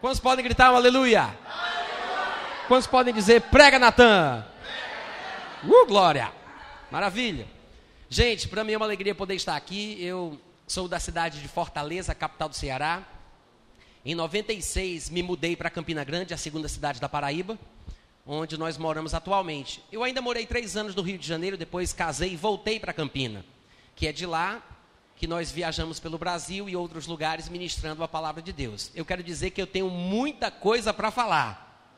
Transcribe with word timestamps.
Quantos 0.00 0.20
podem 0.20 0.44
gritar 0.44 0.72
um 0.72 0.76
aleluia? 0.76 1.22
aleluia. 1.22 1.36
Quantos 2.68 2.86
podem 2.86 3.12
dizer 3.12 3.40
prega 3.42 3.80
Natan? 3.80 4.46
Uh, 5.64 5.86
glória! 5.86 6.30
Maravilha! 6.88 7.48
Gente, 8.08 8.46
para 8.46 8.62
mim 8.62 8.74
é 8.74 8.76
uma 8.76 8.86
alegria 8.86 9.12
poder 9.12 9.34
estar 9.34 9.56
aqui. 9.56 9.96
Eu 10.00 10.40
sou 10.68 10.86
da 10.86 11.00
cidade 11.00 11.40
de 11.40 11.48
Fortaleza, 11.48 12.14
capital 12.14 12.48
do 12.48 12.54
Ceará. 12.54 13.02
Em 14.04 14.14
96 14.14 15.10
me 15.10 15.20
mudei 15.20 15.56
para 15.56 15.68
Campina 15.68 16.04
Grande, 16.04 16.32
a 16.32 16.38
segunda 16.38 16.68
cidade 16.68 17.00
da 17.00 17.08
Paraíba, 17.08 17.58
onde 18.24 18.56
nós 18.56 18.78
moramos 18.78 19.14
atualmente. 19.14 19.82
Eu 19.90 20.04
ainda 20.04 20.22
morei 20.22 20.46
três 20.46 20.76
anos 20.76 20.94
no 20.94 21.02
Rio 21.02 21.18
de 21.18 21.26
Janeiro, 21.26 21.56
depois 21.56 21.92
casei 21.92 22.34
e 22.34 22.36
voltei 22.36 22.78
para 22.78 22.92
Campina, 22.92 23.44
que 23.96 24.06
é 24.06 24.12
de 24.12 24.26
lá 24.26 24.62
que 25.18 25.26
nós 25.26 25.50
viajamos 25.50 25.98
pelo 25.98 26.16
Brasil 26.16 26.68
e 26.68 26.76
outros 26.76 27.08
lugares 27.08 27.48
ministrando 27.48 28.04
a 28.04 28.08
palavra 28.08 28.40
de 28.40 28.52
Deus. 28.52 28.92
Eu 28.94 29.04
quero 29.04 29.20
dizer 29.20 29.50
que 29.50 29.60
eu 29.60 29.66
tenho 29.66 29.90
muita 29.90 30.48
coisa 30.48 30.94
para 30.94 31.10
falar. 31.10 31.90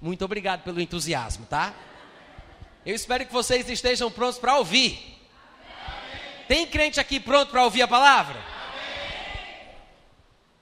Muito 0.00 0.24
obrigado 0.24 0.62
pelo 0.62 0.80
entusiasmo, 0.80 1.44
tá? 1.44 1.74
Eu 2.86 2.94
espero 2.94 3.26
que 3.26 3.32
vocês 3.32 3.68
estejam 3.68 4.10
prontos 4.10 4.38
para 4.38 4.56
ouvir. 4.56 5.18
Tem 6.48 6.66
crente 6.66 6.98
aqui 6.98 7.20
pronto 7.20 7.50
para 7.50 7.62
ouvir 7.62 7.82
a 7.82 7.88
palavra? 7.88 8.42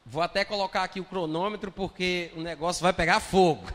Vou 0.05 0.23
até 0.23 0.45
colocar 0.45 0.83
aqui 0.83 0.99
o 0.99 1.05
cronômetro 1.05 1.71
porque 1.71 2.33
o 2.35 2.41
negócio 2.41 2.83
vai 2.83 2.93
pegar 2.93 3.21
fogo. 3.21 3.65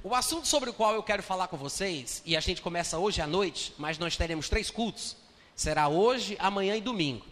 O 0.00 0.14
assunto 0.14 0.46
sobre 0.46 0.70
o 0.70 0.72
qual 0.72 0.94
eu 0.94 1.02
quero 1.02 1.22
falar 1.22 1.48
com 1.48 1.56
vocês, 1.56 2.22
e 2.24 2.34
a 2.36 2.40
gente 2.40 2.62
começa 2.62 2.96
hoje 2.96 3.20
à 3.20 3.26
noite, 3.26 3.74
mas 3.76 3.98
nós 3.98 4.16
teremos 4.16 4.48
três 4.48 4.70
cultos. 4.70 5.16
Será 5.58 5.88
hoje, 5.88 6.36
amanhã 6.38 6.76
e 6.76 6.80
domingo. 6.80 7.26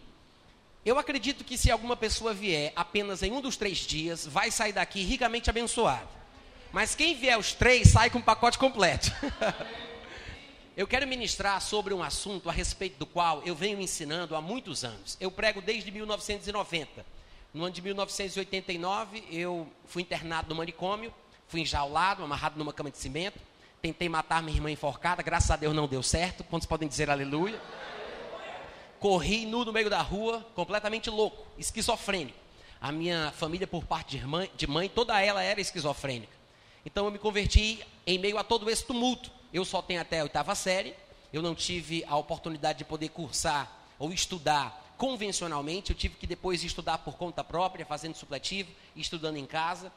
Eu 0.85 0.99
acredito 0.99 1.45
que 1.45 1.57
se 1.57 1.71
alguma 1.71 1.95
pessoa 1.95 2.33
vier 2.33 2.73
apenas 2.75 3.23
em 3.23 3.31
um 3.31 3.39
dos 3.39 3.55
três 3.55 3.77
dias, 3.77 4.27
vai 4.27 4.51
sair 4.51 4.73
daqui 4.73 5.01
ricamente 5.01 5.49
abençoado. 5.49 6.09
Mas 6.73 6.93
quem 6.93 7.15
vier 7.15 7.39
os 7.39 7.53
três, 7.53 7.87
sai 7.87 8.09
com 8.09 8.19
o 8.19 8.21
pacote 8.21 8.57
completo. 8.57 9.13
eu 10.75 10.85
quero 10.85 11.07
ministrar 11.07 11.61
sobre 11.61 11.93
um 11.93 12.03
assunto 12.03 12.49
a 12.49 12.51
respeito 12.51 12.99
do 12.99 13.05
qual 13.05 13.41
eu 13.43 13.55
venho 13.55 13.79
ensinando 13.79 14.35
há 14.35 14.41
muitos 14.41 14.83
anos. 14.83 15.15
Eu 15.21 15.31
prego 15.31 15.61
desde 15.61 15.89
1990. 15.89 17.05
No 17.53 17.63
ano 17.63 17.73
de 17.73 17.81
1989, 17.81 19.23
eu 19.31 19.71
fui 19.85 20.01
internado 20.01 20.49
no 20.49 20.55
manicômio, 20.55 21.13
fui 21.47 21.61
enjaulado, 21.61 22.25
amarrado 22.25 22.59
numa 22.59 22.73
cama 22.73 22.91
de 22.91 22.97
cimento. 22.97 23.39
Tentei 23.81 24.09
matar 24.09 24.43
minha 24.43 24.57
irmã 24.57 24.69
enforcada, 24.69 25.23
graças 25.23 25.49
a 25.49 25.55
Deus 25.55 25.73
não 25.73 25.87
deu 25.87 26.03
certo. 26.03 26.43
Quantos 26.43 26.67
podem 26.67 26.89
dizer 26.89 27.09
aleluia? 27.09 27.57
Corri 28.99 29.45
nu 29.45 29.63
no 29.63 29.71
meio 29.71 29.89
da 29.89 30.01
rua, 30.01 30.45
completamente 30.55 31.09
louco, 31.09 31.45
esquizofrênico. 31.57 32.37
A 32.79 32.91
minha 32.91 33.31
família, 33.35 33.65
por 33.65 33.85
parte 33.85 34.17
de 34.17 34.25
mãe, 34.25 34.51
de 34.55 34.67
mãe, 34.67 34.87
toda 34.87 35.19
ela 35.21 35.41
era 35.43 35.59
esquizofrênica. 35.59 36.35
Então 36.85 37.05
eu 37.05 37.11
me 37.11 37.17
converti 37.17 37.83
em 38.05 38.17
meio 38.17 38.37
a 38.37 38.43
todo 38.43 38.69
esse 38.69 38.85
tumulto. 38.85 39.31
Eu 39.53 39.65
só 39.65 39.81
tenho 39.81 40.01
até 40.01 40.19
a 40.19 40.23
oitava 40.23 40.53
série, 40.55 40.93
eu 41.33 41.41
não 41.41 41.55
tive 41.55 42.03
a 42.07 42.15
oportunidade 42.15 42.79
de 42.79 42.85
poder 42.85 43.09
cursar 43.09 43.71
ou 43.97 44.11
estudar 44.11 44.95
convencionalmente, 44.97 45.91
eu 45.91 45.95
tive 45.95 46.15
que 46.15 46.25
depois 46.25 46.63
estudar 46.63 46.99
por 46.99 47.15
conta 47.17 47.43
própria, 47.43 47.85
fazendo 47.85 48.15
supletivo, 48.15 48.71
estudando 48.95 49.37
em 49.37 49.45
casa, 49.45 49.91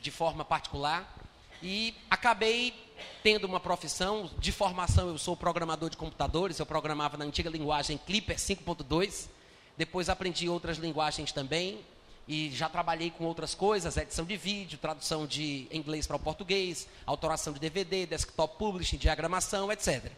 de 0.00 0.10
forma 0.10 0.44
particular. 0.44 1.16
E 1.62 1.94
acabei 2.10 2.74
tendo 3.22 3.44
uma 3.44 3.60
profissão, 3.60 4.30
de 4.38 4.52
formação 4.52 5.08
eu 5.08 5.18
sou 5.18 5.36
programador 5.36 5.90
de 5.90 5.96
computadores, 5.96 6.58
eu 6.58 6.66
programava 6.66 7.16
na 7.16 7.24
antiga 7.24 7.50
linguagem 7.50 7.98
Clipper 7.98 8.36
5.2, 8.36 9.28
depois 9.76 10.08
aprendi 10.08 10.48
outras 10.48 10.78
linguagens 10.78 11.32
também, 11.32 11.80
e 12.28 12.50
já 12.50 12.68
trabalhei 12.68 13.10
com 13.10 13.24
outras 13.24 13.54
coisas, 13.54 13.96
edição 13.96 14.24
de 14.24 14.36
vídeo, 14.36 14.78
tradução 14.78 15.26
de 15.26 15.66
inglês 15.72 16.06
para 16.06 16.16
o 16.16 16.20
português, 16.20 16.86
autoração 17.04 17.52
de 17.52 17.58
DVD, 17.58 18.06
desktop 18.06 18.56
publishing, 18.56 18.98
diagramação, 18.98 19.72
etc. 19.72 20.12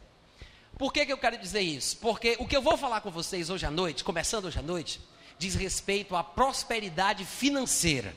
Por 0.76 0.92
que, 0.92 1.06
que 1.06 1.12
eu 1.12 1.18
quero 1.18 1.38
dizer 1.38 1.60
isso? 1.60 1.96
Porque 1.98 2.36
o 2.38 2.46
que 2.46 2.56
eu 2.56 2.60
vou 2.60 2.76
falar 2.76 3.00
com 3.00 3.10
vocês 3.10 3.48
hoje 3.48 3.64
à 3.64 3.70
noite, 3.70 4.04
começando 4.04 4.44
hoje 4.44 4.58
à 4.58 4.62
noite, 4.62 5.00
diz 5.38 5.54
respeito 5.54 6.14
à 6.14 6.22
prosperidade 6.22 7.24
financeira. 7.24 8.14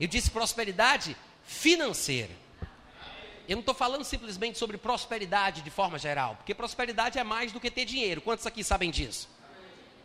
Eu 0.00 0.08
disse 0.08 0.30
prosperidade 0.30 1.16
financeira. 1.44 2.41
Eu 3.52 3.56
não 3.56 3.60
estou 3.60 3.74
falando 3.74 4.02
simplesmente 4.02 4.56
sobre 4.56 4.78
prosperidade 4.78 5.60
de 5.60 5.68
forma 5.68 5.98
geral, 5.98 6.36
porque 6.36 6.54
prosperidade 6.54 7.18
é 7.18 7.22
mais 7.22 7.52
do 7.52 7.60
que 7.60 7.70
ter 7.70 7.84
dinheiro. 7.84 8.22
Quantos 8.22 8.46
aqui 8.46 8.64
sabem 8.64 8.90
disso? 8.90 9.28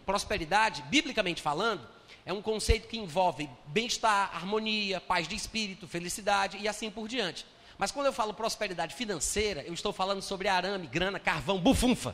Prosperidade, 0.05 0.81
biblicamente 0.89 1.41
falando, 1.41 1.87
é 2.25 2.33
um 2.33 2.41
conceito 2.41 2.89
que 2.89 2.97
envolve 2.97 3.49
bem-estar, 3.67 4.35
harmonia, 4.35 4.99
paz 4.99 5.29
de 5.29 5.35
espírito, 5.35 5.87
felicidade 5.87 6.57
e 6.57 6.67
assim 6.67 6.91
por 6.91 7.07
diante. 7.07 7.45
Mas 7.77 7.89
quando 7.89 8.07
eu 8.07 8.11
falo 8.11 8.33
prosperidade 8.33 8.93
financeira, 8.93 9.63
eu 9.63 9.73
estou 9.73 9.93
falando 9.93 10.21
sobre 10.21 10.49
arame, 10.49 10.85
grana, 10.85 11.17
carvão, 11.17 11.57
bufunfa. 11.57 12.13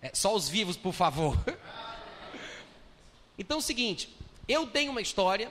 É, 0.00 0.10
só 0.14 0.34
os 0.34 0.48
vivos, 0.48 0.78
por 0.78 0.94
favor. 0.94 1.36
Então 3.38 3.56
é 3.56 3.60
o 3.60 3.62
seguinte, 3.62 4.14
eu 4.46 4.66
tenho 4.66 4.90
uma 4.90 5.00
história 5.00 5.50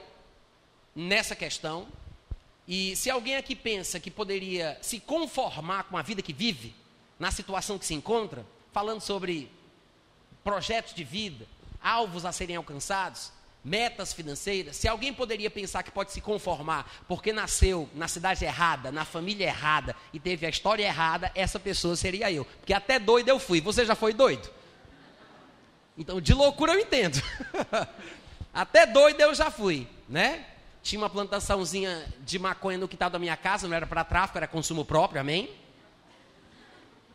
nessa 0.95 1.35
questão. 1.35 1.87
E 2.69 2.95
se 2.95 3.09
alguém 3.09 3.35
aqui 3.35 3.55
pensa 3.55 3.99
que 3.99 4.11
poderia 4.11 4.77
se 4.79 4.99
conformar 4.99 5.85
com 5.85 5.97
a 5.97 6.03
vida 6.03 6.21
que 6.21 6.31
vive, 6.31 6.75
na 7.17 7.31
situação 7.31 7.79
que 7.79 7.85
se 7.85 7.95
encontra, 7.95 8.45
falando 8.71 9.01
sobre 9.01 9.51
projetos 10.43 10.93
de 10.93 11.03
vida, 11.03 11.47
alvos 11.81 12.25
a 12.25 12.31
serem 12.31 12.55
alcançados, 12.55 13.31
metas 13.65 14.13
financeiras, 14.13 14.75
se 14.75 14.87
alguém 14.87 15.11
poderia 15.11 15.49
pensar 15.49 15.81
que 15.81 15.89
pode 15.89 16.11
se 16.11 16.21
conformar 16.21 17.03
porque 17.07 17.33
nasceu 17.33 17.89
na 17.95 18.07
cidade 18.07 18.45
errada, 18.45 18.91
na 18.91 19.03
família 19.03 19.47
errada 19.47 19.95
e 20.13 20.19
teve 20.19 20.45
a 20.45 20.49
história 20.49 20.85
errada, 20.85 21.31
essa 21.33 21.59
pessoa 21.59 21.95
seria 21.95 22.31
eu. 22.31 22.45
Porque 22.45 22.71
até 22.71 22.99
doido 22.99 23.29
eu 23.29 23.39
fui. 23.39 23.59
Você 23.61 23.83
já 23.83 23.95
foi 23.95 24.13
doido? 24.13 24.47
Então, 25.97 26.21
de 26.21 26.35
loucura 26.35 26.73
eu 26.73 26.79
entendo. 26.79 27.19
até 28.53 28.85
doido 28.85 29.19
eu 29.21 29.33
já 29.33 29.49
fui, 29.49 29.87
né? 30.07 30.45
Tinha 30.89 31.01
uma 31.01 31.09
plantaçãozinha 31.09 32.03
de 32.25 32.39
maconha 32.39 32.75
no 32.75 32.87
quintal 32.87 33.11
da 33.11 33.19
minha 33.19 33.37
casa, 33.37 33.67
não 33.67 33.75
era 33.75 33.85
para 33.85 34.03
tráfico, 34.03 34.39
era 34.39 34.47
consumo 34.47 34.83
próprio, 34.83 35.21
amém? 35.21 35.47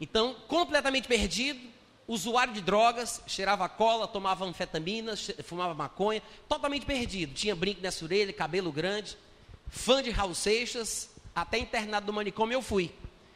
Então, 0.01 0.37
completamente 0.47 1.09
perdido, 1.09 1.59
usuário 2.07 2.55
de 2.55 2.61
drogas, 2.61 3.21
cheirava 3.27 3.69
cola, 3.69 4.07
tomava 4.07 4.45
anfetaminas, 4.45 5.29
fumava 5.43 5.75
maconha, 5.75 6.23
totalmente 6.49 6.87
perdido. 6.87 7.35
Tinha 7.35 7.57
brinco 7.57 7.81
nessa 7.81 8.05
orelha, 8.05 8.33
cabelo 8.33 8.71
grande, 8.71 9.19
fã 9.69 10.01
de 10.01 10.11
Raul 10.12 10.37
Seixas, 10.37 11.11
até 11.35 11.59
internado 11.59 12.06
do 12.06 12.12
manicômio 12.12 12.55
eu 12.55 12.62
fui. 12.62 12.93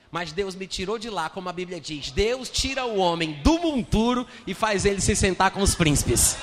Mas 0.08 0.30
Deus 0.30 0.54
me 0.54 0.68
tirou 0.68 1.00
de 1.00 1.10
lá, 1.10 1.28
como 1.28 1.48
a 1.48 1.52
Bíblia 1.52 1.80
diz. 1.80 2.12
Deus 2.12 2.48
tira 2.48 2.86
o 2.86 2.98
homem 2.98 3.32
do 3.42 3.58
monturo 3.58 4.24
e 4.46 4.54
faz 4.54 4.84
ele 4.84 5.00
se 5.00 5.16
sentar 5.16 5.50
com 5.50 5.62
os 5.62 5.74
príncipes. 5.74 6.36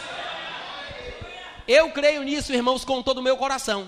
Eu 1.67 1.89
creio 1.91 2.21
nisso, 2.21 2.53
irmãos, 2.53 2.85
com 2.85 3.01
todo 3.01 3.17
o 3.17 3.23
meu 3.23 3.35
coração. 3.37 3.87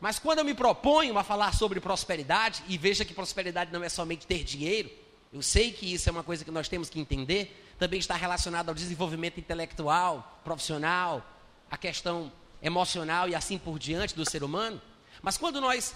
Mas 0.00 0.18
quando 0.18 0.38
eu 0.38 0.44
me 0.44 0.54
proponho 0.54 1.18
a 1.18 1.22
falar 1.22 1.54
sobre 1.54 1.78
prosperidade, 1.78 2.62
e 2.66 2.78
veja 2.78 3.04
que 3.04 3.12
prosperidade 3.12 3.70
não 3.70 3.84
é 3.84 3.90
somente 3.90 4.26
ter 4.26 4.42
dinheiro, 4.42 4.90
eu 5.30 5.42
sei 5.42 5.70
que 5.70 5.92
isso 5.92 6.08
é 6.08 6.12
uma 6.12 6.22
coisa 6.22 6.44
que 6.44 6.50
nós 6.50 6.66
temos 6.66 6.88
que 6.88 6.98
entender, 6.98 7.74
também 7.78 7.98
está 7.98 8.14
relacionado 8.14 8.70
ao 8.70 8.74
desenvolvimento 8.74 9.38
intelectual, 9.38 10.40
profissional, 10.42 11.22
a 11.70 11.76
questão 11.76 12.32
emocional 12.62 13.28
e 13.28 13.34
assim 13.34 13.58
por 13.58 13.78
diante 13.78 14.14
do 14.14 14.28
ser 14.28 14.42
humano. 14.42 14.80
Mas 15.20 15.36
quando 15.36 15.60
nós 15.60 15.94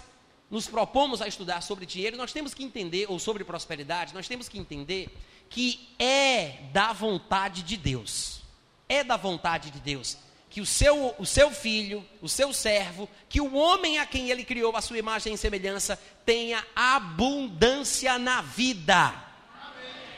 nos 0.51 0.67
propomos 0.67 1.23
a 1.23 1.27
estudar 1.27 1.61
sobre 1.61 1.87
dinheiro, 1.87 2.17
nós 2.17 2.31
temos 2.31 2.53
que 2.53 2.63
entender, 2.63 3.07
ou 3.09 3.17
sobre 3.17 3.43
prosperidade, 3.43 4.13
nós 4.13 4.27
temos 4.27 4.47
que 4.47 4.59
entender 4.59 5.09
que 5.49 5.89
é 5.97 6.69
da 6.71 6.93
vontade 6.93 7.63
de 7.63 7.77
Deus. 7.77 8.41
É 8.87 9.03
da 9.03 9.17
vontade 9.17 9.71
de 9.71 9.79
Deus 9.79 10.17
que 10.49 10.59
o 10.59 10.65
seu, 10.65 11.15
o 11.19 11.25
seu 11.25 11.51
filho, 11.51 12.05
o 12.21 12.27
seu 12.27 12.51
servo, 12.51 13.07
que 13.27 13.39
o 13.39 13.53
homem 13.55 13.99
a 13.99 14.05
quem 14.05 14.31
ele 14.31 14.43
criou 14.43 14.75
a 14.75 14.81
sua 14.81 14.97
imagem 14.97 15.33
e 15.33 15.37
semelhança 15.37 15.99
tenha 16.25 16.65
abundância 16.75 18.17
na 18.17 18.41
vida. 18.41 19.13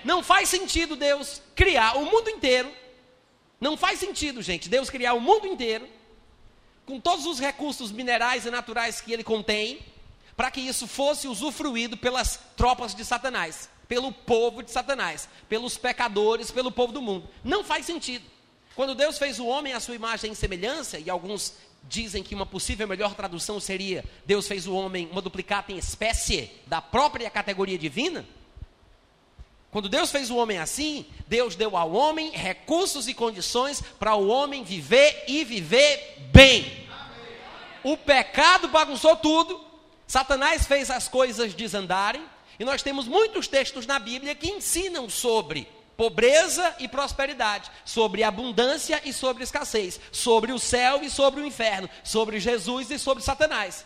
Não 0.03 0.23
faz 0.23 0.49
sentido 0.49 0.95
Deus 0.95 1.41
criar 1.53 1.97
o 1.97 2.05
mundo 2.05 2.29
inteiro. 2.29 2.71
Não 3.59 3.75
faz 3.77 3.99
sentido, 3.99 4.41
gente, 4.41 4.69
Deus 4.69 4.89
criar 4.89 5.13
o 5.13 5.19
mundo 5.19 5.45
inteiro 5.45 5.87
com 6.85 6.99
todos 6.99 7.25
os 7.25 7.39
recursos 7.39 7.91
minerais 7.91 8.45
e 8.45 8.51
naturais 8.51 8.99
que 8.99 9.13
ele 9.13 9.23
contém, 9.23 9.79
para 10.35 10.49
que 10.49 10.59
isso 10.59 10.87
fosse 10.87 11.27
usufruído 11.27 11.95
pelas 11.95 12.39
tropas 12.57 12.95
de 12.95 13.05
Satanás, 13.05 13.69
pelo 13.87 14.11
povo 14.11 14.63
de 14.63 14.71
Satanás, 14.71 15.29
pelos 15.47 15.77
pecadores, 15.77 16.49
pelo 16.49 16.71
povo 16.71 16.91
do 16.91 17.01
mundo. 17.01 17.29
Não 17.43 17.63
faz 17.63 17.85
sentido. 17.85 18.25
Quando 18.81 18.95
Deus 18.95 19.19
fez 19.19 19.37
o 19.37 19.45
homem 19.45 19.73
à 19.73 19.79
sua 19.79 19.93
imagem 19.93 20.31
e 20.31 20.35
semelhança, 20.35 20.97
e 20.97 21.07
alguns 21.07 21.53
dizem 21.83 22.23
que 22.23 22.33
uma 22.33 22.47
possível 22.47 22.87
melhor 22.87 23.13
tradução 23.13 23.59
seria: 23.59 24.03
Deus 24.25 24.47
fez 24.47 24.65
o 24.65 24.73
homem 24.73 25.07
uma 25.11 25.21
duplicata 25.21 25.71
em 25.71 25.77
espécie 25.77 26.49
da 26.65 26.81
própria 26.81 27.29
categoria 27.29 27.77
divina. 27.77 28.25
Quando 29.69 29.87
Deus 29.87 30.09
fez 30.09 30.31
o 30.31 30.35
homem 30.35 30.57
assim, 30.57 31.05
Deus 31.27 31.55
deu 31.55 31.77
ao 31.77 31.91
homem 31.91 32.31
recursos 32.31 33.07
e 33.07 33.13
condições 33.13 33.83
para 33.99 34.15
o 34.15 34.27
homem 34.27 34.63
viver 34.63 35.25
e 35.27 35.43
viver 35.43 36.17
bem. 36.33 36.89
O 37.83 37.95
pecado 37.95 38.67
bagunçou 38.67 39.15
tudo, 39.15 39.63
Satanás 40.07 40.65
fez 40.65 40.89
as 40.89 41.07
coisas 41.07 41.53
desandarem, 41.53 42.25
e 42.59 42.65
nós 42.65 42.81
temos 42.81 43.07
muitos 43.07 43.47
textos 43.47 43.85
na 43.85 43.99
Bíblia 43.99 44.33
que 44.33 44.49
ensinam 44.49 45.07
sobre 45.07 45.67
pobreza 46.01 46.75
e 46.79 46.87
prosperidade, 46.87 47.69
sobre 47.85 48.23
abundância 48.23 48.99
e 49.05 49.13
sobre 49.13 49.43
escassez, 49.43 49.99
sobre 50.11 50.51
o 50.51 50.57
céu 50.57 51.03
e 51.03 51.11
sobre 51.11 51.41
o 51.41 51.45
inferno, 51.45 51.87
sobre 52.03 52.39
Jesus 52.39 52.89
e 52.89 52.97
sobre 52.97 53.23
Satanás. 53.23 53.85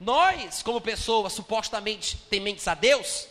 Nós, 0.00 0.60
como 0.60 0.80
pessoas 0.80 1.32
supostamente 1.32 2.16
tementes 2.28 2.66
a 2.66 2.74
Deus, 2.74 3.28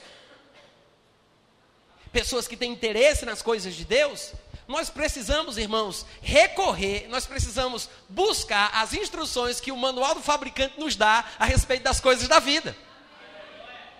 pessoas 2.13 2.47
que 2.47 2.55
têm 2.55 2.71
interesse 2.71 3.25
nas 3.25 3.41
coisas 3.41 3.75
de 3.75 3.83
Deus, 3.83 4.31
nós 4.65 4.89
precisamos, 4.89 5.57
irmãos, 5.57 6.05
recorrer, 6.21 7.09
nós 7.09 7.25
precisamos 7.25 7.89
buscar 8.07 8.71
as 8.73 8.93
instruções 8.93 9.59
que 9.59 9.73
o 9.73 9.77
manual 9.77 10.15
do 10.15 10.21
fabricante 10.21 10.79
nos 10.79 10.95
dá 10.95 11.25
a 11.37 11.43
respeito 11.43 11.83
das 11.83 11.99
coisas 11.99 12.29
da 12.29 12.39
vida. 12.39 12.77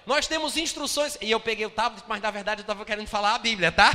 Nós 0.06 0.28
temos 0.28 0.58
instruções, 0.58 1.18
e 1.22 1.30
eu 1.30 1.40
peguei 1.40 1.66
o 1.66 1.70
tablet, 1.70 2.04
mas 2.08 2.22
na 2.22 2.32
verdade 2.32 2.62
eu 2.62 2.64
estava 2.64 2.84
querendo 2.84 3.08
falar 3.08 3.36
a 3.36 3.40
Bíblia, 3.40 3.72
tá? 3.72 3.92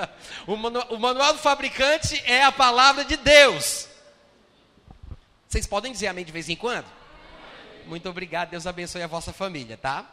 o, 0.46 0.56
manual, 0.56 0.86
o 0.90 0.98
manual 0.98 1.32
do 1.34 1.38
fabricante 1.38 2.22
é 2.24 2.42
a 2.42 2.50
palavra 2.50 3.04
de 3.04 3.16
Deus. 3.16 3.88
Vocês 5.48 5.66
podem 5.66 5.92
dizer 5.92 6.06
amém 6.06 6.24
de 6.24 6.32
vez 6.32 6.48
em 6.48 6.56
quando? 6.56 6.86
Muito 7.86 8.08
obrigado, 8.08 8.50
Deus 8.50 8.66
abençoe 8.66 9.02
a 9.02 9.06
vossa 9.06 9.32
família, 9.32 9.76
tá? 9.76 10.10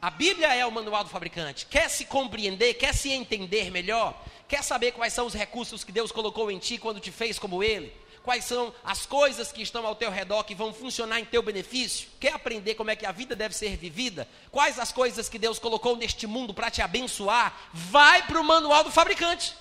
A 0.00 0.10
Bíblia 0.10 0.54
é 0.54 0.64
o 0.64 0.70
manual 0.70 1.02
do 1.02 1.10
fabricante. 1.10 1.66
Quer 1.66 1.90
se 1.90 2.04
compreender, 2.04 2.74
quer 2.74 2.94
se 2.94 3.10
entender 3.10 3.68
melhor? 3.72 4.22
Quer 4.46 4.62
saber 4.62 4.92
quais 4.92 5.12
são 5.12 5.26
os 5.26 5.34
recursos 5.34 5.82
que 5.82 5.90
Deus 5.90 6.12
colocou 6.12 6.52
em 6.52 6.58
ti 6.58 6.78
quando 6.78 7.00
te 7.00 7.10
fez 7.10 7.36
como 7.36 7.64
Ele? 7.64 7.92
Quais 8.28 8.44
são 8.44 8.74
as 8.84 9.06
coisas 9.06 9.50
que 9.50 9.62
estão 9.62 9.86
ao 9.86 9.94
teu 9.94 10.10
redor 10.10 10.44
que 10.44 10.54
vão 10.54 10.70
funcionar 10.70 11.18
em 11.18 11.24
teu 11.24 11.40
benefício? 11.42 12.10
Quer 12.20 12.34
aprender 12.34 12.74
como 12.74 12.90
é 12.90 12.94
que 12.94 13.06
a 13.06 13.10
vida 13.10 13.34
deve 13.34 13.56
ser 13.56 13.74
vivida? 13.74 14.28
Quais 14.50 14.78
as 14.78 14.92
coisas 14.92 15.30
que 15.30 15.38
Deus 15.38 15.58
colocou 15.58 15.96
neste 15.96 16.26
mundo 16.26 16.52
para 16.52 16.70
te 16.70 16.82
abençoar? 16.82 17.58
Vai 17.72 18.26
para 18.26 18.38
o 18.38 18.44
manual 18.44 18.84
do 18.84 18.90
fabricante. 18.90 19.56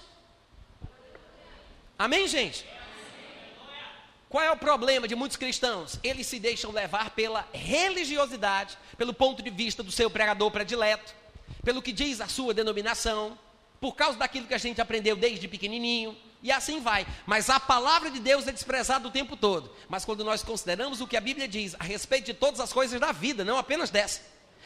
Amém, 1.98 2.28
gente? 2.28 2.66
Qual 4.28 4.44
é 4.44 4.52
o 4.52 4.58
problema 4.58 5.08
de 5.08 5.16
muitos 5.16 5.38
cristãos? 5.38 5.98
Eles 6.04 6.28
se 6.28 6.38
deixam 6.38 6.70
levar 6.70 7.12
pela 7.12 7.48
religiosidade, 7.54 8.78
pelo 8.98 9.14
ponto 9.14 9.42
de 9.42 9.50
vista 9.50 9.82
do 9.82 9.94
seu 9.94 10.10
pregador 10.10 10.52
predileto, 10.52 11.16
pelo 11.64 11.82
que 11.82 11.94
diz 11.94 12.20
a 12.20 12.28
sua 12.28 12.54
denominação, 12.54 13.40
por 13.80 13.96
causa 13.96 14.18
daquilo 14.18 14.46
que 14.46 14.54
a 14.54 14.58
gente 14.58 14.82
aprendeu 14.82 15.16
desde 15.16 15.48
pequenininho, 15.48 16.18
e 16.42 16.52
assim 16.52 16.80
vai. 16.80 17.06
Mas 17.26 17.50
a 17.50 17.60
palavra 17.60 18.10
de 18.10 18.20
Deus 18.20 18.48
é 18.48 18.52
desprezada 18.52 19.08
o 19.08 19.12
tempo 19.12 19.36
todo. 19.36 19.72
Mas 19.90 20.06
quando 20.06 20.24
nós 20.24 20.44
consideramos 20.44 21.02
o 21.02 21.08
que 21.08 21.18
a 21.18 21.22
Bíblia 21.22 21.48
diz 21.48 21.76
a 21.80 21.84
respeito 21.84 22.26
de 22.26 22.34
todas 22.34 22.60
as 22.60 22.72
coisas 22.72 23.00
da 23.00 23.12
vida, 23.12 23.44
não 23.44 23.58
apenas 23.58 23.90
dessa, 23.90 24.22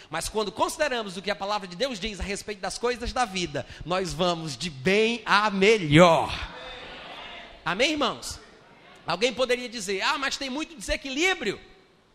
mas 0.10 0.28
quando 0.28 0.52
consideramos 0.52 1.16
o 1.16 1.22
que 1.22 1.32
a 1.32 1.36
palavra 1.36 1.68
de 1.68 1.76
Deus 1.76 2.00
diz 2.00 2.20
a 2.20 2.24
respeito 2.24 2.60
das 2.60 2.78
coisas 2.78 3.14
da 3.14 3.26
vida, 3.26 3.66
nós 3.86 4.14
vamos 4.14 4.58
de 4.58 4.70
bem 4.70 5.22
a 5.26 5.50
melhor. 5.50 6.32
Amém, 7.64 7.92
irmãos? 7.92 8.40
Alguém 9.06 9.34
poderia 9.34 9.70
dizer: 9.70 10.02
ah, 10.02 10.18
mas 10.18 10.38
tem 10.38 10.50
muito 10.50 10.76
desequilíbrio 10.76 11.60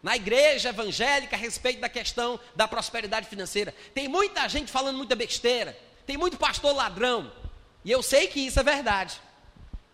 na 0.03 0.14
igreja 0.14 0.69
evangélica 0.69 1.37
a 1.37 1.38
respeito 1.38 1.81
da 1.81 1.88
questão 1.88 2.38
da 2.55 2.69
prosperidade 2.69 3.29
financeira. 3.29 3.75
Tem 3.94 4.08
muita 4.08 4.49
gente 4.49 4.70
falando 4.70 4.97
muita 4.97 5.17
besteira, 5.17 5.76
tem 6.06 6.17
muito 6.17 6.37
pastor 6.37 6.75
ladrão. 6.75 7.32
E 7.85 7.91
eu 7.91 8.03
sei 8.03 8.26
que 8.26 8.41
isso 8.41 8.61
é 8.61 8.62
verdade. 8.62 9.20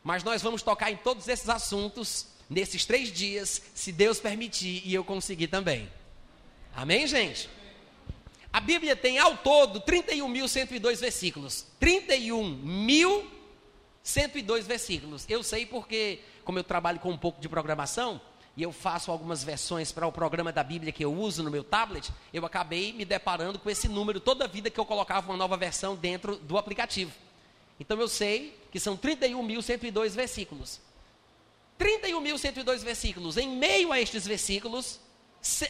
Mas 0.03 0.25
nós 0.25 0.43
vamos 0.43 0.63
tocar 0.63 0.91
em 0.91 0.97
todos 0.97 1.29
esses 1.29 1.49
assuntos 1.49 2.27
nesses 2.49 2.85
três 2.85 3.11
dias, 3.11 3.63
se 3.75 3.93
Deus 3.93 4.21
permitir 4.21 4.83
e 4.85 4.95
eu 4.95 5.03
conseguir 5.03 5.49
também. 5.49 5.91
Amém, 6.75 7.07
gente? 7.07 7.49
A 8.53 8.61
Bíblia 8.61 8.95
tem 8.95 9.19
ao 9.19 9.39
todo 9.39 9.81
31.102 9.81 10.99
versículos. 10.99 11.65
31.102 11.81 14.63
versículos. 14.63 15.25
Eu 15.29 15.43
sei 15.43 15.65
porque 15.65 16.21
como 16.45 16.59
eu 16.59 16.65
trabalho 16.65 16.99
com 16.99 17.11
um 17.11 17.17
pouco 17.17 17.41
de 17.41 17.49
programação, 17.49 18.21
e 18.57 18.63
eu 18.63 18.73
faço 18.73 19.11
algumas 19.11 19.43
versões 19.43 19.93
para 19.93 20.07
o 20.07 20.13
programa 20.13 20.53
da 20.53 20.63
Bíblia 20.63 20.93
que 20.93 21.05
eu 21.05 21.15
uso 21.15 21.43
no 21.43 21.51
meu 21.51 21.65
tablet, 21.65 22.11
eu 22.33 22.45
acabei 22.45 22.93
me 22.93 23.05
deparando 23.05 23.59
com 23.59 23.71
esse 23.71 23.89
número 23.89 24.21
toda 24.21 24.47
vida 24.47 24.69
que 24.69 24.79
eu 24.79 24.85
colocava 24.85 25.31
uma 25.31 25.39
nova 25.39 25.57
versão 25.57 25.97
dentro 25.97 26.37
do 26.37 26.59
aplicativo. 26.59 27.13
Então 27.79 28.01
eu 28.01 28.09
sei 28.09 28.59
que 28.71 28.81
são 28.81 28.97
31.102 28.97 30.11
versículos. 30.11 30.81
31.102 31.79 32.79
versículos. 32.79 33.37
Em 33.37 33.49
meio 33.49 33.93
a 33.93 34.01
estes 34.01 34.27
versículos, 34.27 35.01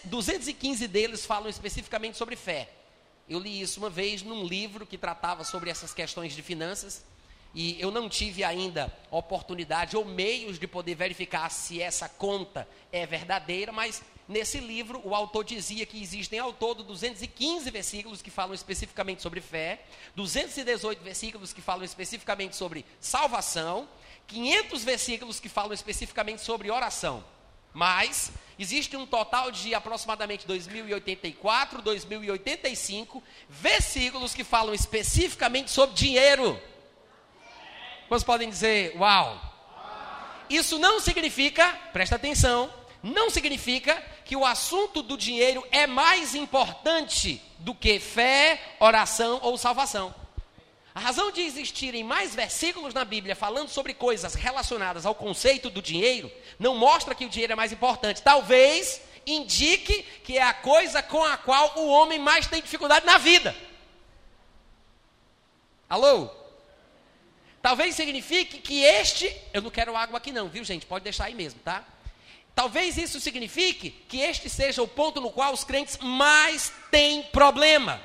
215 0.04 0.86
deles 0.86 1.24
falam 1.24 1.48
especificamente 1.48 2.18
sobre 2.18 2.36
fé. 2.36 2.70
Eu 3.28 3.38
li 3.38 3.60
isso 3.60 3.80
uma 3.80 3.88
vez 3.88 4.22
num 4.22 4.44
livro 4.44 4.86
que 4.86 4.98
tratava 4.98 5.44
sobre 5.44 5.70
essas 5.70 5.94
questões 5.94 6.34
de 6.34 6.42
finanças 6.42 7.04
e 7.54 7.80
eu 7.80 7.90
não 7.90 8.08
tive 8.08 8.42
ainda 8.42 8.92
oportunidade 9.10 9.96
ou 9.96 10.04
meios 10.04 10.58
de 10.58 10.66
poder 10.66 10.94
verificar 10.94 11.50
se 11.50 11.80
essa 11.80 12.08
conta 12.08 12.66
é 12.90 13.06
verdadeira, 13.06 13.72
mas 13.72 14.02
nesse 14.28 14.58
livro 14.58 15.00
o 15.04 15.14
autor 15.14 15.44
dizia 15.44 15.84
que 15.86 16.00
existem 16.00 16.38
ao 16.38 16.52
todo 16.52 16.82
215 16.82 17.70
versículos 17.70 18.22
que 18.22 18.30
falam 18.30 18.54
especificamente 18.54 19.22
sobre 19.22 19.40
fé, 19.40 19.84
218 20.16 21.02
versículos 21.02 21.52
que 21.52 21.60
falam 21.60 21.84
especificamente 21.84 22.56
sobre 22.56 22.84
salvação, 23.00 23.88
500 24.26 24.84
versículos 24.84 25.40
que 25.40 25.48
falam 25.48 25.72
especificamente 25.72 26.42
sobre 26.42 26.70
oração. 26.70 27.24
Mas 27.74 28.30
existe 28.58 28.96
um 28.96 29.06
total 29.06 29.50
de 29.50 29.74
aproximadamente 29.74 30.46
2084, 30.46 31.80
2085 31.80 33.22
versículos 33.48 34.34
que 34.34 34.44
falam 34.44 34.74
especificamente 34.74 35.70
sobre 35.70 35.96
dinheiro. 35.96 36.60
Quantos 38.08 38.24
podem 38.24 38.50
dizer 38.50 38.94
uau? 38.96 39.50
Isso 40.50 40.78
não 40.78 41.00
significa, 41.00 41.66
presta 41.94 42.16
atenção, 42.16 42.70
não 43.02 43.30
significa 43.30 44.04
que 44.32 44.36
o 44.36 44.46
assunto 44.46 45.02
do 45.02 45.14
dinheiro 45.14 45.62
é 45.70 45.86
mais 45.86 46.34
importante 46.34 47.42
do 47.58 47.74
que 47.74 48.00
fé, 48.00 48.58
oração 48.80 49.38
ou 49.42 49.58
salvação. 49.58 50.14
A 50.94 51.00
razão 51.00 51.30
de 51.30 51.42
existirem 51.42 52.02
mais 52.02 52.34
versículos 52.34 52.94
na 52.94 53.04
Bíblia 53.04 53.36
falando 53.36 53.68
sobre 53.68 53.92
coisas 53.92 54.32
relacionadas 54.32 55.04
ao 55.04 55.14
conceito 55.14 55.68
do 55.68 55.82
dinheiro 55.82 56.32
não 56.58 56.74
mostra 56.74 57.14
que 57.14 57.26
o 57.26 57.28
dinheiro 57.28 57.52
é 57.52 57.56
mais 57.56 57.72
importante. 57.72 58.22
Talvez 58.22 59.02
indique 59.26 60.02
que 60.24 60.38
é 60.38 60.42
a 60.42 60.54
coisa 60.54 61.02
com 61.02 61.22
a 61.22 61.36
qual 61.36 61.78
o 61.78 61.88
homem 61.88 62.18
mais 62.18 62.46
tem 62.46 62.62
dificuldade 62.62 63.04
na 63.04 63.18
vida. 63.18 63.54
Alô? 65.90 66.30
Talvez 67.60 67.94
signifique 67.94 68.62
que 68.62 68.82
este. 68.82 69.30
Eu 69.52 69.60
não 69.60 69.70
quero 69.70 69.94
água 69.94 70.16
aqui, 70.16 70.32
não, 70.32 70.48
viu, 70.48 70.64
gente? 70.64 70.86
Pode 70.86 71.04
deixar 71.04 71.26
aí 71.26 71.34
mesmo, 71.34 71.60
tá? 71.60 71.84
Talvez 72.54 72.98
isso 72.98 73.18
signifique 73.20 73.90
que 73.90 74.20
este 74.20 74.48
seja 74.48 74.82
o 74.82 74.88
ponto 74.88 75.20
no 75.20 75.30
qual 75.30 75.52
os 75.52 75.64
crentes 75.64 75.98
mais 75.98 76.72
têm 76.90 77.22
problema. 77.24 78.00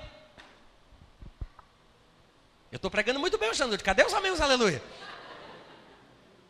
Eu 2.71 2.77
estou 2.77 2.91
pregando 2.91 3.19
muito 3.19 3.37
bem 3.37 3.49
hoje 3.49 3.61
Cadê 3.83 4.03
os 4.03 4.13
amigos, 4.13 4.41
aleluia? 4.41 4.81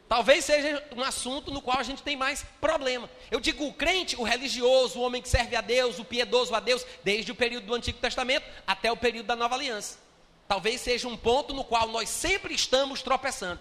Talvez 0.08 0.46
seja 0.46 0.84
um 0.96 1.04
assunto 1.04 1.52
no 1.52 1.62
qual 1.62 1.80
a 1.80 1.84
gente 1.84 2.02
tem 2.02 2.16
mais 2.16 2.46
problema. 2.62 3.10
Eu 3.30 3.40
digo 3.40 3.68
o 3.68 3.74
crente, 3.74 4.16
o 4.16 4.24
religioso, 4.24 5.00
o 5.00 5.02
homem 5.02 5.22
que 5.22 5.28
serve 5.28 5.56
a 5.56 5.62
Deus, 5.62 6.00
o 6.00 6.06
piedoso 6.06 6.56
a 6.56 6.60
Deus, 6.60 6.86
desde 7.04 7.32
o 7.32 7.36
período 7.36 7.66
do 7.66 7.74
Antigo 7.74 8.00
Testamento 8.00 8.46
até 8.66 8.92
o 8.92 8.98
período 8.98 9.26
da 9.26 9.36
Nova 9.36 9.56
Aliança 9.56 10.08
talvez 10.48 10.82
seja 10.82 11.08
um 11.08 11.18
ponto 11.18 11.54
no 11.54 11.64
qual 11.64 11.90
nós 11.90 12.10
sempre 12.10 12.54
estamos 12.54 13.02
tropeçando. 13.02 13.60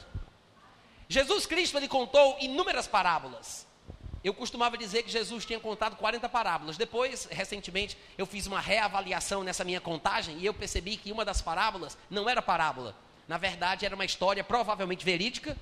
Jesus 1.08 1.44
Cristo 1.46 1.76
ele 1.76 1.88
contou 1.88 2.36
inúmeras 2.40 2.86
parábolas. 2.86 3.65
Eu 4.26 4.34
costumava 4.34 4.76
dizer 4.76 5.04
que 5.04 5.08
Jesus 5.08 5.46
tinha 5.46 5.60
contado 5.60 5.94
40 5.94 6.28
parábolas. 6.28 6.76
Depois, 6.76 7.28
recentemente, 7.30 7.96
eu 8.18 8.26
fiz 8.26 8.44
uma 8.48 8.58
reavaliação 8.58 9.44
nessa 9.44 9.62
minha 9.62 9.80
contagem 9.80 10.36
e 10.38 10.44
eu 10.44 10.52
percebi 10.52 10.96
que 10.96 11.12
uma 11.12 11.24
das 11.24 11.40
parábolas 11.40 11.96
não 12.10 12.28
era 12.28 12.42
parábola. 12.42 12.96
Na 13.28 13.38
verdade, 13.38 13.86
era 13.86 13.94
uma 13.94 14.04
história 14.04 14.42
provavelmente 14.42 15.04
verídica, 15.04 15.56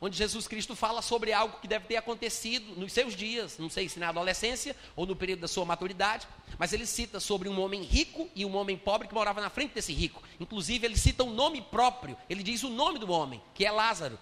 onde 0.00 0.16
Jesus 0.16 0.48
Cristo 0.48 0.74
fala 0.74 1.02
sobre 1.02 1.30
algo 1.30 1.58
que 1.60 1.68
deve 1.68 1.84
ter 1.88 1.98
acontecido 1.98 2.74
nos 2.80 2.90
seus 2.90 3.14
dias, 3.14 3.58
não 3.58 3.68
sei 3.68 3.86
se 3.86 3.98
na 3.98 4.08
adolescência 4.08 4.74
ou 4.96 5.04
no 5.04 5.14
período 5.14 5.40
da 5.40 5.48
sua 5.48 5.66
maturidade, 5.66 6.26
mas 6.56 6.72
ele 6.72 6.86
cita 6.86 7.20
sobre 7.20 7.50
um 7.50 7.60
homem 7.60 7.82
rico 7.82 8.30
e 8.34 8.46
um 8.46 8.56
homem 8.56 8.78
pobre 8.78 9.08
que 9.08 9.14
morava 9.14 9.42
na 9.42 9.50
frente 9.50 9.74
desse 9.74 9.92
rico. 9.92 10.22
Inclusive, 10.40 10.86
ele 10.86 10.96
cita 10.96 11.22
um 11.22 11.34
nome 11.34 11.60
próprio, 11.60 12.16
ele 12.30 12.42
diz 12.42 12.62
o 12.62 12.70
nome 12.70 12.98
do 12.98 13.10
homem, 13.10 13.42
que 13.52 13.66
é 13.66 13.70
Lázaro. 13.70 14.18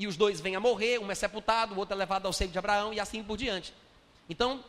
E 0.00 0.06
os 0.06 0.16
dois 0.16 0.40
vêm 0.40 0.56
a 0.56 0.60
morrer, 0.60 0.98
um 0.98 1.10
é 1.10 1.14
sepultado, 1.14 1.74
o 1.74 1.78
outro 1.78 1.94
é 1.94 1.98
levado 1.98 2.24
ao 2.24 2.32
seio 2.32 2.50
de 2.50 2.58
Abraão 2.58 2.90
e 2.90 2.98
assim 2.98 3.22
por 3.22 3.36
diante. 3.36 3.74
Então, 4.30 4.64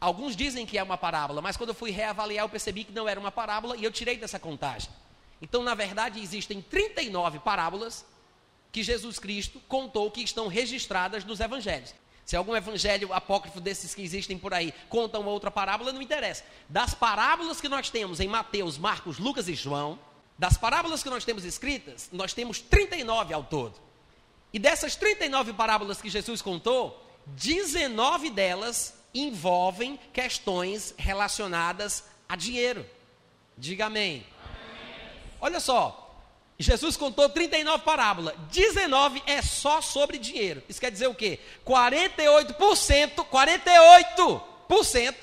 alguns 0.00 0.36
dizem 0.36 0.64
que 0.64 0.78
é 0.78 0.82
uma 0.84 0.96
parábola, 0.96 1.42
mas 1.42 1.56
quando 1.56 1.70
eu 1.70 1.74
fui 1.74 1.90
reavaliar, 1.90 2.44
eu 2.44 2.48
percebi 2.48 2.84
que 2.84 2.92
não 2.92 3.08
era 3.08 3.18
uma 3.18 3.32
parábola 3.32 3.76
e 3.76 3.82
eu 3.82 3.90
tirei 3.90 4.16
dessa 4.16 4.38
contagem. 4.38 4.88
Então, 5.42 5.64
na 5.64 5.74
verdade, 5.74 6.20
existem 6.20 6.62
39 6.62 7.40
parábolas 7.40 8.06
que 8.70 8.84
Jesus 8.84 9.18
Cristo 9.18 9.60
contou 9.66 10.12
que 10.12 10.22
estão 10.22 10.46
registradas 10.46 11.24
nos 11.24 11.40
evangelhos. 11.40 11.92
Se 12.24 12.36
algum 12.36 12.54
evangelho 12.54 13.12
apócrifo 13.12 13.60
desses 13.60 13.96
que 13.96 14.02
existem 14.02 14.38
por 14.38 14.54
aí 14.54 14.72
conta 14.88 15.18
uma 15.18 15.30
outra 15.32 15.50
parábola, 15.50 15.92
não 15.92 16.00
interessa. 16.00 16.44
Das 16.68 16.94
parábolas 16.94 17.60
que 17.60 17.68
nós 17.68 17.90
temos 17.90 18.20
em 18.20 18.28
Mateus, 18.28 18.78
Marcos, 18.78 19.18
Lucas 19.18 19.48
e 19.48 19.54
João, 19.54 19.98
das 20.38 20.56
parábolas 20.56 21.02
que 21.02 21.10
nós 21.10 21.24
temos 21.24 21.44
escritas, 21.44 22.08
nós 22.12 22.32
temos 22.32 22.60
39 22.60 23.34
ao 23.34 23.42
todo. 23.42 23.87
E 24.52 24.58
dessas 24.58 24.96
39 24.96 25.52
parábolas 25.52 26.00
que 26.00 26.08
Jesus 26.08 26.40
contou, 26.40 27.04
19 27.26 28.30
delas 28.30 28.94
envolvem 29.14 29.98
questões 30.12 30.94
relacionadas 30.96 32.04
a 32.28 32.36
dinheiro. 32.36 32.84
Diga 33.56 33.86
amém. 33.86 34.24
amém. 34.44 35.10
Olha 35.40 35.60
só, 35.60 36.08
Jesus 36.58 36.96
contou 36.96 37.28
39 37.28 37.84
parábolas, 37.84 38.34
19 38.50 39.22
é 39.26 39.40
só 39.42 39.80
sobre 39.80 40.18
dinheiro. 40.18 40.62
Isso 40.68 40.80
quer 40.80 40.90
dizer 40.90 41.06
o 41.06 41.14
quê? 41.14 41.38
48%, 41.64 43.26
48% 44.68 45.14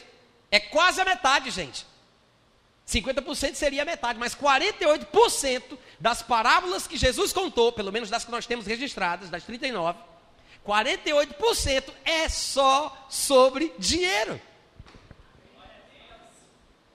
é 0.50 0.60
quase 0.60 1.02
a 1.02 1.06
metade, 1.06 1.52
gente. 1.52 1.86
50% 2.88 3.56
seria 3.56 3.82
a 3.82 3.86
metade, 3.86 4.20
mas 4.20 4.36
48% 4.36 5.78
das 6.00 6.22
parábolas 6.22 6.86
que 6.86 6.98
Jesus 6.98 7.34
contou, 7.34 7.72
pelo 7.72 7.92
menos 7.92 8.10
das 8.10 8.24
que 8.24 8.32
nós 8.32 8.46
temos 8.46 8.68
registradas, 8.68 9.30
das 9.30 9.44
39, 9.44 9.98
48% 10.66 11.92
é 12.04 12.30
só 12.30 13.08
sobre 13.10 13.74
dinheiro. 13.80 14.40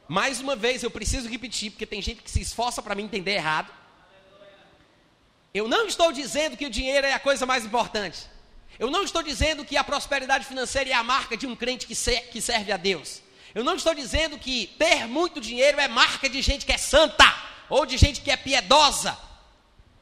Mais 0.06 0.40
uma 0.40 0.56
vez, 0.56 0.82
eu 0.82 0.90
preciso 0.90 1.28
repetir, 1.28 1.70
porque 1.70 1.86
tem 1.86 2.02
gente 2.02 2.22
que 2.22 2.30
se 2.30 2.40
esforça 2.40 2.82
para 2.82 2.94
me 2.94 3.02
entender 3.02 3.32
errado. 3.32 3.72
Eu 5.52 5.68
não 5.68 5.86
estou 5.86 6.12
dizendo 6.12 6.56
que 6.56 6.66
o 6.66 6.70
dinheiro 6.70 7.06
é 7.06 7.12
a 7.12 7.18
coisa 7.18 7.46
mais 7.46 7.64
importante. 7.64 8.26
Eu 8.78 8.90
não 8.90 9.02
estou 9.02 9.22
dizendo 9.22 9.64
que 9.64 9.76
a 9.76 9.84
prosperidade 9.84 10.44
financeira 10.44 10.90
é 10.90 10.92
a 10.92 11.02
marca 11.02 11.36
de 11.36 11.46
um 11.46 11.54
crente 11.54 11.86
que, 11.86 11.94
que 11.94 12.40
serve 12.40 12.72
a 12.72 12.76
Deus. 12.76 13.22
Eu 13.54 13.64
não 13.64 13.74
estou 13.74 13.94
dizendo 13.94 14.38
que 14.38 14.68
ter 14.78 15.06
muito 15.06 15.40
dinheiro 15.40 15.80
é 15.80 15.88
marca 15.88 16.28
de 16.28 16.40
gente 16.40 16.64
que 16.64 16.72
é 16.72 16.78
santa 16.78 17.24
ou 17.68 17.84
de 17.84 17.96
gente 17.96 18.20
que 18.20 18.30
é 18.30 18.36
piedosa. 18.36 19.16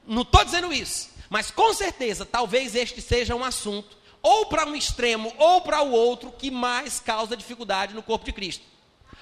Não 0.06 0.22
estou 0.22 0.44
dizendo 0.44 0.72
isso. 0.72 1.10
Mas 1.30 1.50
com 1.50 1.72
certeza, 1.74 2.24
talvez 2.24 2.74
este 2.74 3.00
seja 3.00 3.34
um 3.34 3.44
assunto, 3.44 3.96
ou 4.22 4.46
para 4.46 4.66
um 4.66 4.74
extremo 4.74 5.32
ou 5.36 5.60
para 5.60 5.82
o 5.82 5.90
outro, 5.90 6.32
que 6.32 6.50
mais 6.50 7.00
causa 7.00 7.36
dificuldade 7.36 7.94
no 7.94 8.02
corpo 8.02 8.24
de 8.24 8.32
Cristo. 8.32 8.64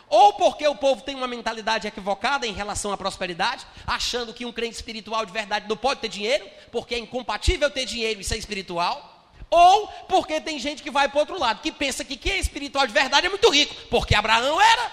Ou 0.08 0.34
porque 0.34 0.66
o 0.66 0.76
povo 0.76 1.02
tem 1.02 1.16
uma 1.16 1.26
mentalidade 1.26 1.88
equivocada 1.88 2.46
em 2.46 2.52
relação 2.52 2.92
à 2.92 2.96
prosperidade, 2.96 3.66
achando 3.86 4.32
que 4.32 4.46
um 4.46 4.52
crente 4.52 4.76
espiritual 4.76 5.26
de 5.26 5.32
verdade 5.32 5.68
não 5.68 5.76
pode 5.76 6.00
ter 6.00 6.08
dinheiro, 6.08 6.46
porque 6.70 6.94
é 6.94 6.98
incompatível 6.98 7.68
ter 7.70 7.84
dinheiro 7.84 8.20
e 8.20 8.24
ser 8.24 8.36
espiritual. 8.36 9.15
Ou 9.50 9.88
porque 10.08 10.40
tem 10.40 10.58
gente 10.58 10.82
que 10.82 10.90
vai 10.90 11.08
para 11.08 11.16
o 11.16 11.20
outro 11.20 11.38
lado, 11.38 11.62
que 11.62 11.70
pensa 11.70 12.04
que 12.04 12.16
quem 12.16 12.32
é 12.32 12.38
espiritual 12.38 12.86
de 12.86 12.92
verdade 12.92 13.26
é 13.26 13.30
muito 13.30 13.48
rico, 13.50 13.74
porque 13.90 14.14
Abraão 14.14 14.60
era. 14.60 14.92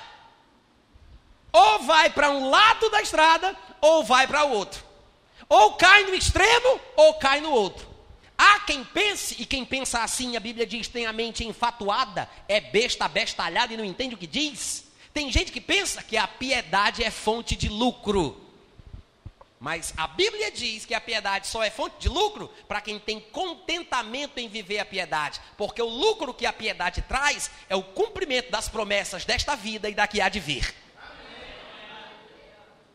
Ou 1.52 1.80
vai 1.80 2.10
para 2.10 2.32
um 2.32 2.50
lado 2.50 2.90
da 2.90 3.02
estrada, 3.02 3.56
ou 3.82 4.04
vai 4.04 4.28
para 4.28 4.46
o 4.46 4.52
outro. 4.52 4.84
Ou 5.50 5.74
cai 5.74 6.04
no 6.04 6.16
extremo, 6.16 6.80
ou 6.96 7.14
cai 7.16 7.42
no 7.42 7.52
outro. 7.52 7.88
Há 8.38 8.60
quem 8.62 8.84
pense, 8.84 9.36
e 9.40 9.46
quem 9.46 9.64
pensa 9.64 10.04
assim, 10.04 10.36
a 10.36 10.40
Bíblia 10.40 10.66
diz, 10.66 10.88
tem 10.88 11.06
a 11.06 11.14
mente 11.14 11.46
enfatuada, 11.46 12.30
é 12.48 12.60
besta, 12.60 13.08
bestalhada 13.08 13.74
e 13.74 13.78
não 13.78 13.86
entende 13.86 14.16
o 14.16 14.18
que 14.18 14.28
diz. 14.28 14.86
Tem 15.14 15.32
gente 15.32 15.52
que 15.52 15.62
pensa 15.62 16.02
que 16.02 16.18
a 16.18 16.28
piedade 16.28 17.04
é 17.04 17.12
fonte 17.12 17.56
de 17.56 17.70
lucro. 17.70 18.43
Mas 19.64 19.94
a 19.96 20.08
Bíblia 20.08 20.52
diz 20.52 20.86
que 20.86 20.94
a 20.94 21.00
piedade 21.00 21.48
só 21.48 21.64
é 21.64 21.70
fonte 21.70 21.96
de 21.98 22.10
lucro 22.10 22.50
para 22.68 22.82
quem 22.82 23.00
tem 23.00 23.22
contentamento 23.22 24.38
em 24.38 24.50
viver 24.50 24.80
a 24.80 24.86
piedade. 24.86 25.40
Porque 25.56 25.82
o 25.82 25.88
lucro 25.88 26.34
que 26.34 26.46
a 26.46 26.52
piedade 26.52 27.02
traz 27.04 27.50
é 27.70 27.76
o 27.78 27.82
cumprimento 27.82 28.52
das 28.52 28.68
promessas 28.68 29.24
desta 29.24 29.56
vida 29.56 29.90
e 29.90 29.94
da 29.94 30.06
que 30.06 30.20
há 30.20 30.28
de 30.28 30.42
vir. 30.42 30.76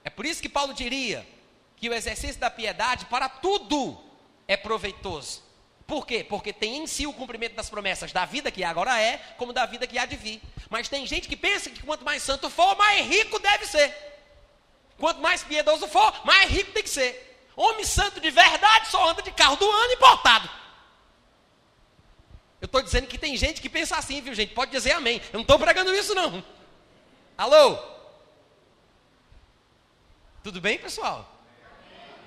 É 0.05 0.11
por 0.11 0.27
isso 0.27 0.43
que 0.43 0.49
Paulo 0.51 0.75
diria 0.75 1.27
que 1.75 1.89
o 1.89 1.95
exercício 1.95 2.39
da 2.39 2.51
piedade 2.51 3.07
para 3.07 3.31
tudo 3.31 3.99
é 4.47 4.55
proveitoso. 4.55 5.43
Por 5.87 6.07
quê? 6.07 6.23
Porque 6.23 6.53
tem 6.53 6.77
em 6.83 6.87
si 6.87 7.07
o 7.07 7.15
cumprimento 7.15 7.55
das 7.55 7.71
promessas 7.71 8.13
da 8.13 8.27
vida 8.27 8.51
que 8.51 8.63
agora 8.63 9.01
é, 9.01 9.17
como 9.39 9.55
da 9.55 9.65
vida 9.65 9.87
que 9.87 9.99
há 9.99 10.05
de 10.05 10.17
vir. 10.17 10.43
Mas 10.69 10.87
tem 10.87 11.07
gente 11.07 11.31
que 11.31 11.37
pensa 11.37 11.71
que 11.71 11.83
quanto 11.83 12.05
mais 12.05 12.23
santo 12.23 12.51
for, 12.51 12.77
mais 12.77 13.07
rico 13.07 13.39
deve 13.39 13.65
ser. 13.65 14.18
Quanto 14.99 15.21
mais 15.21 15.45
piedoso 15.45 15.87
for, 15.87 16.27
mais 16.27 16.51
rico 16.51 16.73
tem 16.73 16.83
que 16.83 16.91
ser. 16.91 17.25
Homem 17.55 17.85
santo 17.85 18.21
de 18.21 18.31
verdade 18.31 18.89
só 18.89 19.09
anda 19.09 19.23
de 19.23 19.31
carro 19.31 19.57
do 19.57 19.71
ano 19.71 19.93
importado. 19.93 20.51
Eu 22.61 22.67
estou 22.67 22.83
dizendo 22.83 23.07
que 23.07 23.17
tem 23.17 23.37
gente 23.37 23.61
que 23.61 23.69
pensa 23.69 23.97
assim, 23.97 24.21
viu 24.21 24.35
gente? 24.35 24.53
Pode 24.53 24.73
dizer 24.73 24.93
amém. 24.93 25.21
Eu 25.33 25.39
não 25.39 25.43
estou 25.43 25.59
pregando 25.59 25.95
isso 25.95 26.15
não. 26.15 26.45
Alô? 27.37 27.79
Tudo 30.43 30.61
bem, 30.61 30.79
pessoal? 30.79 31.33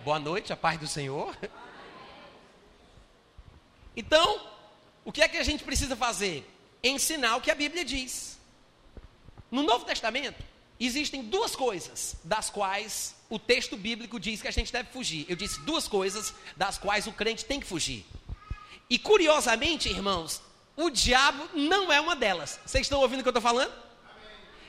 Boa 0.06 0.20
noite, 0.20 0.54
a 0.54 0.58
paz 0.58 0.80
do 0.80 0.88
Senhor. 0.88 1.38
Então, 3.96 4.48
o 5.04 5.12
que 5.12 5.22
é 5.22 5.28
que 5.28 5.38
a 5.38 5.44
gente 5.44 5.66
precisa 5.66 5.96
fazer? 5.98 6.50
Ensinar 6.82 7.36
o 7.36 7.42
que 7.42 7.52
a 7.52 7.56
Bíblia 7.56 7.84
diz. 7.84 8.40
No 9.50 9.64
Novo 9.64 9.84
Testamento, 9.84 10.42
existem 10.86 11.24
duas 11.24 11.56
coisas 11.56 12.16
das 12.24 12.50
quais 12.50 13.16
o 13.30 13.38
texto 13.38 13.78
bíblico 13.78 14.20
diz 14.20 14.42
que 14.42 14.48
a 14.48 14.52
gente 14.52 14.74
deve 14.74 14.90
fugir. 14.92 15.26
Eu 15.30 15.36
disse 15.36 15.62
duas 15.62 15.88
coisas 15.88 16.34
das 16.58 16.78
quais 16.78 17.08
o 17.08 17.12
crente 17.12 17.46
tem 17.46 17.60
que 17.60 17.68
fugir. 17.68 18.06
E 18.90 18.98
curiosamente, 18.98 19.90
irmãos, 19.90 20.42
o 20.76 20.90
diabo 20.90 21.48
não 21.54 21.92
é 21.92 22.02
uma 22.02 22.16
delas. 22.16 22.60
Vocês 22.66 22.86
estão 22.86 23.00
ouvindo 23.00 23.20
o 23.20 23.24
que 23.24 23.30
eu 23.30 23.32
estou 23.32 23.42
falando? 23.42 23.72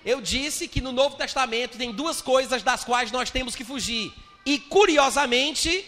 Eu 0.05 0.21
disse 0.21 0.69
que 0.69 0.81
no 0.81 0.93
Novo 0.93 1.17
Testamento 1.17 1.79
tem 1.79 1.93
duas 1.93 2.21
coisas 2.21 2.63
das 2.63 2.85
quais 2.85 3.11
nós 3.11 3.31
temos 3.31 3.55
que 3.55 3.65
fugir. 3.65 4.13
E 4.45 4.59
curiosamente, 4.59 5.87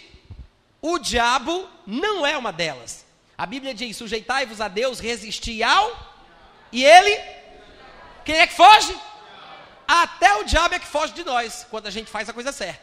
o 0.80 0.98
diabo 0.98 1.68
não 1.86 2.26
é 2.26 2.36
uma 2.36 2.52
delas. 2.52 3.04
A 3.36 3.44
Bíblia 3.44 3.74
diz: 3.74 3.96
sujeitai-vos 3.96 4.60
a 4.60 4.68
Deus, 4.68 5.00
resisti 5.00 5.62
ao. 5.62 6.14
E 6.72 6.84
ele? 6.84 7.20
Quem 8.24 8.36
é 8.36 8.46
que 8.46 8.54
foge? 8.54 8.96
Até 9.86 10.34
o 10.36 10.44
diabo 10.44 10.74
é 10.74 10.78
que 10.78 10.86
foge 10.86 11.12
de 11.12 11.24
nós, 11.24 11.66
quando 11.70 11.86
a 11.86 11.90
gente 11.90 12.10
faz 12.10 12.28
a 12.28 12.32
coisa 12.32 12.52
certa. 12.52 12.82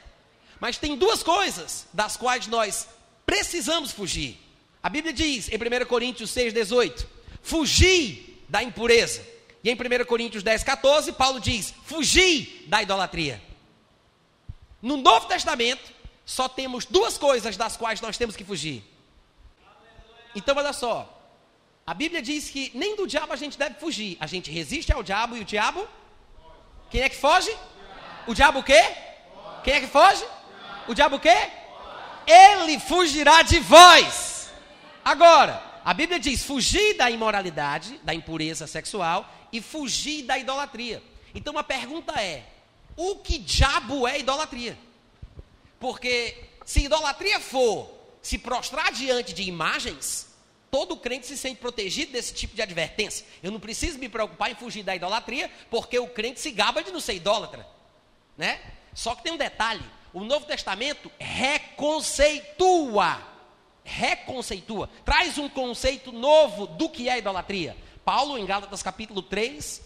Mas 0.60 0.78
tem 0.78 0.96
duas 0.96 1.24
coisas 1.24 1.88
das 1.92 2.16
quais 2.16 2.48
nós 2.48 2.88
precisamos 3.26 3.92
fugir. 3.92 4.40
A 4.84 4.90
Bíblia 4.90 5.14
diz 5.14 5.50
em 5.50 5.56
1 5.56 5.86
Coríntios 5.86 6.32
6,18: 6.32 7.06
Fugi 7.42 8.44
da 8.48 8.62
impureza. 8.62 9.26
E 9.64 9.70
em 9.70 9.76
1 9.76 10.06
Coríntios 10.06 10.44
10, 10.44 10.64
14, 10.64 11.12
Paulo 11.14 11.40
diz: 11.40 11.74
Fugi 11.86 12.66
da 12.68 12.82
idolatria. 12.82 13.42
No 14.82 14.98
Novo 14.98 15.28
Testamento, 15.28 15.92
só 16.26 16.48
temos 16.48 16.86
duas 16.86 17.18
coisas 17.18 17.58
das 17.58 17.78
quais 17.78 18.02
nós 18.02 18.18
temos 18.18 18.36
que 18.36 18.44
fugir: 18.44 18.84
então, 20.36 20.56
olha 20.56 20.74
só. 20.74 21.18
A 21.86 21.94
Bíblia 21.94 22.22
diz 22.22 22.50
que 22.50 22.72
nem 22.74 22.96
do 22.96 23.08
diabo 23.08 23.34
a 23.34 23.36
gente 23.36 23.58
deve 23.58 23.76
fugir. 23.76 24.16
A 24.20 24.28
gente 24.28 24.52
resiste 24.52 24.94
ao 24.94 25.04
diabo 25.04 25.36
e 25.36 25.42
o 25.42 25.46
diabo. 25.46 25.88
Quem 26.92 27.02
é 27.02 27.10
que 27.10 27.16
foge? 27.16 27.56
O 28.28 28.34
diabo 28.34 28.60
o 28.60 28.64
quê? 28.64 28.80
Quem 29.64 29.76
é 29.76 29.80
que 29.80 29.88
foge? 29.88 30.24
O 30.88 30.94
diabo 30.94 31.16
o 31.16 31.20
quê? 31.20 31.50
Ele 32.28 32.80
fugirá 32.80 33.42
de 33.42 33.60
vós. 33.60 34.52
Agora, 35.04 35.64
a 35.84 35.94
Bíblia 35.94 36.20
diz: 36.20 36.44
fugir 36.44 36.96
da 36.98 37.10
imoralidade, 37.10 37.98
da 38.04 38.14
impureza 38.14 38.68
sexual 38.68 39.28
e 39.52 39.62
fugir 39.62 40.24
da 40.24 40.38
idolatria. 40.38 41.02
Então 41.34 41.58
a 41.58 41.64
pergunta 41.64 42.22
é: 42.22 42.46
o 42.96 43.16
que 43.16 43.38
diabo 43.38 44.08
é 44.08 44.20
idolatria? 44.20 44.78
Porque 45.80 46.38
se 46.66 46.82
idolatria 46.82 47.40
for 47.40 47.90
se 48.22 48.38
prostrar 48.38 48.92
diante 48.92 49.34
de 49.34 49.44
imagens, 49.44 50.28
todo 50.72 50.96
crente 50.96 51.28
se 51.28 51.38
sente 51.38 51.60
protegido 51.60 52.14
desse 52.14 52.34
tipo 52.34 52.56
de 52.56 52.62
advertência. 52.62 53.26
Eu 53.44 53.52
não 53.52 53.60
preciso 53.60 54.00
me 54.00 54.08
preocupar 54.08 54.50
em 54.50 54.56
fugir 54.56 54.82
da 54.82 54.96
idolatria, 54.96 55.52
porque 55.70 56.00
o 56.00 56.08
crente 56.08 56.40
se 56.40 56.50
gaba 56.50 56.82
de 56.82 56.92
não 56.92 57.02
ser 57.02 57.16
idólatra, 57.16 57.68
né? 58.38 58.62
Só 58.94 59.14
que 59.14 59.22
tem 59.22 59.34
um 59.34 59.38
detalhe: 59.38 59.84
o 60.14 60.24
Novo 60.24 60.46
Testamento 60.46 61.12
reconceitua, 61.20 63.22
reconceitua, 63.84 64.90
traz 65.04 65.38
um 65.38 65.50
conceito 65.50 66.14
novo 66.14 66.66
do 66.66 66.90
que 66.90 67.10
é 67.10 67.18
idolatria. 67.18 67.76
Paulo, 68.06 68.38
em 68.38 68.46
Gálatas 68.46 68.82
capítulo 68.82 69.22
3, 69.22 69.82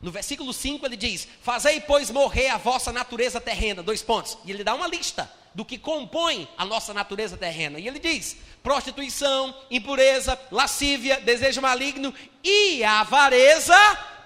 no 0.00 0.10
versículo 0.10 0.52
5, 0.52 0.84
ele 0.86 0.96
diz: 0.96 1.26
Fazei, 1.42 1.80
pois, 1.80 2.10
morrer 2.10 2.48
a 2.48 2.56
vossa 2.56 2.92
natureza 2.92 3.40
terrena. 3.40 3.82
Dois 3.82 4.02
pontos. 4.02 4.38
E 4.44 4.50
ele 4.50 4.62
dá 4.62 4.74
uma 4.74 4.86
lista 4.86 5.30
do 5.54 5.64
que 5.64 5.76
compõe 5.76 6.48
a 6.56 6.64
nossa 6.64 6.94
natureza 6.94 7.36
terrena. 7.36 7.80
E 7.80 7.88
ele 7.88 7.98
diz: 7.98 8.36
prostituição, 8.62 9.54
impureza, 9.70 10.38
lascívia, 10.50 11.20
desejo 11.20 11.60
maligno 11.60 12.14
e 12.44 12.84
avareza, 12.84 13.76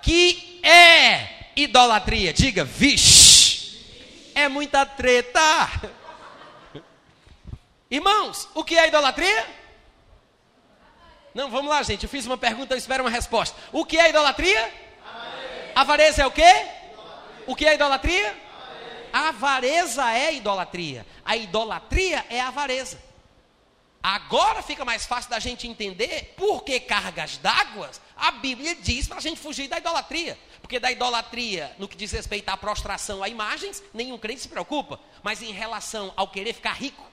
que 0.02 0.61
é 0.62 1.52
idolatria. 1.57 2.33
Diga, 2.33 2.64
vixe. 2.64 4.33
é 4.35 4.49
muita 4.49 4.85
treta. 4.85 5.41
Irmãos, 7.91 8.49
o 8.55 8.62
que 8.62 8.76
é 8.76 8.88
idolatria? 8.88 9.47
Não, 11.35 11.50
vamos 11.50 11.71
lá, 11.71 11.83
gente. 11.83 12.02
Eu 12.02 12.11
fiz 12.11 12.26
uma 12.26 12.37
pergunta, 12.37 12.75
eu 12.75 12.79
espero 12.79 13.02
uma 13.02 13.11
resposta. 13.11 13.57
O 13.73 13.87
que 13.87 13.99
é 13.99 14.11
idolatria? 14.11 14.81
Avareza, 15.75 16.23
é 16.23 16.26
o 16.26 16.31
quê? 16.31 16.67
O 17.47 17.57
que 17.57 17.67
é 17.67 17.75
idolatria? 17.75 18.37
A 19.12 19.29
avareza 19.29 20.11
é 20.12 20.35
idolatria. 20.35 21.07
A 21.25 21.37
idolatria 21.37 22.25
é 22.31 22.41
a 22.41 22.49
avareza. 22.49 23.00
Agora 24.02 24.62
fica 24.62 24.85
mais 24.85 25.07
fácil 25.07 25.31
da 25.31 25.38
gente 25.38 25.69
entender 25.69 26.35
por 26.37 26.64
que 26.64 26.81
cargas 26.81 27.37
d'água 27.37 27.91
a 28.17 28.33
Bíblia 28.33 28.75
diz 28.75 29.07
para 29.07 29.19
a 29.19 29.21
gente 29.21 29.41
fugir 29.41 29.69
da 29.69 29.79
idolatria. 29.79 30.38
Porque 30.61 30.81
da 30.81 30.91
idolatria, 30.91 31.75
no 31.79 31.87
que 31.87 31.97
diz 31.97 32.11
respeito 32.12 32.49
à 32.49 32.57
prostração 32.57 33.23
a 33.23 33.29
imagens, 33.29 33.83
nenhum 33.93 34.19
crente 34.19 34.41
se 34.41 34.49
preocupa. 34.49 34.99
Mas 35.23 35.43
em 35.43 35.52
relação 35.52 36.12
ao 36.17 36.29
querer 36.29 36.52
ficar 36.52 36.73
rico, 36.73 37.05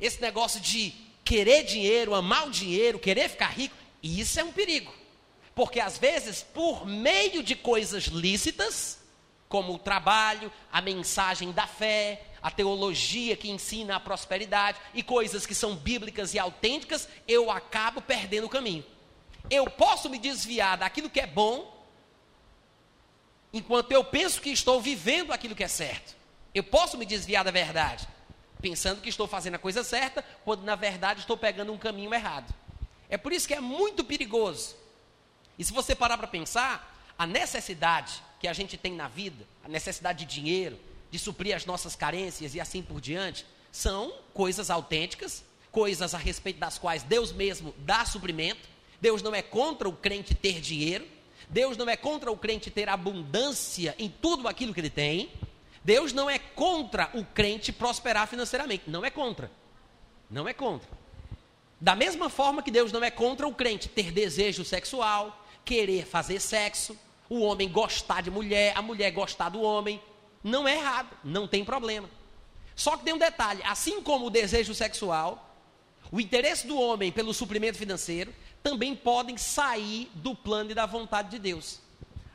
esse 0.00 0.20
negócio 0.20 0.60
de 0.60 0.94
querer 1.24 1.64
dinheiro, 1.64 2.14
amar 2.14 2.46
o 2.46 2.50
dinheiro, 2.50 2.98
querer 2.98 3.28
ficar 3.28 3.48
rico, 3.48 3.74
isso 4.02 4.38
é 4.38 4.44
um 4.44 4.52
perigo. 4.52 4.92
Porque 5.58 5.80
às 5.80 5.98
vezes, 5.98 6.40
por 6.40 6.86
meio 6.86 7.42
de 7.42 7.56
coisas 7.56 8.04
lícitas, 8.04 8.96
como 9.48 9.74
o 9.74 9.78
trabalho, 9.78 10.52
a 10.70 10.80
mensagem 10.80 11.50
da 11.50 11.66
fé, 11.66 12.22
a 12.40 12.48
teologia 12.48 13.36
que 13.36 13.50
ensina 13.50 13.96
a 13.96 13.98
prosperidade 13.98 14.78
e 14.94 15.02
coisas 15.02 15.44
que 15.44 15.56
são 15.56 15.74
bíblicas 15.74 16.32
e 16.32 16.38
autênticas, 16.38 17.08
eu 17.26 17.50
acabo 17.50 18.00
perdendo 18.00 18.44
o 18.44 18.48
caminho. 18.48 18.84
Eu 19.50 19.68
posso 19.68 20.08
me 20.08 20.16
desviar 20.16 20.78
daquilo 20.78 21.10
que 21.10 21.18
é 21.18 21.26
bom, 21.26 21.76
enquanto 23.52 23.90
eu 23.90 24.04
penso 24.04 24.40
que 24.40 24.50
estou 24.50 24.80
vivendo 24.80 25.32
aquilo 25.32 25.56
que 25.56 25.64
é 25.64 25.68
certo. 25.68 26.14
Eu 26.54 26.62
posso 26.62 26.96
me 26.96 27.04
desviar 27.04 27.42
da 27.42 27.50
verdade, 27.50 28.06
pensando 28.62 29.00
que 29.00 29.08
estou 29.08 29.26
fazendo 29.26 29.56
a 29.56 29.58
coisa 29.58 29.82
certa, 29.82 30.24
quando 30.44 30.62
na 30.62 30.76
verdade 30.76 31.18
estou 31.18 31.36
pegando 31.36 31.72
um 31.72 31.78
caminho 31.78 32.14
errado. 32.14 32.54
É 33.08 33.18
por 33.18 33.32
isso 33.32 33.48
que 33.48 33.54
é 33.54 33.60
muito 33.60 34.04
perigoso. 34.04 34.86
E 35.58 35.64
se 35.64 35.72
você 35.72 35.94
parar 35.94 36.16
para 36.16 36.28
pensar, 36.28 36.94
a 37.18 37.26
necessidade 37.26 38.22
que 38.38 38.46
a 38.46 38.52
gente 38.52 38.76
tem 38.76 38.92
na 38.92 39.08
vida, 39.08 39.44
a 39.64 39.68
necessidade 39.68 40.24
de 40.24 40.34
dinheiro, 40.34 40.78
de 41.10 41.18
suprir 41.18 41.54
as 41.56 41.66
nossas 41.66 41.96
carências 41.96 42.54
e 42.54 42.60
assim 42.60 42.82
por 42.82 43.00
diante, 43.00 43.44
são 43.72 44.12
coisas 44.32 44.70
autênticas, 44.70 45.44
coisas 45.72 46.14
a 46.14 46.18
respeito 46.18 46.58
das 46.58 46.78
quais 46.78 47.02
Deus 47.02 47.32
mesmo 47.32 47.74
dá 47.78 48.04
suprimento. 48.04 48.68
Deus 49.00 49.22
não 49.22 49.34
é 49.34 49.42
contra 49.42 49.88
o 49.88 49.92
crente 49.92 50.34
ter 50.34 50.60
dinheiro, 50.60 51.06
Deus 51.48 51.76
não 51.76 51.88
é 51.88 51.96
contra 51.96 52.30
o 52.30 52.36
crente 52.36 52.70
ter 52.70 52.88
abundância 52.88 53.94
em 53.98 54.08
tudo 54.08 54.46
aquilo 54.46 54.74
que 54.74 54.80
ele 54.80 54.90
tem. 54.90 55.30
Deus 55.82 56.12
não 56.12 56.28
é 56.28 56.38
contra 56.38 57.10
o 57.14 57.24
crente 57.24 57.72
prosperar 57.72 58.28
financeiramente, 58.28 58.84
não 58.86 59.04
é 59.04 59.10
contra. 59.10 59.50
Não 60.30 60.48
é 60.48 60.52
contra. 60.52 60.88
Da 61.80 61.94
mesma 61.94 62.28
forma 62.28 62.62
que 62.62 62.70
Deus 62.70 62.92
não 62.92 63.02
é 63.02 63.10
contra 63.10 63.46
o 63.46 63.54
crente 63.54 63.88
ter 63.88 64.12
desejo 64.12 64.64
sexual, 64.64 65.46
querer 65.68 66.06
fazer 66.06 66.40
sexo, 66.40 66.96
o 67.28 67.40
homem 67.40 67.68
gostar 67.68 68.22
de 68.22 68.30
mulher, 68.30 68.72
a 68.74 68.80
mulher 68.80 69.10
gostar 69.10 69.50
do 69.50 69.60
homem, 69.60 70.00
não 70.42 70.66
é 70.66 70.76
errado, 70.76 71.14
não 71.22 71.46
tem 71.46 71.62
problema. 71.62 72.08
Só 72.74 72.96
que 72.96 73.04
tem 73.04 73.12
um 73.12 73.18
detalhe: 73.18 73.62
assim 73.64 74.00
como 74.00 74.26
o 74.26 74.30
desejo 74.30 74.74
sexual, 74.74 75.54
o 76.10 76.18
interesse 76.18 76.66
do 76.66 76.80
homem 76.80 77.12
pelo 77.12 77.34
suprimento 77.34 77.76
financeiro 77.76 78.34
também 78.62 78.96
podem 78.96 79.36
sair 79.36 80.10
do 80.14 80.34
plano 80.34 80.70
e 80.70 80.74
da 80.74 80.86
vontade 80.86 81.30
de 81.30 81.38
Deus. 81.38 81.80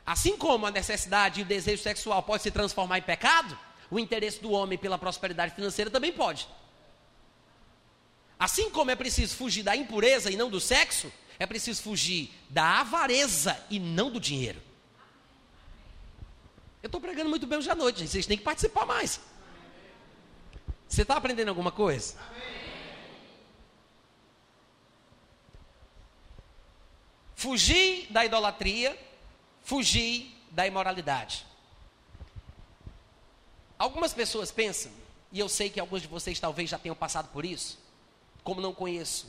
Assim 0.06 0.36
como 0.36 0.66
a 0.66 0.70
necessidade 0.70 1.40
e 1.40 1.42
o 1.42 1.46
desejo 1.46 1.82
sexual 1.82 2.22
pode 2.22 2.44
se 2.44 2.52
transformar 2.52 2.98
em 2.98 3.02
pecado, 3.02 3.58
o 3.90 3.98
interesse 3.98 4.40
do 4.40 4.52
homem 4.52 4.78
pela 4.78 4.96
prosperidade 4.96 5.54
financeira 5.54 5.90
também 5.90 6.12
pode. 6.12 6.46
Assim 8.38 8.70
como 8.70 8.92
é 8.92 8.96
preciso 8.96 9.34
fugir 9.34 9.64
da 9.64 9.74
impureza 9.74 10.30
e 10.30 10.36
não 10.36 10.50
do 10.50 10.60
sexo, 10.60 11.10
é 11.44 11.46
preciso 11.46 11.82
fugir 11.82 12.32
da 12.48 12.80
avareza 12.80 13.62
e 13.68 13.78
não 13.78 14.10
do 14.10 14.18
dinheiro. 14.18 14.60
Eu 16.82 16.88
estou 16.88 17.00
pregando 17.00 17.28
muito 17.28 17.46
bem 17.46 17.58
hoje 17.58 17.70
à 17.70 17.74
noite, 17.74 18.00
gente. 18.00 18.10
Vocês 18.10 18.26
têm 18.26 18.38
que 18.38 18.42
participar 18.42 18.86
mais. 18.86 19.20
Você 20.88 21.02
está 21.02 21.16
aprendendo 21.16 21.48
alguma 21.48 21.70
coisa? 21.70 22.16
Fugir 27.34 28.06
da 28.10 28.24
idolatria, 28.24 28.98
fugir 29.62 30.34
da 30.50 30.66
imoralidade. 30.66 31.44
Algumas 33.78 34.14
pessoas 34.14 34.50
pensam, 34.50 34.90
e 35.30 35.40
eu 35.40 35.48
sei 35.48 35.68
que 35.68 35.78
alguns 35.78 36.00
de 36.00 36.08
vocês 36.08 36.40
talvez 36.40 36.70
já 36.70 36.78
tenham 36.78 36.96
passado 36.96 37.28
por 37.28 37.44
isso, 37.44 37.78
como 38.42 38.62
não 38.62 38.72
conheço 38.72 39.26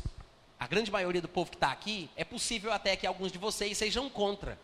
a 0.59 0.67
grande 0.67 0.91
maioria 0.91 1.21
do 1.21 1.27
povo 1.27 1.51
que 1.51 1.57
está 1.57 1.71
aqui, 1.71 2.09
é 2.15 2.23
possível 2.23 2.71
até 2.71 2.95
que 2.95 3.05
alguns 3.05 3.31
de 3.31 3.37
vocês 3.37 3.77
sejam 3.77 4.09
contra 4.09 4.59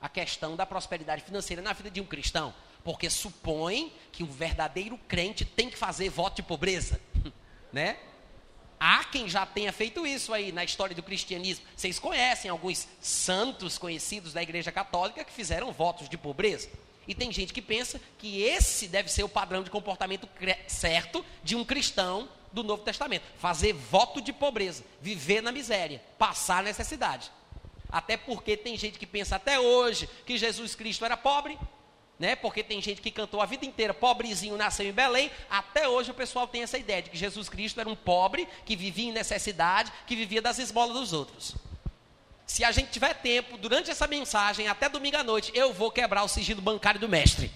a 0.00 0.08
questão 0.08 0.56
da 0.56 0.64
prosperidade 0.64 1.22
financeira 1.22 1.60
na 1.60 1.72
vida 1.72 1.90
de 1.90 2.00
um 2.00 2.04
cristão, 2.04 2.54
porque 2.84 3.10
supõe 3.10 3.92
que 4.12 4.22
um 4.22 4.26
verdadeiro 4.26 4.98
crente 5.08 5.44
tem 5.44 5.68
que 5.68 5.76
fazer 5.76 6.08
voto 6.08 6.36
de 6.36 6.42
pobreza, 6.42 7.00
né? 7.72 7.98
Há 8.80 9.02
quem 9.04 9.28
já 9.28 9.44
tenha 9.44 9.72
feito 9.72 10.06
isso 10.06 10.32
aí 10.32 10.52
na 10.52 10.62
história 10.62 10.94
do 10.94 11.02
cristianismo. 11.02 11.66
Vocês 11.74 11.98
conhecem 11.98 12.48
alguns 12.48 12.86
santos 13.00 13.76
conhecidos 13.76 14.32
da 14.32 14.40
Igreja 14.40 14.70
Católica 14.70 15.24
que 15.24 15.32
fizeram 15.32 15.72
votos 15.72 16.08
de 16.08 16.16
pobreza. 16.16 16.70
E 17.06 17.14
tem 17.14 17.32
gente 17.32 17.52
que 17.52 17.60
pensa 17.60 18.00
que 18.18 18.42
esse 18.42 18.86
deve 18.86 19.10
ser 19.10 19.24
o 19.24 19.28
padrão 19.28 19.64
de 19.64 19.70
comportamento 19.70 20.28
certo 20.68 21.24
de 21.42 21.56
um 21.56 21.64
cristão 21.64 22.28
do 22.52 22.62
Novo 22.62 22.82
Testamento: 22.82 23.24
fazer 23.38 23.72
voto 23.72 24.20
de 24.20 24.32
pobreza, 24.32 24.84
viver 25.00 25.42
na 25.42 25.52
miséria, 25.52 26.02
passar 26.18 26.62
necessidade. 26.62 27.30
Até 27.90 28.16
porque 28.16 28.56
tem 28.56 28.76
gente 28.76 28.98
que 28.98 29.06
pensa 29.06 29.36
até 29.36 29.58
hoje 29.58 30.08
que 30.26 30.36
Jesus 30.36 30.74
Cristo 30.74 31.04
era 31.04 31.16
pobre, 31.16 31.58
né? 32.18 32.36
Porque 32.36 32.62
tem 32.62 32.82
gente 32.82 33.00
que 33.00 33.10
cantou 33.10 33.40
a 33.40 33.46
vida 33.46 33.64
inteira, 33.64 33.94
pobrezinho, 33.94 34.56
nasceu 34.56 34.86
em 34.86 34.92
Belém. 34.92 35.30
Até 35.48 35.88
hoje 35.88 36.10
o 36.10 36.14
pessoal 36.14 36.46
tem 36.46 36.62
essa 36.62 36.76
ideia 36.76 37.00
de 37.00 37.10
que 37.10 37.16
Jesus 37.16 37.48
Cristo 37.48 37.80
era 37.80 37.88
um 37.88 37.96
pobre 37.96 38.46
que 38.64 38.76
vivia 38.76 39.08
em 39.08 39.12
necessidade, 39.12 39.92
que 40.06 40.14
vivia 40.14 40.42
das 40.42 40.58
esmolas 40.58 40.94
dos 40.94 41.12
outros. 41.12 41.54
Se 42.46 42.64
a 42.64 42.72
gente 42.72 42.90
tiver 42.90 43.14
tempo, 43.14 43.56
durante 43.56 43.90
essa 43.90 44.06
mensagem, 44.06 44.68
até 44.68 44.88
domingo 44.88 45.16
à 45.16 45.22
noite, 45.22 45.52
eu 45.54 45.72
vou 45.72 45.90
quebrar 45.90 46.24
o 46.24 46.28
sigilo 46.28 46.60
bancário 46.60 46.98
do 46.98 47.08
mestre. 47.08 47.52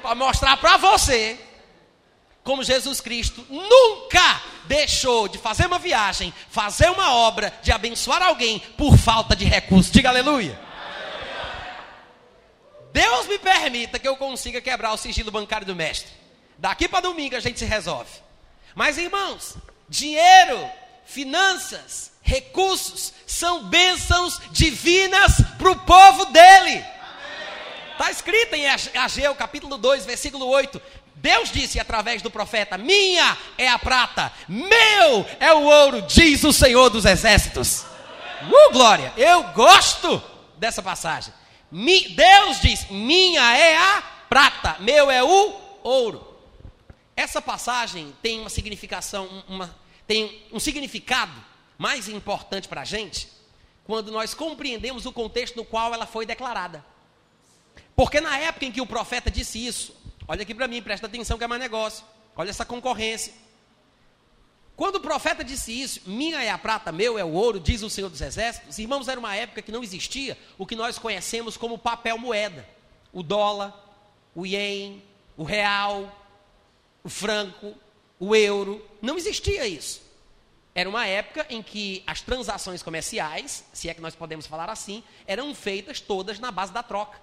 Para 0.00 0.14
mostrar 0.14 0.56
para 0.56 0.76
você 0.76 1.38
como 2.42 2.64
Jesus 2.64 3.00
Cristo 3.00 3.46
nunca 3.48 4.42
deixou 4.66 5.28
de 5.28 5.38
fazer 5.38 5.66
uma 5.66 5.78
viagem, 5.78 6.32
fazer 6.48 6.90
uma 6.90 7.14
obra, 7.14 7.52
de 7.62 7.72
abençoar 7.72 8.22
alguém 8.22 8.58
por 8.76 8.96
falta 8.96 9.36
de 9.36 9.44
recursos. 9.44 9.92
Diga 9.92 10.08
aleluia. 10.08 10.58
Deus 12.92 13.26
me 13.26 13.38
permita 13.38 13.98
que 13.98 14.08
eu 14.08 14.16
consiga 14.16 14.60
quebrar 14.60 14.92
o 14.92 14.96
sigilo 14.96 15.30
bancário 15.30 15.66
do 15.66 15.76
mestre. 15.76 16.10
Daqui 16.58 16.88
para 16.88 17.00
domingo 17.00 17.36
a 17.36 17.40
gente 17.40 17.58
se 17.58 17.64
resolve. 17.64 18.10
Mas 18.74 18.98
irmãos, 18.98 19.56
dinheiro, 19.88 20.68
finanças, 21.04 22.12
recursos 22.22 23.12
são 23.26 23.64
bênçãos 23.64 24.40
divinas 24.50 25.40
para 25.58 25.70
o 25.70 25.78
povo 25.80 26.26
dele. 26.26 26.84
Está 27.92 28.10
escrito 28.10 28.54
em 28.54 28.66
Ageu 28.66 29.34
capítulo 29.34 29.76
2, 29.76 30.06
versículo 30.06 30.46
8: 30.46 30.80
Deus 31.20 31.52
disse 31.52 31.78
através 31.78 32.22
do 32.22 32.30
profeta: 32.30 32.78
Minha 32.78 33.36
é 33.58 33.68
a 33.68 33.78
prata, 33.78 34.32
meu 34.48 35.26
é 35.38 35.52
o 35.52 35.62
ouro, 35.62 36.02
diz 36.02 36.42
o 36.44 36.52
Senhor 36.52 36.88
dos 36.88 37.04
exércitos. 37.04 37.84
Uh, 38.42 38.72
glória! 38.72 39.12
Eu 39.18 39.42
gosto 39.52 40.22
dessa 40.56 40.82
passagem. 40.82 41.32
Mi, 41.70 42.08
Deus 42.08 42.60
diz: 42.60 42.88
Minha 42.90 43.54
é 43.54 43.76
a 43.76 44.02
prata, 44.30 44.76
meu 44.80 45.10
é 45.10 45.22
o 45.22 45.60
ouro. 45.82 46.26
Essa 47.14 47.42
passagem 47.42 48.14
tem 48.22 48.40
uma 48.40 48.48
significação, 48.48 49.44
uma, 49.46 49.76
tem 50.06 50.42
um 50.50 50.58
significado 50.58 51.32
mais 51.76 52.08
importante 52.08 52.66
para 52.66 52.80
a 52.80 52.84
gente 52.84 53.28
quando 53.84 54.10
nós 54.10 54.32
compreendemos 54.32 55.04
o 55.04 55.12
contexto 55.12 55.56
no 55.56 55.66
qual 55.66 55.92
ela 55.92 56.06
foi 56.06 56.24
declarada. 56.24 56.82
Porque 57.94 58.20
na 58.20 58.38
época 58.38 58.64
em 58.64 58.72
que 58.72 58.80
o 58.80 58.86
profeta 58.86 59.30
disse 59.30 59.66
isso, 59.66 59.94
Olha 60.30 60.42
aqui 60.42 60.54
para 60.54 60.68
mim, 60.68 60.80
presta 60.80 61.08
atenção 61.08 61.36
que 61.36 61.42
é 61.42 61.46
mais 61.48 61.60
negócio. 61.60 62.04
Olha 62.36 62.50
essa 62.50 62.64
concorrência. 62.64 63.32
Quando 64.76 64.94
o 64.94 65.00
profeta 65.00 65.42
disse 65.42 65.72
isso, 65.72 66.02
minha 66.06 66.40
é 66.40 66.50
a 66.50 66.56
prata, 66.56 66.92
meu 66.92 67.18
é 67.18 67.24
o 67.24 67.32
ouro, 67.32 67.58
diz 67.58 67.82
o 67.82 67.90
Senhor 67.90 68.08
dos 68.08 68.20
Exércitos, 68.20 68.78
irmãos, 68.78 69.08
era 69.08 69.18
uma 69.18 69.34
época 69.34 69.60
que 69.60 69.72
não 69.72 69.82
existia 69.82 70.38
o 70.56 70.64
que 70.64 70.76
nós 70.76 71.00
conhecemos 71.00 71.56
como 71.56 71.76
papel 71.76 72.16
moeda. 72.16 72.64
O 73.12 73.24
dólar, 73.24 73.74
o 74.32 74.46
ien, 74.46 75.02
o 75.36 75.42
real, 75.42 76.16
o 77.02 77.08
franco, 77.08 77.74
o 78.16 78.32
euro, 78.36 78.88
não 79.02 79.18
existia 79.18 79.66
isso. 79.66 80.00
Era 80.72 80.88
uma 80.88 81.08
época 81.08 81.44
em 81.50 81.60
que 81.60 82.04
as 82.06 82.20
transações 82.20 82.84
comerciais, 82.84 83.64
se 83.72 83.88
é 83.88 83.94
que 83.94 84.00
nós 84.00 84.14
podemos 84.14 84.46
falar 84.46 84.70
assim, 84.70 85.02
eram 85.26 85.52
feitas 85.56 86.00
todas 86.00 86.38
na 86.38 86.52
base 86.52 86.72
da 86.72 86.84
troca. 86.84 87.18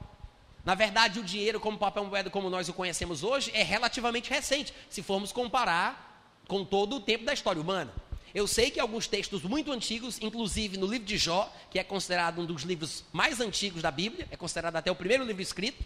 Na 0.63 0.75
verdade, 0.75 1.19
o 1.19 1.23
dinheiro 1.23 1.59
como 1.59 1.77
papel 1.77 2.05
moeda 2.05 2.29
como 2.29 2.49
nós 2.49 2.67
o 2.67 2.73
conhecemos 2.73 3.23
hoje 3.23 3.51
é 3.53 3.63
relativamente 3.63 4.29
recente, 4.29 4.73
se 4.89 5.01
formos 5.01 5.31
comparar 5.31 6.07
com 6.47 6.63
todo 6.65 6.97
o 6.97 6.99
tempo 6.99 7.25
da 7.25 7.33
história 7.33 7.61
humana. 7.61 7.93
Eu 8.33 8.45
sei 8.45 8.69
que 8.69 8.79
alguns 8.79 9.07
textos 9.07 9.43
muito 9.43 9.71
antigos, 9.71 10.19
inclusive 10.21 10.77
no 10.77 10.85
livro 10.85 11.07
de 11.07 11.17
Jó, 11.17 11.51
que 11.71 11.79
é 11.79 11.83
considerado 11.83 12.41
um 12.41 12.45
dos 12.45 12.63
livros 12.63 13.03
mais 13.11 13.39
antigos 13.39 13.81
da 13.81 13.89
Bíblia, 13.89 14.27
é 14.29 14.35
considerado 14.35 14.75
até 14.75 14.91
o 14.91 14.95
primeiro 14.95 15.23
livro 15.23 15.41
escrito, 15.41 15.83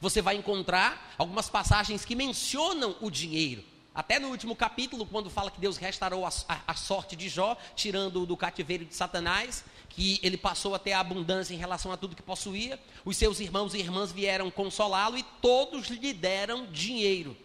você 0.00 0.22
vai 0.22 0.36
encontrar 0.36 1.14
algumas 1.18 1.48
passagens 1.50 2.04
que 2.04 2.14
mencionam 2.14 2.96
o 3.00 3.10
dinheiro. 3.10 3.62
Até 3.94 4.18
no 4.18 4.28
último 4.28 4.54
capítulo, 4.54 5.04
quando 5.04 5.28
fala 5.28 5.50
que 5.50 5.60
Deus 5.60 5.76
restaurou 5.76 6.24
a, 6.24 6.30
a, 6.48 6.60
a 6.68 6.74
sorte 6.74 7.16
de 7.16 7.28
Jó, 7.28 7.56
tirando-o 7.74 8.24
do 8.24 8.36
cativeiro 8.36 8.84
de 8.84 8.94
Satanás, 8.94 9.64
que 9.90 10.18
ele 10.22 10.36
passou 10.36 10.74
a 10.74 10.78
ter 10.78 10.92
abundância 10.92 11.52
em 11.52 11.58
relação 11.58 11.92
a 11.92 11.96
tudo 11.96 12.16
que 12.16 12.22
possuía, 12.22 12.80
os 13.04 13.16
seus 13.16 13.40
irmãos 13.40 13.74
e 13.74 13.78
irmãs 13.78 14.10
vieram 14.10 14.50
consolá-lo 14.50 15.18
e 15.18 15.22
todos 15.42 15.88
lhe 15.88 16.12
deram 16.12 16.66
dinheiro. 16.66 17.36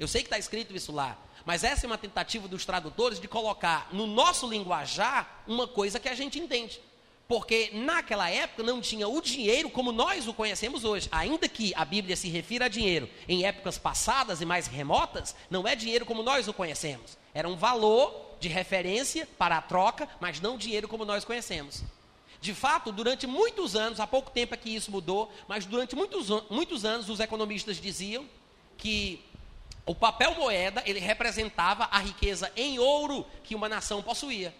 Eu 0.00 0.08
sei 0.08 0.22
que 0.22 0.26
está 0.26 0.38
escrito 0.38 0.74
isso 0.74 0.90
lá, 0.90 1.16
mas 1.44 1.62
essa 1.62 1.86
é 1.86 1.88
uma 1.88 1.98
tentativa 1.98 2.48
dos 2.48 2.64
tradutores 2.64 3.20
de 3.20 3.28
colocar 3.28 3.88
no 3.92 4.06
nosso 4.06 4.48
linguajar 4.48 5.44
uma 5.46 5.68
coisa 5.68 6.00
que 6.00 6.08
a 6.08 6.14
gente 6.14 6.38
entende. 6.38 6.80
Porque 7.28 7.70
naquela 7.72 8.28
época 8.28 8.62
não 8.62 8.80
tinha 8.80 9.08
o 9.08 9.20
dinheiro 9.20 9.70
como 9.70 9.92
nós 9.92 10.26
o 10.26 10.34
conhecemos 10.34 10.84
hoje. 10.84 11.08
Ainda 11.12 11.48
que 11.48 11.72
a 11.74 11.84
Bíblia 11.84 12.16
se 12.16 12.28
refira 12.28 12.66
a 12.66 12.68
dinheiro 12.68 13.08
em 13.28 13.46
épocas 13.46 13.78
passadas 13.78 14.40
e 14.40 14.44
mais 14.44 14.66
remotas, 14.66 15.34
não 15.48 15.66
é 15.66 15.74
dinheiro 15.74 16.04
como 16.04 16.22
nós 16.22 16.48
o 16.48 16.52
conhecemos. 16.52 17.16
Era 17.34 17.48
um 17.48 17.56
valor 17.56 18.36
de 18.38 18.48
referência 18.48 19.28
para 19.38 19.56
a 19.56 19.62
troca, 19.62 20.08
mas 20.20 20.40
não 20.40 20.58
dinheiro 20.58 20.88
como 20.88 21.04
nós 21.04 21.24
conhecemos. 21.24 21.82
De 22.40 22.52
fato, 22.52 22.90
durante 22.90 23.26
muitos 23.26 23.76
anos, 23.76 24.00
há 24.00 24.06
pouco 24.06 24.30
tempo 24.30 24.52
é 24.52 24.56
que 24.56 24.74
isso 24.74 24.90
mudou, 24.90 25.32
mas 25.46 25.64
durante 25.64 25.94
muitos, 25.94 26.28
muitos 26.50 26.84
anos 26.84 27.08
os 27.08 27.20
economistas 27.20 27.76
diziam 27.76 28.26
que 28.76 29.24
o 29.86 29.94
papel 29.94 30.34
moeda, 30.34 30.82
ele 30.84 30.98
representava 30.98 31.88
a 31.90 31.98
riqueza 31.98 32.52
em 32.56 32.78
ouro 32.78 33.24
que 33.44 33.54
uma 33.54 33.68
nação 33.68 34.02
possuía. 34.02 34.54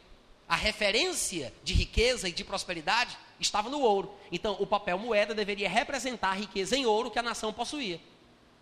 A 0.48 0.54
referência 0.56 1.52
de 1.64 1.72
riqueza 1.72 2.28
e 2.28 2.32
de 2.32 2.44
prosperidade 2.44 3.16
estava 3.40 3.68
no 3.68 3.80
ouro. 3.80 4.14
Então, 4.30 4.56
o 4.60 4.66
papel 4.66 4.98
moeda 4.98 5.34
deveria 5.34 5.68
representar 5.68 6.30
a 6.30 6.34
riqueza 6.34 6.76
em 6.76 6.86
ouro 6.86 7.10
que 7.10 7.18
a 7.18 7.22
nação 7.22 7.52
possuía. 7.52 8.00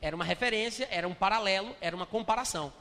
Era 0.00 0.16
uma 0.16 0.24
referência, 0.24 0.88
era 0.90 1.06
um 1.06 1.14
paralelo, 1.14 1.74
era 1.80 1.94
uma 1.94 2.06
comparação. 2.06 2.72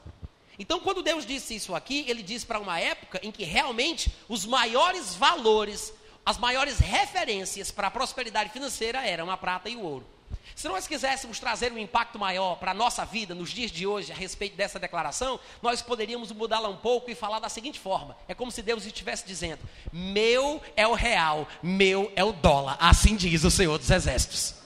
Então, 0.60 0.78
quando 0.78 1.02
Deus 1.02 1.24
disse 1.24 1.54
isso 1.54 1.74
aqui, 1.74 2.04
ele 2.06 2.22
disse 2.22 2.44
para 2.44 2.60
uma 2.60 2.78
época 2.78 3.18
em 3.22 3.32
que 3.32 3.44
realmente 3.44 4.12
os 4.28 4.44
maiores 4.44 5.14
valores, 5.14 5.90
as 6.24 6.36
maiores 6.36 6.78
referências 6.78 7.70
para 7.70 7.86
a 7.86 7.90
prosperidade 7.90 8.50
financeira 8.50 9.02
eram 9.02 9.30
a 9.30 9.38
prata 9.38 9.70
e 9.70 9.76
o 9.76 9.80
ouro. 9.80 10.06
Se 10.54 10.68
nós 10.68 10.86
quiséssemos 10.86 11.40
trazer 11.40 11.72
um 11.72 11.78
impacto 11.78 12.18
maior 12.18 12.56
para 12.56 12.72
a 12.72 12.74
nossa 12.74 13.06
vida 13.06 13.34
nos 13.34 13.48
dias 13.48 13.70
de 13.70 13.86
hoje 13.86 14.12
a 14.12 14.14
respeito 14.14 14.54
dessa 14.54 14.78
declaração, 14.78 15.40
nós 15.62 15.80
poderíamos 15.80 16.30
mudá-la 16.30 16.68
um 16.68 16.76
pouco 16.76 17.10
e 17.10 17.14
falar 17.14 17.38
da 17.38 17.48
seguinte 17.48 17.80
forma: 17.80 18.14
é 18.28 18.34
como 18.34 18.52
se 18.52 18.60
Deus 18.60 18.84
estivesse 18.84 19.26
dizendo, 19.26 19.60
meu 19.90 20.60
é 20.76 20.86
o 20.86 20.92
real, 20.92 21.48
meu 21.62 22.12
é 22.14 22.22
o 22.22 22.32
dólar, 22.32 22.76
assim 22.78 23.16
diz 23.16 23.44
o 23.44 23.50
Senhor 23.50 23.78
dos 23.78 23.90
Exércitos. 23.90 24.56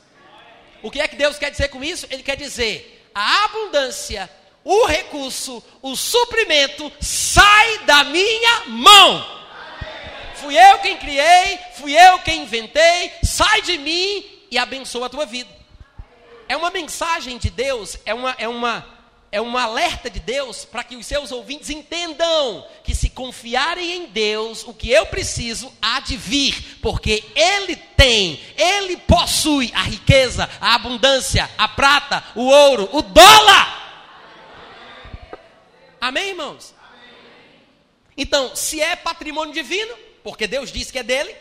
O 0.83 0.91
que 0.91 1.01
é 1.01 1.07
que 1.07 1.15
Deus 1.15 1.39
quer 1.39 1.53
dizer 1.53 1.69
com 1.69 1.85
isso? 1.85 2.09
Ele 2.11 2.25
quer 2.25 2.37
dizer 2.37 3.09
a 3.15 3.45
abundância, 3.45 4.29
o 4.65 4.87
recurso, 4.87 5.63
o 5.83 5.95
suprimento 5.95 6.91
sai 7.01 7.79
da 7.81 8.03
minha 8.05 8.63
mão. 8.67 9.35
Fui 10.37 10.57
eu 10.57 10.79
quem 10.79 10.97
criei, 10.97 11.59
fui 11.77 11.95
eu 11.95 12.19
quem 12.21 12.43
inventei, 12.43 13.13
sai 13.23 13.63
de 13.63 13.79
mim 13.79 14.25
e 14.51 14.59
abençoa 14.59 15.07
a 15.07 15.11
tua 15.11 15.27
vida. 15.27 15.51
É 16.49 16.57
uma 16.57 16.71
mensagem 16.71 17.39
de 17.39 17.51
Deus, 17.51 17.99
é 18.05 18.15
uma, 18.15 18.35
é 18.39 18.49
uma, 18.49 18.87
é 19.33 19.41
um 19.41 19.57
alerta 19.57 20.09
de 20.09 20.21
Deus 20.21 20.65
para 20.65 20.85
que 20.85 20.97
os 20.97 21.07
seus 21.07 21.33
ouvintes 21.33 21.71
entendam 21.71 22.67
que 22.85 22.95
se 22.95 23.09
confiarem 23.11 23.91
em 23.93 24.07
Deus, 24.07 24.63
o 24.67 24.73
que 24.73 24.91
eu 24.91 25.07
preciso 25.07 25.73
há 25.81 26.01
de 26.01 26.17
vir, 26.17 26.79
porque 26.81 27.25
Ele 27.35 27.75
tem, 27.75 28.41
Ele 28.57 28.97
possui 28.97 29.73
a 29.75 29.83
riqueza, 29.83 30.49
a 30.61 30.75
abundância, 30.75 31.51
a 31.57 31.67
prata, 31.67 32.23
o 32.35 32.45
ouro, 32.45 32.89
o 32.93 33.03
dólar. 33.03 33.74
Amém, 36.05 36.29
irmãos? 36.29 36.75
Então, 38.15 38.55
se 38.55 38.79
é 38.79 38.95
patrimônio 38.95 39.55
divino, 39.55 39.97
porque 40.23 40.47
Deus 40.47 40.71
disse 40.71 40.93
que 40.93 40.99
é 40.99 41.03
dele, 41.03 41.35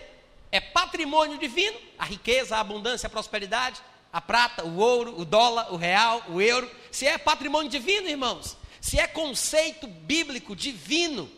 é 0.53 0.61
patrimônio 0.61 1.37
divino, 1.37 1.77
a 1.99 2.05
riqueza, 2.05 2.55
a 2.55 2.61
abundância, 2.61 3.07
a 3.07 3.09
prosperidade, 3.09 3.81
a 4.13 4.21
prata, 4.21 4.63
o 4.63 4.77
ouro, 4.77 5.19
o 5.19 5.25
dólar, 5.25 5.73
o 5.73 5.75
real, 5.75 6.23
o 6.29 6.39
euro. 6.39 6.71
Se 6.89 7.05
é 7.05 7.17
patrimônio 7.17 7.69
divino, 7.69 8.07
irmãos, 8.07 8.55
se 8.79 8.97
é 8.97 9.05
conceito 9.05 9.85
bíblico 9.85 10.55
divino, 10.55 11.29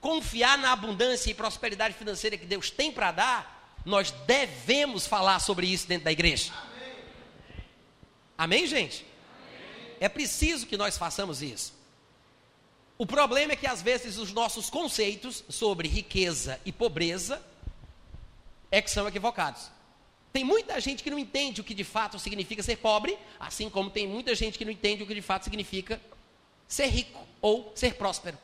confiar 0.00 0.56
na 0.56 0.72
abundância 0.72 1.30
e 1.30 1.34
prosperidade 1.34 1.94
financeira 1.94 2.38
que 2.38 2.46
Deus 2.46 2.70
tem 2.70 2.90
para 2.90 3.12
dar, 3.12 3.76
nós 3.84 4.10
devemos 4.26 5.06
falar 5.06 5.38
sobre 5.40 5.66
isso 5.66 5.86
dentro 5.86 6.06
da 6.06 6.12
igreja. 6.12 6.50
Amém, 8.38 8.60
Amém 8.62 8.66
gente? 8.66 9.04
Amém. 9.36 9.96
É 10.00 10.08
preciso 10.08 10.66
que 10.66 10.78
nós 10.78 10.96
façamos 10.96 11.42
isso. 11.42 11.78
O 13.00 13.06
problema 13.06 13.54
é 13.54 13.56
que 13.56 13.66
às 13.66 13.80
vezes 13.80 14.18
os 14.18 14.30
nossos 14.30 14.68
conceitos 14.68 15.42
sobre 15.48 15.88
riqueza 15.88 16.60
e 16.66 16.70
pobreza 16.70 17.42
é 18.70 18.82
que 18.82 18.90
são 18.90 19.08
equivocados. 19.08 19.70
Tem 20.34 20.44
muita 20.44 20.78
gente 20.82 21.02
que 21.02 21.08
não 21.08 21.18
entende 21.18 21.62
o 21.62 21.64
que 21.64 21.72
de 21.72 21.82
fato 21.82 22.18
significa 22.18 22.62
ser 22.62 22.76
pobre, 22.76 23.16
assim 23.40 23.70
como 23.70 23.88
tem 23.88 24.06
muita 24.06 24.34
gente 24.34 24.58
que 24.58 24.66
não 24.66 24.70
entende 24.70 25.02
o 25.02 25.06
que 25.06 25.14
de 25.14 25.22
fato 25.22 25.44
significa 25.44 25.98
ser 26.68 26.88
rico 26.88 27.26
ou 27.40 27.72
ser 27.74 27.94
próspero. 27.94 28.36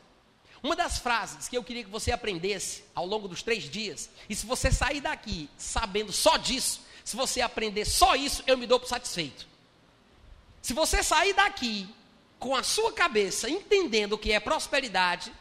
Uma 0.62 0.74
das 0.74 0.96
frases 1.00 1.48
que 1.48 1.58
eu 1.58 1.62
queria 1.62 1.84
que 1.84 1.90
você 1.90 2.10
aprendesse 2.10 2.82
ao 2.94 3.04
longo 3.04 3.28
dos 3.28 3.42
três 3.42 3.64
dias, 3.64 4.08
e 4.26 4.34
se 4.34 4.46
você 4.46 4.72
sair 4.72 5.02
daqui 5.02 5.50
sabendo 5.58 6.12
só 6.12 6.38
disso, 6.38 6.80
se 7.04 7.14
você 7.14 7.42
aprender 7.42 7.84
só 7.84 8.16
isso, 8.16 8.42
eu 8.46 8.56
me 8.56 8.66
dou 8.66 8.80
por 8.80 8.88
satisfeito. 8.88 9.46
Se 10.62 10.72
você 10.72 11.02
sair 11.02 11.34
daqui 11.34 11.94
com 12.38 12.54
a 12.54 12.62
sua 12.62 12.92
cabeça 12.92 13.48
entendendo 13.48 14.14
o 14.14 14.18
que 14.18 14.32
é 14.32 14.40
prosperidade, 14.40 15.32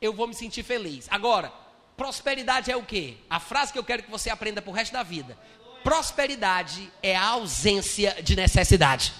eu 0.00 0.12
vou 0.12 0.26
me 0.26 0.34
sentir 0.34 0.62
feliz. 0.62 1.06
Agora, 1.10 1.52
Prosperidade 1.96 2.70
é 2.70 2.76
o 2.76 2.82
quê? 2.82 3.16
A 3.28 3.40
frase 3.40 3.72
que 3.72 3.78
eu 3.78 3.84
quero 3.84 4.02
que 4.02 4.10
você 4.10 4.28
aprenda 4.28 4.60
para 4.60 4.70
o 4.70 4.74
resto 4.74 4.92
da 4.92 5.02
vida. 5.02 5.36
Prosperidade 5.82 6.92
é 7.02 7.16
a 7.16 7.24
ausência 7.24 8.22
de 8.22 8.36
necessidade. 8.36 9.14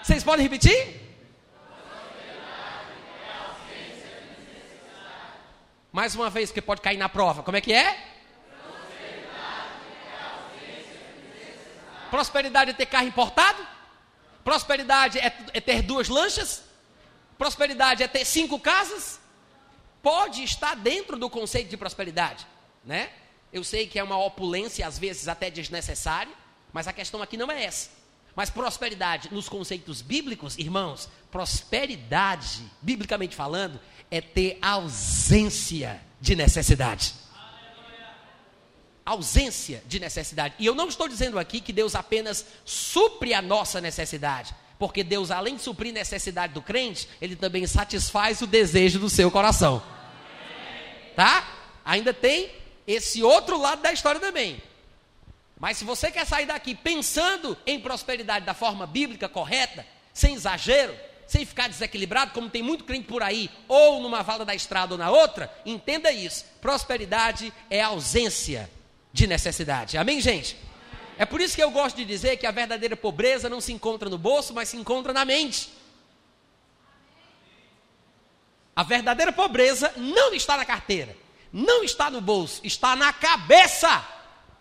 Vocês 0.00 0.22
podem 0.22 0.44
repetir? 0.44 1.02
Mais 5.90 6.14
uma 6.14 6.30
vez, 6.30 6.50
porque 6.50 6.62
pode 6.62 6.80
cair 6.80 6.96
na 6.96 7.08
prova. 7.08 7.42
Como 7.42 7.56
é 7.56 7.60
que 7.60 7.72
é? 7.72 8.12
Prosperidade 12.10 12.70
é 12.70 12.74
ter 12.74 12.86
carro 12.86 13.08
importado? 13.08 13.73
Prosperidade 14.44 15.18
é, 15.18 15.34
é 15.52 15.60
ter 15.60 15.82
duas 15.82 16.08
lanchas? 16.08 16.62
Prosperidade 17.36 18.02
é 18.02 18.08
ter 18.08 18.24
cinco 18.24 18.60
casas? 18.60 19.18
pode 20.04 20.44
estar 20.44 20.76
dentro 20.76 21.18
do 21.18 21.30
conceito 21.30 21.70
de 21.70 21.78
prosperidade, 21.78 22.46
né? 22.84 23.08
Eu 23.50 23.64
sei 23.64 23.86
que 23.86 23.98
é 23.98 24.04
uma 24.04 24.22
opulência, 24.22 24.86
às 24.86 24.98
vezes 24.98 25.28
até 25.28 25.48
desnecessária, 25.50 26.32
mas 26.74 26.86
a 26.86 26.92
questão 26.92 27.22
aqui 27.22 27.38
não 27.38 27.50
é 27.50 27.64
essa. 27.64 27.88
Mas 28.36 28.50
prosperidade, 28.50 29.32
nos 29.32 29.48
conceitos 29.48 30.02
bíblicos, 30.02 30.58
irmãos, 30.58 31.08
prosperidade, 31.30 32.70
biblicamente 32.82 33.34
falando, 33.34 33.80
é 34.10 34.20
ter 34.20 34.58
ausência 34.60 36.02
de 36.20 36.36
necessidade. 36.36 37.14
Ausência 39.04 39.82
de 39.86 40.00
necessidade. 40.00 40.54
E 40.58 40.66
eu 40.66 40.74
não 40.74 40.88
estou 40.88 41.08
dizendo 41.08 41.38
aqui 41.38 41.60
que 41.60 41.72
Deus 41.72 41.94
apenas 41.94 42.44
supre 42.64 43.34
a 43.34 43.42
nossa 43.42 43.80
necessidade, 43.80 44.54
porque 44.78 45.04
Deus, 45.04 45.30
além 45.30 45.56
de 45.56 45.62
suprir 45.62 45.92
necessidade 45.92 46.54
do 46.54 46.62
crente, 46.62 47.08
Ele 47.20 47.36
também 47.36 47.66
satisfaz 47.66 48.40
o 48.40 48.46
desejo 48.46 48.98
do 48.98 49.10
seu 49.10 49.30
coração 49.30 49.82
tá? 51.14 51.46
Ainda 51.84 52.12
tem 52.12 52.50
esse 52.86 53.22
outro 53.22 53.58
lado 53.58 53.82
da 53.82 53.92
história 53.92 54.20
também. 54.20 54.62
Mas 55.58 55.78
se 55.78 55.84
você 55.84 56.10
quer 56.10 56.26
sair 56.26 56.46
daqui 56.46 56.74
pensando 56.74 57.56
em 57.66 57.80
prosperidade 57.80 58.44
da 58.44 58.54
forma 58.54 58.86
bíblica 58.86 59.28
correta, 59.28 59.86
sem 60.12 60.34
exagero, 60.34 60.94
sem 61.26 61.46
ficar 61.46 61.68
desequilibrado, 61.68 62.32
como 62.32 62.50
tem 62.50 62.62
muito 62.62 62.84
crente 62.84 63.06
por 63.06 63.22
aí, 63.22 63.50
ou 63.66 64.00
numa 64.00 64.22
vala 64.22 64.44
da 64.44 64.54
estrada 64.54 64.94
ou 64.94 64.98
na 64.98 65.10
outra, 65.10 65.50
entenda 65.64 66.12
isso. 66.12 66.44
Prosperidade 66.60 67.52
é 67.70 67.80
ausência 67.80 68.68
de 69.14 69.28
necessidade. 69.28 69.96
Amém, 69.96 70.20
gente? 70.20 70.56
É 71.16 71.24
por 71.24 71.40
isso 71.40 71.54
que 71.54 71.62
eu 71.62 71.70
gosto 71.70 71.94
de 71.94 72.04
dizer 72.04 72.36
que 72.36 72.48
a 72.48 72.50
verdadeira 72.50 72.96
pobreza 72.96 73.48
não 73.48 73.60
se 73.60 73.72
encontra 73.72 74.10
no 74.10 74.18
bolso, 74.18 74.52
mas 74.52 74.70
se 74.70 74.76
encontra 74.76 75.12
na 75.12 75.24
mente. 75.24 75.72
A 78.74 78.82
verdadeira 78.82 79.32
pobreza 79.32 79.92
não 79.96 80.34
está 80.34 80.56
na 80.56 80.64
carteira, 80.64 81.16
não 81.52 81.84
está 81.84 82.10
no 82.10 82.20
bolso, 82.20 82.60
está 82.64 82.96
na 82.96 83.12
cabeça 83.12 84.04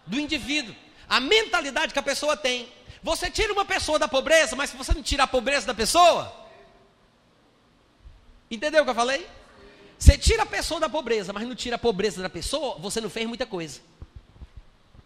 do 0.06 0.20
indivíduo. 0.20 0.76
A 1.10 1.20
mentalidade 1.20 1.92
que 1.92 1.98
a 1.98 2.04
pessoa 2.04 2.38
tem. 2.38 2.72
Você 3.02 3.32
tira 3.32 3.52
uma 3.52 3.66
pessoa 3.66 3.98
da 3.98 4.08
pobreza, 4.08 4.56
mas 4.56 4.70
se 4.70 4.78
você 4.78 4.94
não 4.94 5.02
tira 5.02 5.24
a 5.24 5.28
pobreza 5.28 5.66
da 5.66 5.74
pessoa. 5.74 6.32
Entendeu 8.52 8.84
o 8.84 8.86
que 8.86 8.92
eu 8.92 8.96
falei? 8.96 9.28
Você 9.98 10.16
tira 10.16 10.44
a 10.44 10.46
pessoa 10.46 10.80
da 10.80 10.90
pobreza, 10.90 11.34
mas 11.34 11.48
não 11.48 11.56
tira 11.56 11.76
a 11.76 11.80
pobreza 11.80 12.22
da 12.22 12.30
pessoa, 12.30 12.78
você 12.78 13.02
não 13.02 13.10
fez 13.10 13.26
muita 13.26 13.48
coisa. 13.48 13.82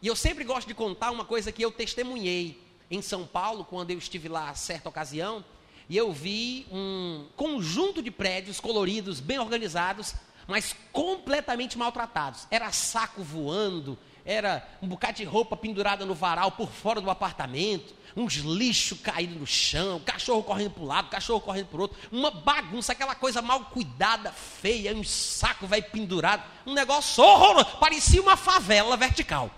E 0.01 0.07
eu 0.07 0.15
sempre 0.15 0.43
gosto 0.43 0.67
de 0.67 0.75
contar 0.75 1.11
uma 1.11 1.25
coisa 1.25 1.51
que 1.51 1.63
eu 1.63 1.71
testemunhei 1.71 2.61
em 2.89 3.01
São 3.01 3.25
Paulo, 3.25 3.65
quando 3.65 3.91
eu 3.91 3.97
estive 3.97 4.29
lá 4.29 4.53
certa 4.53 4.89
ocasião, 4.89 5.43
e 5.89 5.97
eu 5.97 6.11
vi 6.11 6.67
um 6.71 7.25
conjunto 7.35 8.01
de 8.01 8.11
prédios 8.11 8.59
coloridos, 8.59 9.19
bem 9.19 9.39
organizados, 9.39 10.13
mas 10.47 10.75
completamente 10.91 11.77
maltratados. 11.77 12.47
Era 12.51 12.71
saco 12.71 13.23
voando, 13.23 13.97
era 14.23 14.67
um 14.81 14.87
bocado 14.87 15.17
de 15.17 15.23
roupa 15.23 15.57
pendurada 15.57 16.05
no 16.05 16.13
varal 16.13 16.51
por 16.51 16.69
fora 16.69 17.01
do 17.01 17.09
apartamento, 17.09 17.95
uns 18.15 18.35
lixos 18.35 18.99
caídos 18.99 19.37
no 19.37 19.47
chão, 19.47 19.99
cachorro 20.05 20.43
correndo 20.43 20.71
para 20.71 20.83
um 20.83 20.87
lado, 20.87 21.09
cachorro 21.09 21.41
correndo 21.41 21.67
para 21.67 21.81
outro, 21.81 21.97
uma 22.11 22.29
bagunça, 22.29 22.91
aquela 22.91 23.15
coisa 23.15 23.41
mal 23.41 23.65
cuidada, 23.65 24.31
feia, 24.31 24.95
um 24.95 25.03
saco 25.03 25.65
vai 25.65 25.81
pendurado, 25.81 26.43
um 26.65 26.73
negócio 26.73 27.23
horroroso, 27.23 27.77
parecia 27.79 28.21
uma 28.21 28.37
favela 28.37 28.95
vertical. 28.95 29.49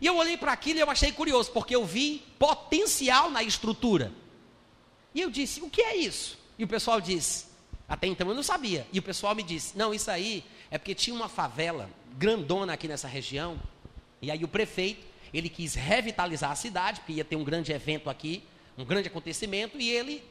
E 0.00 0.06
eu 0.06 0.16
olhei 0.16 0.36
para 0.36 0.52
aquilo 0.52 0.78
e 0.78 0.82
eu 0.82 0.90
achei 0.90 1.12
curioso, 1.12 1.50
porque 1.52 1.76
eu 1.76 1.84
vi 1.84 2.22
potencial 2.38 3.30
na 3.30 3.42
estrutura. 3.42 4.12
E 5.14 5.20
eu 5.20 5.30
disse: 5.30 5.60
o 5.60 5.68
que 5.68 5.82
é 5.82 5.96
isso? 5.96 6.38
E 6.58 6.64
o 6.64 6.68
pessoal 6.68 7.00
disse: 7.00 7.46
até 7.88 8.06
então 8.06 8.28
eu 8.28 8.34
não 8.34 8.42
sabia. 8.42 8.86
E 8.92 8.98
o 8.98 9.02
pessoal 9.02 9.34
me 9.34 9.42
disse: 9.42 9.76
não, 9.76 9.92
isso 9.92 10.10
aí 10.10 10.44
é 10.70 10.78
porque 10.78 10.94
tinha 10.94 11.14
uma 11.14 11.28
favela 11.28 11.90
grandona 12.16 12.72
aqui 12.72 12.88
nessa 12.88 13.08
região. 13.08 13.60
E 14.22 14.30
aí 14.30 14.44
o 14.44 14.48
prefeito, 14.48 15.04
ele 15.34 15.48
quis 15.48 15.74
revitalizar 15.74 16.50
a 16.50 16.54
cidade, 16.54 17.00
porque 17.00 17.14
ia 17.14 17.24
ter 17.24 17.36
um 17.36 17.44
grande 17.44 17.72
evento 17.72 18.08
aqui, 18.08 18.44
um 18.78 18.84
grande 18.84 19.08
acontecimento, 19.08 19.78
e 19.78 19.90
ele 19.90 20.22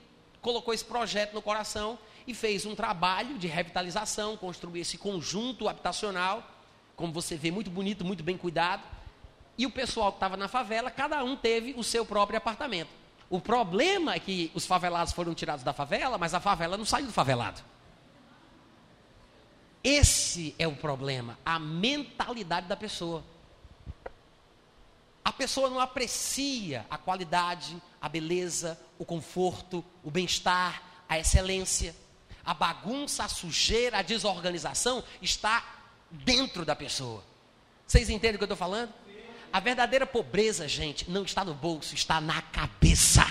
colocou 0.42 0.74
esse 0.74 0.86
projeto 0.86 1.34
no 1.34 1.42
coração 1.42 2.00
e 2.26 2.34
fez 2.34 2.66
um 2.66 2.76
trabalho 2.76 3.38
de 3.38 3.48
revitalização, 3.48 4.38
construiu 4.38 4.82
esse 4.82 4.98
conjunto 4.98 5.68
habitacional, 5.68 6.50
como 6.96 7.12
você 7.12 7.36
vê, 7.36 7.52
muito 7.52 7.70
bonito, 7.70 8.06
muito 8.06 8.24
bem 8.24 8.38
cuidado. 8.38 8.84
E 9.60 9.66
o 9.66 9.70
pessoal 9.70 10.14
que 10.14 10.16
estava 10.16 10.38
na 10.38 10.48
favela, 10.48 10.90
cada 10.90 11.22
um 11.22 11.36
teve 11.36 11.74
o 11.76 11.84
seu 11.84 12.06
próprio 12.06 12.38
apartamento. 12.38 12.90
O 13.30 13.42
problema 13.42 14.14
é 14.16 14.20
que 14.20 14.50
os 14.56 14.66
favelados 14.66 15.12
foram 15.12 15.36
tirados 15.36 15.66
da 15.66 15.74
favela, 15.74 16.18
mas 16.18 16.34
a 16.34 16.40
favela 16.40 16.78
não 16.78 16.86
saiu 16.86 17.08
do 17.08 17.12
favelado. 17.12 17.62
Esse 19.84 20.56
é 20.58 20.66
o 20.66 20.78
problema, 20.78 21.38
a 21.46 21.60
mentalidade 21.60 22.68
da 22.68 22.78
pessoa. 22.78 23.22
A 25.26 25.34
pessoa 25.34 25.70
não 25.70 25.82
aprecia 25.82 26.86
a 26.90 26.98
qualidade, 26.98 27.82
a 28.02 28.08
beleza, 28.08 28.80
o 28.98 29.04
conforto, 29.04 29.84
o 30.02 30.10
bem-estar, 30.10 30.82
a 31.10 31.20
excelência. 31.20 31.94
A 32.46 32.54
bagunça, 32.54 33.26
a 33.26 33.28
sujeira, 33.28 34.00
a 34.00 34.02
desorganização 34.04 35.04
está 35.22 35.66
dentro 36.10 36.64
da 36.64 36.78
pessoa. 36.78 37.28
Vocês 37.86 38.08
entendem 38.08 38.36
o 38.36 38.38
que 38.38 38.44
eu 38.44 38.46
estou 38.46 38.56
falando? 38.56 38.94
A 39.52 39.60
verdadeira 39.60 40.06
pobreza, 40.06 40.68
gente, 40.68 41.10
não 41.10 41.24
está 41.24 41.44
no 41.44 41.54
bolso, 41.54 41.96
está 41.96 42.22
na 42.22 42.42
cabeça. 42.42 43.26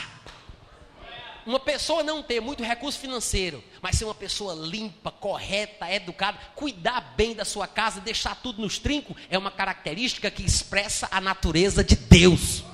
Uma 1.47 1.61
pessoa 1.61 2.03
não 2.03 2.23
ter 2.23 2.41
muito 2.41 2.63
recurso 2.63 2.99
financeiro, 2.99 3.65
mas 3.81 3.97
ser 3.97 4.05
uma 4.05 4.15
pessoa 4.15 4.53
limpa, 4.55 5.11
correta, 5.11 5.91
educada, 5.91 6.39
cuidar 6.55 7.01
bem 7.17 7.35
da 7.35 7.45
sua 7.45 7.67
casa, 7.67 8.01
deixar 8.01 8.35
tudo 8.35 8.61
nos 8.61 8.79
trincos, 8.79 9.17
é 9.31 9.39
uma 9.39 9.51
característica 9.51 10.31
que 10.31 10.45
expressa 10.45 11.09
a 11.11 11.21
natureza 11.21 11.83
de 11.83 11.97
Deus. 11.97 12.65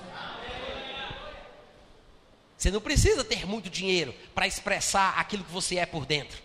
Você 2.56 2.70
não 2.70 2.80
precisa 2.80 3.22
ter 3.22 3.46
muito 3.46 3.68
dinheiro 3.68 4.14
para 4.34 4.46
expressar 4.46 5.18
aquilo 5.18 5.44
que 5.44 5.52
você 5.52 5.76
é 5.76 5.86
por 5.86 6.06
dentro. 6.06 6.42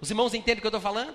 Os 0.00 0.08
irmãos 0.08 0.32
entendem 0.32 0.58
o 0.58 0.60
que 0.60 0.66
eu 0.66 0.68
estou 0.68 0.80
falando? 0.80 1.14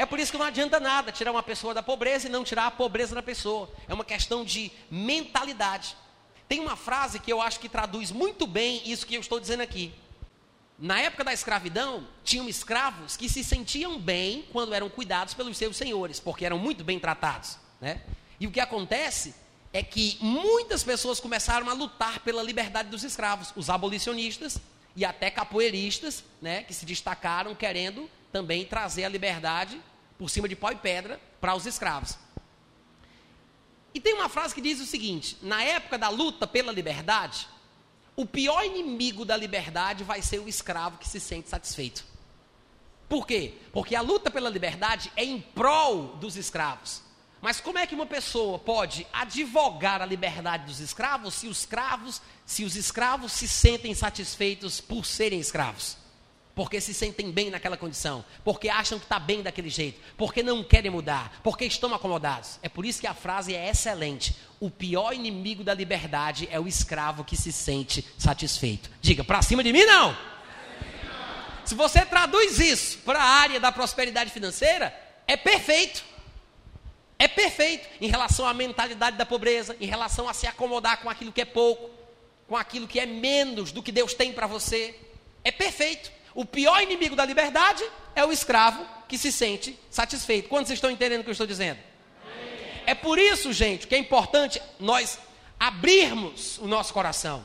É 0.00 0.06
por 0.06 0.18
isso 0.18 0.32
que 0.32 0.38
não 0.38 0.46
adianta 0.46 0.80
nada 0.80 1.12
tirar 1.12 1.30
uma 1.30 1.42
pessoa 1.42 1.74
da 1.74 1.82
pobreza 1.82 2.26
e 2.26 2.30
não 2.30 2.42
tirar 2.42 2.68
a 2.68 2.70
pobreza 2.70 3.14
da 3.14 3.22
pessoa. 3.22 3.70
É 3.86 3.92
uma 3.92 4.02
questão 4.02 4.42
de 4.42 4.72
mentalidade. 4.90 5.94
Tem 6.48 6.58
uma 6.58 6.74
frase 6.74 7.20
que 7.20 7.30
eu 7.30 7.38
acho 7.38 7.60
que 7.60 7.68
traduz 7.68 8.10
muito 8.10 8.46
bem 8.46 8.80
isso 8.90 9.06
que 9.06 9.14
eu 9.14 9.20
estou 9.20 9.38
dizendo 9.38 9.60
aqui. 9.60 9.92
Na 10.78 10.98
época 10.98 11.22
da 11.22 11.34
escravidão, 11.34 12.08
tinham 12.24 12.48
escravos 12.48 13.14
que 13.14 13.28
se 13.28 13.44
sentiam 13.44 13.98
bem 13.98 14.46
quando 14.50 14.72
eram 14.72 14.88
cuidados 14.88 15.34
pelos 15.34 15.58
seus 15.58 15.76
senhores, 15.76 16.18
porque 16.18 16.46
eram 16.46 16.58
muito 16.58 16.82
bem 16.82 16.98
tratados. 16.98 17.58
Né? 17.78 18.00
E 18.40 18.46
o 18.46 18.50
que 18.50 18.58
acontece 18.58 19.34
é 19.70 19.82
que 19.82 20.16
muitas 20.22 20.82
pessoas 20.82 21.20
começaram 21.20 21.68
a 21.68 21.74
lutar 21.74 22.20
pela 22.20 22.42
liberdade 22.42 22.88
dos 22.88 23.04
escravos, 23.04 23.52
os 23.54 23.68
abolicionistas 23.68 24.56
e 24.96 25.04
até 25.04 25.30
capoeiristas, 25.30 26.24
né, 26.40 26.62
que 26.62 26.72
se 26.72 26.86
destacaram 26.86 27.54
querendo 27.54 28.08
também 28.32 28.64
trazer 28.64 29.04
a 29.04 29.08
liberdade 29.08 29.80
por 30.18 30.28
cima 30.28 30.48
de 30.48 30.56
pau 30.56 30.72
e 30.72 30.76
pedra 30.76 31.20
para 31.40 31.54
os 31.54 31.66
escravos. 31.66 32.18
E 33.92 34.00
tem 34.00 34.14
uma 34.14 34.28
frase 34.28 34.54
que 34.54 34.60
diz 34.60 34.80
o 34.80 34.86
seguinte: 34.86 35.36
na 35.42 35.62
época 35.62 35.98
da 35.98 36.08
luta 36.08 36.46
pela 36.46 36.72
liberdade, 36.72 37.48
o 38.14 38.26
pior 38.26 38.64
inimigo 38.64 39.24
da 39.24 39.36
liberdade 39.36 40.04
vai 40.04 40.22
ser 40.22 40.38
o 40.38 40.48
escravo 40.48 40.98
que 40.98 41.08
se 41.08 41.18
sente 41.18 41.48
satisfeito. 41.48 42.04
Por 43.08 43.26
quê? 43.26 43.54
Porque 43.72 43.96
a 43.96 44.00
luta 44.00 44.30
pela 44.30 44.48
liberdade 44.48 45.10
é 45.16 45.24
em 45.24 45.40
prol 45.40 46.16
dos 46.16 46.36
escravos. 46.36 47.02
Mas 47.40 47.60
como 47.60 47.78
é 47.78 47.86
que 47.86 47.94
uma 47.94 48.06
pessoa 48.06 48.58
pode 48.58 49.06
advogar 49.12 50.02
a 50.02 50.06
liberdade 50.06 50.66
dos 50.66 50.78
escravos 50.78 51.34
se 51.34 51.48
os 51.48 51.60
escravos, 51.60 52.20
se 52.44 52.64
os 52.64 52.76
escravos 52.76 53.32
se 53.32 53.48
sentem 53.48 53.94
satisfeitos 53.94 54.80
por 54.80 55.06
serem 55.06 55.40
escravos? 55.40 55.96
Porque 56.54 56.80
se 56.80 56.92
sentem 56.92 57.30
bem 57.30 57.50
naquela 57.50 57.76
condição, 57.76 58.24
porque 58.44 58.68
acham 58.68 58.98
que 58.98 59.04
está 59.04 59.18
bem 59.18 59.42
daquele 59.42 59.70
jeito, 59.70 60.00
porque 60.16 60.42
não 60.42 60.62
querem 60.62 60.90
mudar, 60.90 61.40
porque 61.42 61.64
estão 61.64 61.94
acomodados. 61.94 62.58
É 62.62 62.68
por 62.68 62.84
isso 62.84 63.00
que 63.00 63.06
a 63.06 63.14
frase 63.14 63.54
é 63.54 63.68
excelente. 63.68 64.36
O 64.58 64.70
pior 64.70 65.12
inimigo 65.12 65.64
da 65.64 65.72
liberdade 65.72 66.48
é 66.50 66.60
o 66.60 66.68
escravo 66.68 67.24
que 67.24 67.36
se 67.36 67.52
sente 67.52 68.04
satisfeito. 68.18 68.90
Diga, 69.00 69.24
para 69.24 69.42
cima 69.42 69.62
de 69.62 69.72
mim 69.72 69.84
não. 69.84 70.16
Se 71.64 71.74
você 71.74 72.04
traduz 72.04 72.58
isso 72.58 72.98
para 72.98 73.20
a 73.20 73.24
área 73.24 73.60
da 73.60 73.70
prosperidade 73.70 74.30
financeira, 74.30 74.94
é 75.26 75.36
perfeito. 75.36 76.04
É 77.18 77.28
perfeito 77.28 77.86
em 78.00 78.08
relação 78.08 78.46
à 78.46 78.52
mentalidade 78.52 79.16
da 79.16 79.26
pobreza, 79.26 79.76
em 79.80 79.86
relação 79.86 80.28
a 80.28 80.34
se 80.34 80.46
acomodar 80.46 81.00
com 81.00 81.08
aquilo 81.08 81.30
que 81.30 81.42
é 81.42 81.44
pouco, 81.44 81.90
com 82.48 82.56
aquilo 82.56 82.88
que 82.88 82.98
é 82.98 83.06
menos 83.06 83.70
do 83.70 83.82
que 83.82 83.92
Deus 83.92 84.14
tem 84.14 84.32
para 84.32 84.46
você. 84.46 84.98
É 85.44 85.52
perfeito. 85.52 86.10
O 86.34 86.44
pior 86.44 86.80
inimigo 86.82 87.16
da 87.16 87.24
liberdade 87.24 87.84
é 88.14 88.24
o 88.24 88.32
escravo 88.32 88.86
que 89.08 89.18
se 89.18 89.32
sente 89.32 89.78
satisfeito. 89.90 90.48
Quantos 90.48 90.70
estão 90.70 90.90
entendendo 90.90 91.20
o 91.20 91.24
que 91.24 91.30
eu 91.30 91.32
estou 91.32 91.46
dizendo? 91.46 91.78
É 92.86 92.94
por 92.94 93.18
isso, 93.18 93.52
gente, 93.52 93.86
que 93.86 93.94
é 93.94 93.98
importante 93.98 94.60
nós 94.78 95.18
abrirmos 95.58 96.58
o 96.58 96.66
nosso 96.66 96.92
coração, 96.92 97.44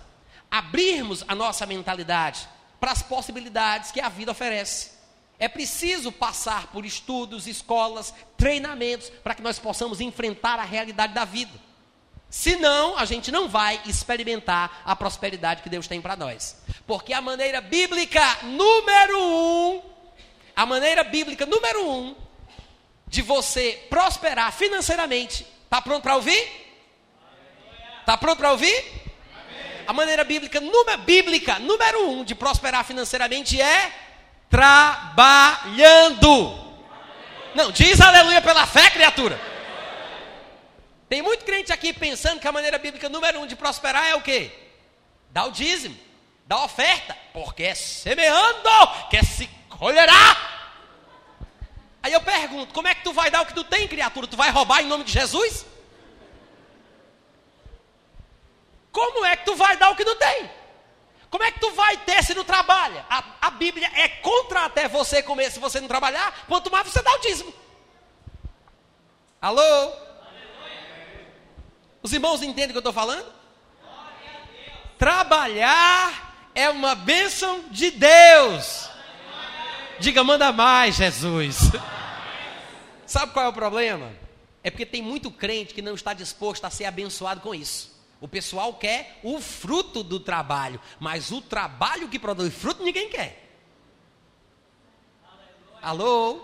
abrirmos 0.50 1.24
a 1.28 1.36
nossa 1.36 1.66
mentalidade 1.66 2.48
para 2.80 2.92
as 2.92 3.02
possibilidades 3.02 3.92
que 3.92 4.00
a 4.00 4.10
vida 4.10 4.32
oferece. 4.32 4.92
É 5.38 5.48
preciso 5.48 6.12
passar 6.12 6.68
por 6.68 6.86
estudos, 6.86 7.46
escolas, 7.46 8.14
treinamentos, 8.38 9.10
para 9.24 9.36
que 9.36 9.42
nós 9.42 9.60
possamos 9.60 10.00
enfrentar 10.00 10.60
a 10.60 10.64
realidade 10.64 11.14
da 11.14 11.26
vida. 11.26 11.52
Senão, 12.30 12.98
a 12.98 13.06
gente 13.06 13.32
não 13.32 13.48
vai 13.48 13.82
experimentar 13.86 14.82
a 14.86 14.96
prosperidade 14.96 15.62
que 15.62 15.70
Deus 15.70 15.88
tem 15.88 16.02
para 16.02 16.16
nós. 16.16 16.58
Porque 16.86 17.14
a 17.14 17.22
maneira 17.22 17.62
bíblica 17.62 18.22
número 18.44 19.20
um, 19.20 19.82
a 20.56 20.66
maneira 20.66 21.04
bíblica 21.04 21.46
número 21.46 21.90
um 21.90 22.16
de 23.08 23.22
você 23.22 23.86
prosperar 23.90 24.52
financeiramente, 24.52 25.46
está 25.64 25.82
pronto 25.82 26.04
para 26.04 26.16
ouvir? 26.16 26.66
Está 28.02 28.16
pronto 28.18 28.38
para 28.38 28.52
ouvir? 28.52 28.84
A 29.88 29.94
maneira 29.94 30.24
bíblica, 30.24 30.60
número, 30.62 30.98
bíblica 31.00 31.60
número 31.60 32.10
um 32.10 32.24
de 32.24 32.36
prosperar 32.36 32.84
financeiramente 32.86 33.60
é 33.62 33.92
trabalhando. 34.50 35.96
Não, 37.54 37.72
diz 37.72 38.00
aleluia 38.02 38.42
pela 38.42 38.66
fé, 38.68 38.90
criatura. 38.90 39.40
Tem 41.08 41.22
muito 41.22 41.46
crente 41.46 41.72
aqui 41.72 41.94
pensando 41.94 42.40
que 42.40 42.48
a 42.48 42.52
maneira 42.52 42.78
bíblica 42.78 43.08
número 43.10 43.40
um 43.40 43.48
de 43.48 43.56
prosperar 43.56 44.08
é 44.08 44.16
o 44.16 44.22
quê? 44.22 44.52
Dá 45.30 45.46
o 45.46 45.52
dízimo, 45.52 45.96
dá 46.46 46.56
a 46.58 46.66
oferta, 46.66 47.18
porque 47.34 47.64
é 47.64 47.76
semeando 47.76 48.70
que 49.10 49.24
se 49.24 49.48
colherá. 49.70 50.38
Aí 52.02 52.14
eu 52.14 52.22
pergunto, 52.22 52.74
como 52.74 52.88
é 52.88 52.94
que 52.94 53.04
tu 53.04 53.12
vai 53.12 53.32
dar 53.32 53.42
o 53.42 53.46
que 53.46 53.54
tu 53.54 53.64
tem, 53.64 53.88
criatura? 53.88 54.28
Tu 54.28 54.38
vai 54.38 54.52
roubar 54.52 54.82
em 54.82 54.88
nome 54.88 55.04
de 55.04 55.12
Jesus? 55.12 55.66
Como 58.92 59.26
é 59.26 59.36
que 59.36 59.46
tu 59.46 59.56
vai 59.56 59.76
dar 59.76 59.90
o 59.90 59.96
que 59.96 60.06
não 60.06 60.16
tem? 60.16 60.50
Como 61.30 61.44
é 61.44 61.52
que 61.52 61.60
tu 61.60 61.72
vai 61.72 61.98
ter 61.98 62.24
se 62.24 62.34
não 62.34 62.46
trabalha? 62.46 63.06
A, 63.10 63.24
a 63.42 63.50
Bíblia 63.50 63.90
é 63.94 64.08
contra 64.08 64.66
até 64.66 64.88
você 64.88 65.22
comer 65.22 65.52
se 65.52 65.60
você 65.60 65.82
não 65.82 65.88
trabalhar, 65.88 66.46
quanto 66.48 66.72
mais 66.72 66.88
você 66.88 67.02
dá 67.02 67.14
o 67.14 67.20
dízimo. 67.20 67.54
Alô? 69.42 69.92
Os 72.02 72.14
irmãos 72.14 72.44
entendem 72.44 72.70
o 72.70 72.72
que 72.72 72.78
eu 72.78 72.80
estou 72.80 72.94
falando? 72.94 73.34
Trabalhar 74.98 76.35
é 76.56 76.70
uma 76.70 76.96
bênção 76.96 77.66
de 77.70 77.92
Deus. 77.92 78.90
Diga, 80.00 80.24
manda 80.24 80.52
mais, 80.54 80.96
Jesus. 80.96 81.72
Sabe 83.06 83.34
qual 83.34 83.46
é 83.46 83.50
o 83.50 83.54
problema? 83.54 84.12
É 84.64 84.72
porque 84.72 84.86
tem 84.86 85.02
muito 85.02 85.30
crente 85.30 85.74
que 85.74 85.82
não 85.82 85.94
está 85.94 86.14
disposto 86.14 86.66
a 86.66 86.70
ser 86.70 86.86
abençoado 86.86 87.42
com 87.42 87.54
isso. 87.54 87.94
O 88.20 88.28
pessoal 88.28 88.74
quer 88.74 89.20
o 89.22 89.40
fruto 89.40 90.02
do 90.02 90.20
trabalho, 90.20 90.80
mas 91.00 91.32
o 91.32 91.42
trabalho 91.42 92.08
que 92.08 92.18
produz 92.18 92.54
fruto 92.54 92.84
ninguém 92.84 93.10
quer. 93.10 93.44
Alô? 95.82 96.42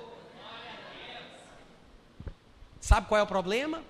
Sabe 2.80 3.08
qual 3.08 3.20
é 3.20 3.24
o 3.24 3.28
problema? 3.28 3.84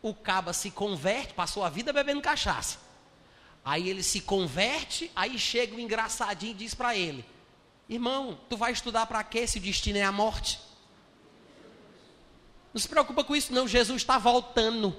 O 0.00 0.14
caba 0.14 0.52
se 0.52 0.70
converte, 0.70 1.32
passou 1.32 1.64
a 1.64 1.70
vida 1.70 1.92
bebendo 1.92 2.20
cachaça. 2.20 2.78
Aí 3.64 3.88
ele 3.88 4.02
se 4.02 4.20
converte, 4.20 5.10
aí 5.14 5.38
chega 5.38 5.76
o 5.76 5.80
engraçadinho 5.80 6.52
e 6.52 6.54
diz 6.54 6.74
para 6.74 6.96
ele: 6.96 7.24
Irmão, 7.88 8.38
tu 8.48 8.56
vai 8.56 8.72
estudar 8.72 9.06
para 9.06 9.22
quê 9.22 9.46
se 9.46 9.58
o 9.58 9.60
destino 9.60 9.98
é 9.98 10.02
a 10.02 10.12
morte? 10.12 10.58
Não 12.72 12.80
se 12.80 12.88
preocupa 12.88 13.22
com 13.22 13.36
isso, 13.36 13.52
não. 13.52 13.68
Jesus 13.68 14.02
está 14.02 14.18
voltando. 14.18 14.96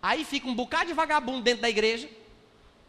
Aí 0.00 0.24
fica 0.24 0.46
um 0.46 0.54
bocado 0.54 0.86
de 0.86 0.94
vagabundo 0.94 1.42
dentro 1.42 1.62
da 1.62 1.68
igreja, 1.68 2.08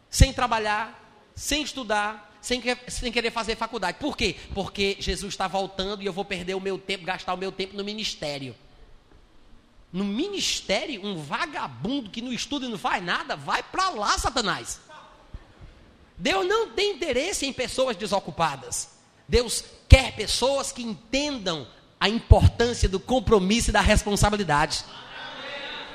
sem 0.08 0.32
trabalhar, 0.32 1.28
sem 1.34 1.62
estudar, 1.62 2.38
sem, 2.40 2.62
sem 2.86 3.10
querer 3.10 3.32
fazer 3.32 3.56
faculdade. 3.56 3.98
Por 3.98 4.16
quê? 4.16 4.36
Porque 4.54 4.96
Jesus 5.00 5.34
está 5.34 5.48
voltando 5.48 6.02
e 6.02 6.06
eu 6.06 6.12
vou 6.12 6.24
perder 6.24 6.54
o 6.54 6.60
meu 6.60 6.78
tempo, 6.78 7.04
gastar 7.04 7.34
o 7.34 7.36
meu 7.36 7.50
tempo 7.50 7.76
no 7.76 7.84
ministério. 7.84 8.54
No 9.92 10.04
ministério, 10.04 11.04
um 11.04 11.22
vagabundo 11.22 12.10
que 12.10 12.20
não 12.20 12.32
estuda 12.32 12.66
e 12.66 12.68
não 12.68 12.78
faz 12.78 13.02
nada, 13.02 13.36
vai 13.36 13.62
para 13.62 13.88
lá, 13.90 14.18
Satanás. 14.18 14.80
Deus 16.16 16.46
não 16.46 16.70
tem 16.70 16.92
interesse 16.94 17.46
em 17.46 17.52
pessoas 17.52 17.96
desocupadas. 17.96 18.90
Deus 19.26 19.64
quer 19.88 20.14
pessoas 20.14 20.72
que 20.72 20.82
entendam 20.82 21.66
a 22.00 22.08
importância 22.08 22.88
do 22.88 23.00
compromisso 23.00 23.70
e 23.70 23.72
da 23.72 23.80
responsabilidade. 23.80 24.84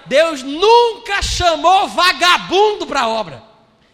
Deus 0.06 0.44
nunca 0.44 1.22
chamou 1.22 1.88
vagabundo 1.88 2.88
para 2.88 3.02
a 3.02 3.08
obra. 3.08 3.44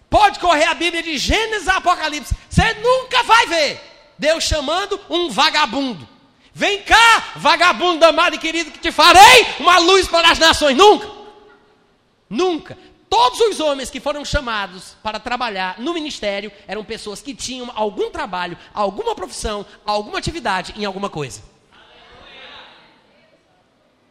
Pode 0.09 0.39
correr 0.39 0.65
a 0.65 0.73
Bíblia 0.73 1.03
de 1.03 1.17
Gênesis 1.17 1.67
a 1.67 1.77
Apocalipse, 1.77 2.35
você 2.49 2.73
nunca 2.75 3.21
vai 3.23 3.45
ver 3.45 3.89
Deus 4.19 4.43
chamando 4.43 4.99
um 5.09 5.29
vagabundo. 5.29 6.07
Vem 6.53 6.83
cá, 6.83 7.33
vagabundo 7.35 8.05
amado 8.05 8.35
e 8.35 8.39
querido, 8.39 8.71
que 8.71 8.79
te 8.79 8.91
farei 8.91 9.45
uma 9.59 9.77
luz 9.77 10.07
para 10.07 10.31
as 10.31 10.39
nações. 10.39 10.75
Nunca. 10.75 11.09
Nunca. 12.29 12.77
Todos 13.09 13.39
os 13.39 13.59
homens 13.59 13.89
que 13.89 13.99
foram 13.99 14.23
chamados 14.23 14.95
para 15.01 15.19
trabalhar 15.19 15.79
no 15.79 15.93
ministério 15.93 16.51
eram 16.67 16.83
pessoas 16.85 17.21
que 17.21 17.33
tinham 17.33 17.71
algum 17.75 18.11
trabalho, 18.11 18.57
alguma 18.73 19.15
profissão, 19.15 19.65
alguma 19.83 20.19
atividade 20.19 20.73
em 20.77 20.85
alguma 20.85 21.09
coisa. 21.09 21.41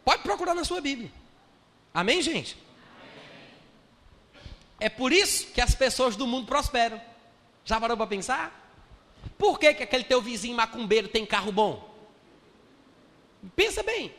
Pode 0.03 0.21
procurar 0.23 0.53
na 0.53 0.65
sua 0.65 0.81
Bíblia. 0.81 1.11
Amém, 1.93 2.21
gente? 2.21 2.57
É 4.79 4.89
por 4.89 5.11
isso 5.13 5.47
que 5.47 5.61
as 5.61 5.75
pessoas 5.75 6.15
do 6.15 6.27
mundo 6.27 6.47
prosperam. 6.47 7.01
Já 7.63 7.79
parou 7.79 7.95
para 7.95 8.07
pensar? 8.07 8.59
Por 9.37 9.59
que, 9.59 9.73
que 9.73 9.83
aquele 9.83 10.03
teu 10.03 10.21
vizinho 10.21 10.55
macumbeiro 10.55 11.07
tem 11.07 11.25
carro 11.25 11.51
bom? 11.51 11.88
Pensa 13.55 13.83
bem. 13.83 14.13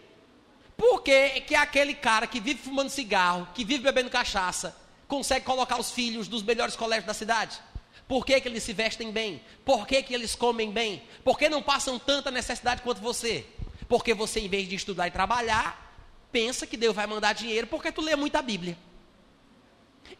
Por 0.76 1.02
que, 1.02 1.40
que 1.42 1.54
aquele 1.54 1.94
cara 1.94 2.26
que 2.26 2.40
vive 2.40 2.60
fumando 2.60 2.88
cigarro, 2.88 3.48
que 3.54 3.64
vive 3.64 3.82
bebendo 3.82 4.08
cachaça, 4.08 4.74
consegue 5.06 5.44
colocar 5.44 5.78
os 5.78 5.90
filhos 5.90 6.26
dos 6.26 6.42
melhores 6.42 6.74
colégios 6.74 7.06
da 7.06 7.12
cidade? 7.12 7.60
Por 8.08 8.24
que, 8.24 8.40
que 8.40 8.48
eles 8.48 8.62
se 8.62 8.72
vestem 8.72 9.12
bem? 9.12 9.42
Por 9.64 9.86
que, 9.86 10.02
que 10.02 10.14
eles 10.14 10.34
comem 10.34 10.70
bem? 10.70 11.02
Por 11.22 11.38
que 11.38 11.48
não 11.48 11.62
passam 11.62 11.98
tanta 11.98 12.30
necessidade 12.30 12.82
quanto 12.82 13.00
você? 13.00 13.44
Porque 13.88 14.14
você, 14.14 14.40
em 14.40 14.48
vez 14.48 14.68
de 14.68 14.74
estudar 14.74 15.06
e 15.06 15.10
trabalhar, 15.10 15.94
pensa 16.32 16.66
que 16.66 16.76
Deus 16.76 16.96
vai 16.96 17.06
mandar 17.06 17.34
dinheiro 17.34 17.66
porque 17.66 17.92
tu 17.92 18.00
lê 18.00 18.16
muita 18.16 18.40
Bíblia. 18.40 18.76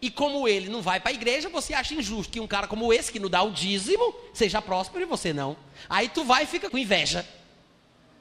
E 0.01 0.11
como 0.11 0.47
ele 0.47 0.69
não 0.69 0.83
vai 0.83 1.01
para 1.01 1.11
a 1.11 1.15
igreja, 1.15 1.49
você 1.49 1.75
acha 1.75 1.95
injusto 1.95 2.33
que 2.33 2.39
um 2.39 2.47
cara 2.47 2.69
como 2.69 2.93
esse, 2.93 3.11
que 3.11 3.19
não 3.19 3.29
dá 3.29 3.43
o 3.43 3.51
dízimo, 3.51 4.15
seja 4.35 4.61
próspero 4.61 5.03
e 5.03 5.07
você 5.07 5.33
não. 5.33 5.57
Aí 5.89 6.09
tu 6.09 6.23
vai 6.23 6.45
e 6.45 6.47
fica 6.47 6.69
com 6.69 6.79
inveja. 6.79 7.27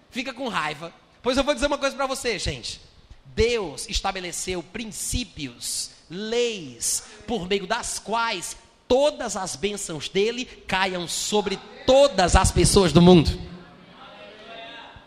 Fica 0.10 0.34
com 0.34 0.48
raiva. 0.48 0.94
Pois 1.22 1.38
eu 1.38 1.44
vou 1.44 1.54
dizer 1.54 1.68
uma 1.68 1.78
coisa 1.78 1.96
para 1.96 2.08
você, 2.08 2.40
gente. 2.40 2.82
Deus 3.26 3.88
estabeleceu 3.88 4.64
princípios, 4.64 5.92
leis, 6.10 7.04
por 7.28 7.48
meio 7.48 7.68
das 7.68 8.00
quais 8.00 8.58
todas 8.88 9.38
as 9.38 9.56
bênçãos 9.56 10.10
dele 10.10 10.46
caiam 10.68 11.08
sobre 11.08 11.60
todas 11.86 12.36
as 12.36 12.52
pessoas 12.52 12.92
do 12.92 13.02
mundo 13.02 13.50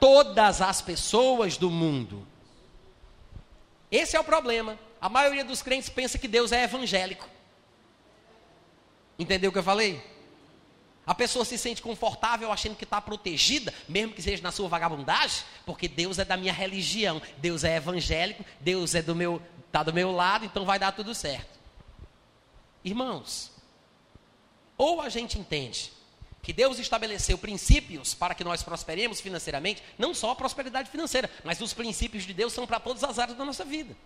todas 0.02 0.60
as 0.60 0.82
pessoas 0.82 1.56
do 1.56 1.70
mundo. 1.70 2.26
Esse 3.88 4.16
é 4.16 4.20
o 4.20 4.24
problema. 4.24 4.76
A 5.00 5.08
maioria 5.08 5.44
dos 5.44 5.62
crentes 5.62 5.88
pensa 5.88 6.18
que 6.18 6.26
Deus 6.26 6.50
é 6.50 6.64
evangélico. 6.64 7.28
Entendeu 9.16 9.50
o 9.50 9.52
que 9.52 9.60
eu 9.60 9.62
falei? 9.62 10.02
A 11.06 11.14
pessoa 11.14 11.44
se 11.44 11.58
sente 11.58 11.82
confortável 11.82 12.52
achando 12.52 12.76
que 12.76 12.84
está 12.84 13.00
protegida, 13.00 13.74
mesmo 13.88 14.14
que 14.14 14.22
seja 14.22 14.42
na 14.42 14.52
sua 14.52 14.68
vagabundagem, 14.68 15.42
porque 15.66 15.88
Deus 15.88 16.18
é 16.18 16.24
da 16.24 16.36
minha 16.36 16.52
religião, 16.52 17.20
Deus 17.38 17.64
é 17.64 17.76
evangélico, 17.76 18.44
Deus 18.60 18.94
é 18.94 19.02
do 19.02 19.14
meu, 19.14 19.42
está 19.66 19.82
do 19.82 19.92
meu 19.92 20.12
lado, 20.12 20.44
então 20.44 20.64
vai 20.64 20.78
dar 20.78 20.92
tudo 20.92 21.12
certo. 21.12 21.58
Irmãos, 22.84 23.50
ou 24.78 25.00
a 25.00 25.08
gente 25.08 25.38
entende 25.38 25.92
que 26.40 26.52
Deus 26.52 26.78
estabeleceu 26.78 27.38
princípios 27.38 28.14
para 28.14 28.34
que 28.34 28.44
nós 28.44 28.62
prosperemos 28.62 29.20
financeiramente, 29.20 29.82
não 29.98 30.12
só 30.14 30.30
a 30.30 30.36
prosperidade 30.36 30.90
financeira, 30.90 31.30
mas 31.44 31.60
os 31.60 31.72
princípios 31.72 32.24
de 32.24 32.34
Deus 32.34 32.52
são 32.52 32.66
para 32.66 32.80
todas 32.80 33.02
as 33.04 33.18
áreas 33.18 33.38
da 33.38 33.44
nossa 33.44 33.64
vida. 33.64 33.96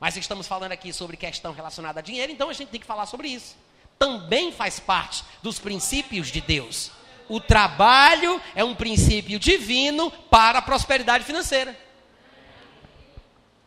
Mas 0.00 0.16
estamos 0.16 0.46
falando 0.46 0.72
aqui 0.72 0.92
sobre 0.92 1.16
questão 1.16 1.52
relacionada 1.52 2.00
a 2.00 2.02
dinheiro, 2.02 2.30
então 2.30 2.48
a 2.48 2.52
gente 2.52 2.68
tem 2.68 2.80
que 2.80 2.86
falar 2.86 3.06
sobre 3.06 3.28
isso. 3.28 3.56
Também 3.98 4.52
faz 4.52 4.78
parte 4.78 5.24
dos 5.42 5.58
princípios 5.58 6.28
de 6.28 6.40
Deus. 6.40 6.90
O 7.28 7.40
trabalho 7.40 8.40
é 8.54 8.64
um 8.64 8.74
princípio 8.74 9.38
divino 9.38 10.10
para 10.10 10.60
a 10.60 10.62
prosperidade 10.62 11.24
financeira. 11.24 11.78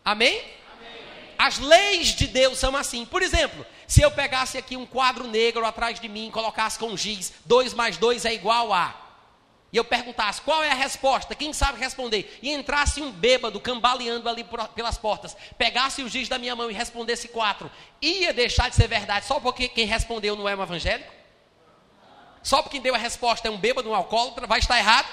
Amém? 0.04 0.44
As 1.38 1.60
leis 1.60 2.10
de 2.10 2.28
Deus 2.28 2.58
são 2.58 2.76
assim. 2.76 3.06
Por 3.06 3.22
exemplo, 3.22 3.66
se 3.88 4.02
eu 4.02 4.12
pegasse 4.12 4.58
aqui 4.58 4.78
um 4.78 4.86
quadro 4.86 5.28
negro 5.28 5.66
atrás 5.66 6.00
de 6.00 6.08
mim, 6.08 6.32
colocasse 6.32 6.78
com 6.80 6.96
giz, 6.96 7.34
2 7.46 7.74
mais 7.74 7.98
2 7.98 8.26
é 8.26 8.34
igual 8.34 8.72
a. 8.72 9.01
E 9.72 9.78
eu 9.78 9.86
perguntasse 9.86 10.42
qual 10.42 10.62
é 10.62 10.70
a 10.70 10.76
resposta, 10.76 11.34
quem 11.34 11.54
sabe 11.54 11.80
responder, 11.80 12.38
e 12.42 12.52
entrasse 12.52 13.02
um 13.02 13.10
bêbado 13.10 13.60
cambaleando 13.60 14.28
ali 14.28 14.44
por, 14.44 14.68
pelas 14.70 14.98
portas, 14.98 15.36
pegasse 15.58 16.04
o 16.04 16.10
giz 16.10 16.28
da 16.28 16.38
minha 16.38 16.56
mão 16.56 16.70
e 16.70 16.74
respondesse 16.74 17.30
quatro, 17.30 17.72
ia 18.02 18.34
deixar 18.34 18.70
de 18.70 18.76
ser 18.76 18.88
verdade 18.88 19.26
só 19.26 19.40
porque 19.40 19.70
quem 19.70 19.86
respondeu 19.86 20.36
não 20.36 20.50
é 20.50 20.56
um 20.56 20.62
evangélico? 20.62 21.12
Só 22.44 22.58
porque 22.62 22.78
quem 22.78 22.82
deu 22.82 22.96
a 22.96 22.98
resposta 22.98 23.48
é 23.48 23.52
um 23.52 23.58
bêbado, 23.58 23.90
um 23.90 23.96
alcoólatra, 23.96 24.46
vai 24.46 24.60
estar 24.60 24.78
errado? 24.78 25.08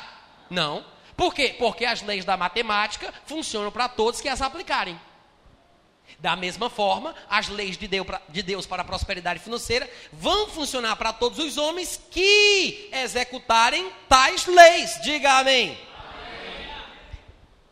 Não. 0.50 0.84
Por 1.16 1.34
quê? 1.34 1.54
Porque 1.58 1.84
as 1.84 2.02
leis 2.02 2.24
da 2.24 2.36
matemática 2.36 3.12
funcionam 3.26 3.70
para 3.70 3.88
todos 3.88 4.20
que 4.20 4.28
as 4.28 4.40
aplicarem. 4.40 4.98
Da 6.18 6.34
mesma 6.34 6.68
forma, 6.68 7.14
as 7.30 7.48
leis 7.48 7.76
de 7.76 7.86
Deus 8.42 8.66
para 8.66 8.82
a 8.82 8.84
prosperidade 8.84 9.38
financeira 9.38 9.88
vão 10.12 10.48
funcionar 10.48 10.96
para 10.96 11.12
todos 11.12 11.38
os 11.38 11.56
homens 11.56 12.00
que 12.10 12.90
executarem 12.92 13.90
tais 14.08 14.44
leis. 14.46 14.98
Diga 15.02 15.38
amém. 15.38 15.78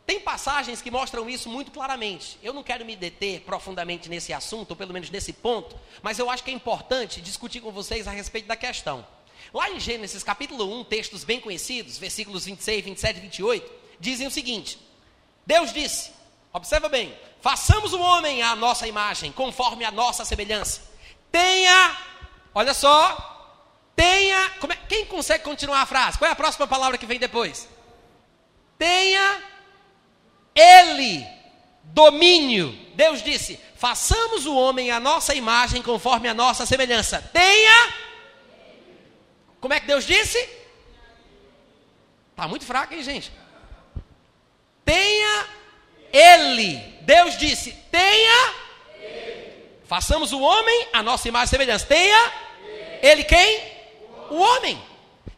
Tem 0.06 0.20
passagens 0.20 0.80
que 0.80 0.92
mostram 0.92 1.28
isso 1.28 1.48
muito 1.48 1.72
claramente. 1.72 2.38
Eu 2.40 2.52
não 2.52 2.62
quero 2.62 2.84
me 2.84 2.94
deter 2.94 3.40
profundamente 3.40 4.08
nesse 4.08 4.32
assunto, 4.32 4.70
ou 4.70 4.76
pelo 4.76 4.92
menos 4.92 5.10
nesse 5.10 5.32
ponto, 5.32 5.74
mas 6.00 6.20
eu 6.20 6.30
acho 6.30 6.44
que 6.44 6.50
é 6.52 6.54
importante 6.54 7.20
discutir 7.20 7.60
com 7.60 7.72
vocês 7.72 8.06
a 8.06 8.12
respeito 8.12 8.46
da 8.46 8.54
questão. 8.54 9.04
Lá 9.52 9.68
em 9.70 9.80
Gênesis 9.80 10.22
capítulo 10.22 10.80
1, 10.80 10.84
textos 10.84 11.24
bem 11.24 11.40
conhecidos, 11.40 11.98
versículos 11.98 12.44
26, 12.44 12.84
27 12.84 13.16
e 13.16 13.20
28, 13.22 13.72
dizem 13.98 14.28
o 14.28 14.30
seguinte: 14.30 14.78
Deus 15.44 15.72
disse: 15.72 16.12
Observa 16.56 16.88
bem. 16.88 17.14
Façamos 17.42 17.92
o 17.92 18.00
homem 18.00 18.42
à 18.42 18.56
nossa 18.56 18.88
imagem, 18.88 19.30
conforme 19.30 19.84
a 19.84 19.90
nossa 19.90 20.24
semelhança. 20.24 20.80
Tenha, 21.30 21.94
olha 22.54 22.72
só, 22.72 23.60
tenha. 23.94 24.50
É, 24.70 24.76
quem 24.88 25.04
consegue 25.04 25.44
continuar 25.44 25.82
a 25.82 25.86
frase? 25.86 26.16
Qual 26.16 26.26
é 26.26 26.32
a 26.32 26.36
próxima 26.36 26.66
palavra 26.66 26.96
que 26.96 27.04
vem 27.04 27.18
depois? 27.18 27.68
Tenha 28.78 29.42
ele 30.54 31.26
domínio. 31.84 32.72
Deus 32.94 33.22
disse: 33.22 33.60
façamos 33.76 34.46
o 34.46 34.56
homem 34.56 34.90
à 34.90 34.98
nossa 34.98 35.34
imagem, 35.34 35.82
conforme 35.82 36.26
a 36.26 36.32
nossa 36.32 36.64
semelhança. 36.64 37.20
Tenha. 37.34 37.92
Como 39.60 39.74
é 39.74 39.80
que 39.80 39.86
Deus 39.86 40.06
disse? 40.06 40.38
Está 42.30 42.48
muito 42.48 42.64
fraco, 42.64 42.94
hein, 42.94 43.02
gente? 43.02 43.30
Tenha 44.86 45.65
ele. 46.12 46.76
Deus 47.02 47.36
disse: 47.36 47.72
tenha. 47.90 48.54
Façamos 49.84 50.32
o 50.32 50.40
homem 50.40 50.88
a 50.92 51.02
nossa 51.02 51.28
imagem 51.28 51.46
e 51.46 51.50
semelhança. 51.50 51.86
Tenha. 51.86 52.32
Ele 53.02 53.24
quem? 53.24 53.60
O 54.30 54.36
homem. 54.36 54.80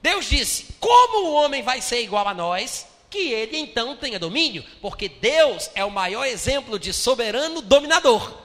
Deus 0.00 0.28
disse: 0.28 0.74
como 0.80 1.28
o 1.28 1.34
homem 1.34 1.62
vai 1.62 1.80
ser 1.80 2.00
igual 2.00 2.26
a 2.26 2.34
nós? 2.34 2.86
Que 3.10 3.32
ele 3.32 3.56
então 3.56 3.96
tenha 3.96 4.18
domínio, 4.18 4.64
porque 4.82 5.08
Deus 5.08 5.70
é 5.74 5.82
o 5.84 5.90
maior 5.90 6.26
exemplo 6.26 6.78
de 6.78 6.92
soberano 6.92 7.62
dominador. 7.62 8.36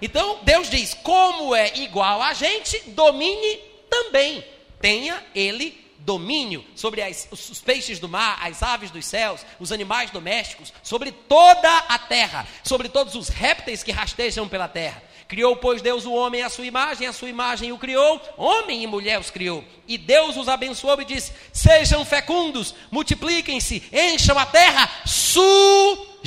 Então 0.00 0.40
Deus 0.42 0.68
diz: 0.68 0.94
como 0.94 1.54
é 1.54 1.76
igual 1.76 2.22
a 2.22 2.32
gente, 2.34 2.78
domine 2.90 3.60
também. 3.88 4.44
Tenha 4.80 5.24
ele 5.34 5.85
domínio 6.06 6.64
sobre 6.76 7.02
as, 7.02 7.28
os 7.30 7.60
peixes 7.60 7.98
do 7.98 8.08
mar, 8.08 8.38
as 8.40 8.62
aves 8.62 8.90
dos 8.92 9.04
céus, 9.04 9.44
os 9.58 9.72
animais 9.72 10.10
domésticos, 10.10 10.72
sobre 10.82 11.10
toda 11.10 11.68
a 11.88 11.98
terra, 11.98 12.46
sobre 12.62 12.88
todos 12.88 13.16
os 13.16 13.28
répteis 13.28 13.82
que 13.82 13.90
rastejam 13.90 14.48
pela 14.48 14.68
terra. 14.68 15.02
Criou, 15.26 15.56
pois, 15.56 15.82
Deus 15.82 16.06
o 16.06 16.12
homem 16.14 16.42
à 16.42 16.48
sua 16.48 16.64
imagem, 16.64 17.08
a 17.08 17.12
sua 17.12 17.28
imagem 17.28 17.72
o 17.72 17.78
criou, 17.78 18.22
homem 18.36 18.84
e 18.84 18.86
mulher 18.86 19.18
os 19.18 19.28
criou. 19.28 19.64
E 19.88 19.98
Deus 19.98 20.36
os 20.36 20.48
abençoou 20.48 21.00
e 21.00 21.04
disse: 21.04 21.32
Sejam 21.52 22.04
fecundos, 22.04 22.72
multipliquem-se, 22.92 23.82
encham 23.92 24.38
a 24.38 24.46
terra, 24.46 24.88
sujeitai-a. 25.04 26.26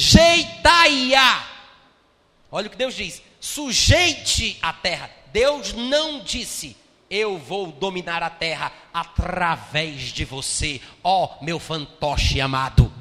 Olha 2.52 2.68
o 2.68 2.70
que 2.70 2.76
Deus 2.76 2.94
diz: 2.94 3.22
sujeite 3.40 4.58
a 4.62 4.74
terra. 4.74 5.10
Deus 5.32 5.72
não 5.72 6.20
disse: 6.20 6.76
Eu 7.10 7.38
vou 7.38 7.72
dominar 7.72 8.22
a 8.22 8.30
terra 8.30 8.72
através 8.94 10.02
de 10.12 10.24
você, 10.24 10.80
ó 11.04 11.38
meu 11.42 11.60
fantoche 11.60 12.40
amado. 12.40 12.94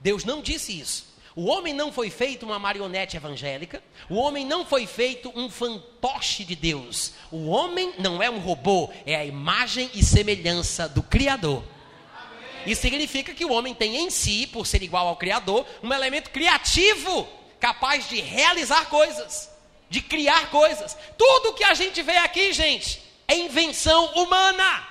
Deus 0.00 0.24
não 0.24 0.42
disse 0.42 0.78
isso. 0.78 1.08
O 1.34 1.46
homem 1.46 1.72
não 1.72 1.92
foi 1.92 2.10
feito 2.10 2.44
uma 2.44 2.58
marionete 2.58 3.16
evangélica, 3.16 3.80
o 4.10 4.16
homem 4.16 4.44
não 4.44 4.66
foi 4.66 4.86
feito 4.86 5.32
um 5.36 5.48
fantoche 5.48 6.44
de 6.44 6.56
Deus. 6.56 7.12
O 7.30 7.46
homem 7.46 7.94
não 7.98 8.20
é 8.20 8.28
um 8.28 8.40
robô, 8.40 8.90
é 9.06 9.14
a 9.14 9.24
imagem 9.24 9.88
e 9.94 10.02
semelhança 10.02 10.88
do 10.88 11.00
Criador. 11.00 11.62
Isso 12.66 12.82
significa 12.82 13.32
que 13.34 13.44
o 13.44 13.52
homem 13.52 13.72
tem 13.72 13.98
em 13.98 14.10
si, 14.10 14.48
por 14.48 14.66
ser 14.66 14.82
igual 14.82 15.06
ao 15.06 15.16
Criador, 15.16 15.64
um 15.80 15.92
elemento 15.92 16.30
criativo, 16.30 17.28
capaz 17.60 18.08
de 18.08 18.20
realizar 18.20 18.86
coisas, 18.86 19.48
de 19.88 20.00
criar 20.00 20.50
coisas. 20.50 20.96
Tudo 21.16 21.54
que 21.54 21.64
a 21.64 21.74
gente 21.74 22.02
vê 22.02 22.16
aqui, 22.18 22.52
gente, 22.52 23.02
é 23.26 23.36
invenção 23.36 24.06
humana 24.14 24.88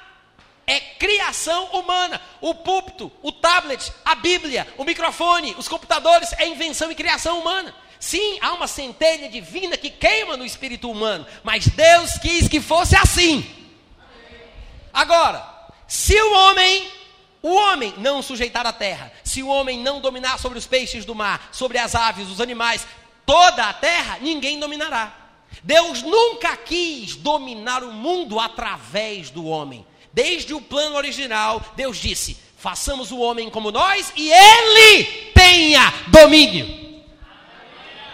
é 0.68 0.82
criação 0.82 1.66
humana. 1.68 2.22
O 2.42 2.54
púlpito, 2.54 3.10
o 3.24 3.32
tablet, 3.32 3.92
a 4.04 4.14
Bíblia, 4.16 4.68
o 4.78 4.84
microfone, 4.84 5.56
os 5.58 5.70
computadores 5.70 6.34
é 6.34 6.46
invenção 6.46 6.92
e 6.92 6.96
criação 6.96 7.40
humana. 7.40 7.74
Sim, 8.00 8.38
há 8.42 8.54
uma 8.54 8.68
centelha 8.68 9.30
divina 9.30 9.78
que 9.78 9.90
queima 9.90 10.36
no 10.36 10.46
espírito 10.46 10.92
humano, 10.92 11.26
mas 11.42 11.68
Deus 11.68 12.18
quis 12.20 12.48
que 12.50 12.60
fosse 12.60 12.96
assim. 12.96 13.50
Agora, 14.94 15.44
se 15.88 16.22
o 16.22 16.34
homem, 16.34 16.92
o 17.42 17.54
homem 17.54 17.94
não 17.98 18.22
sujeitar 18.22 18.68
a 18.68 18.74
terra, 18.74 19.12
se 19.24 19.42
o 19.42 19.48
homem 19.48 19.80
não 19.80 20.02
dominar 20.02 20.38
sobre 20.38 20.60
os 20.60 20.68
peixes 20.68 21.06
do 21.06 21.16
mar, 21.16 21.50
sobre 21.52 21.78
as 21.78 21.96
aves, 21.96 22.28
os 22.28 22.42
animais, 22.42 22.86
toda 23.28 23.66
a 23.66 23.74
terra, 23.74 24.18
ninguém 24.22 24.60
dominará. 24.60 25.14
Deus 25.62 26.02
nunca 26.02 26.56
quis 26.56 27.16
dominar 27.18 27.84
o 27.84 27.92
mundo 27.92 28.40
através 28.40 29.30
do 29.30 29.46
homem. 29.46 29.86
Desde 30.14 30.54
o 30.54 30.62
plano 30.62 30.96
original, 30.96 31.64
Deus 31.76 31.98
disse: 31.98 32.38
façamos 32.58 33.12
o 33.12 33.20
homem 33.20 33.50
como 33.50 33.70
nós 33.70 34.12
e 34.16 34.32
ele 34.32 35.04
tenha 35.34 35.94
domínio. 36.08 37.04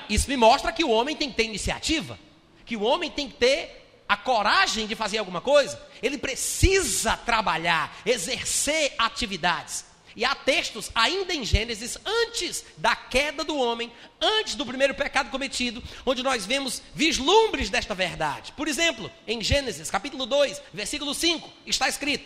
Isso 0.09 0.27
me 0.29 0.35
mostra 0.35 0.71
que 0.71 0.83
o 0.83 0.89
homem 0.89 1.15
tem 1.15 1.29
que 1.29 1.37
ter 1.37 1.45
iniciativa, 1.45 2.19
que 2.65 2.75
o 2.75 2.81
homem 2.81 3.09
tem 3.09 3.29
que 3.29 3.35
ter 3.35 4.03
a 4.09 4.17
coragem 4.17 4.85
de 4.87 4.95
fazer 4.95 5.19
alguma 5.19 5.41
coisa. 5.41 5.79
Ele 6.01 6.17
precisa 6.17 7.15
trabalhar, 7.15 7.95
exercer 8.05 8.93
atividades. 8.97 9.85
E 10.15 10.23
há 10.23 10.35
textos 10.35 10.91
ainda 10.93 11.33
em 11.33 11.43
Gênesis, 11.43 11.97
antes 12.05 12.63
da 12.77 12.95
queda 12.95 13.43
do 13.43 13.57
homem, 13.57 13.91
antes 14.21 14.55
do 14.55 14.65
primeiro 14.65 14.93
pecado 14.93 15.31
cometido, 15.31 15.81
onde 16.05 16.21
nós 16.21 16.45
vemos 16.45 16.81
vislumbres 16.93 17.69
desta 17.69 17.95
verdade. 17.95 18.51
Por 18.51 18.67
exemplo, 18.67 19.09
em 19.27 19.41
Gênesis 19.41 19.89
capítulo 19.89 20.25
2, 20.25 20.61
versículo 20.73 21.13
5, 21.13 21.49
está 21.65 21.89
escrito: 21.89 22.25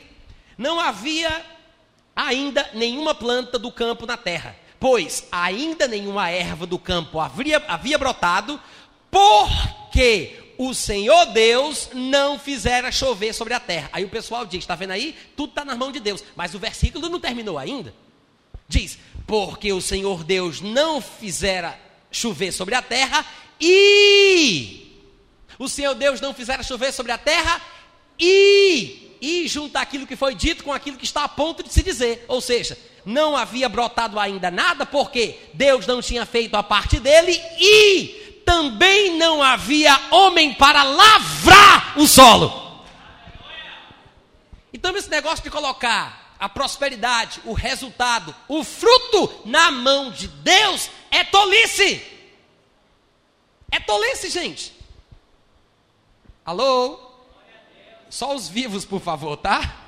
Não 0.58 0.80
havia 0.80 1.46
ainda 2.16 2.70
nenhuma 2.74 3.16
planta 3.16 3.58
do 3.58 3.72
campo 3.72 4.06
na 4.06 4.18
terra, 4.18 4.56
pois 4.80 5.28
ainda 5.32 5.88
nenhuma 5.88 6.30
erva 6.30 6.66
do 6.66 6.78
campo 6.78 7.20
havia, 7.20 7.64
havia 7.68 7.98
brotado, 7.98 8.60
porque 9.10 10.47
o 10.58 10.74
Senhor 10.74 11.26
Deus 11.28 11.90
não 11.94 12.40
fizera 12.40 12.92
chover 12.92 13.34
sobre 13.34 13.54
a 13.54 13.60
terra. 13.60 13.90
Aí 13.94 14.04
o 14.04 14.10
pessoal 14.10 14.46
diz: 14.46 14.60
está 14.60 14.76
vendo 14.76 14.92
aí? 14.92 15.16
Tudo 15.36 15.50
está 15.50 15.64
nas 15.64 15.78
mãos 15.78 15.94
de 15.94 16.00
Deus. 16.00 16.24
Mas 16.36 16.54
o 16.54 16.60
versículo 16.60 17.10
não 17.10 17.20
terminou 17.20 17.58
ainda. 17.58 17.94
Diz: 18.68 18.98
porque 19.26 19.72
o 19.72 19.82
Senhor 19.82 20.24
Deus 20.24 20.62
não 20.62 21.02
fizera 21.02 21.78
chover 22.12 22.52
sobre 22.52 22.74
a 22.74 22.82
terra 22.82 23.26
e 23.60 24.88
o 25.60 25.68
Senhor 25.68 25.94
Deus 25.94 26.22
não 26.22 26.34
fizera 26.34 26.64
chover 26.64 26.92
sobre 26.94 27.12
a 27.12 27.18
terra 27.18 27.62
e 28.20 29.04
e 29.20 29.48
juntar 29.48 29.82
aquilo 29.82 30.06
que 30.06 30.16
foi 30.16 30.36
dito 30.36 30.64
com 30.64 30.72
aquilo 30.72 30.98
que 30.98 31.06
está 31.06 31.24
a 31.24 31.28
ponto 31.28 31.64
de 31.64 31.74
se 31.74 31.82
dizer. 31.82 32.24
Ou 32.28 32.40
seja, 32.40 32.78
não 33.06 33.36
havia 33.36 33.68
brotado 33.68 34.20
ainda 34.20 34.52
nada 34.52 34.86
porque 34.86 35.40
Deus 35.54 35.88
não 35.88 36.02
tinha 36.02 36.26
feito 36.26 36.56
a 36.56 36.62
parte 36.62 37.00
dele 37.00 37.40
e 37.60 38.27
também 38.48 39.18
não 39.18 39.44
havia 39.44 39.94
homem 40.10 40.54
para 40.54 40.82
lavrar 40.82 42.00
o 42.00 42.08
solo. 42.08 42.82
Então, 44.72 44.96
esse 44.96 45.10
negócio 45.10 45.44
de 45.44 45.52
colocar 45.52 46.36
a 46.40 46.48
prosperidade, 46.48 47.42
o 47.44 47.52
resultado, 47.52 48.34
o 48.48 48.64
fruto 48.64 49.42
na 49.44 49.70
mão 49.70 50.10
de 50.12 50.30
Deus 50.30 50.90
é 51.12 51.26
tolice. 51.26 52.02
É 53.70 53.82
tolice, 53.82 54.30
gente. 54.30 54.74
Alô? 56.46 56.98
Só 58.10 58.34
os 58.34 58.48
vivos, 58.48 58.86
por 58.86 59.02
favor, 59.02 59.36
tá? 59.36 59.84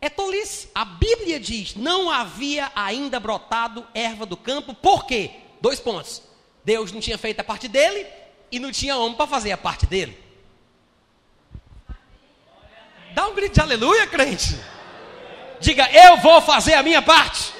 É 0.00 0.10
tolice. 0.10 0.68
A 0.74 0.84
Bíblia 0.84 1.38
diz: 1.38 1.76
não 1.76 2.10
havia 2.10 2.72
ainda 2.74 3.20
brotado 3.20 3.86
erva 3.94 4.26
do 4.26 4.36
campo, 4.36 4.74
por 4.74 5.06
quê? 5.06 5.30
Dois 5.60 5.78
pontos. 5.78 6.23
Deus 6.64 6.92
não 6.92 7.00
tinha 7.00 7.18
feito 7.18 7.40
a 7.40 7.44
parte 7.44 7.68
dele 7.68 8.06
e 8.50 8.58
não 8.58 8.72
tinha 8.72 8.96
homem 8.96 9.16
para 9.16 9.26
fazer 9.26 9.52
a 9.52 9.56
parte 9.56 9.86
dele. 9.86 10.18
Dá 13.12 13.28
um 13.28 13.34
grito 13.34 13.54
de 13.54 13.60
aleluia, 13.60 14.06
crente. 14.06 14.58
Diga, 15.60 15.88
eu 15.92 16.16
vou 16.18 16.40
fazer 16.40 16.74
a 16.74 16.82
minha 16.82 17.00
parte. 17.00 17.52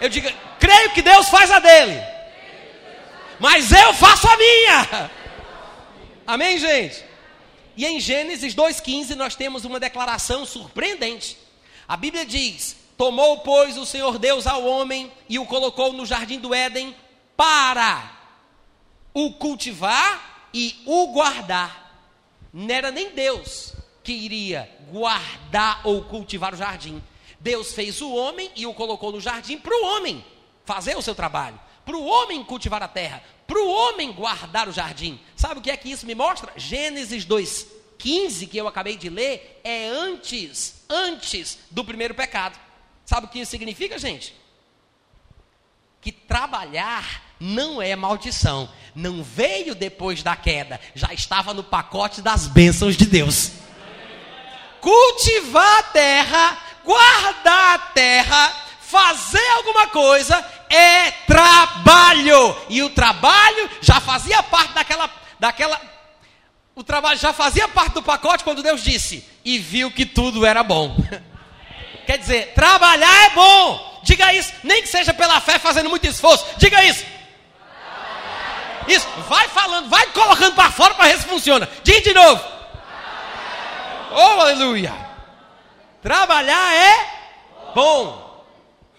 Eu 0.00 0.08
diga, 0.08 0.34
creio 0.58 0.90
que 0.90 1.02
Deus 1.02 1.28
faz 1.28 1.50
a 1.50 1.58
dele. 1.58 2.00
Mas 3.38 3.70
eu 3.70 3.94
faço 3.94 4.26
a 4.28 4.36
minha. 4.36 5.10
Amém, 6.26 6.58
gente? 6.58 7.04
E 7.76 7.84
em 7.84 8.00
Gênesis 8.00 8.54
2,15 8.54 9.14
nós 9.14 9.36
temos 9.36 9.64
uma 9.64 9.78
declaração 9.78 10.46
surpreendente. 10.46 11.38
A 11.86 11.96
Bíblia 11.96 12.24
diz: 12.24 12.76
Tomou, 12.96 13.40
pois, 13.40 13.76
o 13.76 13.84
Senhor 13.86 14.18
Deus 14.18 14.46
ao 14.46 14.64
homem 14.64 15.12
e 15.28 15.38
o 15.38 15.46
colocou 15.46 15.92
no 15.92 16.06
jardim 16.06 16.38
do 16.38 16.54
Éden 16.54 16.96
para 17.36 18.10
o 19.12 19.32
cultivar 19.34 20.48
e 20.52 20.82
o 20.86 21.08
guardar. 21.08 21.84
Não 22.52 22.74
era 22.74 22.90
nem 22.90 23.10
Deus 23.10 23.74
que 24.02 24.12
iria 24.12 24.70
guardar 24.90 25.80
ou 25.84 26.04
cultivar 26.04 26.54
o 26.54 26.56
jardim. 26.56 27.02
Deus 27.38 27.72
fez 27.72 28.00
o 28.00 28.14
homem 28.14 28.50
e 28.56 28.66
o 28.66 28.74
colocou 28.74 29.12
no 29.12 29.20
jardim 29.20 29.58
para 29.58 29.76
o 29.76 29.84
homem 29.84 30.24
fazer 30.64 30.96
o 30.96 31.02
seu 31.02 31.14
trabalho, 31.14 31.60
para 31.84 31.96
o 31.96 32.06
homem 32.06 32.42
cultivar 32.42 32.82
a 32.82 32.88
terra, 32.88 33.22
para 33.46 33.60
o 33.60 33.68
homem 33.68 34.12
guardar 34.12 34.68
o 34.68 34.72
jardim. 34.72 35.20
Sabe 35.36 35.60
o 35.60 35.62
que 35.62 35.70
é 35.70 35.76
que 35.76 35.90
isso 35.90 36.06
me 36.06 36.14
mostra? 36.14 36.52
Gênesis 36.56 37.26
2:15 37.26 38.46
que 38.46 38.56
eu 38.56 38.66
acabei 38.66 38.96
de 38.96 39.10
ler 39.10 39.60
é 39.62 39.86
antes, 39.88 40.82
antes 40.88 41.58
do 41.70 41.84
primeiro 41.84 42.14
pecado. 42.14 42.58
Sabe 43.04 43.26
o 43.26 43.28
que 43.28 43.40
isso 43.40 43.50
significa, 43.50 43.98
gente? 43.98 44.34
que 46.06 46.12
trabalhar 46.12 47.20
não 47.40 47.80
é 47.80 47.94
maldição. 47.94 48.68
Não 48.94 49.22
veio 49.22 49.74
depois 49.74 50.22
da 50.22 50.34
queda, 50.34 50.80
já 50.94 51.12
estava 51.12 51.52
no 51.52 51.62
pacote 51.62 52.22
das 52.22 52.46
bênçãos 52.46 52.96
de 52.96 53.04
Deus. 53.04 53.52
Cultivar 54.80 55.78
a 55.80 55.82
terra, 55.82 56.58
guardar 56.84 57.74
a 57.74 57.78
terra, 57.78 58.52
fazer 58.80 59.46
alguma 59.56 59.88
coisa 59.88 60.42
é 60.70 61.10
trabalho. 61.26 62.56
E 62.70 62.82
o 62.82 62.90
trabalho 62.90 63.68
já 63.82 64.00
fazia 64.00 64.42
parte 64.42 64.72
daquela 64.72 65.10
daquela 65.38 65.78
o 66.74 66.82
trabalho 66.82 67.18
já 67.18 67.32
fazia 67.32 67.68
parte 67.68 67.94
do 67.94 68.02
pacote 68.02 68.44
quando 68.44 68.62
Deus 68.62 68.82
disse 68.82 69.24
e 69.44 69.58
viu 69.58 69.90
que 69.90 70.06
tudo 70.06 70.44
era 70.44 70.62
bom. 70.62 70.96
Quer 72.06 72.18
dizer, 72.18 72.52
trabalhar 72.54 73.24
é 73.24 73.30
bom, 73.30 73.96
Diga 74.06 74.32
isso, 74.32 74.52
nem 74.62 74.82
que 74.82 74.88
seja 74.88 75.12
pela 75.12 75.40
fé 75.40 75.58
fazendo 75.58 75.90
muito 75.90 76.06
esforço. 76.06 76.46
Diga 76.58 76.84
isso. 76.84 77.04
Isso, 78.88 79.06
vai 79.28 79.48
falando, 79.48 79.88
vai 79.88 80.06
colocando 80.12 80.54
para 80.54 80.70
fora 80.70 80.94
para 80.94 81.06
ver 81.06 81.18
se 81.18 81.26
funciona. 81.26 81.68
Diga 81.82 82.00
de 82.02 82.14
novo. 82.14 82.44
Oh, 84.12 84.40
aleluia. 84.40 84.94
Trabalhar 86.02 86.74
é 86.74 87.72
bom. 87.74 88.44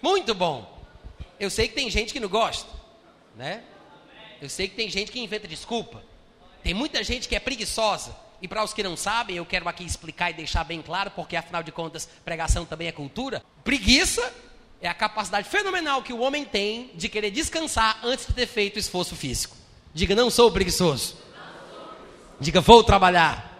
Muito 0.02 0.34
bom. 0.34 0.78
Eu 1.40 1.50
sei 1.50 1.68
que 1.68 1.74
tem 1.74 1.88
gente 1.90 2.12
que 2.12 2.20
não 2.20 2.28
gosta, 2.28 2.68
né? 3.34 3.62
Eu 4.40 4.48
sei 4.48 4.68
que 4.68 4.76
tem 4.76 4.88
gente 4.90 5.10
que 5.10 5.20
inventa 5.20 5.48
desculpa. 5.48 6.02
Tem 6.62 6.74
muita 6.74 7.02
gente 7.02 7.28
que 7.28 7.34
é 7.34 7.40
preguiçosa. 7.40 8.14
E 8.40 8.46
para 8.46 8.62
os 8.62 8.72
que 8.72 8.82
não 8.82 8.96
sabem, 8.96 9.36
eu 9.36 9.46
quero 9.46 9.68
aqui 9.68 9.84
explicar 9.84 10.30
e 10.30 10.34
deixar 10.34 10.62
bem 10.62 10.80
claro, 10.80 11.10
porque 11.10 11.34
afinal 11.34 11.62
de 11.62 11.72
contas, 11.72 12.08
pregação 12.24 12.64
também 12.64 12.86
é 12.86 12.92
cultura. 12.92 13.42
Preguiça 13.64 14.32
é 14.80 14.88
a 14.88 14.94
capacidade 14.94 15.48
fenomenal 15.48 16.02
que 16.02 16.12
o 16.12 16.20
homem 16.20 16.44
tem 16.44 16.92
de 16.94 17.08
querer 17.08 17.32
descansar 17.32 17.98
antes 18.04 18.26
de 18.26 18.34
ter 18.34 18.46
feito 18.46 18.78
esforço 18.78 19.16
físico. 19.16 19.57
Diga, 19.98 20.14
não 20.14 20.30
sou 20.30 20.48
preguiçoso. 20.52 21.16
Diga, 22.38 22.60
vou 22.60 22.84
trabalhar. 22.84 23.52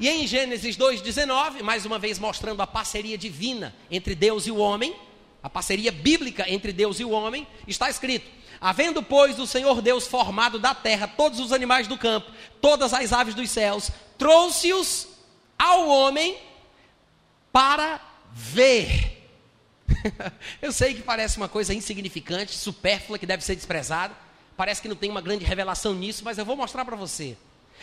E 0.00 0.08
em 0.08 0.26
Gênesis 0.26 0.76
2,19, 0.76 1.62
mais 1.62 1.86
uma 1.86 2.00
vez 2.00 2.18
mostrando 2.18 2.60
a 2.60 2.66
parceria 2.66 3.16
divina 3.16 3.72
entre 3.88 4.16
Deus 4.16 4.48
e 4.48 4.50
o 4.50 4.56
homem, 4.56 4.92
a 5.40 5.48
parceria 5.48 5.92
bíblica 5.92 6.50
entre 6.50 6.72
Deus 6.72 6.98
e 6.98 7.04
o 7.04 7.10
homem, 7.10 7.46
está 7.64 7.88
escrito: 7.88 8.28
Havendo, 8.60 9.04
pois, 9.04 9.38
o 9.38 9.46
Senhor 9.46 9.80
Deus 9.80 10.04
formado 10.04 10.58
da 10.58 10.74
terra 10.74 11.06
todos 11.06 11.38
os 11.38 11.52
animais 11.52 11.86
do 11.86 11.96
campo, 11.96 12.28
todas 12.60 12.92
as 12.92 13.12
aves 13.12 13.32
dos 13.32 13.50
céus, 13.50 13.88
trouxe-os 14.18 15.06
ao 15.56 15.88
homem 15.90 16.36
para 17.52 18.00
ver. 18.32 19.28
Eu 20.60 20.72
sei 20.72 20.92
que 20.92 21.02
parece 21.02 21.36
uma 21.36 21.48
coisa 21.48 21.72
insignificante, 21.72 22.58
supérflua, 22.58 23.16
que 23.16 23.26
deve 23.26 23.44
ser 23.44 23.54
desprezada. 23.54 24.28
Parece 24.60 24.82
que 24.82 24.88
não 24.88 24.94
tem 24.94 25.08
uma 25.08 25.22
grande 25.22 25.42
revelação 25.42 25.94
nisso, 25.94 26.22
mas 26.22 26.36
eu 26.36 26.44
vou 26.44 26.54
mostrar 26.54 26.84
para 26.84 26.94
você. 26.94 27.34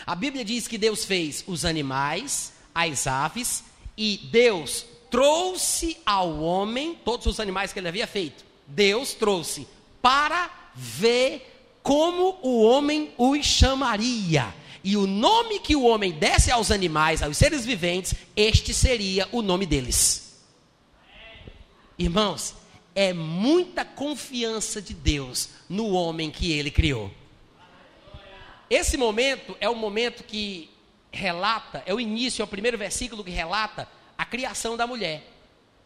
A 0.05 0.13
Bíblia 0.13 0.45
diz 0.45 0.67
que 0.67 0.77
Deus 0.77 1.03
fez 1.03 1.43
os 1.47 1.65
animais, 1.65 2.53
as 2.71 3.07
aves, 3.07 3.63
e 3.97 4.29
Deus 4.31 4.85
trouxe 5.09 5.97
ao 6.05 6.37
homem 6.37 6.95
todos 7.03 7.25
os 7.25 7.39
animais 7.39 7.73
que 7.73 7.79
ele 7.79 7.87
havia 7.87 8.05
feito. 8.05 8.45
Deus 8.67 9.15
trouxe 9.15 9.67
para 10.03 10.51
ver 10.75 11.51
como 11.81 12.37
o 12.43 12.61
homem 12.61 13.11
os 13.17 13.43
chamaria. 13.43 14.53
E 14.83 14.95
o 14.95 15.07
nome 15.07 15.57
que 15.57 15.75
o 15.75 15.81
homem 15.81 16.11
desse 16.11 16.51
aos 16.51 16.69
animais, 16.69 17.23
aos 17.23 17.37
seres 17.37 17.65
viventes, 17.65 18.13
este 18.35 18.71
seria 18.71 19.27
o 19.31 19.41
nome 19.41 19.65
deles. 19.65 20.37
Irmãos, 21.97 22.53
é 22.97 23.13
muita 23.13 23.85
confiança 23.85 24.81
de 24.81 24.91
Deus 24.91 25.49
no 25.69 25.91
homem 25.91 26.31
que 26.31 26.51
ele 26.51 26.71
criou. 26.71 27.11
Esse 28.67 28.97
momento 28.97 29.55
é 29.61 29.69
o 29.69 29.75
momento 29.75 30.23
que 30.23 30.67
relata, 31.11 31.83
é 31.85 31.93
o 31.93 31.99
início, 31.99 32.41
é 32.41 32.43
o 32.43 32.47
primeiro 32.47 32.75
versículo 32.75 33.23
que 33.23 33.29
relata 33.29 33.87
a 34.17 34.25
criação 34.25 34.75
da 34.75 34.87
mulher. 34.87 35.31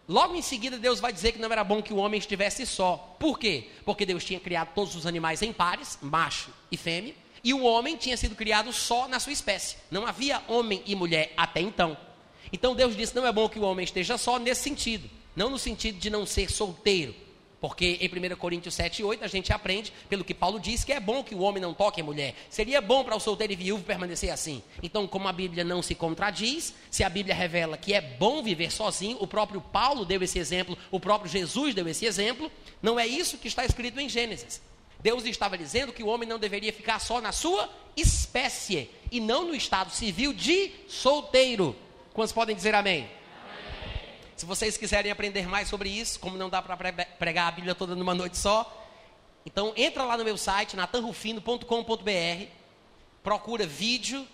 Logo 0.08 0.36
em 0.38 0.42
seguida, 0.42 0.80
Deus 0.80 1.02
vai 1.02 1.12
dizer 1.12 1.34
que 1.34 1.40
não 1.40 1.52
era 1.52 1.66
bom 1.66 1.82
que 1.82 1.92
o 1.92 1.98
homem 1.98 2.18
estivesse 2.18 2.66
só. 2.66 3.14
Por 3.20 3.38
quê? 3.38 3.68
Porque 3.84 4.06
Deus 4.06 4.24
tinha 4.24 4.40
criado 4.40 4.70
todos 4.74 4.96
os 4.96 5.06
animais 5.06 5.42
em 5.42 5.52
pares, 5.52 6.00
macho 6.02 6.50
e 6.72 6.78
fêmea, 6.78 7.14
e 7.44 7.54
o 7.54 7.64
homem 7.64 7.98
tinha 7.98 8.16
sido 8.16 8.36
criado 8.36 8.72
só 8.72 9.10
na 9.10 9.20
sua 9.20 9.34
espécie. 9.34 9.76
Não 9.92 10.08
havia 10.08 10.42
homem 10.48 10.82
e 10.86 10.96
mulher 10.96 11.34
até 11.36 11.60
então. 11.60 11.98
Então 12.54 12.74
Deus 12.74 12.96
disse: 12.96 13.14
não 13.14 13.28
é 13.28 13.34
bom 13.34 13.50
que 13.50 13.60
o 13.60 13.64
homem 13.64 13.84
esteja 13.84 14.18
só 14.18 14.40
nesse 14.40 14.64
sentido, 14.64 15.10
não 15.36 15.50
no 15.50 15.58
sentido 15.58 15.98
de 16.00 16.10
não 16.10 16.26
ser 16.26 16.52
solteiro, 16.52 17.16
porque 17.62 18.00
em 18.02 18.34
1 18.34 18.36
Coríntios 18.38 18.74
7 18.74 19.02
e 19.02 19.06
8 19.06 19.24
a 19.24 19.28
gente 19.28 19.54
aprende, 19.54 19.94
pelo 20.10 20.24
que 20.24 20.34
Paulo 20.34 20.60
diz, 20.60 20.84
que 20.84 20.92
é 20.92 21.00
bom 21.00 21.24
que 21.24 21.36
o 21.36 21.42
homem 21.42 21.62
não 21.62 21.76
toque 21.76 22.02
a 22.02 22.04
mulher. 22.04 22.34
Seria 22.50 22.82
bom 22.82 23.04
para 23.04 23.16
o 23.16 23.20
solteiro 23.20 23.54
e 23.54 23.56
viúvo 23.56 23.84
permanecer 23.84 24.32
assim. 24.32 24.64
Então, 24.82 25.08
como 25.08 25.28
a 25.28 25.32
Bíblia 25.32 25.64
não 25.64 25.84
se 25.84 25.94
contradiz, 25.94 26.74
se 26.90 27.04
a 27.04 27.10
Bíblia 27.10 27.36
revela 27.36 27.78
que 27.78 27.94
é 27.94 28.02
bom 28.02 28.42
viver 28.42 28.72
sozinho, 28.72 29.18
o 29.20 29.28
próprio 29.28 29.62
Paulo 29.62 30.06
deu 30.06 30.24
esse 30.24 30.40
exemplo, 30.40 30.76
o 30.90 31.00
próprio 31.00 31.32
Jesus 31.32 31.76
deu 31.76 31.88
esse 31.88 32.04
exemplo, 32.04 32.52
não 32.82 33.00
é 33.00 33.06
isso 33.06 33.38
que 33.38 33.48
está 33.48 33.64
escrito 33.64 34.00
em 34.00 34.10
Gênesis. 34.10 34.60
Deus 35.00 35.24
estava 35.26 35.56
dizendo 35.56 35.94
que 35.94 36.04
o 36.04 36.08
homem 36.08 36.28
não 36.28 36.40
deveria 36.40 36.74
ficar 36.74 36.98
só 36.98 37.22
na 37.22 37.32
sua 37.32 37.70
espécie 37.96 38.90
e 39.12 39.20
não 39.20 39.46
no 39.46 39.56
estado 39.56 39.92
civil 39.92 40.34
de 40.34 40.72
solteiro. 40.88 41.76
Quantos 42.12 42.34
podem 42.34 42.56
dizer 42.56 42.74
amém? 42.74 43.08
Se 44.42 44.46
vocês 44.48 44.76
quiserem 44.76 45.12
aprender 45.12 45.48
mais 45.48 45.68
sobre 45.68 45.88
isso, 45.88 46.20
como 46.20 46.36
não 46.36 46.50
dá 46.50 46.64
para 46.64 46.76
pregar 46.76 47.48
a 47.48 47.52
Bíblia 47.52 47.76
toda 47.76 47.94
numa 47.94 48.16
noite 48.16 48.40
só, 48.40 48.90
então 49.46 49.72
entra 49.78 50.04
lá 50.04 50.18
no 50.18 50.24
meu 50.24 50.36
site, 50.36 50.76
natanrufino.com.br, 50.76 52.46
procura 53.22 53.68
vídeo, 53.68 54.28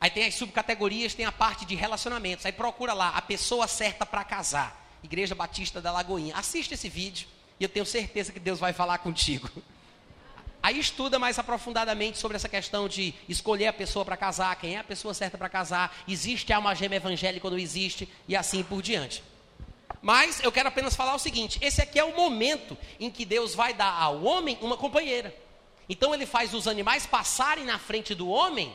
aí 0.00 0.10
tem 0.10 0.26
as 0.26 0.34
subcategorias, 0.34 1.14
tem 1.14 1.24
a 1.24 1.30
parte 1.30 1.64
de 1.64 1.76
relacionamentos, 1.76 2.44
aí 2.44 2.50
procura 2.50 2.92
lá 2.94 3.10
a 3.10 3.22
pessoa 3.22 3.68
certa 3.68 4.04
para 4.04 4.24
casar, 4.24 4.98
Igreja 5.04 5.36
Batista 5.36 5.80
da 5.80 5.92
Lagoinha. 5.92 6.34
Assiste 6.34 6.74
esse 6.74 6.88
vídeo 6.88 7.28
e 7.60 7.62
eu 7.62 7.68
tenho 7.68 7.86
certeza 7.86 8.32
que 8.32 8.40
Deus 8.40 8.58
vai 8.58 8.72
falar 8.72 8.98
contigo. 8.98 9.48
Aí 10.60 10.80
estuda 10.80 11.16
mais 11.18 11.38
aprofundadamente 11.38 12.18
sobre 12.18 12.36
essa 12.36 12.48
questão 12.48 12.88
de 12.88 13.14
escolher 13.28 13.66
a 13.66 13.72
pessoa 13.72 14.04
para 14.04 14.16
casar, 14.16 14.56
quem 14.56 14.74
é 14.74 14.78
a 14.78 14.84
pessoa 14.84 15.14
certa 15.14 15.38
para 15.38 15.48
casar, 15.48 15.94
existe 16.08 16.52
alma 16.52 16.74
gêmea 16.74 16.96
evangélica 16.96 17.46
ou 17.46 17.50
não 17.50 17.58
existe, 17.58 18.08
e 18.26 18.34
assim 18.34 18.64
por 18.64 18.80
diante. 18.82 19.22
Mas 20.02 20.40
eu 20.42 20.52
quero 20.52 20.68
apenas 20.68 20.94
falar 20.94 21.14
o 21.14 21.18
seguinte: 21.18 21.58
esse 21.60 21.80
aqui 21.80 21.98
é 21.98 22.04
o 22.04 22.16
momento 22.16 22.76
em 23.00 23.10
que 23.10 23.24
Deus 23.24 23.54
vai 23.54 23.72
dar 23.72 23.92
ao 23.92 24.22
homem 24.22 24.58
uma 24.60 24.76
companheira. 24.76 25.34
Então 25.88 26.14
ele 26.14 26.26
faz 26.26 26.54
os 26.54 26.66
animais 26.66 27.06
passarem 27.06 27.64
na 27.64 27.78
frente 27.78 28.14
do 28.14 28.28
homem 28.28 28.74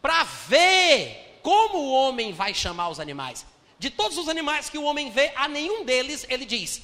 para 0.00 0.24
ver 0.24 1.40
como 1.42 1.78
o 1.78 1.92
homem 1.92 2.32
vai 2.32 2.54
chamar 2.54 2.88
os 2.88 3.00
animais. 3.00 3.44
De 3.78 3.90
todos 3.90 4.18
os 4.18 4.28
animais 4.28 4.68
que 4.68 4.78
o 4.78 4.84
homem 4.84 5.10
vê, 5.10 5.32
a 5.36 5.48
nenhum 5.48 5.84
deles 5.84 6.26
ele 6.28 6.44
diz: 6.44 6.82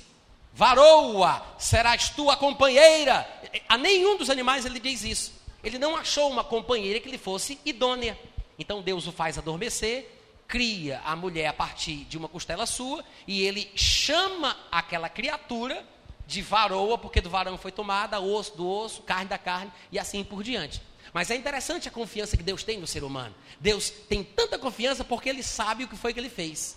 Varoa, 0.52 1.42
serás 1.58 2.10
tua 2.10 2.36
companheira. 2.36 3.28
A 3.68 3.76
nenhum 3.76 4.16
dos 4.16 4.30
animais 4.30 4.64
ele 4.64 4.78
diz 4.78 5.02
isso. 5.02 5.32
Ele 5.62 5.78
não 5.78 5.96
achou 5.96 6.30
uma 6.30 6.44
companheira 6.44 7.00
que 7.00 7.10
lhe 7.10 7.18
fosse 7.18 7.58
idônea. 7.64 8.18
Então 8.58 8.82
Deus 8.82 9.06
o 9.06 9.12
faz 9.12 9.36
adormecer, 9.36 10.13
cria 10.46 11.00
a 11.04 11.16
mulher 11.16 11.46
a 11.46 11.52
partir 11.52 12.04
de 12.04 12.16
uma 12.16 12.28
costela 12.28 12.66
sua 12.66 13.04
e 13.26 13.42
ele 13.42 13.70
chama 13.74 14.56
aquela 14.70 15.08
criatura 15.08 15.86
de 16.26 16.40
varoa, 16.40 16.96
porque 16.96 17.20
do 17.20 17.30
varão 17.30 17.58
foi 17.58 17.72
tomada, 17.72 18.20
osso 18.20 18.56
do 18.56 18.68
osso, 18.68 19.02
carne 19.02 19.26
da 19.26 19.38
carne 19.38 19.72
e 19.92 19.98
assim 19.98 20.24
por 20.24 20.42
diante. 20.42 20.80
Mas 21.12 21.30
é 21.30 21.36
interessante 21.36 21.88
a 21.88 21.90
confiança 21.90 22.36
que 22.36 22.42
Deus 22.42 22.64
tem 22.64 22.78
no 22.78 22.86
ser 22.86 23.04
humano. 23.04 23.34
Deus 23.60 23.90
tem 23.90 24.24
tanta 24.24 24.58
confiança 24.58 25.04
porque 25.04 25.28
ele 25.28 25.42
sabe 25.42 25.84
o 25.84 25.88
que 25.88 25.96
foi 25.96 26.12
que 26.12 26.20
ele 26.20 26.30
fez. 26.30 26.76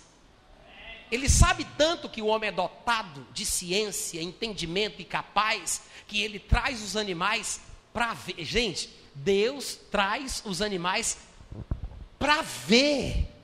Ele 1.10 1.28
sabe 1.28 1.66
tanto 1.76 2.08
que 2.08 2.20
o 2.20 2.26
homem 2.26 2.48
é 2.48 2.52
dotado 2.52 3.26
de 3.32 3.46
ciência, 3.46 4.22
entendimento 4.22 5.00
e 5.00 5.04
capaz, 5.04 5.82
que 6.06 6.22
ele 6.22 6.38
traz 6.38 6.82
os 6.82 6.96
animais 6.96 7.60
para 7.92 8.12
ver. 8.12 8.44
Gente, 8.44 8.90
Deus 9.14 9.78
traz 9.90 10.42
os 10.44 10.60
animais 10.60 11.18
para 12.18 12.42
ver. 12.42 13.37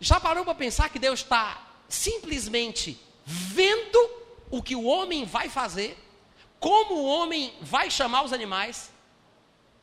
Já 0.00 0.20
parou 0.20 0.44
para 0.44 0.54
pensar 0.54 0.88
que 0.88 0.98
Deus 0.98 1.20
está 1.20 1.66
simplesmente 1.88 2.98
vendo 3.24 3.98
o 4.50 4.62
que 4.62 4.76
o 4.76 4.84
homem 4.84 5.24
vai 5.24 5.48
fazer, 5.48 5.98
como 6.60 6.94
o 6.94 7.06
homem 7.06 7.52
vai 7.60 7.90
chamar 7.90 8.22
os 8.22 8.32
animais, 8.32 8.90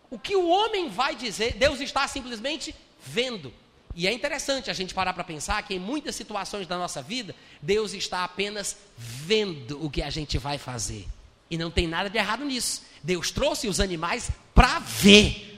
o 0.09 0.17
que 0.19 0.35
o 0.35 0.47
homem 0.47 0.89
vai 0.89 1.15
dizer, 1.15 1.53
Deus 1.53 1.79
está 1.79 2.07
simplesmente 2.07 2.75
vendo. 2.99 3.53
E 3.93 4.07
é 4.07 4.13
interessante 4.13 4.69
a 4.69 4.73
gente 4.73 4.93
parar 4.93 5.13
para 5.13 5.23
pensar 5.23 5.61
que 5.63 5.73
em 5.73 5.79
muitas 5.79 6.15
situações 6.15 6.67
da 6.67 6.77
nossa 6.77 7.01
vida, 7.01 7.33
Deus 7.61 7.93
está 7.93 8.23
apenas 8.23 8.77
vendo 8.97 9.83
o 9.83 9.89
que 9.89 10.01
a 10.01 10.09
gente 10.09 10.37
vai 10.37 10.57
fazer. 10.57 11.07
E 11.49 11.57
não 11.57 11.71
tem 11.71 11.87
nada 11.87 12.09
de 12.09 12.17
errado 12.17 12.43
nisso. 12.43 12.83
Deus 13.01 13.31
trouxe 13.31 13.67
os 13.67 13.79
animais 13.79 14.29
para 14.53 14.79
ver. 14.79 15.53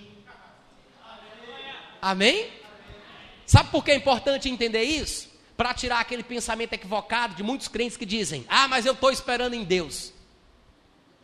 Amém? 2.02 2.57
Sabe 3.48 3.72
por 3.72 3.84
que 3.84 3.92
é 3.92 3.96
importante 3.96 4.50
entender 4.50 4.84
isso? 4.84 5.30
Para 5.56 5.74
tirar 5.74 6.02
aquele 6.02 6.22
pensamento 6.22 6.74
equivocado 6.74 7.34
de 7.34 7.42
muitos 7.42 7.70
crentes 7.70 7.96
que 7.96 8.06
dizem: 8.06 8.46
Ah, 8.50 8.68
mas 8.68 8.86
eu 8.86 8.92
estou 8.92 9.10
esperando 9.10 9.54
em 9.54 9.64
Deus. 9.64 10.12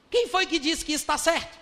Quem 0.09 0.29
foi 0.29 0.45
que 0.45 0.57
disse 0.57 0.85
que 0.85 0.93
isso 0.93 1.03
está 1.03 1.17
certo? 1.17 1.59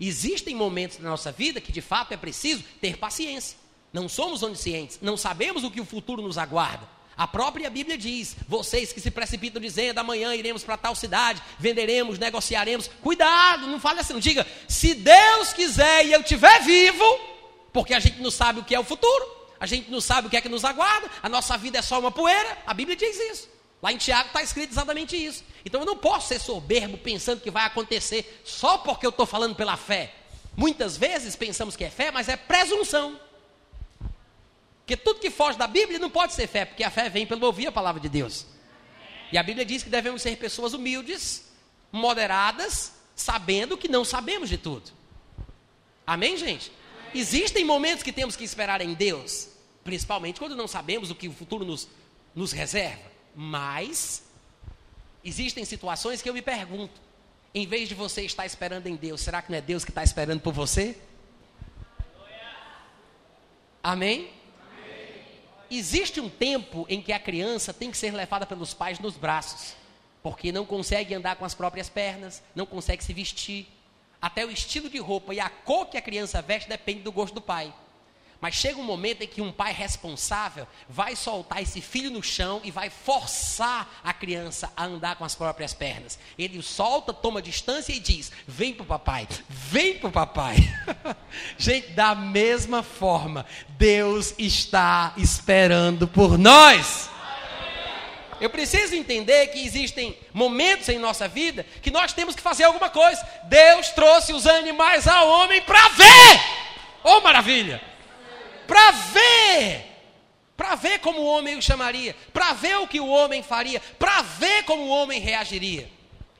Existem 0.00 0.54
momentos 0.54 0.98
na 0.98 1.10
nossa 1.10 1.32
vida 1.32 1.60
que 1.60 1.72
de 1.72 1.80
fato 1.80 2.12
é 2.12 2.16
preciso 2.16 2.62
ter 2.80 2.96
paciência. 2.98 3.58
Não 3.92 4.08
somos 4.08 4.44
oniscientes, 4.44 5.00
não 5.02 5.16
sabemos 5.16 5.64
o 5.64 5.70
que 5.70 5.80
o 5.80 5.84
futuro 5.84 6.22
nos 6.22 6.38
aguarda. 6.38 6.88
A 7.16 7.26
própria 7.26 7.68
Bíblia 7.68 7.98
diz: 7.98 8.36
vocês 8.46 8.92
que 8.92 9.00
se 9.00 9.10
precipitam 9.10 9.60
dizendo 9.60 9.98
amanhã 9.98 10.32
iremos 10.36 10.62
para 10.62 10.76
tal 10.76 10.94
cidade, 10.94 11.42
venderemos, 11.58 12.16
negociaremos. 12.16 12.88
Cuidado, 13.02 13.66
não 13.66 13.80
fale 13.80 13.98
assim, 13.98 14.12
não 14.12 14.20
diga, 14.20 14.46
se 14.68 14.94
Deus 14.94 15.52
quiser 15.52 16.06
e 16.06 16.12
eu 16.12 16.20
estiver 16.20 16.62
vivo, 16.62 17.04
porque 17.72 17.92
a 17.92 17.98
gente 17.98 18.20
não 18.20 18.30
sabe 18.30 18.60
o 18.60 18.64
que 18.64 18.74
é 18.74 18.78
o 18.78 18.84
futuro 18.84 19.39
a 19.60 19.66
gente 19.66 19.90
não 19.90 20.00
sabe 20.00 20.26
o 20.26 20.30
que 20.30 20.36
é 20.38 20.40
que 20.40 20.48
nos 20.48 20.64
aguarda, 20.64 21.10
a 21.22 21.28
nossa 21.28 21.56
vida 21.58 21.78
é 21.78 21.82
só 21.82 22.00
uma 22.00 22.10
poeira, 22.10 22.58
a 22.66 22.72
Bíblia 22.72 22.96
diz 22.96 23.16
isso. 23.16 23.48
Lá 23.82 23.92
em 23.92 23.98
Tiago 23.98 24.28
está 24.28 24.42
escrito 24.42 24.72
exatamente 24.72 25.16
isso. 25.16 25.44
Então 25.64 25.82
eu 25.82 25.86
não 25.86 25.96
posso 25.96 26.28
ser 26.28 26.38
soberbo 26.38 26.96
pensando 26.98 27.40
que 27.40 27.50
vai 27.50 27.64
acontecer 27.64 28.42
só 28.44 28.78
porque 28.78 29.06
eu 29.06 29.10
estou 29.10 29.26
falando 29.26 29.54
pela 29.54 29.76
fé. 29.76 30.14
Muitas 30.56 30.96
vezes 30.96 31.36
pensamos 31.36 31.76
que 31.76 31.84
é 31.84 31.90
fé, 31.90 32.10
mas 32.10 32.28
é 32.28 32.36
presunção. 32.36 33.18
Porque 34.80 34.96
tudo 34.96 35.20
que 35.20 35.30
foge 35.30 35.56
da 35.56 35.66
Bíblia 35.66 35.98
não 35.98 36.10
pode 36.10 36.32
ser 36.32 36.46
fé, 36.46 36.64
porque 36.64 36.82
a 36.82 36.90
fé 36.90 37.08
vem 37.08 37.26
pelo 37.26 37.46
ouvir 37.46 37.68
a 37.68 37.72
palavra 37.72 38.00
de 38.00 38.08
Deus. 38.08 38.46
E 39.30 39.38
a 39.38 39.42
Bíblia 39.42 39.64
diz 39.64 39.82
que 39.82 39.90
devemos 39.90 40.20
ser 40.22 40.36
pessoas 40.36 40.72
humildes, 40.74 41.44
moderadas, 41.92 42.92
sabendo 43.14 43.78
que 43.78 43.88
não 43.88 44.04
sabemos 44.04 44.48
de 44.48 44.58
tudo. 44.58 44.90
Amém, 46.06 46.36
gente? 46.36 46.72
Existem 47.14 47.64
momentos 47.64 48.02
que 48.02 48.12
temos 48.12 48.36
que 48.36 48.44
esperar 48.44 48.80
em 48.80 48.94
Deus, 48.94 49.48
principalmente 49.84 50.38
quando 50.38 50.56
não 50.56 50.68
sabemos 50.68 51.10
o 51.10 51.14
que 51.14 51.28
o 51.28 51.32
futuro 51.32 51.64
nos, 51.64 51.88
nos 52.34 52.52
reserva. 52.52 53.10
Mas 53.34 54.24
existem 55.24 55.64
situações 55.64 56.20
que 56.22 56.28
eu 56.28 56.34
me 56.34 56.42
pergunto: 56.42 57.00
em 57.54 57.66
vez 57.66 57.88
de 57.88 57.94
você 57.94 58.22
estar 58.22 58.46
esperando 58.46 58.86
em 58.86 58.96
Deus, 58.96 59.20
será 59.20 59.42
que 59.42 59.50
não 59.50 59.58
é 59.58 59.60
Deus 59.60 59.84
que 59.84 59.90
está 59.90 60.02
esperando 60.02 60.40
por 60.40 60.52
você? 60.52 60.96
Amém? 63.82 64.30
Existe 65.70 66.20
um 66.20 66.28
tempo 66.28 66.84
em 66.88 67.00
que 67.00 67.12
a 67.12 67.18
criança 67.18 67.72
tem 67.72 67.90
que 67.90 67.96
ser 67.96 68.12
levada 68.12 68.44
pelos 68.44 68.74
pais 68.74 68.98
nos 68.98 69.16
braços, 69.16 69.76
porque 70.22 70.50
não 70.50 70.66
consegue 70.66 71.14
andar 71.14 71.36
com 71.36 71.44
as 71.44 71.54
próprias 71.54 71.88
pernas, 71.88 72.42
não 72.54 72.66
consegue 72.66 73.04
se 73.04 73.12
vestir. 73.12 73.68
Até 74.20 74.44
o 74.44 74.50
estilo 74.50 74.90
de 74.90 74.98
roupa 74.98 75.32
e 75.32 75.40
a 75.40 75.48
cor 75.48 75.86
que 75.86 75.96
a 75.96 76.02
criança 76.02 76.42
veste 76.42 76.68
depende 76.68 77.02
do 77.02 77.12
gosto 77.12 77.34
do 77.34 77.40
pai. 77.40 77.72
Mas 78.40 78.54
chega 78.54 78.78
um 78.78 78.84
momento 78.84 79.22
em 79.22 79.26
que 79.26 79.42
um 79.42 79.52
pai 79.52 79.72
responsável 79.72 80.66
vai 80.88 81.14
soltar 81.14 81.62
esse 81.62 81.80
filho 81.80 82.10
no 82.10 82.22
chão 82.22 82.60
e 82.64 82.70
vai 82.70 82.88
forçar 82.88 84.00
a 84.02 84.14
criança 84.14 84.72
a 84.74 84.84
andar 84.84 85.16
com 85.16 85.24
as 85.24 85.34
próprias 85.34 85.74
pernas. 85.74 86.18
Ele 86.38 86.58
o 86.58 86.62
solta, 86.62 87.12
toma 87.12 87.42
distância 87.42 87.92
e 87.92 88.00
diz: 88.00 88.32
Vem 88.46 88.72
para 88.72 88.84
o 88.84 88.86
papai, 88.86 89.28
vem 89.48 89.98
para 89.98 90.08
o 90.08 90.12
papai. 90.12 90.56
Gente, 91.58 91.88
da 91.88 92.14
mesma 92.14 92.82
forma, 92.82 93.44
Deus 93.70 94.34
está 94.38 95.12
esperando 95.18 96.08
por 96.08 96.38
nós. 96.38 97.10
Eu 98.40 98.48
preciso 98.48 98.94
entender 98.94 99.48
que 99.48 99.62
existem 99.62 100.16
momentos 100.32 100.88
em 100.88 100.98
nossa 100.98 101.28
vida 101.28 101.66
que 101.82 101.90
nós 101.90 102.14
temos 102.14 102.34
que 102.34 102.40
fazer 102.40 102.64
alguma 102.64 102.88
coisa. 102.88 103.22
Deus 103.44 103.90
trouxe 103.90 104.32
os 104.32 104.46
animais 104.46 105.06
ao 105.06 105.28
homem 105.28 105.60
para 105.60 105.88
ver. 105.90 106.40
Oh, 107.04 107.20
maravilha! 107.20 107.90
Para 108.70 108.92
ver, 108.92 109.84
para 110.56 110.76
ver 110.76 111.00
como 111.00 111.22
o 111.22 111.26
homem 111.26 111.58
o 111.58 111.62
chamaria, 111.62 112.14
para 112.32 112.52
ver 112.52 112.78
o 112.78 112.86
que 112.86 113.00
o 113.00 113.08
homem 113.08 113.42
faria, 113.42 113.80
para 113.98 114.22
ver 114.22 114.62
como 114.62 114.84
o 114.84 114.88
homem 114.90 115.18
reagiria. 115.18 115.90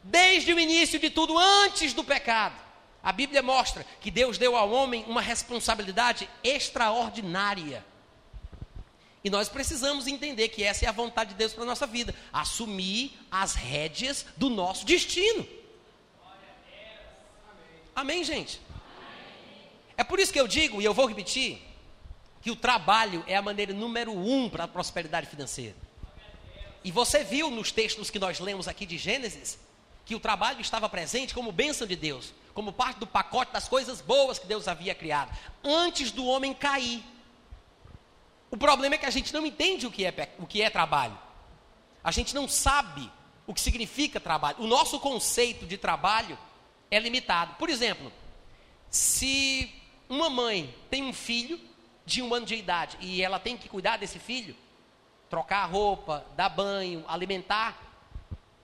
Desde 0.05 0.55
o 0.55 0.61
início 0.61 1.01
de 1.01 1.11
tudo, 1.11 1.37
antes 1.37 1.93
do 1.93 2.05
pecado, 2.05 2.55
a 3.03 3.11
Bíblia 3.11 3.43
mostra 3.43 3.85
que 4.01 4.13
Deus 4.13 4.39
deu 4.39 4.55
ao 4.55 4.71
homem 4.71 5.05
uma 5.09 5.21
responsabilidade 5.21 6.31
extraordinária. 6.45 7.85
E 9.25 9.29
nós 9.29 9.49
precisamos 9.49 10.07
entender 10.07 10.51
que 10.51 10.63
essa 10.63 10.85
é 10.85 10.89
a 10.89 10.93
vontade 10.93 11.31
de 11.31 11.37
Deus 11.37 11.53
para 11.53 11.65
a 11.65 11.67
nossa 11.67 11.87
vida 11.87 12.15
assumir 12.33 13.19
as 13.29 13.57
rédeas 13.57 14.25
do 14.37 14.49
nosso 14.49 14.87
destino. 14.87 15.45
Amém, 17.93 18.23
gente? 18.23 18.61
É 19.97 20.05
por 20.05 20.21
isso 20.21 20.33
que 20.33 20.39
eu 20.39 20.47
digo, 20.47 20.81
e 20.81 20.85
eu 20.85 20.95
vou 20.95 21.07
repetir, 21.07 21.70
que 22.41 22.51
o 22.51 22.57
trabalho 22.57 23.23
é 23.27 23.37
a 23.37 23.43
maneira 23.43 23.73
número 23.73 24.13
um 24.13 24.49
para 24.49 24.65
a 24.65 24.69
prosperidade 24.69 25.27
financeira. 25.27 25.77
E 26.83 26.91
você 26.91 27.23
viu 27.23 27.51
nos 27.51 27.71
textos 27.71 28.11
que 28.11 28.19
nós 28.19 28.41
lemos 28.41 28.67
aqui 28.67 28.87
de 28.87 28.97
Gênesis 28.97 29.59
que 30.05 30.15
o 30.15 30.21
trabalho 30.21 30.61
estava 30.61 30.89
presente 30.89 31.35
como 31.35 31.53
bênção 31.53 31.87
de 31.87 31.95
Deus, 31.95 32.33
como 32.55 32.73
parte 32.73 32.99
do 32.99 33.07
pacote 33.07 33.53
das 33.53 33.69
coisas 33.69 34.01
boas 34.01 34.39
que 34.39 34.47
Deus 34.47 34.67
havia 34.67 34.95
criado, 34.95 35.37
antes 35.63 36.11
do 36.11 36.27
homem 36.27 36.55
cair. 36.55 37.05
O 38.51 38.57
problema 38.57 38.97
é 38.97 38.99
que 38.99 39.07
a 39.07 39.11
gente 39.11 39.33
não 39.33 39.47
entende 39.47 39.87
o 39.87 39.91
que 39.91 40.05
é, 40.05 40.35
o 40.39 40.47
que 40.47 40.63
é 40.63 40.71
trabalho. 40.71 41.17
A 42.03 42.11
gente 42.11 42.35
não 42.35 42.49
sabe 42.49 43.11
o 43.47 43.55
que 43.55 43.61
significa 43.61 44.19
trabalho. 44.19 44.57
O 44.61 44.67
nosso 44.67 44.99
conceito 44.99 45.67
de 45.67 45.77
trabalho 45.77 46.37
é 46.91 46.99
limitado. 46.99 47.55
Por 47.55 47.69
exemplo, 47.69 48.11
se 48.89 49.73
uma 50.09 50.29
mãe 50.29 50.75
tem 50.91 51.05
um 51.05 51.13
filho 51.13 51.61
de 52.05 52.23
um 52.23 52.33
ano 52.35 52.47
de 52.47 52.55
idade 52.55 52.97
e 53.01 53.23
ela 53.23 53.39
tem 53.39 53.57
que 53.57 53.69
cuidar 53.69 53.97
desse 53.97 54.19
filho, 54.19 54.57
trocar 55.29 55.63
a 55.63 55.67
roupa, 55.67 56.25
dar 56.37 56.49
banho, 56.49 57.05
alimentar. 57.07 57.79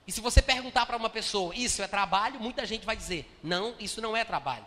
E 0.07 0.13
se 0.13 0.21
você 0.21 0.41
perguntar 0.41 0.87
para 0.87 0.97
uma 0.97 1.11
pessoa, 1.11 1.55
isso 1.55 1.83
é 1.83 1.89
trabalho, 1.89 2.41
muita 2.41 2.65
gente 2.67 2.87
vai 2.87 2.97
dizer, 2.97 3.31
não, 3.43 3.75
isso 3.79 4.01
não 4.01 4.17
é 4.17 4.25
trabalho. 4.25 4.65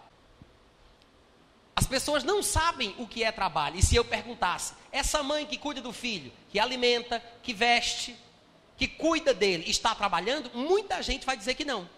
As 1.75 1.87
pessoas 1.87 2.25
não 2.25 2.43
sabem 2.43 2.93
o 2.97 3.07
que 3.07 3.23
é 3.23 3.31
trabalho. 3.31 3.77
E 3.77 3.81
se 3.81 3.95
eu 3.95 4.03
perguntasse, 4.03 4.73
essa 4.91 5.23
mãe 5.23 5.45
que 5.45 5.57
cuida 5.57 5.79
do 5.79 5.93
filho, 5.93 6.29
que 6.49 6.59
alimenta, 6.59 7.23
que 7.41 7.53
veste, 7.53 8.17
que 8.75 8.85
cuida 8.85 9.33
dele, 9.33 9.63
está 9.69 9.95
trabalhando? 9.95 10.51
Muita 10.53 11.01
gente 11.01 11.25
vai 11.25 11.37
dizer 11.37 11.53
que 11.53 11.63
não. 11.63 11.89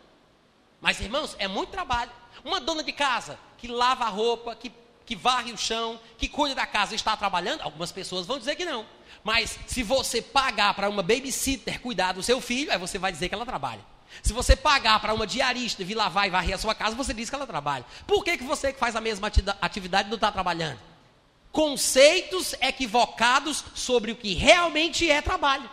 Mas 0.80 1.00
irmãos, 1.00 1.36
é 1.40 1.48
muito 1.48 1.70
trabalho. 1.70 2.12
Uma 2.44 2.60
dona 2.60 2.84
de 2.84 2.92
casa 2.92 3.40
que 3.58 3.68
lava 3.68 4.06
a 4.06 4.10
roupa, 4.10 4.56
que 4.56 4.72
que 5.12 5.16
varre 5.16 5.52
o 5.52 5.58
chão, 5.58 6.00
que 6.18 6.26
cuida 6.26 6.56
da 6.56 6.66
casa, 6.66 6.96
está 6.96 7.18
trabalhando? 7.18 7.60
Algumas 7.64 7.92
pessoas 7.92 8.26
vão 8.26 8.40
dizer 8.40 8.56
que 8.56 8.64
não. 8.64 8.86
Mas 9.26 9.60
se 9.68 9.84
você 9.84 10.22
pagar 10.22 10.74
para 10.74 10.88
uma 10.88 11.04
babysitter 11.04 11.82
cuidar 11.82 12.14
do 12.14 12.24
seu 12.24 12.40
filho, 12.40 12.72
aí 12.72 12.78
você 12.78 12.98
vai 12.98 13.12
dizer 13.12 13.28
que 13.28 13.36
ela 13.36 13.46
trabalha. 13.46 13.82
Se 14.24 14.32
você 14.32 14.56
pagar 14.56 15.02
para 15.02 15.14
uma 15.14 15.28
diarista 15.28 15.84
vir 15.84 15.96
lavar 15.96 16.28
e 16.28 16.30
varrer 16.30 16.56
a 16.56 16.58
sua 16.58 16.74
casa, 16.74 16.96
você 16.96 17.14
diz 17.14 17.30
que 17.30 17.36
ela 17.36 17.46
trabalha. 17.46 17.84
Por 18.08 18.24
que, 18.24 18.38
que 18.38 18.44
você 18.46 18.72
que 18.72 18.80
faz 18.80 18.96
a 18.96 19.02
mesma 19.02 19.30
atividade 19.62 20.08
não 20.08 20.16
está 20.16 20.32
trabalhando? 20.32 20.80
Conceitos 21.52 22.54
equivocados 22.62 23.66
sobre 23.76 24.14
o 24.14 24.16
que 24.16 24.34
realmente 24.34 25.12
é 25.12 25.22
trabalho. 25.22 25.70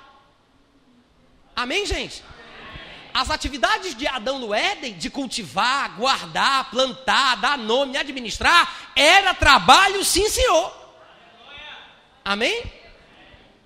Amém, 1.55 1.86
gente? 1.86 2.24
As 3.18 3.30
atividades 3.30 3.96
de 3.96 4.06
Adão 4.06 4.38
no 4.38 4.54
Éden, 4.54 4.92
de 4.92 5.10
cultivar, 5.10 5.96
guardar, 5.96 6.70
plantar, 6.70 7.34
dar 7.34 7.58
nome, 7.58 7.96
administrar, 7.96 8.92
era 8.94 9.34
trabalho, 9.34 10.04
sim, 10.04 10.28
senhor. 10.28 10.72
Amém? 12.24 12.62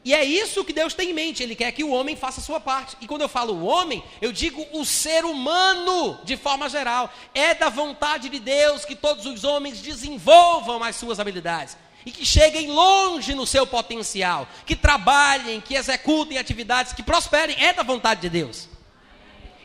E 0.02 0.14
é 0.14 0.24
isso 0.24 0.64
que 0.64 0.72
Deus 0.72 0.94
tem 0.94 1.10
em 1.10 1.12
mente, 1.12 1.42
Ele 1.42 1.54
quer 1.54 1.70
que 1.70 1.84
o 1.84 1.90
homem 1.90 2.16
faça 2.16 2.40
a 2.40 2.42
sua 2.42 2.60
parte. 2.60 2.96
E 2.98 3.06
quando 3.06 3.20
eu 3.20 3.28
falo 3.28 3.52
o 3.52 3.66
homem, 3.66 4.02
eu 4.22 4.32
digo 4.32 4.66
o 4.72 4.86
ser 4.86 5.22
humano, 5.26 6.18
de 6.24 6.34
forma 6.34 6.66
geral. 6.70 7.12
É 7.34 7.54
da 7.54 7.68
vontade 7.68 8.30
de 8.30 8.38
Deus 8.38 8.86
que 8.86 8.96
todos 8.96 9.26
os 9.26 9.44
homens 9.44 9.82
desenvolvam 9.82 10.82
as 10.82 10.96
suas 10.96 11.20
habilidades. 11.20 11.76
E 12.06 12.10
que 12.10 12.24
cheguem 12.24 12.70
longe 12.70 13.34
no 13.34 13.46
seu 13.46 13.66
potencial. 13.66 14.48
Que 14.64 14.74
trabalhem, 14.74 15.60
que 15.60 15.74
executem 15.74 16.38
atividades, 16.38 16.94
que 16.94 17.02
prosperem. 17.02 17.62
É 17.62 17.74
da 17.74 17.82
vontade 17.82 18.22
de 18.22 18.30
Deus. 18.30 18.71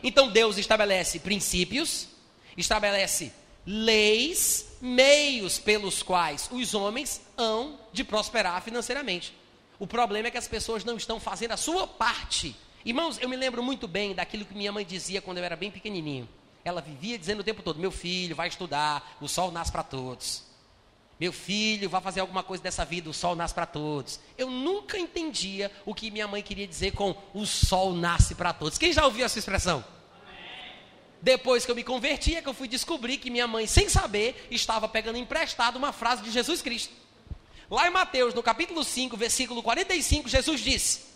Então 0.02 0.30
Deus 0.30 0.58
estabelece 0.58 1.18
princípios, 1.18 2.08
estabelece 2.56 3.32
leis, 3.66 4.76
meios 4.80 5.58
pelos 5.58 6.02
quais 6.02 6.48
os 6.50 6.74
homens 6.74 7.20
hão 7.36 7.78
de 7.92 8.02
prosperar 8.02 8.62
financeiramente. 8.62 9.34
O 9.78 9.86
problema 9.86 10.28
é 10.28 10.30
que 10.30 10.38
as 10.38 10.48
pessoas 10.48 10.84
não 10.84 10.96
estão 10.96 11.20
fazendo 11.20 11.52
a 11.52 11.56
sua 11.56 11.86
parte. 11.86 12.56
Irmãos, 12.84 13.18
eu 13.20 13.28
me 13.28 13.36
lembro 13.36 13.62
muito 13.62 13.86
bem 13.86 14.14
daquilo 14.14 14.44
que 14.44 14.54
minha 14.54 14.72
mãe 14.72 14.84
dizia 14.84 15.20
quando 15.20 15.38
eu 15.38 15.44
era 15.44 15.54
bem 15.54 15.70
pequenininho. 15.70 16.28
Ela 16.64 16.80
vivia 16.80 17.18
dizendo 17.18 17.40
o 17.40 17.44
tempo 17.44 17.62
todo: 17.62 17.78
Meu 17.78 17.90
filho, 17.90 18.34
vai 18.34 18.48
estudar, 18.48 19.16
o 19.20 19.28
sol 19.28 19.52
nasce 19.52 19.70
para 19.70 19.82
todos. 19.82 20.47
Meu 21.18 21.32
filho, 21.32 21.90
vai 21.90 22.00
fazer 22.00 22.20
alguma 22.20 22.44
coisa 22.44 22.62
dessa 22.62 22.84
vida, 22.84 23.10
o 23.10 23.14
sol 23.14 23.34
nasce 23.34 23.52
para 23.52 23.66
todos. 23.66 24.20
Eu 24.36 24.50
nunca 24.50 24.96
entendia 24.98 25.70
o 25.84 25.92
que 25.92 26.10
minha 26.10 26.28
mãe 26.28 26.42
queria 26.42 26.66
dizer 26.66 26.92
com 26.92 27.16
o 27.34 27.44
sol 27.44 27.92
nasce 27.92 28.36
para 28.36 28.52
todos. 28.52 28.78
Quem 28.78 28.92
já 28.92 29.04
ouviu 29.04 29.24
essa 29.24 29.38
expressão? 29.38 29.84
Depois 31.20 31.64
que 31.64 31.70
eu 31.70 31.74
me 31.74 31.82
converti, 31.82 32.36
é 32.36 32.42
que 32.42 32.48
eu 32.48 32.54
fui 32.54 32.68
descobrir 32.68 33.18
que 33.18 33.30
minha 33.30 33.48
mãe, 33.48 33.66
sem 33.66 33.88
saber, 33.88 34.46
estava 34.50 34.88
pegando 34.88 35.18
emprestado 35.18 35.76
uma 35.76 35.92
frase 35.92 36.22
de 36.22 36.30
Jesus 36.30 36.62
Cristo. 36.62 36.94
Lá 37.68 37.88
em 37.88 37.90
Mateus, 37.90 38.32
no 38.32 38.42
capítulo 38.42 38.84
5, 38.84 39.16
versículo 39.16 39.60
45, 39.60 40.28
Jesus 40.28 40.60
disse: 40.60 41.07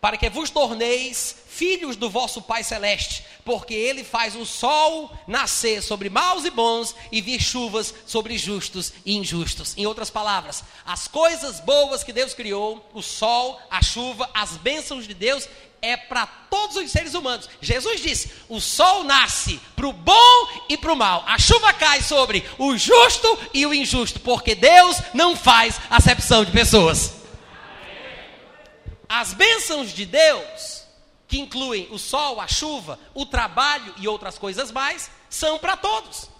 para 0.00 0.16
que 0.16 0.30
vos 0.30 0.50
torneis 0.50 1.34
filhos 1.48 1.96
do 1.96 2.08
vosso 2.08 2.40
Pai 2.40 2.62
Celeste, 2.62 3.24
porque 3.44 3.74
Ele 3.74 4.04
faz 4.04 4.36
o 4.36 4.46
sol 4.46 5.10
nascer 5.26 5.82
sobre 5.82 6.08
maus 6.08 6.44
e 6.44 6.50
bons 6.50 6.94
e 7.10 7.20
vir 7.20 7.40
chuvas 7.40 7.92
sobre 8.06 8.38
justos 8.38 8.92
e 9.04 9.16
injustos. 9.16 9.74
Em 9.76 9.86
outras 9.86 10.08
palavras, 10.08 10.62
as 10.86 11.08
coisas 11.08 11.58
boas 11.58 12.04
que 12.04 12.12
Deus 12.12 12.32
criou, 12.32 12.88
o 12.94 13.02
sol, 13.02 13.60
a 13.68 13.82
chuva, 13.82 14.30
as 14.32 14.50
bênçãos 14.52 15.08
de 15.08 15.14
Deus, 15.14 15.48
é 15.82 15.96
para 15.96 16.26
todos 16.26 16.76
os 16.76 16.90
seres 16.90 17.14
humanos. 17.14 17.48
Jesus 17.60 18.00
disse: 18.00 18.30
o 18.48 18.60
sol 18.60 19.02
nasce 19.04 19.60
para 19.74 19.88
o 19.88 19.92
bom 19.92 20.48
e 20.68 20.76
para 20.76 20.92
o 20.92 20.96
mal, 20.96 21.24
a 21.26 21.38
chuva 21.38 21.72
cai 21.72 22.02
sobre 22.02 22.44
o 22.58 22.76
justo 22.76 23.38
e 23.52 23.66
o 23.66 23.74
injusto, 23.74 24.20
porque 24.20 24.54
Deus 24.54 24.96
não 25.14 25.36
faz 25.36 25.80
acepção 25.90 26.44
de 26.44 26.52
pessoas. 26.52 27.17
As 29.08 29.32
bênçãos 29.32 29.90
de 29.90 30.04
Deus 30.04 30.88
que 31.28 31.38
incluem 31.38 31.86
o 31.90 31.98
sol, 31.98 32.40
a 32.40 32.48
chuva, 32.48 32.98
o 33.12 33.26
trabalho 33.26 33.94
e 33.98 34.08
outras 34.08 34.38
coisas 34.38 34.72
mais, 34.72 35.10
são 35.28 35.58
para 35.58 35.76
todos. 35.76 36.30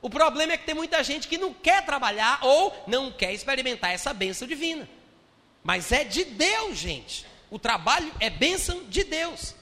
O 0.00 0.08
problema 0.08 0.54
é 0.54 0.56
que 0.56 0.64
tem 0.64 0.74
muita 0.74 1.04
gente 1.04 1.28
que 1.28 1.36
não 1.36 1.52
quer 1.52 1.84
trabalhar 1.84 2.38
ou 2.42 2.74
não 2.86 3.12
quer 3.12 3.34
experimentar 3.34 3.92
essa 3.92 4.14
bênção 4.14 4.48
divina. 4.48 4.88
Mas 5.62 5.92
é 5.92 6.02
de 6.02 6.24
Deus, 6.24 6.78
gente. 6.78 7.26
O 7.50 7.58
trabalho 7.58 8.10
é 8.18 8.30
bênção 8.30 8.84
de 8.84 9.04
Deus. 9.04 9.54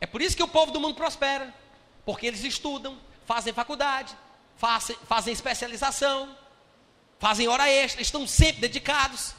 É 0.00 0.06
por 0.06 0.22
isso 0.22 0.36
que 0.36 0.42
o 0.42 0.48
povo 0.48 0.72
do 0.72 0.80
mundo 0.80 0.94
prospera. 0.94 1.52
Porque 2.06 2.26
eles 2.26 2.42
estudam, 2.44 2.98
fazem 3.26 3.52
faculdade, 3.52 4.16
fazem, 4.56 4.96
fazem 5.06 5.32
especialização, 5.34 6.34
fazem 7.18 7.48
hora 7.48 7.68
extra, 7.68 8.00
estão 8.00 8.26
sempre 8.26 8.62
dedicados. 8.62 9.34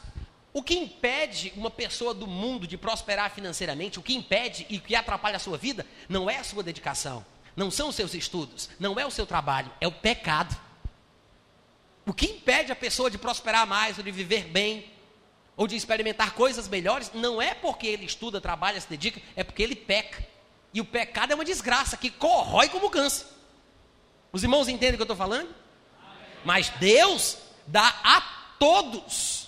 O 0.60 0.62
que 0.62 0.78
impede 0.78 1.54
uma 1.56 1.72
pessoa 1.72 2.14
do 2.14 2.28
mundo 2.28 2.68
de 2.68 2.78
prosperar 2.78 3.32
financeiramente, 3.32 3.98
o 3.98 4.02
que 4.04 4.14
impede 4.14 4.66
e 4.68 4.78
que 4.78 4.94
atrapalha 4.94 5.38
a 5.38 5.40
sua 5.40 5.58
vida, 5.58 5.88
não 6.10 6.30
é 6.30 6.36
a 6.36 6.44
sua 6.44 6.62
dedicação, 6.62 7.26
não 7.56 7.72
são 7.72 7.88
os 7.88 7.96
seus 7.96 8.14
estudos, 8.14 8.70
não 8.78 9.00
é 9.00 9.06
o 9.06 9.10
seu 9.10 9.26
trabalho, 9.26 9.72
é 9.80 9.88
o 9.88 9.92
pecado. 9.94 10.54
O 12.06 12.14
que 12.14 12.26
impede 12.26 12.74
a 12.74 12.76
pessoa 12.76 13.10
de 13.10 13.18
prosperar 13.18 13.66
mais, 13.66 13.98
ou 13.98 14.04
de 14.04 14.12
viver 14.12 14.48
bem, 14.50 14.92
ou 15.56 15.66
de 15.66 15.78
experimentar 15.78 16.34
coisas 16.34 16.68
melhores, 16.68 17.10
não 17.14 17.42
é 17.42 17.54
porque 17.54 17.88
ele 17.88 18.04
estuda, 18.04 18.42
trabalha, 18.42 18.82
se 18.82 18.90
dedica, 18.90 19.22
é 19.38 19.46
porque 19.46 19.64
ele 19.64 19.78
peca. 19.78 20.28
E 20.74 20.82
o 20.82 20.86
pecado 20.86 21.32
é 21.32 21.36
uma 21.36 21.46
desgraça 21.46 21.96
que 21.96 22.12
corrói 22.12 22.68
como 22.68 22.90
câncer. 22.90 23.28
Os 24.30 24.44
irmãos 24.44 24.68
entendem 24.68 24.96
o 24.96 24.98
que 24.98 25.04
eu 25.04 25.06
estou 25.06 25.16
falando? 25.16 25.56
Mas 26.44 26.68
Deus 26.82 27.38
dá 27.66 27.96
a 28.04 28.20
todos 28.60 29.39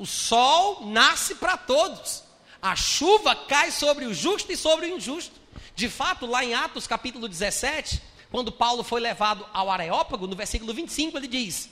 o 0.00 0.06
sol 0.06 0.86
nasce 0.86 1.34
para 1.34 1.58
todos. 1.58 2.22
A 2.62 2.74
chuva 2.74 3.36
cai 3.36 3.70
sobre 3.70 4.06
o 4.06 4.14
justo 4.14 4.50
e 4.50 4.56
sobre 4.56 4.86
o 4.86 4.96
injusto. 4.96 5.38
De 5.76 5.90
fato, 5.90 6.24
lá 6.24 6.42
em 6.42 6.54
Atos 6.54 6.86
capítulo 6.86 7.28
17, 7.28 8.00
quando 8.30 8.50
Paulo 8.50 8.82
foi 8.82 8.98
levado 8.98 9.44
ao 9.52 9.70
Areópago, 9.70 10.26
no 10.26 10.34
versículo 10.34 10.72
25, 10.72 11.18
ele 11.18 11.28
diz: 11.28 11.68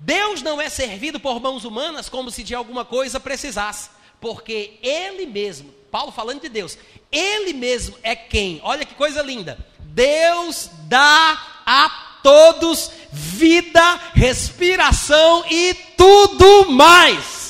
Deus 0.00 0.42
não 0.42 0.60
é 0.60 0.68
servido 0.68 1.20
por 1.20 1.40
mãos 1.40 1.64
humanas 1.64 2.08
como 2.08 2.28
se 2.28 2.42
de 2.42 2.56
alguma 2.56 2.84
coisa 2.84 3.20
precisasse, 3.20 3.88
porque 4.20 4.76
Ele 4.82 5.24
mesmo, 5.24 5.72
Paulo 5.92 6.10
falando 6.10 6.40
de 6.40 6.48
Deus, 6.48 6.76
Ele 7.12 7.52
mesmo 7.52 7.96
é 8.02 8.16
quem, 8.16 8.60
olha 8.64 8.84
que 8.84 8.96
coisa 8.96 9.22
linda, 9.22 9.64
Deus 9.78 10.70
dá 10.88 11.60
a 11.64 12.18
todos 12.20 12.90
vida, 13.12 13.94
respiração 14.12 15.44
e 15.48 15.72
tudo 15.96 16.72
mais. 16.72 17.43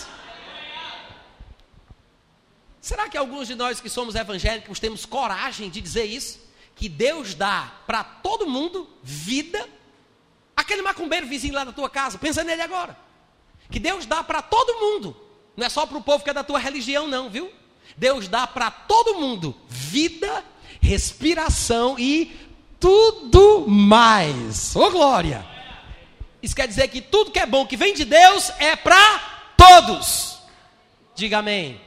Será 2.84 3.08
que 3.08 3.16
alguns 3.16 3.48
de 3.48 3.54
nós 3.54 3.80
que 3.80 3.88
somos 3.88 4.14
evangélicos 4.14 4.78
temos 4.78 5.06
coragem 5.06 5.70
de 5.70 5.80
dizer 5.80 6.04
isso? 6.04 6.38
Que 6.76 6.86
Deus 6.86 7.34
dá 7.34 7.72
para 7.86 8.04
todo 8.04 8.46
mundo 8.46 8.86
vida? 9.02 9.66
Aquele 10.54 10.82
macumbeiro 10.82 11.26
vizinho 11.26 11.54
lá 11.54 11.64
da 11.64 11.72
tua 11.72 11.88
casa, 11.88 12.18
pensa 12.18 12.44
nele 12.44 12.60
agora. 12.60 12.94
Que 13.70 13.78
Deus 13.78 14.04
dá 14.04 14.22
para 14.22 14.42
todo 14.42 14.80
mundo, 14.80 15.16
não 15.56 15.64
é 15.64 15.70
só 15.70 15.86
para 15.86 15.96
o 15.96 16.02
povo 16.02 16.22
que 16.22 16.28
é 16.28 16.34
da 16.34 16.44
tua 16.44 16.58
religião, 16.58 17.06
não, 17.06 17.30
viu? 17.30 17.50
Deus 17.96 18.28
dá 18.28 18.46
para 18.46 18.70
todo 18.70 19.18
mundo 19.18 19.56
vida, 19.66 20.44
respiração 20.78 21.98
e 21.98 22.36
tudo 22.78 23.66
mais. 23.66 24.76
Ô 24.76 24.82
oh, 24.82 24.90
glória! 24.90 25.42
Isso 26.42 26.54
quer 26.54 26.68
dizer 26.68 26.88
que 26.88 27.00
tudo 27.00 27.30
que 27.30 27.38
é 27.38 27.46
bom 27.46 27.66
que 27.66 27.78
vem 27.78 27.94
de 27.94 28.04
Deus 28.04 28.50
é 28.58 28.76
para 28.76 29.54
todos. 29.56 30.36
Diga 31.14 31.38
amém. 31.38 31.83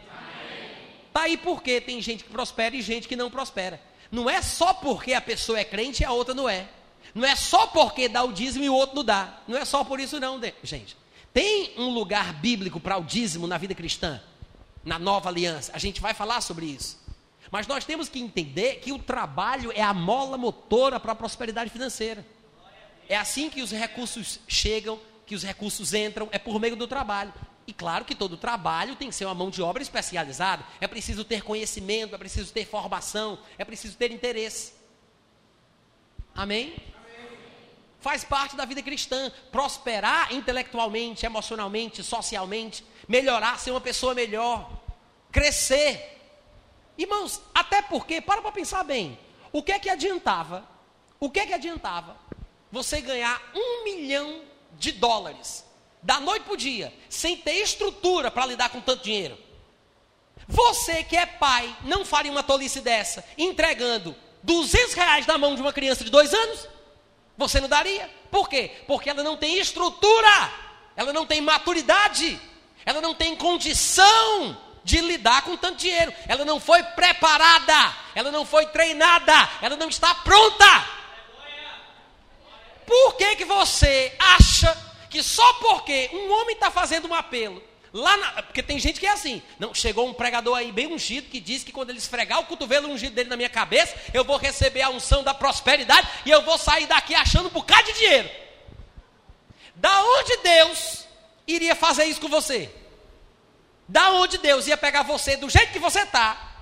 Está 1.18 1.26
aí 1.26 1.36
porque 1.36 1.82
tem 1.82 2.00
gente 2.00 2.24
que 2.24 2.30
prospera 2.30 2.76
e 2.76 2.82
gente 2.84 3.08
que 3.08 3.16
não 3.16 3.32
prospera. 3.32 3.82
Não 4.12 4.30
é 4.30 4.40
só 4.40 4.72
porque 4.72 5.16
a 5.16 5.20
pessoa 5.20 5.60
é 5.60 5.64
crente 5.64 6.04
e 6.04 6.06
a 6.06 6.12
outra 6.12 6.36
não 6.36 6.48
é. 6.48 6.68
Não 7.16 7.28
é 7.28 7.36
só 7.36 7.66
porque 7.66 8.08
dá 8.08 8.24
o 8.24 8.32
dízimo 8.32 8.64
e 8.64 8.70
o 8.70 8.76
outro 8.76 8.98
não 8.98 9.04
dá. 9.04 9.40
Não 9.48 9.58
é 9.58 9.66
só 9.66 9.84
por 9.84 10.00
isso, 10.00 10.20
não, 10.20 10.40
gente. 10.62 10.96
Tem 11.34 11.74
um 11.76 11.90
lugar 11.90 12.34
bíblico 12.34 12.80
para 12.80 13.00
o 13.00 13.04
dízimo 13.04 13.48
na 13.48 13.58
vida 13.58 13.74
cristã, 13.74 14.22
na 14.86 15.00
nova 15.00 15.28
aliança. 15.30 15.72
A 15.74 15.80
gente 15.80 16.00
vai 16.00 16.14
falar 16.14 16.40
sobre 16.40 16.68
isso. 16.68 17.00
Mas 17.50 17.66
nós 17.66 17.84
temos 17.84 18.08
que 18.08 18.20
entender 18.20 18.76
que 18.76 18.92
o 18.92 19.00
trabalho 19.00 19.72
é 19.74 19.82
a 19.82 19.96
mola 19.96 20.38
motora 20.38 21.00
para 21.00 21.14
a 21.14 21.16
prosperidade 21.16 21.72
financeira. 21.72 22.24
É 23.10 23.18
assim 23.18 23.50
que 23.50 23.64
os 23.64 23.72
recursos 23.72 24.40
chegam, 24.48 25.00
que 25.26 25.34
os 25.34 25.42
recursos 25.42 25.96
entram, 25.96 26.30
é 26.32 26.38
por 26.38 26.60
meio 26.60 26.76
do 26.76 26.88
trabalho. 26.88 27.34
E 27.68 27.74
claro 27.74 28.06
que 28.06 28.16
todo 28.16 28.38
trabalho 28.38 28.96
tem 28.96 29.10
que 29.10 29.16
ser 29.16 29.26
uma 29.26 29.36
mão 29.36 29.50
de 29.50 29.62
obra 29.62 29.84
especializada. 29.84 30.64
É 30.80 30.88
preciso 30.88 31.26
ter 31.26 31.44
conhecimento, 31.44 32.16
é 32.16 32.18
preciso 32.18 32.54
ter 32.54 32.66
formação, 32.66 33.38
é 33.58 33.66
preciso 33.66 33.98
ter 33.98 34.10
interesse. 34.10 34.72
Amém? 36.34 36.74
Amém? 36.96 37.38
Faz 38.00 38.24
parte 38.24 38.56
da 38.56 38.64
vida 38.64 38.82
cristã. 38.82 39.30
Prosperar 39.52 40.34
intelectualmente, 40.34 41.26
emocionalmente, 41.26 42.02
socialmente, 42.02 42.86
melhorar, 43.06 43.60
ser 43.60 43.72
uma 43.72 43.82
pessoa 43.82 44.16
melhor, 44.16 44.72
crescer. 45.30 46.22
Irmãos, 46.98 47.42
até 47.54 47.82
porque, 47.82 48.22
para 48.22 48.42
para 48.42 48.54
pensar 48.54 48.86
bem, 48.86 49.20
o 49.52 49.62
que 49.62 49.74
é 49.74 49.80
que 49.80 49.90
adiantava? 49.90 50.66
O 51.20 51.30
que 51.30 51.42
é 51.42 51.46
que 51.46 51.54
adiantava 51.54 52.16
você 52.72 53.02
ganhar 53.02 53.42
um 53.54 53.84
milhão 53.84 54.42
de 54.78 54.94
dólares 54.94 55.67
da 56.02 56.20
noite 56.20 56.44
para 56.44 56.54
o 56.54 56.58
dia, 56.58 56.94
sem 57.10 57.38
ter 57.38 57.62
estrutura 57.62 58.32
para 58.32 58.46
lidar 58.46 58.70
com 58.70 58.80
tanto 58.80 59.04
dinheiro. 59.04 59.38
Você 60.48 61.04
que 61.04 61.18
é 61.18 61.26
pai, 61.26 61.76
não 61.84 62.06
faria 62.06 62.32
uma 62.32 62.44
tolice 62.44 62.80
dessa, 62.82 63.26
entregando 63.38 64.16
200 64.44 64.94
reais 64.94 65.26
na 65.26 65.38
mão 65.38 65.56
de 65.56 65.62
uma 65.62 65.74
criança 65.74 66.04
de 66.04 66.10
dois 66.10 66.34
anos? 66.34 66.68
Você 67.38 67.60
não 67.60 67.68
daria. 67.68 68.10
Por 68.32 68.48
quê? 68.48 68.72
Porque 68.88 69.10
ela 69.10 69.24
não 69.24 69.36
tem 69.36 69.60
estrutura, 69.60 70.52
ela 70.96 71.12
não 71.12 71.26
tem 71.26 71.42
maturidade, 71.42 72.40
ela 72.86 73.02
não 73.02 73.14
tem 73.14 73.36
condição 73.36 74.58
de 74.84 75.02
lidar 75.02 75.42
com 75.42 75.58
tanto 75.58 75.80
dinheiro. 75.80 76.14
Ela 76.28 76.46
não 76.46 76.60
foi 76.60 76.82
preparada, 76.82 77.94
ela 78.16 78.32
não 78.32 78.46
foi 78.46 78.66
treinada, 78.68 79.34
ela 79.62 79.76
não 79.76 79.90
está 79.90 80.16
pronta. 80.16 80.98
Por 82.86 83.16
que, 83.18 83.36
que 83.36 83.44
você 83.44 84.16
acha 84.18 84.87
que 85.10 85.24
só 85.24 85.54
porque 85.54 86.10
um 86.14 86.32
homem 86.32 86.56
está 86.56 86.70
fazendo 86.70 87.08
um 87.08 87.14
apelo, 87.14 87.62
lá 87.94 88.16
na, 88.18 88.44
porque 88.44 88.62
tem 88.62 88.80
gente 88.80 89.00
que 89.00 89.08
é 89.08 89.12
assim, 89.12 89.42
não, 89.58 89.74
chegou 89.74 90.08
um 90.08 90.14
pregador 90.14 90.58
aí 90.58 90.72
bem 90.72 90.88
ungido 90.88 91.30
que 91.30 91.40
diz 91.40 91.64
que 91.64 91.72
quando 91.72 91.90
ele 91.90 92.00
esfregar 92.00 92.40
o 92.40 92.46
cotovelo 92.46 92.90
ungido 92.90 93.16
dele 93.16 93.30
na 93.30 93.38
minha 93.38 93.50
cabeça, 93.50 93.96
eu 94.14 94.24
vou 94.24 94.38
receber 94.38 94.82
a 94.82 94.90
unção 94.90 95.24
da 95.24 95.34
prosperidade 95.34 96.08
e 96.26 96.32
eu 96.32 96.42
vou 96.44 96.58
sair 96.58 96.86
daqui 96.86 97.16
achando 97.16 97.48
um 97.48 97.52
bocado 97.52 97.88
de 97.88 97.94
dinheiro. 97.94 98.30
Da 99.76 100.04
onde 100.04 100.38
Deus 100.38 101.06
iria 101.48 101.76
fazer 101.76 102.06
isso 102.06 102.20
com 102.20 102.28
você? 102.28 102.70
Da 103.88 104.12
onde 104.12 104.38
Deus 104.38 104.68
ia 104.68 104.76
pegar 104.76 105.04
você 105.04 105.38
do 105.38 105.50
jeito 105.50 105.72
que 105.72 105.80
você 105.80 106.02
está, 106.02 106.56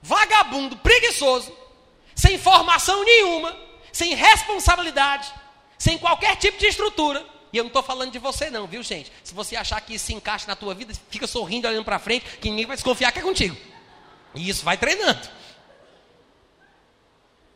vagabundo, 0.00 0.76
preguiçoso, 0.78 1.54
sem 2.14 2.38
formação 2.38 3.04
nenhuma, 3.04 3.56
sem 3.92 4.14
responsabilidade, 4.14 5.32
sem 5.76 5.98
qualquer 5.98 6.36
tipo 6.36 6.58
de 6.58 6.66
estrutura, 6.66 7.24
e 7.52 7.56
eu 7.56 7.64
não 7.64 7.68
estou 7.68 7.82
falando 7.82 8.12
de 8.12 8.18
você 8.18 8.50
não, 8.50 8.66
viu 8.66 8.82
gente? 8.82 9.12
Se 9.24 9.32
você 9.34 9.56
achar 9.56 9.80
que 9.80 9.94
isso 9.94 10.06
se 10.06 10.14
encaixa 10.14 10.46
na 10.46 10.56
tua 10.56 10.74
vida, 10.74 10.92
fica 11.10 11.26
sorrindo, 11.26 11.66
olhando 11.66 11.84
para 11.84 11.98
frente, 11.98 12.24
que 12.38 12.50
ninguém 12.50 12.66
vai 12.66 12.76
desconfiar 12.76 13.12
que 13.12 13.18
é 13.18 13.22
contigo. 13.22 13.56
E 14.34 14.48
isso 14.48 14.64
vai 14.64 14.76
treinando. 14.76 15.28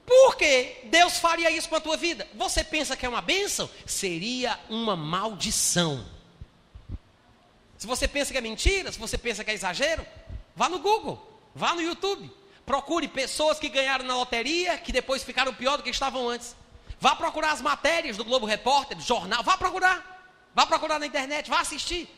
Por 0.07 0.36
que 0.36 0.80
Deus 0.84 1.18
faria 1.18 1.51
isso 1.51 1.68
com 1.68 1.76
a 1.76 1.80
tua 1.80 1.97
vida? 1.97 2.26
Você 2.34 2.64
pensa 2.64 2.97
que 2.97 3.07
é 3.07 3.09
uma 3.09 3.20
bênção? 3.20 3.68
Seria 3.86 4.59
uma 4.68 4.97
maldição. 4.97 6.05
Se 7.78 7.86
você 7.86 8.07
pensa 8.07 8.32
que 8.32 8.38
é 8.38 8.40
mentira, 8.40 8.93
se 8.93 8.99
você 8.99 9.18
pensa 9.18 9.43
que 9.43 9.51
é 9.51 9.55
exagero, 9.55 10.07
vá 10.55 10.68
no 10.68 10.78
Google, 10.78 11.20
vá 11.55 11.74
no 11.74 11.82
YouTube. 11.82 12.30
Procure 12.64 13.09
pessoas 13.09 13.59
que 13.59 13.68
ganharam 13.68 14.05
na 14.05 14.16
loteria, 14.16 14.78
que 14.78 14.93
depois 14.93 15.24
ficaram 15.24 15.53
pior 15.53 15.76
do 15.76 15.82
que 15.82 15.90
estavam 15.90 16.28
antes. 16.28 16.55
Vá 17.03 17.17
procurar 17.17 17.51
as 17.51 17.61
matérias 17.61 18.17
do 18.17 18.25
Globo 18.25 18.47
Repórter, 18.47 18.97
do 18.97 19.03
jornal, 19.03 19.43
vá 19.43 19.59
procurar. 19.59 19.99
Vá 20.55 20.65
procurar 20.65 21.01
na 21.01 21.07
internet, 21.07 21.51
vá 21.51 21.59
assistir. 21.59 22.09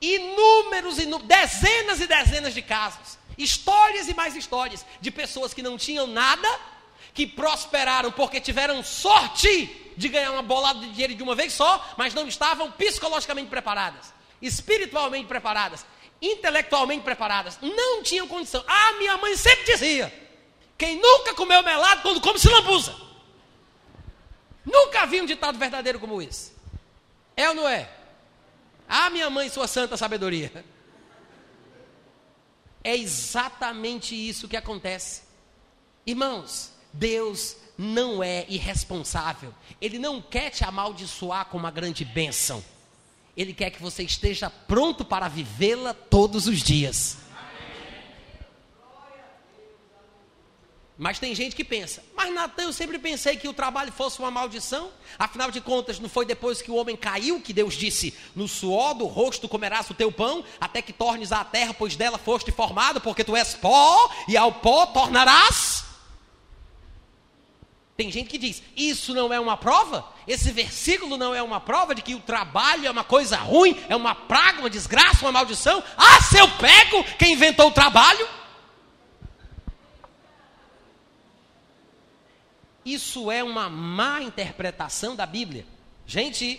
Inúmeros, 0.00 0.98
inúmeros, 0.98 1.28
dezenas 1.28 2.00
e 2.00 2.06
dezenas 2.08 2.52
de 2.52 2.60
casos, 2.60 3.16
histórias 3.38 4.08
e 4.08 4.14
mais 4.14 4.34
histórias 4.34 4.84
de 5.00 5.12
pessoas 5.12 5.54
que 5.54 5.62
não 5.62 5.78
tinham 5.78 6.08
nada, 6.08 6.48
que 7.14 7.28
prosperaram 7.28 8.10
porque 8.10 8.40
tiveram 8.40 8.82
sorte 8.82 9.92
de 9.96 10.08
ganhar 10.08 10.32
uma 10.32 10.42
bolada 10.42 10.80
de 10.80 10.90
dinheiro 10.90 11.14
de 11.14 11.22
uma 11.22 11.36
vez 11.36 11.52
só, 11.52 11.94
mas 11.96 12.12
não 12.12 12.26
estavam 12.26 12.72
psicologicamente 12.72 13.48
preparadas, 13.48 14.12
espiritualmente 14.42 15.28
preparadas, 15.28 15.86
intelectualmente 16.20 17.04
preparadas, 17.04 17.56
não 17.62 18.02
tinham 18.02 18.26
condição. 18.26 18.64
Ah, 18.66 18.94
minha 18.98 19.16
mãe 19.16 19.36
sempre 19.36 19.64
dizia: 19.64 20.12
quem 20.76 20.96
nunca 21.00 21.34
comeu 21.34 21.62
melado 21.62 22.02
quando 22.02 22.20
come 22.20 22.40
se 22.40 22.48
lambuza. 22.48 23.06
Nunca 24.70 25.06
vi 25.06 25.20
um 25.22 25.26
ditado 25.26 25.58
verdadeiro 25.58 25.98
como 25.98 26.20
esse. 26.20 26.52
É 27.36 27.48
ou 27.48 27.54
não 27.54 27.68
é? 27.68 27.88
Ah, 28.88 29.08
minha 29.10 29.30
mãe, 29.30 29.48
sua 29.48 29.66
santa 29.66 29.96
sabedoria. 29.96 30.64
É 32.84 32.96
exatamente 32.96 34.14
isso 34.14 34.48
que 34.48 34.56
acontece. 34.56 35.22
Irmãos, 36.06 36.72
Deus 36.92 37.56
não 37.76 38.22
é 38.22 38.44
irresponsável. 38.48 39.54
Ele 39.80 39.98
não 39.98 40.20
quer 40.20 40.50
te 40.50 40.64
amaldiçoar 40.64 41.46
com 41.46 41.56
uma 41.56 41.70
grande 41.70 42.04
bênção. 42.04 42.62
Ele 43.36 43.54
quer 43.54 43.70
que 43.70 43.80
você 43.80 44.02
esteja 44.02 44.50
pronto 44.50 45.04
para 45.04 45.28
vivê-la 45.28 45.94
todos 45.94 46.46
os 46.46 46.62
dias. 46.62 47.16
Mas 50.98 51.20
tem 51.20 51.32
gente 51.32 51.54
que 51.54 51.62
pensa, 51.62 52.02
mas 52.16 52.34
Natan, 52.34 52.64
eu 52.64 52.72
sempre 52.72 52.98
pensei 52.98 53.36
que 53.36 53.46
o 53.46 53.52
trabalho 53.52 53.92
fosse 53.92 54.18
uma 54.18 54.32
maldição. 54.32 54.90
Afinal 55.16 55.48
de 55.48 55.60
contas, 55.60 56.00
não 56.00 56.08
foi 56.08 56.26
depois 56.26 56.60
que 56.60 56.72
o 56.72 56.74
homem 56.74 56.96
caiu 56.96 57.40
que 57.40 57.52
Deus 57.52 57.74
disse: 57.74 58.12
No 58.34 58.48
suor 58.48 58.94
do 58.94 59.06
rosto 59.06 59.48
comerás 59.48 59.88
o 59.88 59.94
teu 59.94 60.10
pão, 60.10 60.44
até 60.60 60.82
que 60.82 60.92
tornes 60.92 61.30
a 61.30 61.44
terra, 61.44 61.72
pois 61.72 61.94
dela 61.94 62.18
foste 62.18 62.50
formado, 62.50 63.00
porque 63.00 63.22
tu 63.22 63.36
és 63.36 63.54
pó, 63.54 64.10
e 64.26 64.36
ao 64.36 64.54
pó 64.54 64.86
tornarás. 64.86 65.84
Tem 67.96 68.10
gente 68.10 68.28
que 68.28 68.38
diz: 68.38 68.60
Isso 68.76 69.14
não 69.14 69.32
é 69.32 69.38
uma 69.38 69.56
prova? 69.56 70.04
Esse 70.26 70.50
versículo 70.50 71.16
não 71.16 71.32
é 71.32 71.40
uma 71.40 71.60
prova 71.60 71.94
de 71.94 72.02
que 72.02 72.16
o 72.16 72.20
trabalho 72.20 72.88
é 72.88 72.90
uma 72.90 73.04
coisa 73.04 73.36
ruim, 73.36 73.80
é 73.88 73.94
uma 73.94 74.16
praga, 74.16 74.58
uma 74.58 74.70
desgraça, 74.70 75.24
uma 75.24 75.30
maldição? 75.30 75.80
Ah, 75.96 76.20
se 76.22 76.38
eu 76.38 76.48
pego 76.56 77.04
quem 77.16 77.34
inventou 77.34 77.68
o 77.68 77.72
trabalho? 77.72 78.26
Isso 82.88 83.30
é 83.30 83.44
uma 83.44 83.68
má 83.68 84.22
interpretação 84.22 85.14
da 85.14 85.26
Bíblia. 85.26 85.66
Gente, 86.06 86.58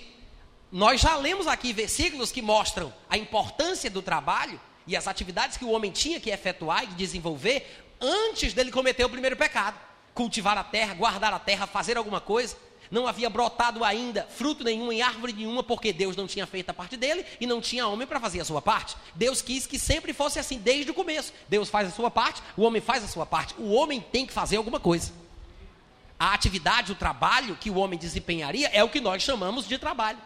nós 0.72 1.02
já 1.02 1.16
lemos 1.16 1.48
aqui 1.48 1.74
versículos 1.74 2.32
que 2.32 2.40
mostram 2.40 2.94
a 3.10 3.18
importância 3.18 3.90
do 3.90 4.00
trabalho 4.00 4.62
e 4.86 4.96
as 4.96 5.08
atividades 5.08 5.58
que 5.58 5.66
o 5.66 5.72
homem 5.72 5.90
tinha 5.90 6.20
que 6.20 6.30
efetuar 6.30 6.84
e 6.84 6.88
desenvolver 6.94 7.84
antes 8.00 8.54
dele 8.54 8.70
cometer 8.72 9.04
o 9.04 9.10
primeiro 9.10 9.36
pecado. 9.36 9.76
Cultivar 10.14 10.56
a 10.56 10.64
terra, 10.64 10.94
guardar 10.94 11.34
a 11.34 11.40
terra, 11.40 11.66
fazer 11.66 11.98
alguma 11.98 12.22
coisa. 12.22 12.56
Não 12.92 13.08
havia 13.08 13.28
brotado 13.28 13.84
ainda 13.84 14.28
fruto 14.30 14.64
nenhum 14.64 14.92
em 14.92 15.02
árvore 15.02 15.34
nenhuma, 15.34 15.64
porque 15.64 15.92
Deus 15.92 16.16
não 16.16 16.28
tinha 16.28 16.46
feito 16.46 16.70
a 16.70 16.76
parte 16.76 16.96
dele 16.96 17.26
e 17.42 17.48
não 17.48 17.60
tinha 17.60 17.88
homem 17.88 18.06
para 18.06 18.20
fazer 18.20 18.40
a 18.40 18.46
sua 18.46 18.62
parte. 18.62 18.96
Deus 19.16 19.42
quis 19.42 19.66
que 19.66 19.80
sempre 19.80 20.14
fosse 20.14 20.38
assim, 20.38 20.60
desde 20.60 20.92
o 20.92 20.94
começo. 20.94 21.34
Deus 21.48 21.70
faz 21.70 21.88
a 21.88 21.92
sua 21.92 22.12
parte, 22.12 22.40
o 22.56 22.62
homem 22.62 22.84
faz 22.84 23.04
a 23.04 23.08
sua 23.08 23.26
parte. 23.26 23.56
O 23.58 23.74
homem 23.74 24.00
tem 24.00 24.28
que 24.28 24.34
fazer 24.34 24.58
alguma 24.58 24.80
coisa 24.80 25.12
a 26.20 26.34
atividade, 26.34 26.92
o 26.92 26.96
trabalho 26.96 27.56
que 27.56 27.70
o 27.70 27.78
homem 27.78 27.98
desempenharia 27.98 28.70
é 28.74 28.84
o 28.84 28.90
que 28.90 29.00
nós 29.00 29.24
chamamos 29.24 29.66
de 29.68 29.78
trabalho. 29.78 30.20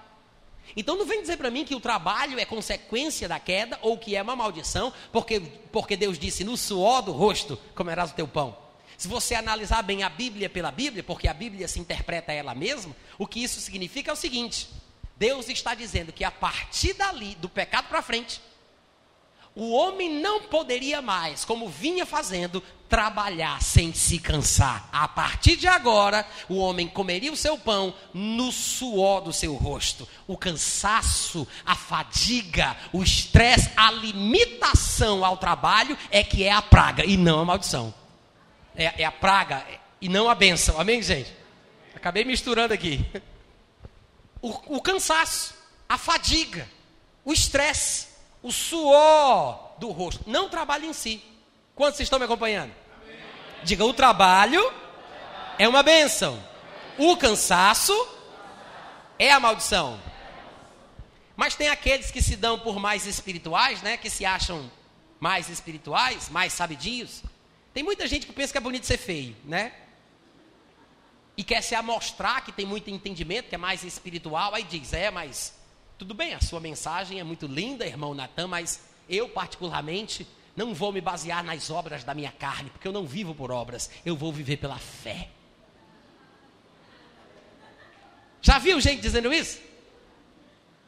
Então 0.75 0.97
não 0.97 1.05
vem 1.05 1.21
dizer 1.21 1.37
para 1.37 1.51
mim 1.51 1.63
que 1.63 1.75
o 1.75 1.79
trabalho 1.79 2.39
é 2.39 2.45
consequência 2.45 3.27
da 3.27 3.39
queda 3.39 3.77
ou 3.81 3.97
que 3.97 4.15
é 4.15 4.21
uma 4.21 4.35
maldição, 4.35 4.91
porque, 5.11 5.39
porque 5.71 5.95
Deus 5.95 6.17
disse: 6.17 6.43
no 6.43 6.57
suor 6.57 7.01
do 7.01 7.11
rosto 7.11 7.57
comerás 7.75 8.11
o 8.11 8.15
teu 8.15 8.27
pão. 8.27 8.57
Se 8.97 9.07
você 9.07 9.35
analisar 9.35 9.83
bem 9.83 10.01
a 10.03 10.09
Bíblia 10.09 10.49
pela 10.49 10.71
Bíblia, 10.71 11.03
porque 11.03 11.27
a 11.27 11.33
Bíblia 11.33 11.67
se 11.67 11.79
interpreta 11.79 12.31
ela 12.31 12.55
mesma, 12.55 12.95
o 13.17 13.27
que 13.27 13.43
isso 13.43 13.59
significa 13.59 14.09
é 14.09 14.13
o 14.13 14.17
seguinte: 14.17 14.69
Deus 15.15 15.47
está 15.47 15.75
dizendo 15.75 16.11
que 16.11 16.23
a 16.23 16.31
partir 16.31 16.93
dali, 16.93 17.35
do 17.35 17.49
pecado 17.49 17.87
para 17.87 18.01
frente, 18.01 18.41
o 19.55 19.71
homem 19.71 20.09
não 20.09 20.41
poderia 20.43 21.01
mais, 21.01 21.45
como 21.45 21.69
vinha 21.69 22.05
fazendo, 22.05 22.63
trabalhar 22.93 23.59
sem 23.59 23.91
se 23.91 24.19
cansar. 24.19 24.87
A 24.91 25.07
partir 25.07 25.55
de 25.55 25.67
agora, 25.67 26.23
o 26.47 26.57
homem 26.57 26.87
comeria 26.87 27.33
o 27.33 27.35
seu 27.35 27.57
pão 27.57 27.91
no 28.13 28.51
suor 28.51 29.21
do 29.21 29.33
seu 29.33 29.55
rosto. 29.55 30.07
O 30.27 30.37
cansaço, 30.37 31.47
a 31.65 31.73
fadiga, 31.73 32.77
o 32.91 33.01
estresse, 33.01 33.71
a 33.75 33.89
limitação 33.89 35.25
ao 35.25 35.37
trabalho 35.37 35.97
é 36.11 36.23
que 36.23 36.43
é 36.43 36.51
a 36.51 36.61
praga 36.61 37.03
e 37.03 37.17
não 37.17 37.39
a 37.39 37.45
maldição. 37.45 37.91
É, 38.75 39.01
é 39.01 39.05
a 39.05 39.11
praga 39.11 39.65
e 39.99 40.07
não 40.07 40.29
a 40.29 40.35
benção. 40.35 40.79
Amém, 40.79 41.01
gente? 41.01 41.33
Acabei 41.95 42.23
misturando 42.23 42.75
aqui. 42.75 43.03
O, 44.39 44.75
o 44.75 44.81
cansaço, 44.81 45.55
a 45.89 45.97
fadiga, 45.97 46.69
o 47.25 47.33
estresse 47.33 48.09
o 48.43 48.51
suor 48.51 49.71
do 49.79 49.89
rosto, 49.89 50.29
não 50.29 50.49
trabalho 50.49 50.85
em 50.85 50.91
si. 50.91 51.23
Quantos 51.73 52.01
estão 52.01 52.19
me 52.19 52.25
acompanhando? 52.25 52.82
Diga, 53.63 53.85
o 53.85 53.93
trabalho 53.93 54.61
é 55.57 55.67
uma 55.67 55.81
bênção. 55.81 56.41
O 56.97 57.15
cansaço 57.17 57.93
é 59.17 59.31
a 59.31 59.39
maldição. 59.39 59.99
Mas 61.35 61.55
tem 61.55 61.69
aqueles 61.69 62.11
que 62.11 62.21
se 62.21 62.35
dão 62.35 62.59
por 62.59 62.79
mais 62.79 63.05
espirituais, 63.07 63.81
né? 63.81 63.97
Que 63.97 64.09
se 64.09 64.25
acham 64.25 64.69
mais 65.19 65.49
espirituais, 65.49 66.29
mais 66.29 66.53
sabidinhos. 66.53 67.23
Tem 67.73 67.81
muita 67.83 68.05
gente 68.07 68.27
que 68.27 68.33
pensa 68.33 68.51
que 68.51 68.57
é 68.57 68.61
bonito 68.61 68.85
ser 68.85 68.97
feio, 68.97 69.35
né? 69.45 69.73
E 71.35 71.43
quer 71.43 71.61
se 71.63 71.73
amostrar 71.73 72.43
que 72.43 72.51
tem 72.51 72.65
muito 72.65 72.89
entendimento, 72.89 73.49
que 73.49 73.55
é 73.55 73.57
mais 73.57 73.83
espiritual, 73.83 74.53
aí 74.53 74.63
diz, 74.63 74.93
é, 74.93 75.09
mas 75.09 75.55
tudo 75.97 76.13
bem, 76.13 76.35
a 76.35 76.41
sua 76.41 76.59
mensagem 76.59 77.19
é 77.19 77.23
muito 77.23 77.47
linda, 77.47 77.87
irmão 77.87 78.13
Natan, 78.13 78.47
mas 78.47 78.81
eu, 79.09 79.27
particularmente, 79.27 80.27
não 80.55 80.73
vou 80.73 80.91
me 80.91 81.01
basear 81.01 81.43
nas 81.43 81.69
obras 81.69 82.03
da 82.03 82.13
minha 82.13 82.31
carne, 82.31 82.69
porque 82.69 82.87
eu 82.87 82.91
não 82.91 83.05
vivo 83.05 83.33
por 83.33 83.51
obras, 83.51 83.89
eu 84.05 84.15
vou 84.15 84.31
viver 84.31 84.57
pela 84.57 84.77
fé. 84.77 85.29
Já 88.41 88.59
viu 88.59 88.79
gente 88.79 89.01
dizendo 89.01 89.33
isso? 89.33 89.59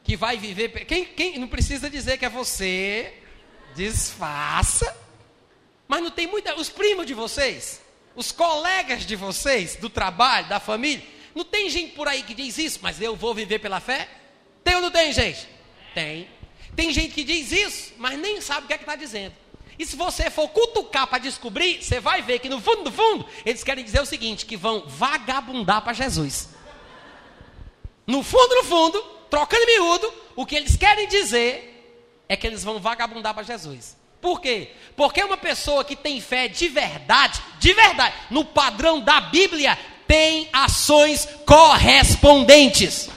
Que 0.04 0.16
vai 0.16 0.36
viver. 0.36 0.68
Quem, 0.84 1.04
quem 1.04 1.38
não 1.38 1.48
precisa 1.48 1.90
dizer 1.90 2.18
que 2.18 2.24
é 2.24 2.28
você, 2.28 3.14
disfarça. 3.74 4.94
Mas 5.88 6.02
não 6.02 6.10
tem 6.10 6.26
muita. 6.26 6.54
Os 6.54 6.68
primos 6.68 7.06
de 7.06 7.14
vocês, 7.14 7.80
os 8.14 8.30
colegas 8.30 9.06
de 9.06 9.16
vocês, 9.16 9.76
do 9.76 9.88
trabalho, 9.88 10.48
da 10.48 10.60
família, 10.60 11.04
não 11.34 11.44
tem 11.44 11.68
gente 11.70 11.92
por 11.92 12.06
aí 12.06 12.22
que 12.22 12.34
diz 12.34 12.56
isso, 12.58 12.78
mas 12.82 13.00
eu 13.00 13.16
vou 13.16 13.34
viver 13.34 13.58
pela 13.58 13.80
fé? 13.80 14.08
Tem 14.62 14.74
ou 14.76 14.82
não 14.82 14.90
tem, 14.90 15.12
gente? 15.12 15.48
Tem. 15.94 16.28
Tem 16.74 16.92
gente 16.92 17.14
que 17.14 17.24
diz 17.24 17.52
isso, 17.52 17.94
mas 17.96 18.18
nem 18.18 18.40
sabe 18.40 18.64
o 18.64 18.66
que 18.66 18.74
é 18.74 18.78
que 18.78 18.84
está 18.84 18.96
dizendo. 18.96 19.34
E 19.78 19.84
se 19.84 19.96
você 19.96 20.30
for 20.30 20.48
cutucar 20.48 21.06
para 21.06 21.18
descobrir, 21.18 21.82
você 21.82 22.00
vai 22.00 22.22
ver 22.22 22.38
que 22.38 22.48
no 22.48 22.60
fundo 22.60 22.84
do 22.84 22.92
fundo, 22.92 23.26
eles 23.44 23.62
querem 23.62 23.84
dizer 23.84 24.00
o 24.00 24.06
seguinte: 24.06 24.46
que 24.46 24.56
vão 24.56 24.84
vagabundar 24.86 25.82
para 25.82 25.92
Jesus. 25.92 26.48
No 28.06 28.22
fundo, 28.22 28.54
no 28.54 28.64
fundo, 28.64 29.02
trocando 29.28 29.66
miúdo, 29.66 30.12
o 30.34 30.46
que 30.46 30.56
eles 30.56 30.76
querem 30.76 31.08
dizer 31.08 32.24
é 32.28 32.36
que 32.36 32.46
eles 32.46 32.64
vão 32.64 32.78
vagabundar 32.78 33.34
para 33.34 33.42
Jesus. 33.42 33.96
Por 34.20 34.40
quê? 34.40 34.70
Porque 34.96 35.22
uma 35.22 35.36
pessoa 35.36 35.84
que 35.84 35.94
tem 35.94 36.20
fé 36.20 36.48
de 36.48 36.68
verdade, 36.68 37.40
de 37.58 37.72
verdade, 37.72 38.14
no 38.30 38.44
padrão 38.44 39.00
da 39.00 39.20
Bíblia, 39.20 39.78
tem 40.06 40.48
ações 40.52 41.28
correspondentes. 41.44 43.10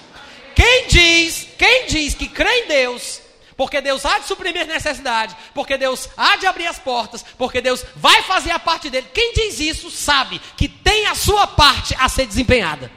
Quem 0.55 0.87
diz, 0.87 1.47
quem 1.57 1.87
diz 1.87 2.13
que 2.13 2.27
crê 2.27 2.63
em 2.63 2.67
Deus, 2.67 3.21
porque 3.59 3.81
Deus 3.81 4.05
há 4.05 4.19
de 4.19 4.25
suprimir 4.25 4.65
necessidade, 4.65 5.35
porque 5.53 5.77
Deus 5.77 6.07
há 6.15 6.37
de 6.37 6.47
abrir 6.47 6.65
as 6.65 6.79
portas, 6.79 7.25
porque 7.37 7.59
Deus 7.59 7.83
vai 7.93 8.23
fazer 8.23 8.51
a 8.51 8.57
parte 8.57 8.89
dele. 8.89 9.09
Quem 9.13 9.33
diz 9.33 9.59
isso 9.59 9.91
sabe 9.91 10.39
que 10.55 10.69
tem 10.69 11.07
a 11.07 11.13
sua 11.13 11.45
parte 11.45 11.93
a 11.99 12.07
ser 12.07 12.25
desempenhada. 12.25 12.89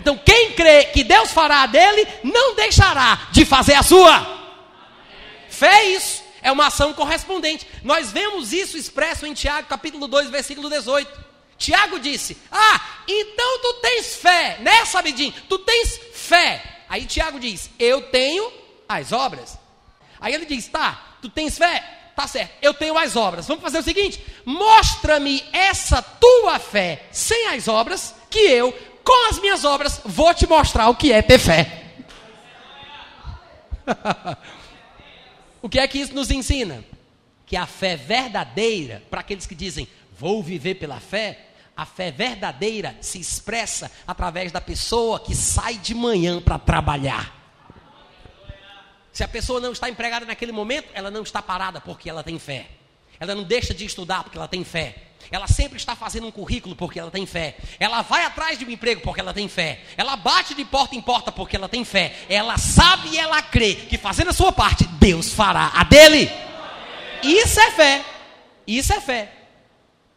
Então, 0.00 0.18
quem 0.18 0.54
crê 0.54 0.86
que 0.86 1.04
Deus 1.04 1.30
fará 1.30 1.62
a 1.62 1.66
dele, 1.68 2.04
não 2.24 2.56
deixará 2.56 3.28
de 3.30 3.44
fazer 3.44 3.74
a 3.74 3.84
sua. 3.84 4.50
Fé 5.48 5.72
é 5.72 5.90
isso, 5.90 6.24
é 6.42 6.50
uma 6.50 6.66
ação 6.66 6.92
correspondente. 6.92 7.64
Nós 7.84 8.10
vemos 8.10 8.52
isso 8.52 8.76
expresso 8.76 9.24
em 9.24 9.34
Tiago, 9.34 9.68
capítulo 9.68 10.08
2, 10.08 10.30
versículo 10.30 10.68
18. 10.68 11.16
Tiago 11.56 12.00
disse: 12.00 12.36
Ah, 12.50 12.80
então 13.06 13.60
tu 13.60 13.74
tens 13.74 14.16
fé, 14.16 14.58
né, 14.62 14.84
Sabidinho? 14.84 15.32
Tu 15.48 15.58
tens 15.60 16.00
fé. 16.12 16.60
Aí 16.88 17.06
Tiago 17.06 17.38
diz: 17.38 17.70
Eu 17.78 18.02
tenho 18.02 18.58
as 18.88 19.12
obras. 19.12 19.59
Aí 20.20 20.34
ele 20.34 20.46
diz: 20.46 20.68
Tá, 20.68 21.16
tu 21.22 21.28
tens 21.28 21.56
fé? 21.56 21.98
Tá 22.14 22.26
certo, 22.26 22.52
eu 22.60 22.74
tenho 22.74 22.98
as 22.98 23.16
obras. 23.16 23.46
Vamos 23.46 23.62
fazer 23.62 23.78
o 23.78 23.82
seguinte: 23.82 24.22
mostra-me 24.44 25.42
essa 25.52 26.02
tua 26.02 26.58
fé 26.58 27.06
sem 27.10 27.48
as 27.48 27.66
obras, 27.66 28.14
que 28.28 28.38
eu, 28.38 28.72
com 29.02 29.30
as 29.30 29.38
minhas 29.40 29.64
obras, 29.64 30.00
vou 30.04 30.32
te 30.34 30.46
mostrar 30.46 30.88
o 30.88 30.94
que 30.94 31.12
é 31.12 31.22
ter 31.22 31.38
fé. 31.38 31.94
o 35.62 35.68
que 35.68 35.78
é 35.78 35.88
que 35.88 35.98
isso 35.98 36.14
nos 36.14 36.30
ensina? 36.30 36.84
Que 37.46 37.56
a 37.56 37.66
fé 37.66 37.96
verdadeira, 37.96 39.02
para 39.10 39.20
aqueles 39.20 39.46
que 39.46 39.54
dizem, 39.54 39.88
vou 40.16 40.42
viver 40.42 40.74
pela 40.74 41.00
fé, 41.00 41.46
a 41.76 41.86
fé 41.86 42.10
verdadeira 42.10 42.96
se 43.00 43.18
expressa 43.18 43.90
através 44.06 44.52
da 44.52 44.60
pessoa 44.60 45.18
que 45.18 45.34
sai 45.34 45.78
de 45.78 45.94
manhã 45.94 46.40
para 46.40 46.58
trabalhar. 46.58 47.39
Se 49.12 49.24
a 49.24 49.28
pessoa 49.28 49.60
não 49.60 49.72
está 49.72 49.88
empregada 49.88 50.24
naquele 50.24 50.52
momento, 50.52 50.88
ela 50.94 51.10
não 51.10 51.22
está 51.22 51.42
parada 51.42 51.80
porque 51.80 52.08
ela 52.08 52.22
tem 52.22 52.38
fé. 52.38 52.68
Ela 53.18 53.34
não 53.34 53.42
deixa 53.42 53.74
de 53.74 53.84
estudar 53.84 54.22
porque 54.22 54.38
ela 54.38 54.48
tem 54.48 54.64
fé. 54.64 54.94
Ela 55.30 55.46
sempre 55.46 55.76
está 55.76 55.94
fazendo 55.94 56.26
um 56.26 56.30
currículo 56.30 56.74
porque 56.74 56.98
ela 56.98 57.10
tem 57.10 57.26
fé. 57.26 57.56
Ela 57.78 58.02
vai 58.02 58.24
atrás 58.24 58.58
de 58.58 58.64
um 58.64 58.70
emprego 58.70 59.00
porque 59.02 59.20
ela 59.20 59.34
tem 59.34 59.48
fé. 59.48 59.82
Ela 59.96 60.16
bate 60.16 60.54
de 60.54 60.64
porta 60.64 60.96
em 60.96 61.02
porta 61.02 61.30
porque 61.30 61.56
ela 61.56 61.68
tem 61.68 61.84
fé. 61.84 62.14
Ela 62.28 62.56
sabe 62.56 63.10
e 63.10 63.18
ela 63.18 63.42
crê 63.42 63.74
que 63.74 63.98
fazendo 63.98 64.30
a 64.30 64.32
sua 64.32 64.50
parte, 64.50 64.86
Deus 64.98 65.32
fará 65.32 65.70
a 65.74 65.84
dele. 65.84 66.30
Isso 67.22 67.60
é 67.60 67.70
fé. 67.72 68.04
Isso 68.66 68.92
é 68.92 69.00
fé. 69.00 69.32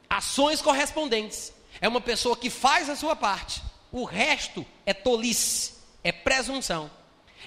Ações 0.09 0.61
correspondentes. 0.61 1.51
É 1.81 1.87
uma 1.87 2.01
pessoa 2.01 2.37
que 2.37 2.49
faz 2.49 2.89
a 2.89 2.95
sua 2.95 3.15
parte. 3.15 3.61
O 3.91 4.05
resto 4.05 4.65
é 4.85 4.93
tolice, 4.93 5.73
é 6.03 6.11
presunção. 6.11 6.89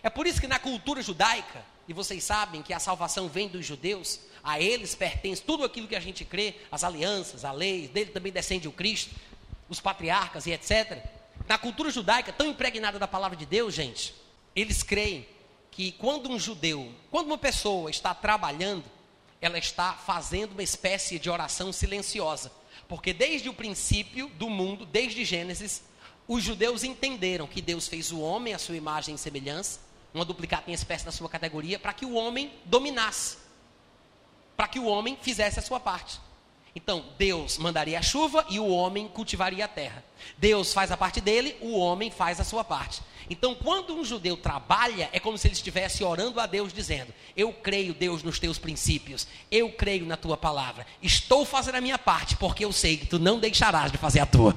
É 0.06 0.08
por 0.08 0.24
isso 0.24 0.40
que 0.40 0.46
na 0.46 0.60
cultura 0.60 1.02
judaica, 1.02 1.64
e 1.88 1.92
vocês 1.92 2.22
sabem 2.22 2.62
que 2.62 2.72
a 2.72 2.78
salvação 2.78 3.26
vem 3.26 3.48
dos 3.48 3.66
judeus, 3.66 4.20
a 4.40 4.60
eles 4.60 4.94
pertence 4.94 5.42
tudo 5.42 5.64
aquilo 5.64 5.88
que 5.88 5.96
a 5.96 6.00
gente 6.00 6.24
crê, 6.24 6.54
as 6.70 6.84
alianças, 6.84 7.44
a 7.44 7.50
lei, 7.50 7.88
dele 7.88 8.12
também 8.12 8.30
descende 8.30 8.68
o 8.68 8.72
Cristo, 8.72 9.12
os 9.68 9.80
patriarcas 9.80 10.46
e 10.46 10.52
etc. 10.52 11.04
Na 11.48 11.58
cultura 11.58 11.90
judaica, 11.90 12.32
tão 12.32 12.46
impregnada 12.46 13.00
da 13.00 13.08
palavra 13.08 13.36
de 13.36 13.44
Deus, 13.44 13.74
gente, 13.74 14.14
eles 14.54 14.80
creem 14.84 15.26
que 15.72 15.90
quando 15.90 16.30
um 16.30 16.38
judeu, 16.38 16.88
quando 17.10 17.26
uma 17.26 17.36
pessoa 17.36 17.90
está 17.90 18.14
trabalhando, 18.14 18.84
ela 19.40 19.58
está 19.58 19.92
fazendo 19.94 20.52
uma 20.52 20.62
espécie 20.62 21.18
de 21.18 21.28
oração 21.28 21.72
silenciosa. 21.72 22.52
Porque 22.88 23.12
desde 23.12 23.48
o 23.48 23.54
princípio 23.54 24.28
do 24.28 24.48
mundo, 24.48 24.86
desde 24.86 25.24
Gênesis, 25.24 25.82
os 26.28 26.44
judeus 26.44 26.84
entenderam 26.84 27.48
que 27.48 27.60
Deus 27.60 27.88
fez 27.88 28.12
o 28.12 28.20
homem 28.20 28.54
à 28.54 28.58
sua 28.60 28.76
imagem 28.76 29.16
e 29.16 29.18
semelhança, 29.18 29.84
uma 30.16 30.24
duplicata 30.24 30.70
em 30.70 30.74
espécie 30.74 31.04
da 31.04 31.12
sua 31.12 31.28
categoria, 31.28 31.78
para 31.78 31.92
que 31.92 32.04
o 32.04 32.14
homem 32.14 32.52
dominasse, 32.64 33.36
para 34.56 34.66
que 34.66 34.78
o 34.78 34.86
homem 34.86 35.16
fizesse 35.20 35.58
a 35.58 35.62
sua 35.62 35.78
parte. 35.78 36.20
Então, 36.74 37.06
Deus 37.16 37.56
mandaria 37.56 37.98
a 37.98 38.02
chuva 38.02 38.44
e 38.50 38.60
o 38.60 38.68
homem 38.68 39.08
cultivaria 39.08 39.64
a 39.64 39.68
terra. 39.68 40.04
Deus 40.36 40.74
faz 40.74 40.92
a 40.92 40.96
parte 40.96 41.22
dele, 41.22 41.56
o 41.62 41.78
homem 41.78 42.10
faz 42.10 42.38
a 42.38 42.44
sua 42.44 42.62
parte. 42.62 43.00
Então, 43.30 43.54
quando 43.54 43.94
um 43.94 44.04
judeu 44.04 44.36
trabalha, 44.36 45.08
é 45.10 45.18
como 45.18 45.38
se 45.38 45.48
ele 45.48 45.54
estivesse 45.54 46.04
orando 46.04 46.38
a 46.38 46.46
Deus, 46.46 46.72
dizendo: 46.72 47.14
Eu 47.34 47.52
creio, 47.52 47.94
Deus, 47.94 48.22
nos 48.22 48.38
teus 48.38 48.58
princípios, 48.58 49.26
eu 49.50 49.72
creio 49.72 50.04
na 50.04 50.18
tua 50.18 50.36
palavra, 50.36 50.86
estou 51.02 51.46
fazendo 51.46 51.76
a 51.76 51.80
minha 51.80 51.98
parte, 51.98 52.36
porque 52.36 52.64
eu 52.64 52.72
sei 52.72 52.98
que 52.98 53.06
tu 53.06 53.18
não 53.18 53.38
deixarás 53.38 53.90
de 53.90 53.96
fazer 53.96 54.20
a 54.20 54.26
tua. 54.26 54.54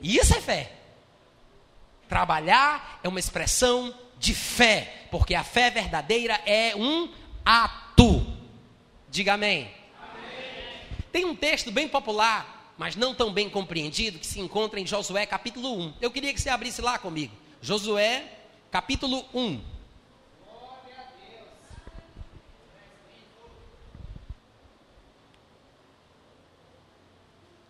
Isso 0.00 0.32
é 0.32 0.40
fé. 0.40 0.75
Trabalhar 2.08 3.00
é 3.02 3.08
uma 3.08 3.18
expressão 3.18 3.94
de 4.18 4.34
fé, 4.34 5.06
porque 5.10 5.34
a 5.34 5.44
fé 5.44 5.70
verdadeira 5.70 6.40
é 6.46 6.74
um 6.76 7.12
ato. 7.44 8.26
Diga 9.10 9.34
amém. 9.34 9.70
Tem 11.12 11.24
um 11.24 11.34
texto 11.34 11.70
bem 11.70 11.88
popular, 11.88 12.74
mas 12.76 12.94
não 12.94 13.14
tão 13.14 13.32
bem 13.32 13.48
compreendido, 13.48 14.18
que 14.18 14.26
se 14.26 14.40
encontra 14.40 14.78
em 14.78 14.86
Josué 14.86 15.24
capítulo 15.26 15.78
1. 15.78 15.94
Eu 16.00 16.10
queria 16.10 16.32
que 16.32 16.40
você 16.40 16.50
abrisse 16.50 16.82
lá 16.82 16.98
comigo. 16.98 17.34
Josué 17.60 18.24
capítulo 18.70 19.24
1. 19.32 19.76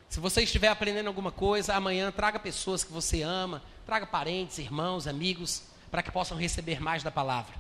Se 0.09 0.21
você 0.21 0.43
estiver 0.43 0.69
aprendendo 0.69 1.09
alguma 1.09 1.31
coisa, 1.31 1.75
amanhã 1.75 2.11
traga 2.11 2.39
pessoas 2.39 2.83
que 2.83 2.91
você 2.91 3.21
ama, 3.21 3.63
traga 3.87 4.07
parentes, 4.07 4.59
irmãos, 4.59 5.07
amigos, 5.07 5.63
para 5.91 6.03
que 6.03 6.11
possam 6.11 6.37
receber 6.37 6.81
mais 6.81 7.03
da 7.03 7.11
palavra. 7.11 7.55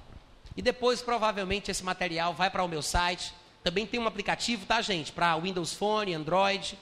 E 0.54 0.60
depois, 0.60 1.00
provavelmente, 1.00 1.70
esse 1.70 1.84
material 1.84 2.34
vai 2.34 2.50
para 2.50 2.64
o 2.64 2.68
meu 2.68 2.82
site 2.82 3.32
também 3.66 3.84
tem 3.84 3.98
um 3.98 4.06
aplicativo, 4.06 4.64
tá, 4.64 4.80
gente? 4.80 5.10
Para 5.10 5.36
Windows 5.36 5.72
Phone, 5.72 6.14
Android, 6.14 6.78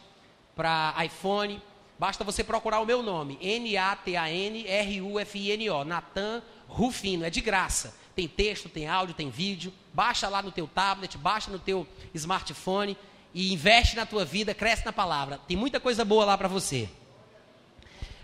para 0.55 0.95
iPhone. 1.03 1.62
Basta 1.99 2.22
você 2.22 2.45
procurar 2.45 2.80
o 2.80 2.84
meu 2.84 3.03
nome, 3.03 3.38
N-A-T-A-N-R-U-F-I-N-O, 3.40 5.82
Natan 5.82 6.42
Rufino, 6.68 7.24
é 7.24 7.30
de 7.30 7.40
graça. 7.40 7.97
Tem 8.14 8.28
texto, 8.28 8.68
tem 8.68 8.86
áudio, 8.86 9.14
tem 9.14 9.30
vídeo. 9.30 9.72
Baixa 9.95 10.28
lá 10.28 10.42
no 10.42 10.53
teu 10.53 10.68
tablet, 10.68 11.16
baixa 11.16 11.51
no 11.51 11.59
teu 11.59 11.88
smartphone 12.12 12.99
e 13.32 13.55
investe 13.55 13.97
na 13.97 14.05
tua 14.05 14.26
vida, 14.26 14.53
cresce 14.53 14.84
na 14.84 14.92
palavra. 14.92 15.40
Tem 15.49 15.57
muita 15.57 15.80
coisa 15.80 16.05
boa 16.05 16.26
lá 16.26 16.36
para 16.36 16.49
você. 16.49 16.86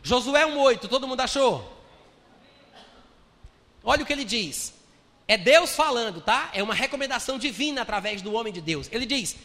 Josué 0.02 0.46
1,8, 0.46 0.88
todo 0.88 1.06
mundo 1.06 1.20
achou? 1.20 1.80
Olha 3.82 4.02
o 4.02 4.06
que 4.06 4.12
ele 4.12 4.24
diz. 4.24 4.74
É 5.26 5.36
Deus 5.36 5.72
falando, 5.72 6.20
tá? 6.20 6.50
É 6.52 6.62
uma 6.62 6.74
recomendação 6.74 7.38
divina 7.38 7.82
através 7.82 8.20
do 8.20 8.32
homem 8.32 8.52
de 8.52 8.60
Deus. 8.60 8.88
Ele 8.90 9.06
diz: 9.06 9.36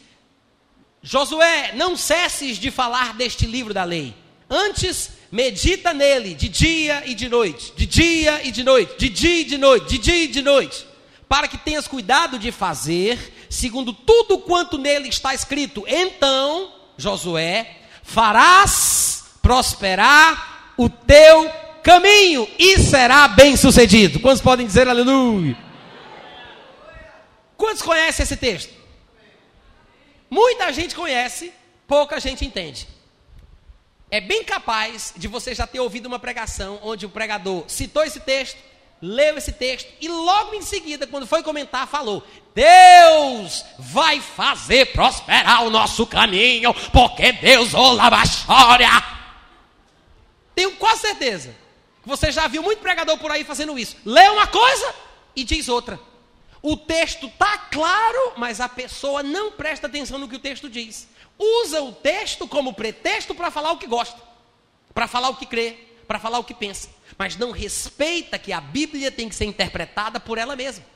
Josué, 1.02 1.72
não 1.74 1.96
cesses 1.96 2.58
de 2.58 2.70
falar 2.70 3.14
deste 3.14 3.46
livro 3.46 3.72
da 3.72 3.84
lei. 3.84 4.14
Antes, 4.48 5.10
medita 5.30 5.92
nele 5.92 6.34
de 6.34 6.48
dia 6.48 7.02
e 7.06 7.14
de 7.14 7.28
noite, 7.28 7.72
de 7.76 7.86
dia 7.86 8.42
e 8.44 8.50
de 8.50 8.62
noite, 8.62 8.98
de 8.98 9.08
dia 9.08 9.40
e 9.40 9.44
de 9.44 9.58
noite, 9.58 9.86
de 9.88 9.98
dia 9.98 10.24
e 10.24 10.28
de 10.28 10.42
noite, 10.42 10.86
para 11.28 11.48
que 11.48 11.58
tenhas 11.58 11.88
cuidado 11.88 12.38
de 12.38 12.52
fazer 12.52 13.46
segundo 13.50 13.92
tudo 13.92 14.38
quanto 14.38 14.78
nele 14.78 15.08
está 15.08 15.34
escrito. 15.34 15.84
Então, 15.86 16.72
Josué, 16.96 17.82
farás 18.02 18.70
prosperar 19.46 20.72
o 20.76 20.88
teu 20.88 21.48
caminho 21.80 22.48
e 22.58 22.80
será 22.80 23.28
bem 23.28 23.56
sucedido. 23.56 24.18
Quantos 24.18 24.42
podem 24.42 24.66
dizer 24.66 24.88
aleluia? 24.88 25.56
Quantos 27.56 27.80
conhecem 27.80 28.24
esse 28.24 28.36
texto? 28.36 28.74
Muita 30.28 30.72
gente 30.72 30.96
conhece, 30.96 31.52
pouca 31.86 32.18
gente 32.18 32.44
entende. 32.44 32.88
É 34.10 34.20
bem 34.20 34.42
capaz 34.42 35.14
de 35.16 35.28
você 35.28 35.54
já 35.54 35.64
ter 35.64 35.78
ouvido 35.78 36.06
uma 36.06 36.18
pregação 36.18 36.80
onde 36.82 37.06
o 37.06 37.08
pregador 37.08 37.62
citou 37.68 38.02
esse 38.02 38.18
texto, 38.18 38.58
leu 39.00 39.38
esse 39.38 39.52
texto 39.52 39.88
e 40.00 40.08
logo 40.08 40.56
em 40.56 40.62
seguida, 40.62 41.06
quando 41.06 41.24
foi 41.24 41.44
comentar, 41.44 41.86
falou: 41.86 42.26
Deus 42.52 43.64
vai 43.78 44.20
fazer 44.20 44.86
prosperar 44.86 45.62
o 45.62 45.70
nosso 45.70 46.04
caminho, 46.04 46.74
porque 46.92 47.30
Deus 47.30 47.74
olava 47.74 48.18
a 48.18 48.24
história. 48.24 49.15
Tenho 50.56 50.74
quase 50.76 51.02
certeza 51.02 51.54
que 52.02 52.08
você 52.08 52.32
já 52.32 52.48
viu 52.48 52.62
muito 52.62 52.80
pregador 52.80 53.18
por 53.18 53.30
aí 53.30 53.44
fazendo 53.44 53.78
isso. 53.78 53.94
Lê 54.06 54.26
uma 54.30 54.46
coisa 54.46 54.94
e 55.36 55.44
diz 55.44 55.68
outra. 55.68 56.00
O 56.62 56.78
texto 56.78 57.26
está 57.26 57.58
claro, 57.58 58.32
mas 58.38 58.58
a 58.58 58.68
pessoa 58.68 59.22
não 59.22 59.52
presta 59.52 59.86
atenção 59.86 60.18
no 60.18 60.26
que 60.26 60.36
o 60.36 60.40
texto 60.40 60.70
diz. 60.70 61.06
Usa 61.38 61.82
o 61.82 61.92
texto 61.92 62.48
como 62.48 62.72
pretexto 62.72 63.34
para 63.34 63.50
falar 63.50 63.72
o 63.72 63.76
que 63.76 63.86
gosta, 63.86 64.18
para 64.94 65.06
falar 65.06 65.28
o 65.28 65.36
que 65.36 65.44
crê, 65.44 65.76
para 66.08 66.18
falar 66.18 66.38
o 66.38 66.44
que 66.44 66.54
pensa, 66.54 66.88
mas 67.18 67.36
não 67.36 67.50
respeita 67.50 68.38
que 68.38 68.50
a 68.50 68.60
Bíblia 68.60 69.12
tem 69.12 69.28
que 69.28 69.34
ser 69.34 69.44
interpretada 69.44 70.18
por 70.18 70.38
ela 70.38 70.56
mesma. 70.56 70.86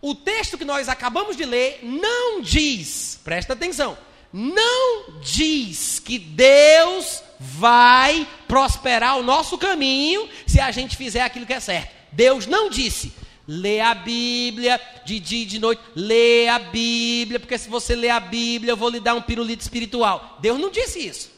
O 0.00 0.14
texto 0.14 0.56
que 0.56 0.64
nós 0.64 0.88
acabamos 0.88 1.36
de 1.36 1.44
ler 1.44 1.80
não 1.82 2.40
diz, 2.40 3.18
presta 3.24 3.54
atenção, 3.54 3.98
não 4.32 5.18
diz 5.20 5.98
que 5.98 6.16
Deus 6.16 7.23
vai 7.38 8.26
prosperar 8.46 9.18
o 9.18 9.22
nosso 9.22 9.58
caminho 9.58 10.28
se 10.46 10.60
a 10.60 10.70
gente 10.70 10.96
fizer 10.96 11.22
aquilo 11.22 11.46
que 11.46 11.52
é 11.52 11.60
certo. 11.60 11.92
Deus 12.12 12.46
não 12.46 12.70
disse, 12.70 13.12
Lê 13.46 13.80
a 13.80 13.94
Bíblia 13.94 14.80
de 15.04 15.20
dia 15.20 15.42
e 15.42 15.46
de 15.46 15.58
noite. 15.58 15.82
Lê 15.94 16.48
a 16.48 16.58
Bíblia, 16.58 17.38
porque 17.38 17.58
se 17.58 17.68
você 17.68 17.94
ler 17.94 18.10
a 18.10 18.20
Bíblia, 18.20 18.72
eu 18.72 18.76
vou 18.76 18.88
lhe 18.88 19.00
dar 19.00 19.14
um 19.14 19.20
pirulito 19.20 19.62
espiritual. 19.62 20.38
Deus 20.40 20.58
não 20.58 20.70
disse 20.70 21.06
isso. 21.06 21.30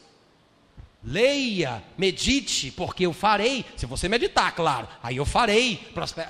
Leia, 1.03 1.83
medite, 1.97 2.71
porque 2.71 3.05
eu 3.05 3.13
farei. 3.13 3.65
Se 3.75 3.85
você 3.85 4.07
meditar, 4.07 4.55
claro, 4.55 4.87
aí 5.03 5.17
eu 5.17 5.25
farei. 5.25 5.85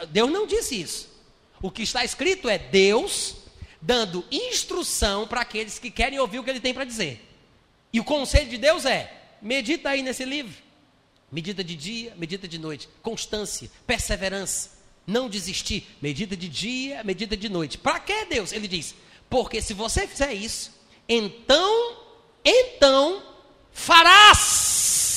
Deus 0.09 0.31
não 0.31 0.47
disse 0.47 0.81
isso. 0.81 1.09
O 1.61 1.69
que 1.69 1.83
está 1.83 2.03
escrito 2.03 2.49
é 2.49 2.57
Deus 2.57 3.35
dando 3.81 4.25
instrução 4.31 5.27
para 5.27 5.41
aqueles 5.41 5.77
que 5.77 5.91
querem 5.91 6.19
ouvir 6.19 6.39
o 6.39 6.43
que 6.43 6.49
ele 6.49 6.59
tem 6.59 6.73
para 6.73 6.85
dizer. 6.85 7.23
E 7.93 7.99
o 7.99 8.03
conselho 8.03 8.49
de 8.49 8.57
Deus 8.57 8.85
é: 8.85 9.16
medita 9.41 9.89
aí 9.89 10.01
nesse 10.01 10.25
livro. 10.25 10.55
Medita 11.31 11.63
de 11.63 11.75
dia, 11.75 12.13
medita 12.17 12.47
de 12.47 12.57
noite. 12.57 12.87
Constância, 13.01 13.69
perseverança 13.85 14.77
não 15.07 15.29
desistir. 15.29 15.87
Medita 16.01 16.35
de 16.35 16.49
dia, 16.49 17.01
medita 17.03 17.37
de 17.37 17.47
noite. 17.47 17.77
Para 17.77 18.01
que 18.01 18.25
Deus? 18.25 18.51
Ele 18.51 18.67
diz: 18.67 18.93
porque 19.29 19.61
se 19.61 19.73
você 19.73 20.05
fizer 20.05 20.33
isso, 20.33 20.77
então, 21.07 21.95
então 22.43 23.23
farás. 23.71 25.07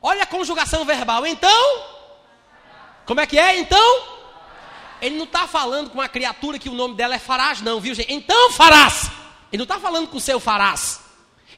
Olha 0.00 0.22
a 0.22 0.26
conjugação 0.26 0.84
verbal. 0.84 1.26
Então, 1.26 1.84
como 3.04 3.20
é 3.20 3.26
que 3.26 3.38
é? 3.38 3.58
Então, 3.58 4.14
ele 5.02 5.16
não 5.16 5.24
está 5.24 5.48
falando 5.48 5.90
com 5.90 5.98
uma 5.98 6.08
criatura 6.08 6.58
que 6.58 6.68
o 6.68 6.74
nome 6.74 6.94
dela 6.94 7.16
é 7.16 7.18
farás, 7.18 7.60
não, 7.60 7.80
viu 7.80 7.94
gente? 7.94 8.12
Então 8.12 8.52
farás. 8.52 9.10
Ele 9.52 9.58
não 9.58 9.64
está 9.64 9.80
falando 9.80 10.08
com 10.08 10.18
o 10.18 10.20
seu 10.20 10.38
farás. 10.38 11.00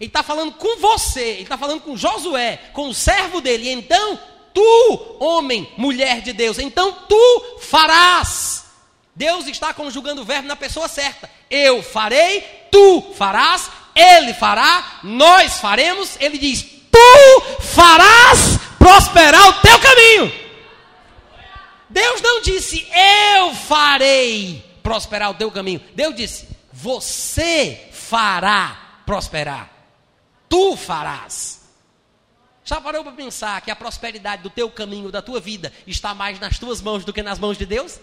Ele 0.01 0.09
está 0.09 0.23
falando 0.23 0.53
com 0.53 0.79
você. 0.79 1.23
Ele 1.23 1.43
está 1.43 1.57
falando 1.57 1.81
com 1.81 1.97
Josué, 1.97 2.61
com 2.73 2.89
o 2.89 2.95
servo 2.95 3.41
dele. 3.41 3.71
Então 3.71 4.19
tu, 4.53 5.17
homem, 5.21 5.71
mulher 5.77 6.23
de 6.23 6.33
Deus, 6.33 6.59
então 6.59 6.93
tu 7.07 7.59
farás. 7.61 8.65
Deus 9.15 9.47
está 9.47 9.73
conjugando 9.73 10.23
o 10.23 10.25
verbo 10.25 10.49
na 10.49 10.57
pessoa 10.57 10.89
certa. 10.89 11.31
Eu 11.51 11.83
farei, 11.83 12.43
tu 12.71 13.15
farás, 13.17 13.71
ele 13.95 14.35
fará, 14.35 15.01
nós 15.03 15.59
faremos. 15.59 16.17
Ele 16.21 16.39
diz: 16.39 16.63
Tu 16.91 17.41
farás 17.61 18.59
prosperar 18.79 19.49
o 19.49 19.53
teu 19.55 19.79
caminho. 19.79 20.33
Deus 21.89 22.21
não 22.21 22.43
disse: 22.43 22.87
Eu 23.35 23.55
farei 23.55 24.63
prosperar 24.83 25.31
o 25.31 25.35
teu 25.35 25.51
caminho. 25.51 25.81
Deus 25.95 26.15
disse: 26.15 26.49
Você 26.73 27.89
fará 27.93 29.01
prosperar. 29.07 29.76
Tu 30.49 30.77
farás. 30.77 31.63
Já 32.65 32.81
parou 32.81 33.05
para 33.05 33.13
pensar 33.13 33.61
que 33.61 33.71
a 33.71 33.77
prosperidade 33.77 34.43
do 34.43 34.51
teu 34.51 34.71
caminho, 34.71 35.13
da 35.13 35.23
tua 35.23 35.39
vida, 35.39 35.73
está 35.87 36.15
mais 36.15 36.41
nas 36.41 36.59
tuas 36.59 36.81
mãos 36.81 37.05
do 37.05 37.13
que 37.13 37.23
nas 37.23 37.39
mãos 37.39 37.57
de 37.57 37.65
Deus? 37.65 38.01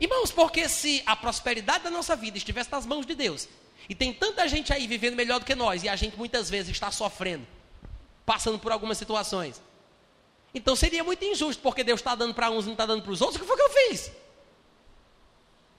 Irmãos, 0.00 0.30
porque 0.30 0.68
se 0.68 1.02
a 1.04 1.14
prosperidade 1.14 1.84
da 1.84 1.90
nossa 1.90 2.16
vida 2.16 2.38
estivesse 2.38 2.70
nas 2.70 2.86
mãos 2.86 3.04
de 3.04 3.14
Deus, 3.14 3.48
e 3.88 3.94
tem 3.94 4.14
tanta 4.14 4.46
gente 4.48 4.72
aí 4.72 4.86
vivendo 4.86 5.14
melhor 5.14 5.40
do 5.40 5.46
que 5.46 5.54
nós, 5.54 5.82
e 5.82 5.88
a 5.88 5.96
gente 5.96 6.16
muitas 6.16 6.48
vezes 6.48 6.70
está 6.70 6.90
sofrendo, 6.90 7.46
passando 8.24 8.58
por 8.58 8.72
algumas 8.72 8.96
situações. 8.96 9.60
Então 10.54 10.74
seria 10.74 11.04
muito 11.04 11.24
injusto, 11.24 11.62
porque 11.62 11.84
Deus 11.84 12.00
está 12.00 12.14
dando 12.14 12.32
para 12.32 12.50
uns 12.50 12.64
e 12.64 12.66
não 12.66 12.72
está 12.72 12.86
dando 12.86 13.02
para 13.02 13.12
os 13.12 13.20
outros. 13.20 13.36
O 13.36 13.40
que 13.40 13.46
foi 13.46 13.56
que 13.56 13.62
eu 13.62 13.90
fiz? 13.90 14.10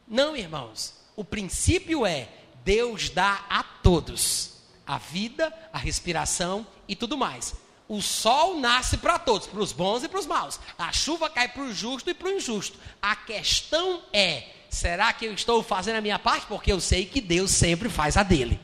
Não, 0.08 0.36
irmãos. 0.36 0.94
O 1.16 1.24
princípio 1.24 2.06
é: 2.06 2.30
Deus 2.70 3.10
dá 3.10 3.44
a 3.50 3.64
todos 3.64 4.52
a 4.86 5.00
vida, 5.00 5.52
a 5.74 5.80
respiração 5.80 6.68
e 6.88 6.96
tudo 6.96 7.18
mais. 7.18 7.56
O 7.88 8.00
sol 8.00 8.60
nasce 8.60 8.96
para 8.98 9.18
todos, 9.18 9.48
para 9.48 9.60
os 9.60 9.72
bons 9.72 10.04
e 10.04 10.08
para 10.08 10.20
os 10.20 10.28
maus. 10.28 10.60
A 10.78 10.94
chuva 10.94 11.32
cai 11.32 11.48
para 11.48 11.64
o 11.64 11.74
justo 11.74 12.12
e 12.12 12.14
para 12.14 12.28
o 12.28 12.32
injusto. 12.32 12.78
A 13.02 13.16
questão 13.16 14.04
é: 14.14 14.48
será 14.70 15.12
que 15.12 15.26
eu 15.26 15.34
estou 15.34 15.64
fazendo 15.64 15.96
a 15.96 16.02
minha 16.02 16.20
parte? 16.20 16.46
Porque 16.46 16.72
eu 16.72 16.80
sei 16.80 17.08
que 17.08 17.20
Deus 17.20 17.50
sempre 17.50 17.90
faz 17.90 18.16
a 18.16 18.22
dele. 18.22 18.60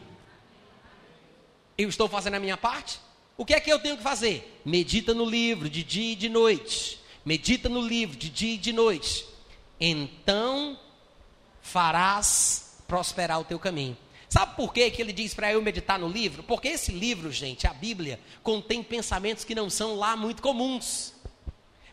Eu 1.75 1.89
estou 1.89 2.07
fazendo 2.07 2.35
a 2.35 2.39
minha 2.39 2.57
parte? 2.57 2.99
O 3.35 3.43
que 3.43 3.55
é 3.55 3.59
que 3.59 3.73
eu 3.73 3.79
tenho 3.79 3.97
que 3.97 4.03
fazer? 4.03 4.61
Medita 4.63 5.15
no 5.15 5.25
livro 5.25 5.67
de 5.67 5.83
dia 5.83 6.13
e 6.13 6.15
de 6.15 6.29
noite. 6.29 7.01
Medita 7.25 7.67
no 7.67 7.81
livro 7.81 8.15
de 8.15 8.29
dia 8.29 8.53
e 8.53 8.59
de 8.59 8.71
noite. 8.71 9.25
Então 9.79 10.79
farás 11.59 12.64
prosperar 12.87 13.39
o 13.39 13.43
teu 13.45 13.59
caminho. 13.59 13.97
Sabe 14.29 14.55
por 14.55 14.73
que, 14.73 14.89
que 14.91 15.01
ele 15.01 15.13
diz 15.13 15.33
para 15.33 15.51
eu 15.51 15.61
meditar 15.61 15.99
no 15.99 16.07
livro? 16.07 16.43
Porque 16.43 16.67
esse 16.67 16.91
livro, 16.91 17.31
gente, 17.31 17.67
a 17.67 17.73
Bíblia, 17.73 18.19
contém 18.43 18.83
pensamentos 18.83 19.43
que 19.43 19.55
não 19.55 19.69
são 19.69 19.95
lá 19.95 20.15
muito 20.15 20.41
comuns. 20.41 21.13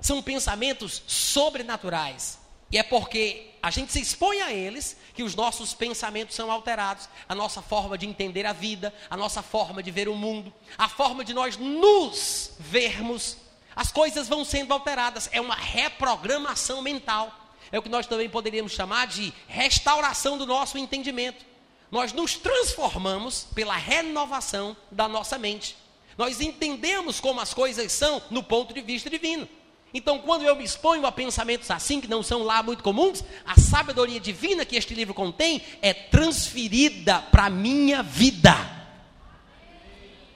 São 0.00 0.22
pensamentos 0.22 1.02
sobrenaturais. 1.06 2.38
E 2.70 2.78
é 2.78 2.82
porque 2.82 3.50
a 3.62 3.70
gente 3.70 3.92
se 3.92 4.00
expõe 4.00 4.40
a 4.40 4.50
eles 4.50 4.96
que 5.14 5.22
os 5.22 5.34
nossos 5.34 5.74
pensamentos 5.74 6.34
são 6.34 6.50
alterados, 6.50 7.08
a 7.28 7.34
nossa 7.34 7.60
forma 7.60 7.98
de 7.98 8.06
entender 8.06 8.46
a 8.46 8.52
vida, 8.54 8.92
a 9.10 9.16
nossa 9.16 9.42
forma 9.42 9.82
de 9.82 9.90
ver 9.90 10.08
o 10.08 10.16
mundo, 10.16 10.52
a 10.78 10.88
forma 10.88 11.22
de 11.22 11.34
nós 11.34 11.58
nos 11.58 12.54
vermos. 12.58 13.36
As 13.76 13.92
coisas 13.92 14.26
vão 14.26 14.44
sendo 14.44 14.72
alteradas, 14.72 15.28
é 15.32 15.40
uma 15.40 15.54
reprogramação 15.54 16.80
mental. 16.80 17.41
É 17.72 17.78
o 17.78 17.82
que 17.82 17.88
nós 17.88 18.06
também 18.06 18.28
poderíamos 18.28 18.72
chamar 18.72 19.06
de 19.06 19.32
restauração 19.48 20.36
do 20.36 20.44
nosso 20.44 20.76
entendimento. 20.76 21.44
Nós 21.90 22.12
nos 22.12 22.36
transformamos 22.36 23.46
pela 23.54 23.74
renovação 23.76 24.76
da 24.90 25.08
nossa 25.08 25.38
mente. 25.38 25.74
Nós 26.18 26.40
entendemos 26.40 27.18
como 27.18 27.40
as 27.40 27.54
coisas 27.54 27.90
são 27.90 28.22
no 28.30 28.42
ponto 28.42 28.74
de 28.74 28.82
vista 28.82 29.08
divino. 29.08 29.48
Então, 29.94 30.18
quando 30.18 30.42
eu 30.42 30.56
me 30.56 30.64
exponho 30.64 31.06
a 31.06 31.12
pensamentos 31.12 31.70
assim, 31.70 32.00
que 32.00 32.08
não 32.08 32.22
são 32.22 32.42
lá 32.42 32.62
muito 32.62 32.82
comuns, 32.82 33.24
a 33.44 33.58
sabedoria 33.58 34.20
divina 34.20 34.64
que 34.64 34.76
este 34.76 34.94
livro 34.94 35.12
contém 35.12 35.62
é 35.80 35.92
transferida 35.92 37.20
para 37.30 37.46
a 37.46 37.50
minha 37.50 38.02
vida. 38.02 38.54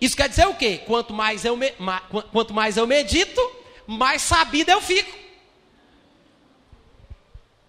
Isso 0.01 0.17
quer 0.17 0.29
dizer 0.29 0.47
o 0.47 0.55
quê? 0.55 0.83
Quanto 0.87 1.15
mais 1.15 1.45
eu, 1.45 1.57
me, 1.57 1.73
ma, 1.79 2.01
quanto 2.01 2.53
mais 2.53 2.77
eu 2.77 2.87
medito, 2.87 3.41
mais 3.87 4.21
sabido 4.23 4.71
eu 4.71 4.81
fico. 4.81 5.26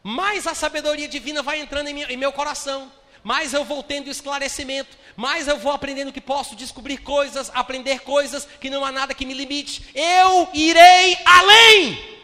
Mais 0.07 0.47
a 0.47 0.53
sabedoria 0.53 1.05
divina 1.05 1.43
vai 1.43 1.59
entrando 1.59 1.89
em, 1.89 1.93
minha, 1.93 2.09
em 2.09 2.15
meu 2.15 2.31
coração 2.31 2.89
mais 3.23 3.51
eu 3.51 3.65
vou 3.65 3.83
tendo 3.83 4.09
esclarecimento, 4.09 4.97
mais 5.17 5.49
eu 5.49 5.57
vou 5.57 5.73
aprendendo 5.73 6.13
que 6.13 6.21
posso 6.21 6.55
descobrir 6.55 6.99
coisas, 6.99 7.51
aprender 7.53 7.99
coisas, 7.99 8.47
que 8.61 8.69
não 8.69 8.85
há 8.85 8.91
nada 8.91 9.13
que 9.13 9.25
me 9.25 9.33
limite. 9.33 9.83
Eu 9.93 10.47
irei 10.53 11.17
além. 11.25 12.16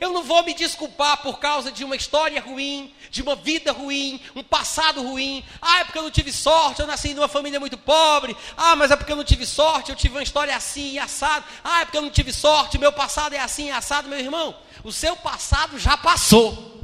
Eu 0.00 0.12
não 0.12 0.22
vou 0.22 0.42
me 0.42 0.54
desculpar 0.54 1.18
por 1.18 1.38
causa 1.38 1.72
de 1.72 1.84
uma 1.84 1.96
história 1.96 2.40
ruim, 2.40 2.92
de 3.10 3.22
uma 3.22 3.34
vida 3.34 3.72
ruim, 3.72 4.20
um 4.34 4.42
passado 4.42 5.02
ruim. 5.02 5.44
Ah, 5.60 5.80
é 5.80 5.84
porque 5.84 5.98
eu 5.98 6.02
não 6.02 6.10
tive 6.10 6.32
sorte, 6.32 6.80
eu 6.80 6.86
nasci 6.86 7.14
numa 7.14 7.28
família 7.28 7.58
muito 7.58 7.78
pobre. 7.78 8.36
Ah, 8.56 8.76
mas 8.76 8.90
é 8.90 8.96
porque 8.96 9.12
eu 9.12 9.16
não 9.16 9.24
tive 9.24 9.46
sorte, 9.46 9.90
eu 9.90 9.96
tive 9.96 10.14
uma 10.14 10.22
história 10.22 10.54
assim 10.54 10.92
e 10.92 10.98
assado. 10.98 11.44
Ah, 11.64 11.80
é 11.80 11.84
porque 11.84 11.98
eu 11.98 12.02
não 12.02 12.10
tive 12.10 12.32
sorte, 12.32 12.78
meu 12.78 12.92
passado 12.92 13.34
é 13.34 13.38
assim 13.38 13.68
e 13.68 13.70
assado, 13.70 14.08
meu 14.08 14.18
irmão. 14.18 14.56
O 14.84 14.92
seu 14.92 15.16
passado 15.16 15.78
já 15.78 15.96
passou. 15.96 16.76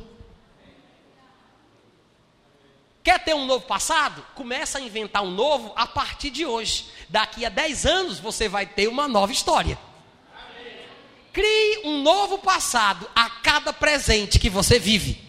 Quer 3.03 3.19
ter 3.19 3.35
um 3.35 3.47
novo 3.47 3.67
passado? 3.67 4.25
Começa 4.35 4.79
a 4.79 4.81
inventar 4.81 5.23
um 5.23 5.31
novo 5.31 5.73
a 5.77 5.87
partir 5.87 6.31
de 6.31 6.47
hoje. 6.47 6.87
Daqui 7.09 7.45
a 7.45 7.49
10 7.49 7.85
anos 7.85 8.21
você 8.21 8.49
vai 8.49 8.65
ter 8.65 8.87
uma 8.87 9.09
nova 9.09 9.33
história. 9.33 9.77
Crie 11.33 11.81
um 11.85 12.03
novo 12.03 12.39
passado 12.39 13.09
a 13.15 13.31
cada 13.31 13.73
presente 13.73 14.39
que 14.39 14.51
você 14.51 14.79
vive. 14.79 15.23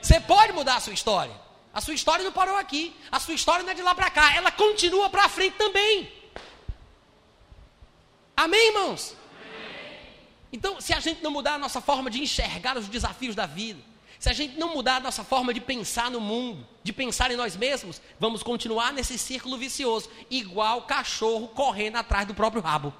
Você 0.00 0.20
pode 0.20 0.52
mudar 0.52 0.76
a 0.76 0.80
sua 0.80 0.92
história. 0.92 1.34
A 1.74 1.80
sua 1.80 1.94
história 1.94 2.24
não 2.24 2.32
parou 2.32 2.56
aqui. 2.56 2.94
A 3.10 3.18
sua 3.18 3.34
história 3.34 3.64
não 3.64 3.70
é 3.70 3.74
de 3.74 3.82
lá 3.82 3.94
para 3.94 4.10
cá. 4.10 4.34
Ela 4.34 4.52
continua 4.52 5.10
para 5.10 5.28
frente 5.28 5.56
também. 5.56 6.12
Amém, 8.36 8.68
irmãos? 8.68 9.16
Então, 10.52 10.80
se 10.80 10.92
a 10.92 11.00
gente 11.00 11.22
não 11.22 11.30
mudar 11.30 11.54
a 11.54 11.58
nossa 11.58 11.80
forma 11.80 12.08
de 12.08 12.22
enxergar 12.22 12.78
os 12.78 12.88
desafios 12.88 13.34
da 13.34 13.46
vida, 13.46 13.80
se 14.18 14.28
a 14.28 14.32
gente 14.32 14.56
não 14.58 14.72
mudar 14.72 14.96
a 14.96 15.00
nossa 15.00 15.22
forma 15.22 15.52
de 15.52 15.60
pensar 15.60 16.10
no 16.10 16.20
mundo, 16.20 16.66
de 16.82 16.92
pensar 16.92 17.30
em 17.30 17.36
nós 17.36 17.56
mesmos, 17.56 18.00
vamos 18.18 18.42
continuar 18.42 18.92
nesse 18.92 19.18
círculo 19.18 19.58
vicioso, 19.58 20.10
igual 20.30 20.82
cachorro 20.82 21.48
correndo 21.48 21.96
atrás 21.96 22.26
do 22.26 22.34
próprio 22.34 22.62
rabo. 22.62 22.94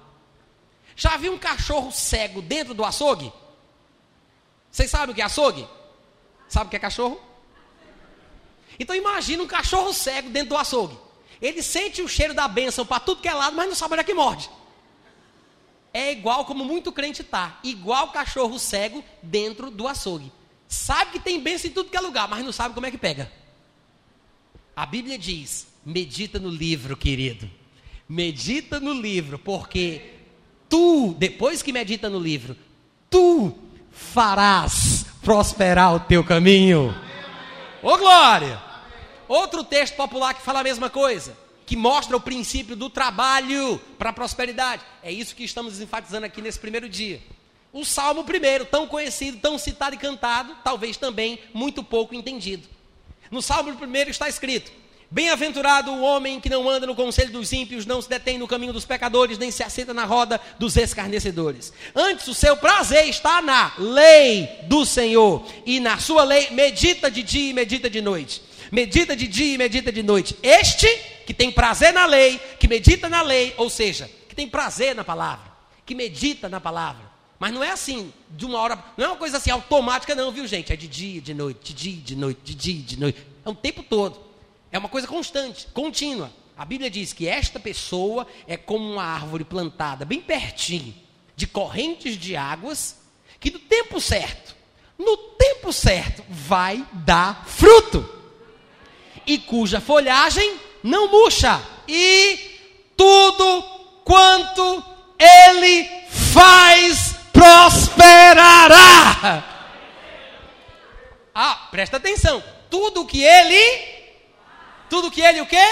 Já 0.99 1.17
viu 1.17 1.33
um 1.33 1.39
cachorro 1.39 1.93
cego 1.93 2.43
dentro 2.43 2.75
do 2.75 2.85
açougue? 2.85 3.33
Vocês 4.69 4.91
sabem 4.91 5.13
o 5.13 5.15
que 5.15 5.23
é 5.23 5.25
açougue? 5.25 5.65
Sabe 6.49 6.67
o 6.67 6.71
que 6.71 6.75
é 6.75 6.81
cachorro? 6.81 7.21
Então 8.81 8.97
imagina 8.97 9.41
um 9.41 9.47
cachorro 9.47 9.93
cego 9.93 10.29
dentro 10.31 10.51
do 10.51 10.57
açougue. 10.57 10.99
Ele 11.41 11.63
sente 11.63 12.03
o 12.03 12.09
cheiro 12.09 12.35
da 12.35 12.49
bênção 12.49 12.85
para 12.85 12.99
tudo 12.99 13.23
que 13.23 13.29
é 13.29 13.33
lado, 13.33 13.55
mas 13.55 13.69
não 13.69 13.77
sabe 13.77 13.95
onde 13.95 14.01
é 14.01 14.05
que 14.05 14.13
morde. 14.13 14.51
É 15.95 16.11
igual 16.11 16.45
como 16.45 16.65
muito 16.65 16.91
crente 16.91 17.23
está, 17.23 17.61
igual 17.63 18.11
cachorro 18.11 18.59
cego 18.59 19.05
dentro 19.23 19.71
do 19.71 19.87
açougue. 19.87 20.33
Sabe 20.67 21.13
que 21.13 21.21
tem 21.21 21.41
bênção 21.41 21.71
em 21.71 21.73
tudo 21.73 21.91
que 21.91 21.97
é 21.97 22.01
lugar, 22.01 22.27
mas 22.27 22.45
não 22.45 22.51
sabe 22.51 22.75
como 22.75 22.87
é 22.87 22.91
que 22.91 22.99
pega. 22.99 23.31
A 24.75 24.85
Bíblia 24.85 25.17
diz: 25.17 25.69
medita 25.87 26.41
no 26.41 26.51
livro, 26.51 26.97
querido. 26.97 27.49
Medita 28.09 28.81
no 28.81 28.93
livro, 28.93 29.39
porque 29.39 30.18
tu, 30.69 31.15
depois 31.19 31.63
que 31.63 31.73
medita 31.73 32.09
no 32.09 32.19
livro, 32.19 32.57
tu 33.11 33.55
farás 33.91 35.07
prosperar 35.23 35.95
o 35.95 36.01
teu 36.01 36.23
caminho. 36.25 36.95
Ô 37.83 37.97
glória! 37.97 38.63
Outro 39.29 39.63
texto 39.63 39.95
popular 39.95 40.35
que 40.35 40.43
fala 40.43 40.61
a 40.61 40.65
mesma 40.65 40.89
coisa, 40.89 41.37
que 41.67 41.77
mostra 41.77 42.17
o 42.17 42.21
princípio 42.21 42.75
do 42.75 42.89
trabalho 42.89 43.79
para 43.99 44.11
a 44.11 44.13
prosperidade. 44.13 44.83
É 45.03 45.13
isso 45.13 45.37
que 45.37 45.45
estamos 45.45 45.81
enfatizando 45.81 46.25
aqui 46.25 46.41
nesse 46.41 46.59
primeiro 46.59 46.89
dia. 46.89 47.21
O 47.73 47.85
Salmo 47.85 48.25
primeiro, 48.25 48.65
tão 48.65 48.87
conhecido, 48.87 49.39
tão 49.39 49.59
citado 49.59 49.95
e 49.95 49.99
cantado, 49.99 50.57
talvez 50.65 50.97
também 50.97 51.39
muito 51.53 51.85
pouco 51.85 52.15
entendido. 52.15 52.67
No 53.31 53.43
Salmo 53.43 53.75
primeiro 53.77 54.11
está 54.11 54.29
escrito: 54.29 54.73
Bem-aventurado 55.11 55.91
o 55.91 56.03
homem 56.03 56.39
que 56.39 56.51
não 56.51 56.69
anda 56.69 56.87
no 56.87 56.95
conselho 56.95 57.33
dos 57.33 57.51
ímpios, 57.51 57.87
não 57.87 58.03
se 58.03 58.11
detém 58.11 58.37
no 58.37 58.47
caminho 58.47 58.75
dos 58.75 58.85
pecadores, 58.85 59.39
nem 59.39 59.51
se 59.51 59.63
assenta 59.63 59.95
na 59.95 60.05
roda 60.05 60.39
dos 60.59 60.77
escarnecedores. 60.77 61.73
Antes, 61.95 62.29
o 62.29 62.35
seu 62.35 62.59
prazer 62.59 63.09
está 63.09 63.41
na 63.41 63.73
lei 63.79 64.47
do 64.65 64.85
Senhor, 64.85 65.47
e 65.65 65.81
na 65.81 65.99
sua 65.99 66.25
lei 66.25 66.51
medita 66.51 67.11
de 67.11 67.23
dia 67.23 67.51
e 67.51 67.55
medita 67.55 67.89
de 67.89 68.03
noite. 68.03 68.43
Medita 68.71 69.17
de 69.17 69.27
dia 69.27 69.55
e 69.55 69.59
medita 69.59 69.91
de 69.91 70.03
noite. 70.03 70.37
Este 70.43 70.87
que 71.27 71.33
tem 71.33 71.51
prazer 71.51 71.95
na 71.95 72.05
lei, 72.05 72.39
que 72.61 72.69
medita 72.69 73.09
na 73.09 73.23
lei, 73.23 73.55
ou 73.57 73.71
seja, 73.71 74.11
que 74.29 74.35
tem 74.35 74.47
prazer 74.47 74.95
na 74.95 75.05
palavra, 75.05 75.51
que 75.87 75.95
medita 75.95 76.51
na 76.51 76.61
palavra 76.61 77.09
mas 77.39 77.55
não 77.55 77.63
é 77.63 77.71
assim, 77.71 78.13
de 78.31 78.45
uma 78.45 78.59
hora. 78.59 78.83
Não 78.97 79.05
é 79.05 79.09
uma 79.09 79.17
coisa 79.17 79.37
assim 79.37 79.49
automática, 79.49 80.13
não, 80.13 80.33
viu, 80.33 80.45
gente? 80.45 80.73
É 80.73 80.77
de 80.77 80.89
dia, 80.89 81.21
de 81.21 81.33
noite, 81.33 81.73
de 81.73 81.93
dia, 81.93 82.03
de 82.03 82.17
noite, 82.17 82.41
de 82.43 82.55
dia, 82.55 82.83
de 82.83 82.99
noite. 82.99 83.27
É 83.45 83.49
um 83.49 83.55
tempo 83.55 83.81
todo. 83.85 84.28
É 84.71 84.79
uma 84.79 84.89
coisa 84.89 85.07
constante, 85.07 85.67
contínua. 85.73 86.31
A 86.57 86.65
Bíblia 86.65 86.91
diz 86.91 87.13
que 87.13 87.29
esta 87.29 87.61
pessoa 87.61 88.27
é 88.47 88.57
como 88.57 88.93
uma 88.93 89.05
árvore 89.05 89.45
plantada 89.45 90.05
bem 90.05 90.21
pertinho 90.21 90.95
de 91.37 91.47
correntes 91.47 92.17
de 92.17 92.37
águas, 92.37 92.99
que 93.39 93.51
no 93.51 93.61
tempo 93.61 94.01
certo, 94.01 94.57
no 94.99 95.17
tempo 95.17 95.73
certo, 95.73 96.25
vai 96.29 96.85
dar 96.93 97.47
fruto. 97.47 98.17
E 99.25 99.39
cuja 99.39 99.81
folhagem 99.81 100.59
não 100.83 101.09
murcha. 101.09 101.63
E 101.87 102.59
tudo 102.97 103.63
quanto 104.05 104.85
ele 105.19 105.89
faz 106.09 107.15
prosperará. 107.33 109.45
Ah, 111.33 111.69
presta 111.71 111.99
atenção. 111.99 112.43
Tudo 112.69 113.07
que 113.07 113.23
ele. 113.23 113.98
Tudo 114.89 115.11
que 115.11 115.21
ele 115.21 115.41
o 115.41 115.47
quê? 115.47 115.65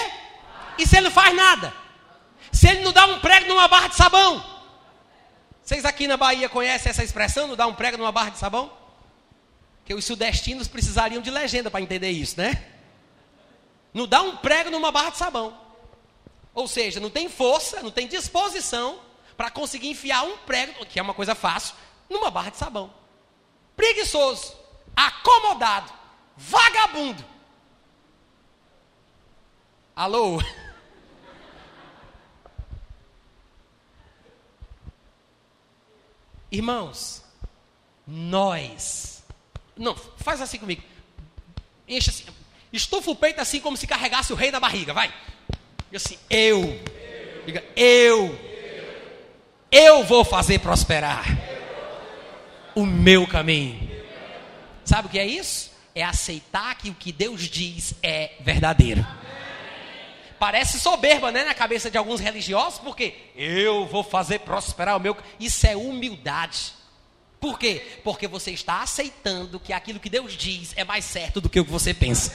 E 0.78 0.86
se 0.86 0.96
ele 0.96 1.04
não 1.04 1.10
faz 1.10 1.34
nada? 1.34 1.72
Se 2.52 2.68
ele 2.68 2.82
não 2.82 2.92
dá 2.92 3.06
um 3.06 3.20
prego 3.20 3.46
numa 3.46 3.68
barra 3.68 3.88
de 3.88 3.96
sabão? 3.96 4.44
Vocês 5.62 5.84
aqui 5.84 6.06
na 6.06 6.16
Bahia 6.16 6.48
conhecem 6.48 6.90
essa 6.90 7.02
expressão, 7.02 7.48
não 7.48 7.56
dá 7.56 7.66
um 7.66 7.74
prego 7.74 7.96
numa 7.96 8.12
barra 8.12 8.30
de 8.30 8.38
sabão? 8.38 8.72
Que 9.84 9.94
os 9.94 10.04
sudestinos 10.04 10.68
precisariam 10.68 11.20
de 11.20 11.30
legenda 11.30 11.70
para 11.70 11.80
entender 11.80 12.10
isso, 12.10 12.38
né? 12.38 12.64
Não 13.92 14.06
dá 14.06 14.22
um 14.22 14.36
prego 14.36 14.70
numa 14.70 14.92
barra 14.92 15.10
de 15.10 15.16
sabão. 15.16 15.58
Ou 16.54 16.68
seja, 16.68 17.00
não 17.00 17.10
tem 17.10 17.28
força, 17.28 17.82
não 17.82 17.90
tem 17.90 18.06
disposição 18.06 18.98
para 19.36 19.50
conseguir 19.50 19.88
enfiar 19.88 20.22
um 20.24 20.36
prego, 20.38 20.86
que 20.86 20.98
é 20.98 21.02
uma 21.02 21.14
coisa 21.14 21.34
fácil, 21.34 21.74
numa 22.08 22.30
barra 22.30 22.50
de 22.50 22.56
sabão. 22.56 22.92
Preguiçoso, 23.76 24.56
acomodado, 24.94 25.92
vagabundo. 26.36 27.24
Alô? 29.96 30.38
Irmãos, 36.52 37.24
nós. 38.06 39.24
Não, 39.74 39.96
faz 40.18 40.42
assim 40.42 40.58
comigo. 40.58 40.82
Enche 41.88 42.10
assim. 42.10 42.24
Estufa 42.70 43.10
o 43.10 43.16
peito 43.16 43.40
assim 43.40 43.58
como 43.58 43.74
se 43.74 43.86
carregasse 43.86 44.34
o 44.34 44.36
rei 44.36 44.50
na 44.50 44.60
barriga, 44.60 44.92
vai. 44.92 45.08
Diga 45.86 45.96
assim, 45.96 46.18
eu. 46.28 46.78
Diga, 47.46 47.64
eu. 47.74 48.38
Eu 49.72 50.04
vou 50.04 50.26
fazer 50.26 50.58
prosperar 50.58 51.24
o 52.74 52.84
meu 52.84 53.26
caminho. 53.26 53.90
Sabe 54.84 55.08
o 55.08 55.10
que 55.10 55.18
é 55.18 55.26
isso? 55.26 55.70
É 55.94 56.04
aceitar 56.04 56.76
que 56.76 56.90
o 56.90 56.94
que 56.94 57.12
Deus 57.12 57.48
diz 57.48 57.94
é 58.02 58.34
verdadeiro. 58.40 59.06
Parece 60.38 60.78
soberba, 60.78 61.32
né, 61.32 61.44
na 61.44 61.54
cabeça 61.54 61.90
de 61.90 61.96
alguns 61.96 62.20
religiosos, 62.20 62.78
porque 62.78 63.14
eu 63.34 63.86
vou 63.86 64.02
fazer 64.02 64.40
prosperar 64.40 64.96
o 64.96 65.00
meu. 65.00 65.16
Isso 65.40 65.66
é 65.66 65.76
humildade. 65.76 66.74
Por 67.40 67.58
quê? 67.58 68.00
Porque 68.02 68.26
você 68.26 68.50
está 68.50 68.82
aceitando 68.82 69.60
que 69.60 69.72
aquilo 69.72 70.00
que 70.00 70.10
Deus 70.10 70.34
diz 70.34 70.72
é 70.76 70.84
mais 70.84 71.04
certo 71.04 71.40
do 71.40 71.48
que 71.48 71.60
o 71.60 71.64
que 71.64 71.70
você 71.70 71.94
pensa. 71.94 72.32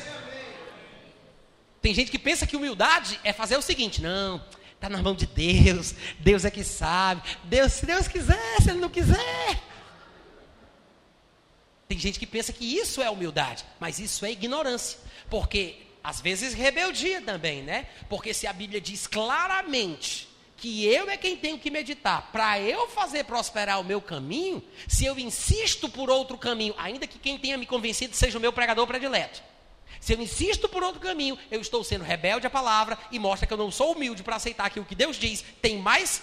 Tem 1.81 1.93
gente 1.93 2.11
que 2.11 2.19
pensa 2.19 2.45
que 2.45 2.55
humildade 2.55 3.19
é 3.23 3.33
fazer 3.33 3.57
o 3.57 3.61
seguinte: 3.61 4.01
não, 4.01 4.43
está 4.73 4.87
na 4.87 5.01
mão 5.01 5.15
de 5.15 5.25
Deus, 5.25 5.95
Deus 6.19 6.45
é 6.45 6.51
que 6.51 6.63
sabe. 6.63 7.21
Deus, 7.43 7.73
se 7.73 7.85
Deus 7.85 8.07
quiser, 8.07 8.61
se 8.61 8.69
Ele 8.69 8.79
não 8.79 8.89
quiser. 8.89 9.61
Tem 11.87 11.99
gente 11.99 12.17
que 12.17 12.25
pensa 12.25 12.53
que 12.53 12.63
isso 12.63 13.01
é 13.01 13.09
humildade, 13.09 13.65
mas 13.79 13.99
isso 13.99 14.25
é 14.25 14.31
ignorância, 14.31 14.97
porque 15.29 15.75
às 16.03 16.19
vezes 16.19 16.53
rebeldia 16.53 17.21
também, 17.21 17.61
né? 17.61 17.87
Porque 18.09 18.33
se 18.33 18.47
a 18.47 18.53
Bíblia 18.53 18.81
diz 18.81 19.07
claramente 19.07 20.27
que 20.57 20.85
eu 20.85 21.09
é 21.09 21.17
quem 21.17 21.35
tenho 21.35 21.57
que 21.57 21.71
meditar 21.71 22.29
para 22.31 22.59
eu 22.59 22.87
fazer 22.87 23.23
prosperar 23.23 23.79
o 23.79 23.83
meu 23.83 23.99
caminho, 23.99 24.63
se 24.87 25.05
eu 25.05 25.17
insisto 25.17 25.89
por 25.89 26.09
outro 26.09 26.37
caminho, 26.37 26.75
ainda 26.77 27.07
que 27.07 27.17
quem 27.17 27.37
tenha 27.37 27.57
me 27.57 27.65
convencido 27.65 28.15
seja 28.15 28.37
o 28.37 28.41
meu 28.41 28.53
pregador 28.53 28.85
predileto, 28.85 29.41
se 29.99 30.13
eu 30.13 30.21
insisto 30.21 30.67
por 30.69 30.83
outro 30.83 30.99
caminho, 30.99 31.37
eu 31.49 31.61
estou 31.61 31.83
sendo 31.83 32.03
rebelde 32.03 32.47
à 32.47 32.49
palavra 32.49 32.97
e 33.11 33.19
mostra 33.19 33.45
que 33.45 33.53
eu 33.53 33.57
não 33.57 33.71
sou 33.71 33.93
humilde 33.93 34.23
para 34.23 34.35
aceitar 34.35 34.69
que 34.69 34.79
o 34.79 34.85
que 34.85 34.95
Deus 34.95 35.17
diz 35.17 35.43
tem 35.61 35.77
mais 35.77 36.21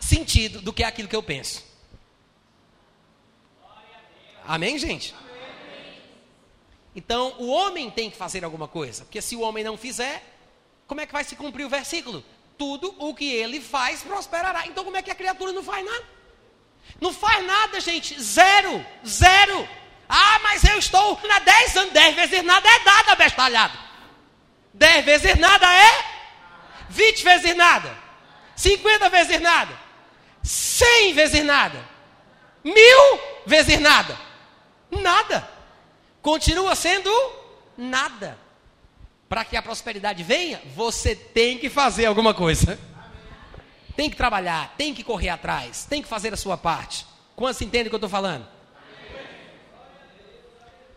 sentido 0.00 0.60
do 0.60 0.72
que 0.72 0.82
aquilo 0.82 1.08
que 1.08 1.16
eu 1.16 1.22
penso. 1.22 1.64
Amém, 4.44 4.78
gente? 4.78 5.14
Então, 6.94 7.34
o 7.38 7.48
homem 7.48 7.90
tem 7.90 8.10
que 8.10 8.16
fazer 8.16 8.44
alguma 8.44 8.66
coisa, 8.66 9.04
porque 9.04 9.22
se 9.22 9.36
o 9.36 9.40
homem 9.40 9.62
não 9.62 9.76
fizer, 9.76 10.22
como 10.86 11.00
é 11.00 11.06
que 11.06 11.12
vai 11.12 11.22
se 11.22 11.36
cumprir 11.36 11.64
o 11.64 11.68
versículo? 11.68 12.24
Tudo 12.58 12.94
o 12.98 13.14
que 13.14 13.32
ele 13.32 13.60
faz 13.60 14.02
prosperará. 14.02 14.66
Então, 14.66 14.84
como 14.84 14.96
é 14.96 15.02
que 15.02 15.10
a 15.10 15.14
criatura 15.14 15.52
não 15.52 15.62
faz 15.62 15.84
nada? 15.84 16.04
Não 17.00 17.12
faz 17.12 17.46
nada, 17.46 17.80
gente. 17.80 18.20
Zero. 18.20 18.84
Zero. 19.06 19.68
Ah, 20.08 20.40
mas 20.42 20.64
eu 20.64 20.78
estou 20.78 21.20
na 21.26 21.38
10 21.38 21.76
anos. 21.76 21.92
10 21.92 22.16
vezes 22.16 22.42
nada 22.42 22.68
é 22.68 22.84
nada, 22.84 23.14
bestalhado. 23.14 23.78
10 24.74 25.04
vezes 25.04 25.36
nada 25.36 25.66
é 25.72 26.04
20 26.88 27.22
vezes 27.22 27.56
nada. 27.56 27.96
50 28.56 29.08
vezes 29.08 29.40
nada. 29.40 29.78
100 30.42 31.12
vezes 31.14 31.44
nada. 31.44 31.88
Mil 32.64 33.20
vezes 33.46 33.80
nada. 33.80 34.18
Nada. 34.90 35.59
Continua 36.22 36.74
sendo 36.74 37.10
nada. 37.76 38.38
Para 39.28 39.44
que 39.44 39.56
a 39.56 39.62
prosperidade 39.62 40.22
venha, 40.22 40.60
você 40.74 41.14
tem 41.14 41.56
que 41.56 41.70
fazer 41.70 42.06
alguma 42.06 42.34
coisa. 42.34 42.78
Tem 43.94 44.10
que 44.10 44.16
trabalhar, 44.16 44.74
tem 44.76 44.92
que 44.92 45.04
correr 45.04 45.28
atrás, 45.28 45.84
tem 45.84 46.02
que 46.02 46.08
fazer 46.08 46.32
a 46.32 46.36
sua 46.36 46.56
parte. 46.56 47.06
Quantos 47.36 47.60
entendem 47.60 47.86
o 47.86 47.90
que 47.90 47.94
eu 47.94 47.98
estou 47.98 48.10
falando? 48.10 48.46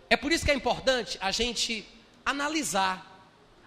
É 0.10 0.18
por 0.18 0.32
isso 0.32 0.46
que 0.46 0.52
é 0.52 0.54
importante 0.54 1.18
a 1.22 1.32
gente 1.32 1.88
analisar. 2.26 3.10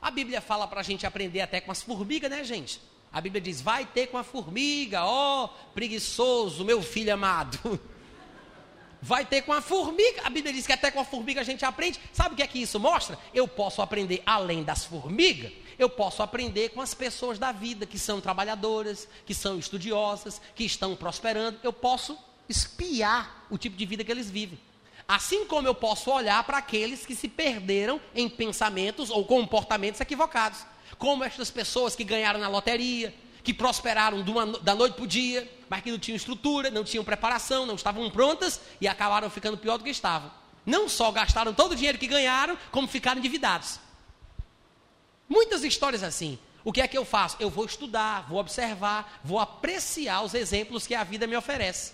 A 0.00 0.10
Bíblia 0.10 0.40
fala 0.40 0.66
para 0.66 0.80
a 0.80 0.82
gente 0.82 1.06
aprender 1.06 1.40
até 1.40 1.60
com 1.60 1.72
as 1.72 1.82
formigas, 1.82 2.30
né, 2.30 2.44
gente? 2.44 2.80
A 3.12 3.20
Bíblia 3.20 3.40
diz: 3.40 3.60
vai 3.60 3.84
ter 3.84 4.08
com 4.08 4.18
a 4.18 4.22
formiga, 4.22 5.04
ó 5.04 5.48
preguiçoso, 5.74 6.64
meu 6.64 6.82
filho 6.82 7.12
amado. 7.14 7.80
Vai 9.00 9.24
ter 9.24 9.42
com 9.42 9.52
a 9.52 9.60
formiga. 9.60 10.22
A 10.24 10.30
Bíblia 10.30 10.52
diz 10.52 10.66
que 10.66 10.72
até 10.72 10.90
com 10.90 11.00
a 11.00 11.04
formiga 11.04 11.40
a 11.40 11.44
gente 11.44 11.64
aprende. 11.64 12.00
Sabe 12.12 12.34
o 12.34 12.36
que 12.36 12.42
é 12.42 12.46
que 12.46 12.60
isso 12.60 12.80
mostra? 12.80 13.18
Eu 13.32 13.46
posso 13.46 13.82
aprender 13.82 14.22
além 14.24 14.62
das 14.62 14.84
formigas. 14.84 15.52
Eu 15.78 15.90
posso 15.90 16.22
aprender 16.22 16.70
com 16.70 16.80
as 16.80 16.94
pessoas 16.94 17.38
da 17.38 17.52
vida 17.52 17.84
que 17.84 17.98
são 17.98 18.20
trabalhadoras, 18.20 19.06
que 19.26 19.34
são 19.34 19.58
estudiosas, 19.58 20.40
que 20.54 20.64
estão 20.64 20.96
prosperando. 20.96 21.58
Eu 21.62 21.72
posso 21.72 22.18
espiar 22.48 23.46
o 23.50 23.58
tipo 23.58 23.76
de 23.76 23.84
vida 23.84 24.02
que 24.02 24.10
eles 24.10 24.30
vivem. 24.30 24.58
Assim 25.06 25.44
como 25.44 25.68
eu 25.68 25.74
posso 25.74 26.10
olhar 26.10 26.42
para 26.44 26.58
aqueles 26.58 27.06
que 27.06 27.14
se 27.14 27.28
perderam 27.28 28.00
em 28.14 28.28
pensamentos 28.28 29.10
ou 29.10 29.24
comportamentos 29.24 30.00
equivocados. 30.00 30.60
Como 30.98 31.22
estas 31.22 31.50
pessoas 31.50 31.94
que 31.94 32.02
ganharam 32.02 32.40
na 32.40 32.48
loteria, 32.48 33.14
que 33.44 33.54
prosperaram 33.54 34.18
uma, 34.22 34.46
da 34.58 34.74
noite 34.74 34.94
para 34.94 35.04
o 35.04 35.06
dia, 35.06 35.48
mas 35.68 35.82
que 35.82 35.90
não 35.90 35.98
tinham 35.98 36.16
estrutura, 36.16 36.70
não 36.70 36.84
tinham 36.84 37.04
preparação, 37.04 37.66
não 37.66 37.74
estavam 37.74 38.10
prontas 38.10 38.60
e 38.80 38.86
acabaram 38.86 39.28
ficando 39.30 39.58
pior 39.58 39.78
do 39.78 39.84
que 39.84 39.90
estavam. 39.90 40.30
Não 40.64 40.88
só 40.88 41.12
gastaram 41.12 41.54
todo 41.54 41.72
o 41.72 41.76
dinheiro 41.76 41.98
que 41.98 42.06
ganharam, 42.06 42.58
como 42.70 42.88
ficaram 42.88 43.18
endividados. 43.18 43.78
Muitas 45.28 45.64
histórias 45.64 46.02
assim. 46.02 46.38
O 46.64 46.72
que 46.72 46.80
é 46.80 46.88
que 46.88 46.98
eu 46.98 47.04
faço? 47.04 47.36
Eu 47.38 47.48
vou 47.48 47.64
estudar, 47.64 48.26
vou 48.28 48.40
observar, 48.40 49.20
vou 49.22 49.38
apreciar 49.38 50.22
os 50.22 50.34
exemplos 50.34 50.84
que 50.84 50.96
a 50.96 51.04
vida 51.04 51.26
me 51.26 51.36
oferece. 51.36 51.92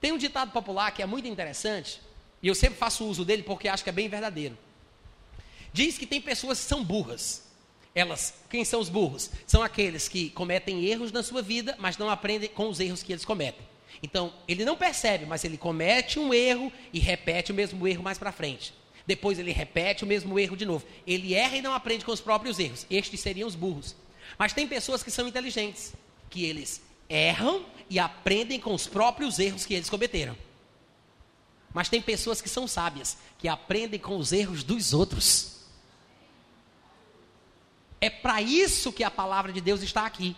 Tem 0.00 0.12
um 0.12 0.18
ditado 0.18 0.50
popular 0.50 0.90
que 0.92 1.02
é 1.02 1.06
muito 1.06 1.28
interessante, 1.28 2.00
e 2.42 2.48
eu 2.48 2.54
sempre 2.54 2.78
faço 2.78 3.04
uso 3.04 3.24
dele 3.24 3.42
porque 3.42 3.68
acho 3.68 3.84
que 3.84 3.90
é 3.90 3.92
bem 3.92 4.08
verdadeiro. 4.08 4.56
Diz 5.72 5.96
que 5.96 6.06
tem 6.06 6.20
pessoas 6.20 6.58
que 6.58 6.64
são 6.64 6.82
burras. 6.82 7.51
Elas, 7.94 8.34
quem 8.48 8.64
são 8.64 8.80
os 8.80 8.88
burros? 8.88 9.30
São 9.46 9.62
aqueles 9.62 10.08
que 10.08 10.30
cometem 10.30 10.84
erros 10.84 11.12
na 11.12 11.22
sua 11.22 11.42
vida, 11.42 11.76
mas 11.78 11.98
não 11.98 12.08
aprendem 12.08 12.48
com 12.48 12.68
os 12.68 12.80
erros 12.80 13.02
que 13.02 13.12
eles 13.12 13.24
cometem. 13.24 13.66
Então, 14.02 14.32
ele 14.48 14.64
não 14.64 14.76
percebe, 14.76 15.26
mas 15.26 15.44
ele 15.44 15.58
comete 15.58 16.18
um 16.18 16.32
erro 16.32 16.72
e 16.92 16.98
repete 16.98 17.52
o 17.52 17.54
mesmo 17.54 17.86
erro 17.86 18.02
mais 18.02 18.18
para 18.18 18.32
frente. 18.32 18.72
Depois 19.06 19.38
ele 19.38 19.52
repete 19.52 20.04
o 20.04 20.06
mesmo 20.06 20.38
erro 20.38 20.56
de 20.56 20.64
novo. 20.64 20.86
Ele 21.06 21.34
erra 21.34 21.56
e 21.56 21.62
não 21.62 21.74
aprende 21.74 22.04
com 22.04 22.12
os 22.12 22.20
próprios 22.20 22.58
erros. 22.58 22.86
Estes 22.90 23.20
seriam 23.20 23.48
os 23.48 23.54
burros. 23.54 23.94
Mas 24.38 24.52
tem 24.52 24.66
pessoas 24.66 25.02
que 25.02 25.10
são 25.10 25.28
inteligentes, 25.28 25.92
que 26.30 26.44
eles 26.44 26.80
erram 27.08 27.66
e 27.90 27.98
aprendem 27.98 28.58
com 28.58 28.72
os 28.72 28.86
próprios 28.86 29.38
erros 29.38 29.66
que 29.66 29.74
eles 29.74 29.90
cometeram. 29.90 30.36
Mas 31.74 31.88
tem 31.88 32.00
pessoas 32.00 32.40
que 32.40 32.48
são 32.48 32.66
sábias, 32.66 33.16
que 33.38 33.48
aprendem 33.48 33.98
com 33.98 34.16
os 34.16 34.32
erros 34.32 34.62
dos 34.62 34.92
outros. 34.92 35.61
É 38.02 38.10
para 38.10 38.42
isso 38.42 38.92
que 38.92 39.04
a 39.04 39.10
palavra 39.12 39.52
de 39.52 39.60
Deus 39.60 39.80
está 39.80 40.04
aqui. 40.04 40.34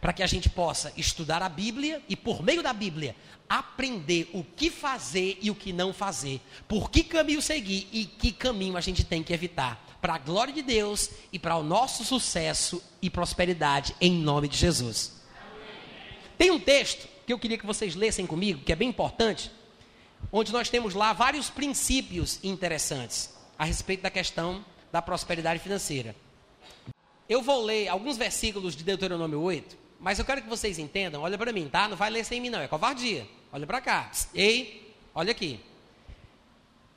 Para 0.00 0.12
que 0.12 0.22
a 0.22 0.26
gente 0.28 0.48
possa 0.48 0.92
estudar 0.96 1.42
a 1.42 1.48
Bíblia 1.48 2.00
e, 2.08 2.14
por 2.14 2.44
meio 2.44 2.62
da 2.62 2.72
Bíblia, 2.72 3.16
aprender 3.48 4.30
o 4.32 4.44
que 4.44 4.70
fazer 4.70 5.36
e 5.42 5.50
o 5.50 5.54
que 5.56 5.72
não 5.72 5.92
fazer. 5.92 6.40
Por 6.68 6.88
que 6.88 7.02
caminho 7.02 7.42
seguir 7.42 7.88
e 7.90 8.04
que 8.04 8.30
caminho 8.30 8.76
a 8.76 8.80
gente 8.80 9.02
tem 9.02 9.24
que 9.24 9.32
evitar. 9.32 9.84
Para 10.00 10.14
a 10.14 10.18
glória 10.18 10.54
de 10.54 10.62
Deus 10.62 11.10
e 11.32 11.40
para 11.40 11.56
o 11.56 11.64
nosso 11.64 12.04
sucesso 12.04 12.80
e 13.02 13.10
prosperidade, 13.10 13.96
em 14.00 14.12
nome 14.12 14.46
de 14.46 14.56
Jesus. 14.56 15.20
Tem 16.38 16.52
um 16.52 16.60
texto 16.60 17.08
que 17.26 17.32
eu 17.32 17.38
queria 17.40 17.58
que 17.58 17.66
vocês 17.66 17.96
lessem 17.96 18.28
comigo, 18.28 18.62
que 18.62 18.72
é 18.72 18.76
bem 18.76 18.88
importante 18.88 19.50
onde 20.30 20.52
nós 20.52 20.68
temos 20.68 20.94
lá 20.94 21.12
vários 21.12 21.50
princípios 21.50 22.38
interessantes 22.44 23.34
a 23.58 23.64
respeito 23.64 24.04
da 24.04 24.10
questão 24.10 24.64
da 24.92 25.02
prosperidade 25.02 25.58
financeira. 25.58 26.14
Eu 27.28 27.42
vou 27.42 27.62
ler 27.62 27.88
alguns 27.88 28.16
versículos 28.16 28.74
de 28.74 28.82
Deuteronômio 28.82 29.40
8, 29.40 29.76
mas 30.00 30.18
eu 30.18 30.24
quero 30.24 30.40
que 30.40 30.48
vocês 30.48 30.78
entendam, 30.78 31.20
olha 31.20 31.36
para 31.36 31.52
mim, 31.52 31.68
tá? 31.68 31.86
Não 31.86 31.96
vai 31.96 32.08
ler 32.08 32.24
sem 32.24 32.40
mim 32.40 32.48
não, 32.48 32.60
é 32.60 32.66
covardia. 32.66 33.26
Olha 33.52 33.66
para 33.66 33.80
cá. 33.82 34.10
Ei, 34.34 34.94
olha 35.14 35.30
aqui. 35.30 35.60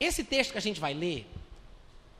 esse 0.00 0.24
texto 0.24 0.52
que 0.52 0.58
a 0.58 0.62
gente 0.62 0.80
vai 0.80 0.94
ler 0.94 1.26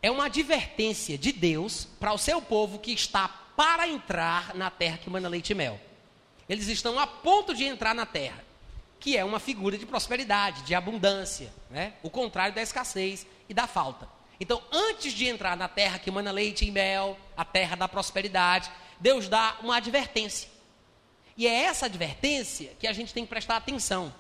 é 0.03 0.11
uma 0.11 0.27
advertência 0.27 1.17
de 1.17 1.33
Deus 1.33 1.89
para 1.99 2.13
o 2.13 2.19
seu 2.19 2.43
povo 2.43 2.79
que 2.79 2.93
está 2.93 3.29
para 3.29 3.89
entrar 3.89 4.55
na 4.55 4.71
terra 4.71 4.99
que 4.99 5.09
manda 5.09 5.29
leite 5.29 5.51
e 5.51 5.55
mel. 5.55 5.81
Eles 6.49 6.69
estão 6.69 6.99
a 6.99 7.07
ponto 7.07 7.55
de 7.55 7.65
entrar 7.65 7.95
na 7.95 8.05
terra, 8.05 8.45
que 9.01 9.17
é 9.17 9.25
uma 9.25 9.39
figura 9.39 9.79
de 9.79 9.87
prosperidade, 9.87 10.63
de 10.63 10.75
abundância, 10.75 11.51
né? 11.71 11.95
o 12.03 12.11
contrário 12.11 12.55
da 12.55 12.61
escassez 12.61 13.27
e 13.49 13.55
da 13.55 13.67
falta. 13.67 14.09
Então, 14.43 14.61
antes 14.73 15.13
de 15.13 15.29
entrar 15.29 15.57
na 15.57 15.69
terra 15.69 16.01
que 16.01 16.11
manda 16.11 16.33
leite 16.33 16.65
e 16.65 16.71
mel, 16.73 17.17
a 17.37 17.45
terra 17.45 17.77
da 17.77 17.87
prosperidade, 17.87 18.69
Deus 18.99 19.29
dá 19.29 19.57
uma 19.63 19.77
advertência. 19.77 20.49
E 21.37 21.47
é 21.47 21.63
essa 21.63 21.87
advertência 21.87 22.73
que 22.81 22.89
a 22.89 22.93
gente 22.93 23.15
tem 23.15 23.23
que 23.23 23.31
prestar 23.31 23.57
atenção, 23.57 24.13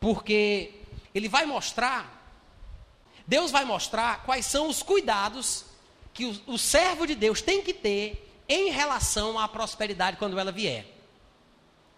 porque 0.00 0.72
ele 1.14 1.28
vai 1.28 1.46
mostrar, 1.46 2.34
Deus 3.28 3.52
vai 3.52 3.64
mostrar 3.64 4.24
quais 4.24 4.44
são 4.44 4.68
os 4.68 4.82
cuidados 4.82 5.66
que 6.12 6.24
o, 6.24 6.54
o 6.54 6.58
servo 6.58 7.06
de 7.06 7.14
Deus 7.14 7.40
tem 7.40 7.62
que 7.62 7.72
ter 7.72 8.28
em 8.48 8.72
relação 8.72 9.38
à 9.38 9.46
prosperidade 9.46 10.16
quando 10.16 10.36
ela 10.36 10.50
vier. 10.50 10.84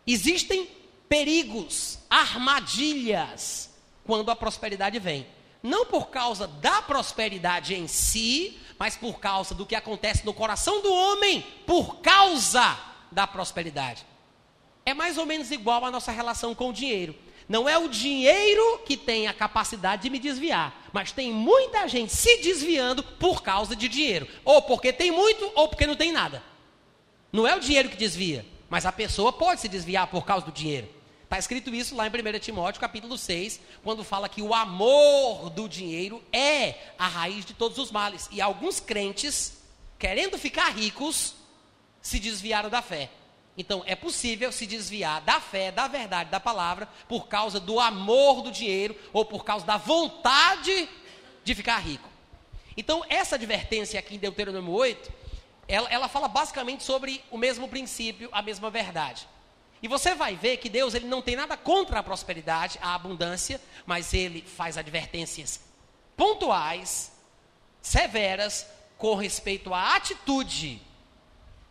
Existem 0.07 0.69
perigos, 1.09 2.01
armadilhas 2.11 3.71
quando 4.05 4.31
a 4.31 4.37
prosperidade 4.37 4.99
vem. 4.99 5.27
Não 5.67 5.85
por 5.85 6.11
causa 6.11 6.47
da 6.47 6.81
prosperidade 6.81 7.75
em 7.75 7.89
si, 7.89 8.57
mas 8.79 8.95
por 8.95 9.19
causa 9.19 9.53
do 9.53 9.67
que 9.67 9.75
acontece 9.75 10.25
no 10.25 10.33
coração 10.33 10.81
do 10.81 10.95
homem, 10.95 11.45
por 11.67 11.97
causa 11.97 12.79
da 13.11 13.27
prosperidade. 13.27 14.07
É 14.85 14.95
mais 14.95 15.19
ou 15.19 15.27
menos 15.27 15.51
igual 15.51 15.85
à 15.85 15.91
nossa 15.91 16.13
relação 16.13 16.55
com 16.55 16.69
o 16.69 16.73
dinheiro. 16.73 17.17
Não 17.49 17.69
é 17.69 17.77
o 17.77 17.89
dinheiro 17.89 18.79
que 18.87 18.97
tem 18.97 19.27
a 19.27 19.35
capacidade 19.35 20.03
de 20.03 20.11
me 20.11 20.21
desviar, 20.21 20.89
mas 20.93 21.11
tem 21.11 21.33
muita 21.33 21.89
gente 21.89 22.13
se 22.13 22.37
desviando 22.37 23.03
por 23.03 23.43
causa 23.43 23.75
de 23.75 23.89
dinheiro. 23.89 24.29
Ou 24.45 24.63
porque 24.63 24.93
tem 24.93 25.11
muito, 25.11 25.51
ou 25.57 25.67
porque 25.67 25.85
não 25.85 25.97
tem 25.97 26.13
nada. 26.13 26.45
Não 27.33 27.45
é 27.45 27.57
o 27.57 27.61
dinheiro 27.61 27.89
que 27.89 27.97
desvia, 27.97 28.47
mas 28.71 28.87
a 28.87 28.93
pessoa 28.93 29.33
pode 29.33 29.61
se 29.61 29.69
desviar 29.69 30.07
por 30.07 30.25
causa 30.25 30.47
do 30.47 30.53
dinheiro. 30.53 30.96
Está 31.27 31.41
escrito 31.41 31.75
isso 31.75 31.97
lá 31.97 32.07
em 32.07 32.11
1 32.11 32.39
Timóteo, 32.39 32.81
capítulo 32.81 33.19
6, 33.19 33.61
quando 33.83 34.05
fala 34.05 34.29
que 34.29 34.41
o 34.41 34.55
amor 34.55 35.51
do 35.51 35.69
dinheiro 35.69 36.23
é 36.33 36.77
a 36.97 37.09
raiz 37.09 37.45
de 37.45 37.53
todos 37.53 37.79
os 37.79 37.91
males. 37.91 38.29
E 38.31 38.41
alguns 38.41 38.79
crentes, 38.79 39.59
querendo 39.99 40.39
ficar 40.39 40.69
ricos, 40.69 41.35
se 42.01 42.21
desviaram 42.21 42.71
da 42.71 42.81
fé. 42.81 43.11
Então, 43.59 43.83
é 43.87 43.97
possível 43.97 44.53
se 44.53 44.67
desviar 44.67 45.21
da 45.23 45.41
fé, 45.41 45.73
da 45.73 45.89
verdade, 45.89 46.31
da 46.31 46.39
palavra, 46.39 46.89
por 47.09 47.27
causa 47.27 47.59
do 47.59 47.81
amor 47.81 48.43
do 48.43 48.53
dinheiro 48.53 48.97
ou 49.13 49.25
por 49.25 49.45
causa 49.45 49.67
da 49.67 49.77
vontade 49.77 50.89
de 51.43 51.55
ficar 51.57 51.79
rico. 51.79 52.09
Então, 52.77 53.05
essa 53.09 53.35
advertência 53.35 53.99
aqui 53.99 54.15
em 54.15 54.19
Deuteronômio 54.19 54.73
8, 54.73 55.13
ela, 55.67 55.89
ela 55.91 56.07
fala 56.07 56.29
basicamente 56.29 56.85
sobre 56.85 57.21
o 57.33 57.37
mesmo 57.37 57.67
princípio, 57.67 58.29
a 58.31 58.41
mesma 58.43 58.71
verdade. 58.71 59.27
E 59.87 59.89
você 59.89 60.17
vai 60.17 60.35
ver 60.35 60.57
que 60.57 60.69
Deus 60.69 60.95
ele 60.95 61.07
não 61.07 61.23
tem 61.23 61.37
nada 61.37 61.57
contra 61.57 62.01
a 62.01 62.03
prosperidade, 62.03 62.77
a 62.83 62.93
abundância, 62.93 63.61
mas 63.87 64.13
ele 64.13 64.43
faz 64.43 64.77
advertências 64.77 65.61
pontuais, 66.17 67.13
severas, 67.81 68.67
com 68.99 69.15
respeito 69.15 69.73
à 69.73 69.95
atitude 69.95 70.83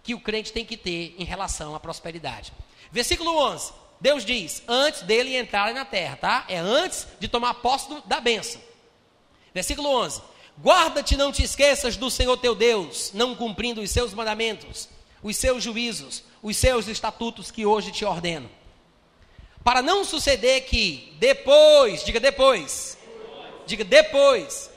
que 0.02 0.16
o 0.16 0.20
crente 0.22 0.54
tem 0.54 0.64
que 0.64 0.78
ter 0.78 1.14
em 1.20 1.26
relação 1.26 1.76
à 1.76 1.80
prosperidade. 1.80 2.54
Versículo 2.90 3.38
11. 3.38 3.74
Deus 4.00 4.24
diz: 4.24 4.64
antes 4.66 5.02
dele 5.02 5.36
entrar 5.36 5.74
na 5.74 5.84
terra, 5.84 6.16
tá? 6.16 6.46
É 6.48 6.58
antes 6.58 7.06
de 7.20 7.28
tomar 7.28 7.56
posse 7.56 8.02
da 8.06 8.22
bênção. 8.22 8.62
Versículo 9.54 9.90
11: 9.90 10.22
Guarda-te, 10.62 11.18
não 11.18 11.34
te 11.34 11.44
esqueças 11.44 11.98
do 11.98 12.10
Senhor 12.10 12.38
teu 12.38 12.56
Deus, 12.56 13.12
não 13.14 13.36
cumprindo 13.36 13.82
os 13.82 13.92
seus 13.92 14.14
mandamentos, 14.14 14.88
os 15.22 15.36
seus 15.36 15.62
juízos, 15.62 16.24
os 16.46 16.58
seus 16.58 16.88
estatutos 16.88 17.50
que 17.50 17.66
hoje 17.66 17.92
te 17.92 18.06
ordeno. 18.06 18.48
Para 19.64 19.82
não 19.82 20.06
suceder 20.06 20.66
que 20.66 21.12
depois, 21.18 22.04
diga 22.04 22.20
depois, 22.20 22.96
diga 23.66 23.84
depois, 23.84 24.70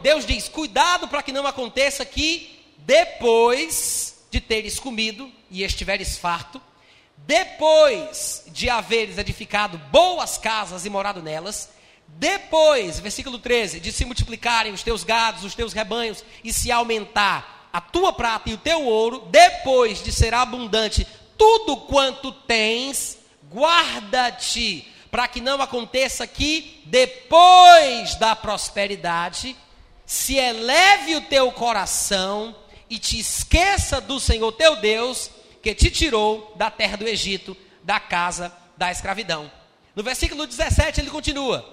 Deus 0.00 0.24
diz: 0.24 0.48
cuidado 0.48 1.08
para 1.08 1.22
que 1.22 1.30
não 1.30 1.46
aconteça 1.46 2.06
que 2.06 2.64
depois 2.78 4.24
de 4.30 4.40
teres 4.40 4.80
comido 4.80 5.30
e 5.50 5.62
estiveres 5.62 6.16
farto, 6.16 6.58
depois 7.18 8.44
de 8.46 8.70
haveres 8.70 9.18
edificado 9.18 9.76
boas 9.76 10.38
casas 10.38 10.86
e 10.86 10.90
morado 10.90 11.22
nelas, 11.22 11.68
depois, 12.08 12.98
versículo 12.98 13.38
13, 13.38 13.78
de 13.78 13.92
se 13.92 14.06
multiplicarem 14.06 14.72
os 14.72 14.82
teus 14.82 15.04
gados, 15.04 15.44
os 15.44 15.54
teus 15.54 15.74
rebanhos 15.74 16.24
e 16.42 16.50
se 16.50 16.72
aumentar 16.72 17.59
a 17.72 17.80
tua 17.80 18.12
prata 18.12 18.50
e 18.50 18.54
o 18.54 18.58
teu 18.58 18.84
ouro, 18.84 19.28
depois 19.30 20.02
de 20.02 20.12
ser 20.12 20.34
abundante 20.34 21.06
tudo 21.36 21.76
quanto 21.76 22.32
tens, 22.32 23.18
guarda-te, 23.50 24.86
para 25.10 25.26
que 25.26 25.40
não 25.40 25.60
aconteça 25.62 26.26
que, 26.26 26.82
depois 26.84 28.14
da 28.16 28.36
prosperidade, 28.36 29.56
se 30.04 30.36
eleve 30.36 31.16
o 31.16 31.22
teu 31.22 31.50
coração 31.50 32.54
e 32.90 32.98
te 32.98 33.18
esqueça 33.18 34.00
do 34.00 34.20
Senhor 34.20 34.52
teu 34.52 34.76
Deus, 34.76 35.30
que 35.62 35.74
te 35.74 35.90
tirou 35.90 36.52
da 36.56 36.70
terra 36.70 36.96
do 36.96 37.08
Egito, 37.08 37.56
da 37.82 37.98
casa 37.98 38.52
da 38.76 38.90
escravidão. 38.90 39.50
No 39.94 40.02
versículo 40.02 40.46
17 40.46 41.00
ele 41.00 41.10
continua: 41.10 41.64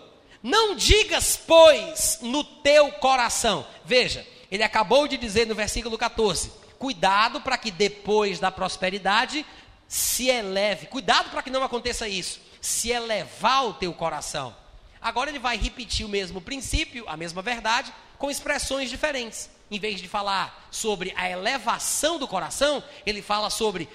Não 0.41 0.75
digas, 0.75 1.39
pois, 1.45 2.19
no 2.21 2.43
teu 2.43 2.91
coração. 2.93 3.65
Veja, 3.83 4.25
ele 4.51 4.63
acabou 4.63 5.07
de 5.07 5.17
dizer 5.17 5.47
no 5.47 5.55
versículo 5.55 5.97
14: 5.97 6.51
cuidado 6.77 7.41
para 7.41 7.57
que 7.57 7.71
depois 7.71 8.39
da 8.39 8.51
prosperidade 8.51 9.45
se 9.87 10.27
eleve, 10.27 10.87
cuidado 10.87 11.29
para 11.29 11.41
que 11.41 11.49
não 11.49 11.63
aconteça 11.63 12.07
isso, 12.07 12.39
se 12.61 12.89
elevar 12.89 13.65
o 13.65 13.73
teu 13.73 13.93
coração. 13.93 14.55
Agora 15.01 15.29
ele 15.29 15.39
vai 15.39 15.57
repetir 15.57 16.05
o 16.05 16.09
mesmo 16.09 16.41
princípio, 16.41 17.05
a 17.07 17.15
mesma 17.15 17.41
verdade, 17.41 17.93
com 18.17 18.29
expressões 18.29 18.89
diferentes. 18.89 19.49
Em 19.69 19.79
vez 19.79 20.01
de 20.01 20.07
falar 20.07 20.67
sobre 20.71 21.13
a 21.15 21.29
elevação 21.29 22.17
do 22.17 22.27
coração, 22.27 22.81
ele 23.05 23.21
fala 23.21 23.49
sobre 23.49 23.87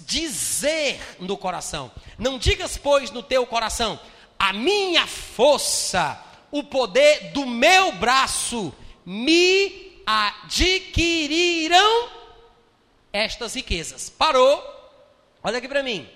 dizer 0.00 0.98
no 1.20 1.36
coração. 1.36 1.90
Não 2.18 2.38
digas, 2.38 2.78
pois, 2.78 3.10
no 3.10 3.22
teu 3.22 3.46
coração, 3.46 4.00
a 4.38 4.52
minha 4.52 5.06
força, 5.06 6.18
o 6.50 6.62
poder 6.62 7.32
do 7.32 7.46
meu 7.46 7.92
braço 7.92 8.72
me 9.04 9.89
adquiriram 10.10 12.10
estas 13.12 13.54
riquezas. 13.54 14.10
Parou, 14.10 14.62
olha 15.42 15.58
aqui 15.58 15.68
para 15.68 15.82
mim. 15.82 16.08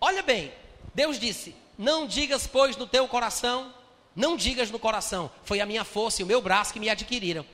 Olha 0.00 0.22
bem, 0.22 0.52
Deus 0.94 1.18
disse: 1.18 1.54
Não 1.78 2.06
digas, 2.06 2.46
pois, 2.46 2.76
no 2.76 2.86
teu 2.86 3.06
coração, 3.06 3.72
não 4.16 4.36
digas 4.36 4.70
no 4.70 4.78
coração, 4.78 5.30
foi 5.44 5.60
a 5.60 5.66
minha 5.66 5.84
força 5.84 6.20
e 6.20 6.24
o 6.24 6.26
meu 6.26 6.40
braço 6.40 6.72
que 6.72 6.80
me 6.80 6.90
adquiriram. 6.90 7.46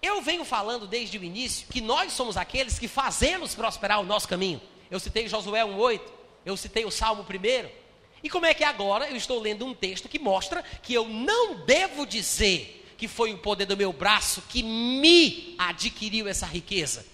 Eu 0.00 0.22
venho 0.22 0.44
falando 0.44 0.86
desde 0.86 1.18
o 1.18 1.22
início 1.22 1.68
que 1.68 1.80
nós 1.80 2.12
somos 2.12 2.36
aqueles 2.36 2.78
que 2.78 2.88
fazemos 2.88 3.54
prosperar 3.54 4.00
o 4.00 4.04
nosso 4.04 4.26
caminho. 4.26 4.60
Eu 4.90 4.98
citei 4.98 5.28
Josué 5.28 5.64
1,8, 5.64 6.00
eu 6.44 6.56
citei 6.56 6.84
o 6.84 6.90
Salmo 6.90 7.22
1. 7.22 7.82
E 8.24 8.30
como 8.30 8.46
é 8.46 8.54
que 8.54 8.64
agora 8.64 9.08
eu 9.08 9.16
estou 9.16 9.38
lendo 9.38 9.64
um 9.64 9.74
texto 9.74 10.08
que 10.08 10.18
mostra 10.18 10.62
que 10.82 10.94
eu 10.94 11.06
não 11.06 11.64
devo 11.64 12.04
dizer 12.04 12.81
que 13.02 13.08
foi 13.08 13.34
o 13.34 13.38
poder 13.38 13.66
do 13.66 13.76
meu 13.76 13.92
braço 13.92 14.44
que 14.48 14.62
me 14.62 15.56
adquiriu 15.58 16.28
essa 16.28 16.46
riqueza. 16.46 17.04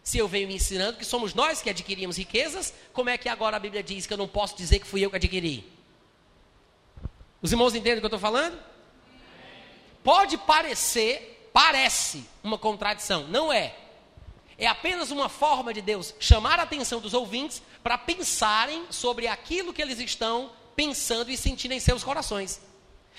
Se 0.00 0.16
eu 0.16 0.28
venho 0.28 0.46
me 0.46 0.54
ensinando 0.54 0.96
que 0.96 1.04
somos 1.04 1.34
nós 1.34 1.60
que 1.60 1.68
adquirimos 1.68 2.16
riquezas, 2.16 2.72
como 2.92 3.10
é 3.10 3.18
que 3.18 3.28
agora 3.28 3.56
a 3.56 3.58
Bíblia 3.58 3.82
diz 3.82 4.06
que 4.06 4.12
eu 4.12 4.16
não 4.16 4.28
posso 4.28 4.56
dizer 4.56 4.78
que 4.78 4.86
fui 4.86 5.04
eu 5.04 5.10
que 5.10 5.16
adquiri? 5.16 5.66
Os 7.42 7.50
irmãos 7.50 7.74
entendem 7.74 7.94
o 7.94 7.98
que 7.98 8.04
eu 8.04 8.06
estou 8.06 8.20
falando? 8.20 8.56
Pode 10.04 10.38
parecer, 10.38 11.50
parece 11.52 12.24
uma 12.44 12.56
contradição, 12.56 13.26
não 13.26 13.52
é. 13.52 13.74
É 14.56 14.68
apenas 14.68 15.10
uma 15.10 15.28
forma 15.28 15.74
de 15.74 15.82
Deus 15.82 16.14
chamar 16.20 16.60
a 16.60 16.62
atenção 16.62 17.00
dos 17.00 17.14
ouvintes 17.14 17.60
para 17.82 17.98
pensarem 17.98 18.86
sobre 18.90 19.26
aquilo 19.26 19.72
que 19.72 19.82
eles 19.82 19.98
estão 19.98 20.52
pensando 20.76 21.32
e 21.32 21.36
sentindo 21.36 21.74
em 21.74 21.80
seus 21.80 22.04
corações. 22.04 22.60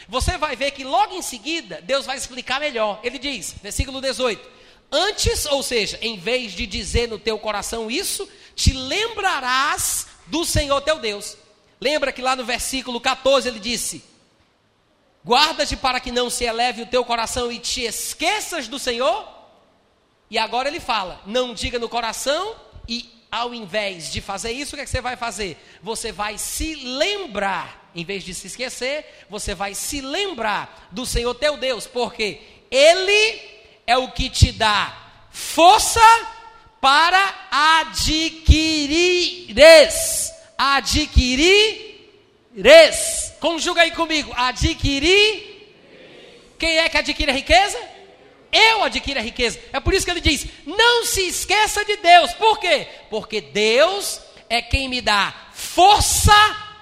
Você 0.07 0.37
vai 0.37 0.55
ver 0.55 0.71
que 0.71 0.83
logo 0.83 1.13
em 1.13 1.21
seguida, 1.21 1.81
Deus 1.81 2.05
vai 2.05 2.17
explicar 2.17 2.59
melhor. 2.59 2.99
Ele 3.03 3.17
diz, 3.17 3.55
versículo 3.61 4.01
18: 4.01 4.49
Antes, 4.91 5.45
ou 5.45 5.63
seja, 5.63 5.97
em 6.01 6.17
vez 6.17 6.51
de 6.53 6.65
dizer 6.65 7.07
no 7.07 7.17
teu 7.17 7.39
coração 7.39 7.89
isso, 7.89 8.29
te 8.55 8.73
lembrarás 8.73 10.07
do 10.27 10.45
Senhor 10.45 10.81
teu 10.81 10.99
Deus. 10.99 11.37
Lembra 11.79 12.11
que 12.11 12.21
lá 12.21 12.35
no 12.35 12.45
versículo 12.45 12.99
14 13.01 13.47
ele 13.47 13.59
disse: 13.59 14.03
Guarda-te 15.25 15.75
para 15.75 15.99
que 15.99 16.11
não 16.11 16.29
se 16.29 16.43
eleve 16.43 16.81
o 16.81 16.85
teu 16.85 17.03
coração 17.05 17.51
e 17.51 17.59
te 17.59 17.81
esqueças 17.81 18.67
do 18.67 18.77
Senhor. 18.77 19.27
E 20.29 20.37
agora 20.37 20.67
ele 20.67 20.79
fala: 20.79 21.21
Não 21.25 21.53
diga 21.53 21.79
no 21.79 21.89
coração, 21.89 22.55
e 22.87 23.09
ao 23.31 23.53
invés 23.53 24.11
de 24.11 24.21
fazer 24.21 24.51
isso, 24.51 24.75
o 24.75 24.77
que, 24.77 24.81
é 24.81 24.85
que 24.85 24.91
você 24.91 25.01
vai 25.01 25.15
fazer? 25.15 25.57
Você 25.81 26.11
vai 26.11 26.37
se 26.37 26.75
lembrar 26.75 27.82
Em 27.95 28.03
vez 28.03 28.23
de 28.23 28.33
se 28.33 28.47
esquecer, 28.47 29.25
você 29.29 29.53
vai 29.53 29.75
se 29.75 30.01
lembrar 30.01 30.89
do 30.91 31.05
Senhor 31.05 31.33
teu 31.35 31.57
Deus, 31.57 31.85
porque 31.85 32.41
Ele 32.71 33.39
é 33.85 33.97
o 33.97 34.11
que 34.11 34.29
te 34.29 34.51
dá 34.51 34.97
força 35.29 36.01
para 36.81 37.33
adquirires. 37.85 39.13
Adquirires. 40.57 41.93
Conjuga 43.39 43.83
aí 43.83 43.91
comigo. 43.91 44.33
Adquirir. 44.35 45.53
Quem 46.57 46.77
é 46.77 46.89
que 46.89 46.97
adquire 46.97 47.31
a 47.31 47.33
riqueza? 47.33 47.79
Eu 48.51 48.83
adquiro 48.83 49.19
a 49.19 49.23
riqueza. 49.23 49.59
É 49.73 49.79
por 49.79 49.93
isso 49.93 50.05
que 50.05 50.11
ele 50.11 50.21
diz: 50.21 50.45
não 50.65 51.05
se 51.05 51.27
esqueça 51.27 51.83
de 51.83 51.97
Deus. 51.97 52.33
Por 52.33 52.59
quê? 52.59 52.87
Porque 53.09 53.41
Deus 53.41 54.21
é 54.47 54.61
quem 54.61 54.87
me 54.87 55.01
dá 55.01 55.33
força 55.53 56.33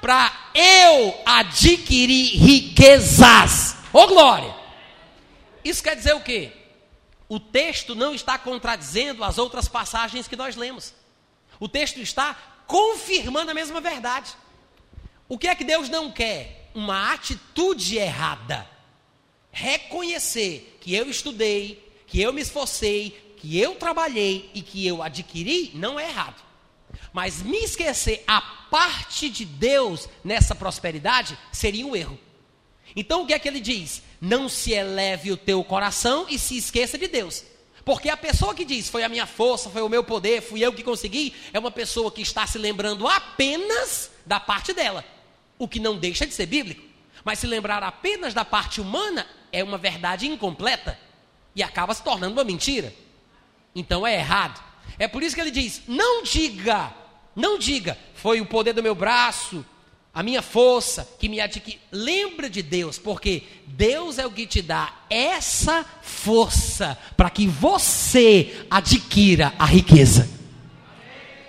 para 0.01 0.51
eu 0.55 1.15
adquirir 1.25 2.37
riquezas. 2.37 3.75
Ô 3.93 3.99
oh, 3.99 4.07
glória! 4.07 4.53
Isso 5.63 5.83
quer 5.83 5.95
dizer 5.95 6.13
o 6.15 6.21
quê? 6.21 6.51
O 7.29 7.39
texto 7.39 7.95
não 7.95 8.13
está 8.13 8.37
contradizendo 8.37 9.23
as 9.23 9.37
outras 9.37 9.67
passagens 9.67 10.27
que 10.27 10.35
nós 10.35 10.55
lemos. 10.55 10.93
O 11.59 11.69
texto 11.69 12.01
está 12.01 12.35
confirmando 12.67 13.51
a 13.51 13.53
mesma 13.53 13.79
verdade. 13.79 14.31
O 15.29 15.37
que 15.37 15.47
é 15.47 15.55
que 15.55 15.63
Deus 15.63 15.87
não 15.87 16.11
quer? 16.11 16.69
Uma 16.73 17.13
atitude 17.13 17.97
errada. 17.97 18.67
Reconhecer 19.51 20.77
que 20.81 20.93
eu 20.95 21.09
estudei, 21.09 21.93
que 22.07 22.21
eu 22.21 22.33
me 22.33 22.41
esforcei, 22.41 23.35
que 23.37 23.59
eu 23.59 23.75
trabalhei 23.75 24.49
e 24.53 24.61
que 24.61 24.85
eu 24.85 25.01
adquiri 25.01 25.71
não 25.73 25.99
é 25.99 26.09
errado. 26.09 26.41
Mas 27.13 27.41
me 27.41 27.57
esquecer 27.57 28.23
a 28.27 28.41
parte 28.41 29.29
de 29.29 29.45
Deus 29.45 30.07
nessa 30.23 30.55
prosperidade 30.55 31.37
seria 31.51 31.85
um 31.85 31.95
erro. 31.95 32.17
Então 32.95 33.23
o 33.23 33.27
que 33.27 33.33
é 33.33 33.39
que 33.39 33.47
ele 33.47 33.59
diz? 33.59 34.01
Não 34.19 34.47
se 34.47 34.71
eleve 34.71 35.31
o 35.31 35.37
teu 35.37 35.63
coração 35.63 36.25
e 36.29 36.39
se 36.39 36.57
esqueça 36.57 36.97
de 36.97 37.07
Deus. 37.07 37.43
Porque 37.83 38.09
a 38.09 38.17
pessoa 38.17 38.53
que 38.53 38.63
diz 38.63 38.89
foi 38.89 39.03
a 39.03 39.09
minha 39.09 39.25
força, 39.25 39.69
foi 39.69 39.81
o 39.81 39.89
meu 39.89 40.03
poder, 40.03 40.41
fui 40.41 40.63
eu 40.63 40.71
que 40.71 40.83
consegui, 40.83 41.33
é 41.51 41.59
uma 41.59 41.71
pessoa 41.71 42.11
que 42.11 42.21
está 42.21 42.45
se 42.45 42.57
lembrando 42.57 43.07
apenas 43.07 44.11
da 44.25 44.39
parte 44.39 44.71
dela. 44.73 45.03
O 45.57 45.67
que 45.67 45.79
não 45.79 45.97
deixa 45.97 46.25
de 46.25 46.33
ser 46.33 46.45
bíblico. 46.45 46.83
Mas 47.23 47.39
se 47.39 47.47
lembrar 47.47 47.83
apenas 47.83 48.33
da 48.33 48.45
parte 48.45 48.79
humana 48.79 49.27
é 49.51 49.63
uma 49.63 49.77
verdade 49.77 50.27
incompleta 50.27 50.97
e 51.55 51.61
acaba 51.61 51.93
se 51.93 52.03
tornando 52.03 52.33
uma 52.33 52.43
mentira. 52.43 52.93
Então 53.75 54.05
é 54.05 54.15
errado. 54.15 54.61
É 54.97 55.07
por 55.07 55.23
isso 55.23 55.35
que 55.35 55.41
ele 55.41 55.51
diz: 55.51 55.81
não 55.87 56.23
diga, 56.23 56.93
não 57.35 57.57
diga, 57.57 57.97
foi 58.15 58.41
o 58.41 58.45
poder 58.45 58.73
do 58.73 58.83
meu 58.83 58.95
braço, 58.95 59.65
a 60.13 60.21
minha 60.21 60.41
força 60.41 61.07
que 61.19 61.29
me 61.29 61.39
adquire. 61.39 61.79
Lembra 61.91 62.49
de 62.49 62.61
Deus, 62.61 62.97
porque 62.97 63.43
Deus 63.65 64.19
é 64.19 64.25
o 64.25 64.31
que 64.31 64.45
te 64.45 64.61
dá 64.61 64.93
essa 65.09 65.85
força 66.01 66.97
para 67.15 67.29
que 67.29 67.47
você 67.47 68.65
adquira 68.69 69.53
a 69.57 69.65
riqueza. 69.65 70.29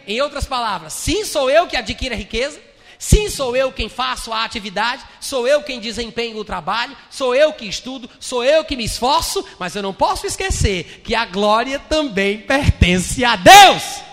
Em 0.07 0.21
outras 0.21 0.47
palavras, 0.47 0.93
sim, 0.93 1.25
sou 1.25 1.51
eu 1.51 1.67
que 1.67 1.77
adquiro 1.77 2.15
a 2.15 2.19
riqueza. 2.19 2.61
Sim, 2.99 3.29
sou 3.29 3.57
eu 3.57 3.73
quem 3.73 3.89
faço 3.89 4.33
a 4.33 4.45
atividade, 4.45 5.03
sou 5.21 5.49
eu 5.49 5.65
quem 5.65 5.81
desempenho 5.81 6.39
o 6.39 6.45
trabalho, 6.45 6.97
sou 7.11 7.35
eu 7.35 7.53
que 7.53 7.67
estudo, 7.67 8.09
sou 8.21 8.45
eu 8.45 8.65
que 8.65 8.77
me 8.77 8.85
esforço, 8.85 9.45
mas 9.59 9.75
eu 9.75 9.83
não 9.83 9.93
posso 9.93 10.25
esquecer 10.25 11.03
que 11.03 11.13
a 11.13 11.25
glória 11.25 11.81
também 11.81 12.39
pertence 12.39 13.25
a 13.25 13.35
Deus. 13.35 14.12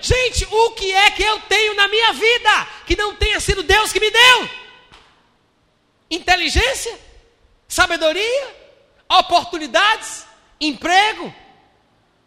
Gente, 0.00 0.46
o 0.50 0.70
que 0.72 0.92
é 0.92 1.10
que 1.10 1.22
eu 1.22 1.40
tenho 1.40 1.74
na 1.74 1.88
minha 1.88 2.12
vida 2.12 2.68
que 2.86 2.96
não 2.96 3.14
tenha 3.14 3.40
sido 3.40 3.62
Deus 3.62 3.92
que 3.92 4.00
me 4.00 4.10
deu? 4.10 4.50
Inteligência, 6.10 6.98
sabedoria, 7.66 8.56
oportunidades, 9.08 10.24
emprego, 10.60 11.34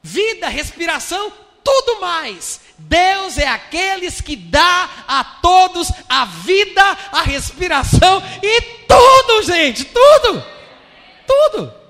vida, 0.01 0.47
respiração, 0.49 1.31
tudo 1.63 2.01
mais. 2.01 2.61
Deus 2.77 3.37
é 3.37 3.47
aqueles 3.47 4.19
que 4.21 4.35
dá 4.35 4.89
a 5.07 5.23
todos 5.23 5.91
a 6.09 6.25
vida, 6.25 6.83
a 7.11 7.21
respiração 7.21 8.21
e 8.41 8.61
tudo, 8.87 9.43
gente, 9.43 9.85
tudo. 9.85 10.43
Tudo. 11.25 11.80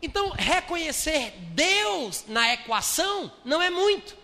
Então, 0.00 0.30
reconhecer 0.30 1.34
Deus 1.54 2.24
na 2.28 2.52
equação 2.52 3.32
não 3.44 3.60
é 3.60 3.70
muito. 3.70 4.16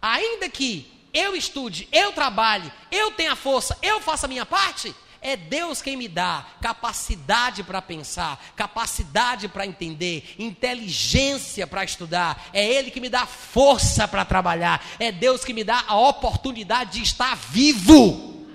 Ainda 0.00 0.48
que 0.48 0.90
eu 1.12 1.34
estude, 1.34 1.88
eu 1.90 2.12
trabalhe, 2.12 2.70
eu 2.90 3.12
tenha 3.12 3.34
força, 3.34 3.78
eu 3.80 4.00
faça 4.00 4.26
a 4.26 4.28
minha 4.28 4.44
parte, 4.44 4.94
é 5.24 5.38
Deus 5.38 5.80
quem 5.80 5.96
me 5.96 6.06
dá 6.06 6.44
capacidade 6.60 7.62
para 7.62 7.80
pensar, 7.80 8.38
capacidade 8.54 9.48
para 9.48 9.66
entender, 9.66 10.34
inteligência 10.38 11.66
para 11.66 11.82
estudar. 11.82 12.50
É 12.52 12.62
Ele 12.62 12.90
que 12.90 13.00
me 13.00 13.08
dá 13.08 13.24
força 13.24 14.06
para 14.06 14.22
trabalhar. 14.26 14.84
É 14.98 15.10
Deus 15.10 15.42
que 15.42 15.54
me 15.54 15.64
dá 15.64 15.82
a 15.88 15.96
oportunidade 15.96 16.98
de 16.98 17.02
estar 17.04 17.34
vivo. 17.36 18.46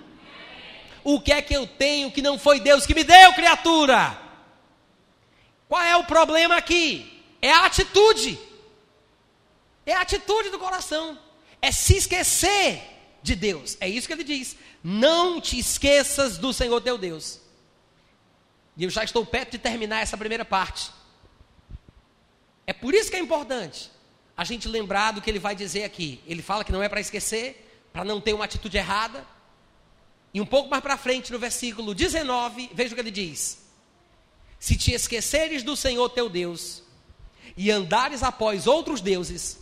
O 1.03 1.19
que 1.19 1.31
é 1.31 1.41
que 1.41 1.55
eu 1.55 1.65
tenho 1.65 2.11
que 2.11 2.21
não 2.21 2.37
foi 2.37 2.59
Deus 2.59 2.85
que 2.85 2.93
me 2.93 3.03
deu, 3.03 3.33
criatura? 3.33 4.28
Qual 5.69 5.81
é 5.81 5.95
o 5.95 6.03
problema 6.03 6.57
aqui? 6.57 7.23
É 7.39 7.51
a 7.51 7.65
atitude. 7.65 8.39
É 9.85 9.93
a 9.93 10.01
atitude 10.01 10.49
do 10.49 10.57
coração. 10.57 11.17
É 11.61 11.71
se 11.71 11.95
esquecer 11.95 12.81
de 13.21 13.35
Deus. 13.35 13.77
É 13.79 13.87
isso 13.87 14.07
que 14.07 14.13
ele 14.13 14.23
diz. 14.23 14.57
Não 14.83 15.39
te 15.39 15.59
esqueças 15.59 16.39
do 16.39 16.51
Senhor 16.51 16.81
teu 16.81 16.97
Deus. 16.97 17.39
E 18.75 18.83
eu 18.83 18.89
já 18.89 19.03
estou 19.03 19.23
perto 19.23 19.51
de 19.51 19.57
terminar 19.59 20.01
essa 20.01 20.17
primeira 20.17 20.43
parte. 20.43 20.89
É 22.65 22.73
por 22.73 22.95
isso 22.95 23.11
que 23.11 23.15
é 23.15 23.19
importante 23.19 23.91
a 24.35 24.43
gente 24.43 24.67
lembrar 24.67 25.11
do 25.11 25.21
que 25.21 25.29
ele 25.29 25.37
vai 25.37 25.55
dizer 25.55 25.83
aqui. 25.83 26.19
Ele 26.25 26.41
fala 26.41 26.63
que 26.63 26.71
não 26.71 26.81
é 26.81 26.89
para 26.89 27.01
esquecer, 27.01 27.87
para 27.93 28.03
não 28.03 28.19
ter 28.19 28.33
uma 28.33 28.45
atitude 28.45 28.75
errada. 28.75 29.23
E 30.33 30.41
um 30.41 30.45
pouco 30.45 30.69
mais 30.69 30.81
para 30.81 30.97
frente, 30.97 31.31
no 31.31 31.37
versículo 31.37 31.93
19, 31.93 32.71
veja 32.73 32.93
o 32.93 32.95
que 32.95 33.01
ele 33.01 33.11
diz: 33.11 33.68
se 34.59 34.75
te 34.75 34.93
esqueceres 34.93 35.63
do 35.63 35.77
Senhor 35.77 36.09
teu 36.09 36.29
Deus, 36.29 36.83
e 37.55 37.71
andares 37.71 38.21
após 38.21 38.67
outros 38.67 38.99
deuses, 38.99 39.57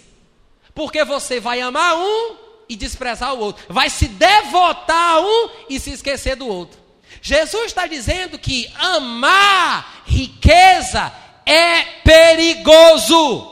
Porque 0.73 1.03
você 1.03 1.39
vai 1.39 1.61
amar 1.61 1.95
um 1.95 2.35
e 2.67 2.75
desprezar 2.75 3.33
o 3.33 3.39
outro, 3.39 3.65
vai 3.69 3.89
se 3.89 4.07
devotar 4.07 5.15
a 5.15 5.19
um 5.19 5.49
e 5.69 5.79
se 5.79 5.91
esquecer 5.91 6.35
do 6.35 6.47
outro. 6.47 6.81
Jesus 7.21 7.65
está 7.65 7.85
dizendo 7.85 8.39
que 8.39 8.71
amar 8.75 10.03
riqueza 10.05 11.13
é 11.45 11.81
perigoso. 12.03 13.51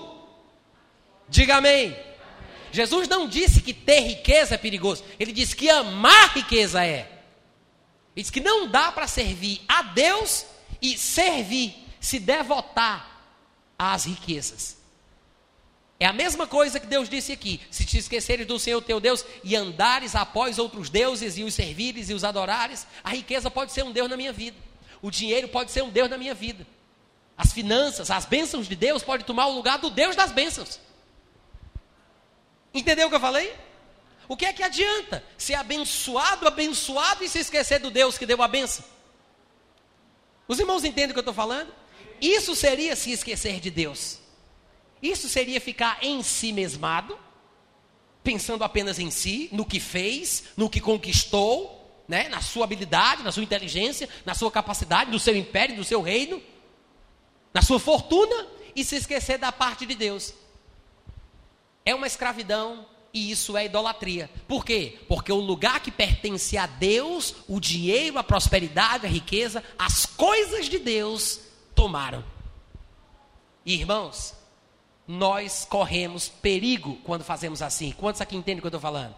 Diga 1.30 1.58
amém. 1.58 1.96
Jesus 2.72 3.08
não 3.08 3.28
disse 3.28 3.62
que 3.62 3.74
ter 3.74 4.00
riqueza 4.00 4.56
é 4.56 4.58
perigoso, 4.58 5.04
ele 5.20 5.32
disse 5.32 5.56
que 5.56 5.70
amar 5.70 6.34
riqueza 6.34 6.84
é. 6.86 7.10
Ele 8.16 8.24
disse 8.24 8.32
que 8.32 8.40
não 8.40 8.68
dá 8.68 8.92
para 8.92 9.08
servir 9.08 9.62
a 9.68 9.84
Deus 9.84 10.46
e 10.82 10.98
servir, 10.98 11.76
se 12.00 12.20
devotar 12.20 13.10
às 13.78 14.06
riquezas. 14.06 14.78
É 16.00 16.06
a 16.08 16.14
mesma 16.14 16.48
coisa 16.48 16.80
que 16.80 16.88
Deus 16.88 17.08
disse 17.08 17.32
aqui: 17.32 17.62
se 17.70 17.86
te 17.86 17.98
esqueceres 17.98 18.48
do 18.48 18.58
Senhor 18.58 18.82
teu 18.82 19.00
Deus 19.00 19.24
e 19.44 19.56
andares 19.56 20.16
após 20.16 20.58
outros 20.58 20.90
deuses 20.90 21.38
e 21.38 21.44
os 21.44 21.54
servires 21.54 22.10
e 22.10 22.14
os 22.14 22.24
adorares, 22.24 22.88
a 23.04 23.12
riqueza 23.12 23.52
pode 23.52 23.72
ser 23.72 23.84
um 23.84 23.92
Deus 23.92 24.10
na 24.10 24.18
minha 24.18 24.34
vida, 24.34 24.58
o 25.02 25.12
dinheiro 25.12 25.48
pode 25.48 25.72
ser 25.72 25.84
um 25.84 25.90
Deus 25.90 26.10
na 26.10 26.18
minha 26.18 26.34
vida, 26.34 26.66
as 27.38 27.54
finanças, 27.54 28.10
as 28.10 28.26
bênçãos 28.26 28.68
de 28.68 28.76
Deus 28.76 29.04
podem 29.04 29.26
tomar 29.26 29.46
o 29.48 29.54
lugar 29.54 29.78
do 29.78 29.90
Deus 29.90 30.16
das 30.16 30.32
bênçãos. 30.32 30.80
Entendeu 32.74 33.08
o 33.08 33.10
que 33.10 33.16
eu 33.16 33.22
falei? 33.22 33.54
O 34.28 34.38
que 34.38 34.46
é 34.46 34.54
que 34.54 34.64
adianta 34.64 35.24
ser 35.38 35.56
abençoado, 35.56 36.48
abençoado 36.48 37.24
e 37.24 37.30
se 37.30 37.40
esquecer 37.40 37.80
do 37.80 37.92
Deus 37.92 38.18
que 38.18 38.26
deu 38.26 38.42
a 38.42 38.48
benção? 38.48 38.86
Os 40.48 40.60
irmãos 40.60 40.84
entendem 40.84 41.12
o 41.12 41.14
que 41.14 41.20
eu 41.20 41.22
estou 41.22 41.34
falando? 41.34 41.74
Isso 42.22 42.56
seria 42.56 42.96
se 42.96 43.12
esquecer 43.12 43.60
de 43.60 43.70
Deus. 43.70 44.20
Isso 45.02 45.28
seria 45.28 45.60
ficar 45.60 45.98
em 46.02 46.22
si 46.22 46.54
mesmado, 46.54 47.18
pensando 48.24 48.64
apenas 48.64 49.00
em 49.00 49.10
si, 49.10 49.50
no 49.52 49.66
que 49.66 49.80
fez, 49.80 50.44
no 50.56 50.70
que 50.70 50.80
conquistou, 50.80 52.04
né? 52.08 52.30
na 52.30 52.42
sua 52.42 52.66
habilidade, 52.66 53.24
na 53.24 53.32
sua 53.32 53.44
inteligência, 53.44 54.08
na 54.26 54.36
sua 54.36 54.52
capacidade, 54.52 55.10
no 55.10 55.20
seu 55.20 55.36
império, 55.36 55.76
no 55.76 55.84
seu 55.84 56.02
reino, 56.02 56.42
na 57.54 57.62
sua 57.62 57.80
fortuna, 57.80 58.48
e 58.76 58.84
se 58.84 58.96
esquecer 58.96 59.38
da 59.38 59.52
parte 59.52 59.86
de 59.86 59.96
Deus. 59.96 60.34
É 61.86 61.96
uma 61.96 62.08
escravidão 62.08 62.86
e 63.14 63.32
isso 63.32 63.58
é 63.58 63.66
idolatria. 63.66 64.30
Por 64.48 64.64
quê? 64.64 65.00
Porque 65.08 65.32
o 65.32 65.40
lugar 65.40 65.82
que 65.82 65.92
pertence 65.92 66.58
a 66.58 66.66
Deus, 66.66 67.36
o 67.48 67.60
dinheiro, 67.60 68.18
a 68.18 68.24
prosperidade, 68.24 69.06
a 69.06 69.10
riqueza, 69.10 69.64
as 69.78 70.06
coisas 70.06 70.68
de 70.68 70.80
Deus 70.80 71.42
tomaram. 71.76 72.24
Irmãos, 73.66 74.34
nós 75.08 75.66
corremos 75.70 76.30
perigo 76.30 76.98
quando 77.04 77.24
fazemos 77.24 77.62
assim. 77.62 77.92
Quantos 77.92 78.22
aqui 78.22 78.36
entendem 78.36 78.60
o 78.60 78.62
que 78.62 78.68
eu 78.68 78.70
estou 78.70 78.82
falando? 78.82 79.16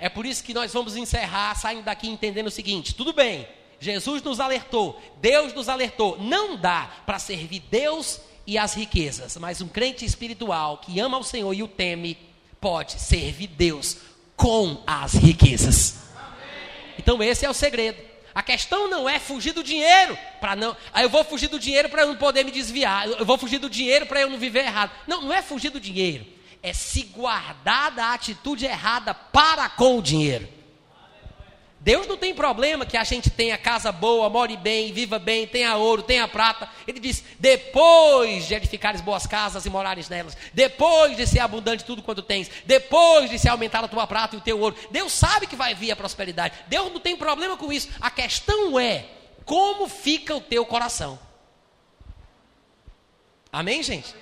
É 0.00 0.08
por 0.08 0.26
isso 0.26 0.44
que 0.44 0.52
nós 0.52 0.72
vamos 0.72 0.96
encerrar 0.96 1.54
saindo 1.54 1.84
daqui 1.84 2.08
entendendo 2.08 2.48
o 2.48 2.50
seguinte: 2.50 2.94
tudo 2.94 3.12
bem, 3.12 3.48
Jesus 3.78 4.22
nos 4.22 4.40
alertou, 4.40 5.00
Deus 5.20 5.54
nos 5.54 5.68
alertou, 5.68 6.18
não 6.18 6.56
dá 6.56 6.90
para 7.06 7.18
servir 7.18 7.60
Deus 7.70 8.20
e 8.46 8.56
as 8.56 8.74
riquezas, 8.74 9.36
mas 9.36 9.60
um 9.60 9.68
crente 9.68 10.04
espiritual 10.04 10.78
que 10.78 11.00
ama 11.00 11.18
o 11.18 11.24
Senhor 11.24 11.52
e 11.52 11.62
o 11.62 11.68
teme, 11.68 12.16
pode 12.60 13.00
servir 13.00 13.48
Deus 13.48 13.98
com 14.36 14.82
as 14.86 15.14
riquezas. 15.14 15.96
Então 16.98 17.22
esse 17.22 17.44
é 17.44 17.50
o 17.50 17.54
segredo. 17.54 18.00
A 18.34 18.42
questão 18.42 18.88
não 18.88 19.08
é 19.08 19.18
fugir 19.18 19.52
do 19.52 19.62
dinheiro 19.62 20.16
para 20.40 20.54
não. 20.54 20.76
Aí 20.92 21.04
eu 21.04 21.08
vou 21.08 21.24
fugir 21.24 21.48
do 21.48 21.58
dinheiro 21.58 21.88
para 21.88 22.04
não 22.04 22.16
poder 22.16 22.44
me 22.44 22.50
desviar. 22.50 23.08
Eu 23.08 23.24
vou 23.24 23.38
fugir 23.38 23.58
do 23.58 23.70
dinheiro 23.70 24.04
para 24.04 24.20
eu 24.20 24.28
não 24.28 24.38
viver 24.38 24.64
errado. 24.64 24.90
Não, 25.06 25.22
não 25.22 25.32
é 25.32 25.40
fugir 25.40 25.70
do 25.70 25.80
dinheiro. 25.80 26.26
É 26.62 26.72
se 26.72 27.02
guardar 27.04 27.92
da 27.92 28.12
atitude 28.12 28.66
errada 28.66 29.14
para 29.14 29.68
com 29.70 29.98
o 29.98 30.02
dinheiro. 30.02 30.46
Deus 31.86 32.04
não 32.08 32.16
tem 32.16 32.34
problema 32.34 32.84
que 32.84 32.96
a 32.96 33.04
gente 33.04 33.30
tenha 33.30 33.56
casa 33.56 33.92
boa, 33.92 34.28
more 34.28 34.56
bem, 34.56 34.92
viva 34.92 35.20
bem, 35.20 35.46
tenha 35.46 35.76
ouro, 35.76 36.02
tenha 36.02 36.26
prata. 36.26 36.68
Ele 36.84 36.98
diz: 36.98 37.22
depois 37.38 38.48
de 38.48 38.54
edificares 38.54 39.00
boas 39.00 39.24
casas 39.24 39.64
e 39.64 39.70
morares 39.70 40.08
nelas, 40.08 40.36
depois 40.52 41.16
de 41.16 41.24
ser 41.28 41.38
abundante 41.38 41.84
tudo 41.84 42.02
quanto 42.02 42.22
tens, 42.22 42.50
depois 42.64 43.30
de 43.30 43.38
se 43.38 43.48
aumentar 43.48 43.84
a 43.84 43.88
tua 43.88 44.04
prata 44.04 44.34
e 44.34 44.38
o 44.38 44.42
teu 44.42 44.58
ouro. 44.58 44.74
Deus 44.90 45.12
sabe 45.12 45.46
que 45.46 45.54
vai 45.54 45.76
vir 45.76 45.92
a 45.92 45.96
prosperidade. 45.96 46.56
Deus 46.66 46.92
não 46.92 46.98
tem 46.98 47.16
problema 47.16 47.56
com 47.56 47.72
isso. 47.72 47.88
A 48.00 48.10
questão 48.10 48.80
é 48.80 49.04
como 49.44 49.88
fica 49.88 50.34
o 50.34 50.40
teu 50.40 50.66
coração. 50.66 51.16
Amém, 53.52 53.80
gente? 53.84 54.12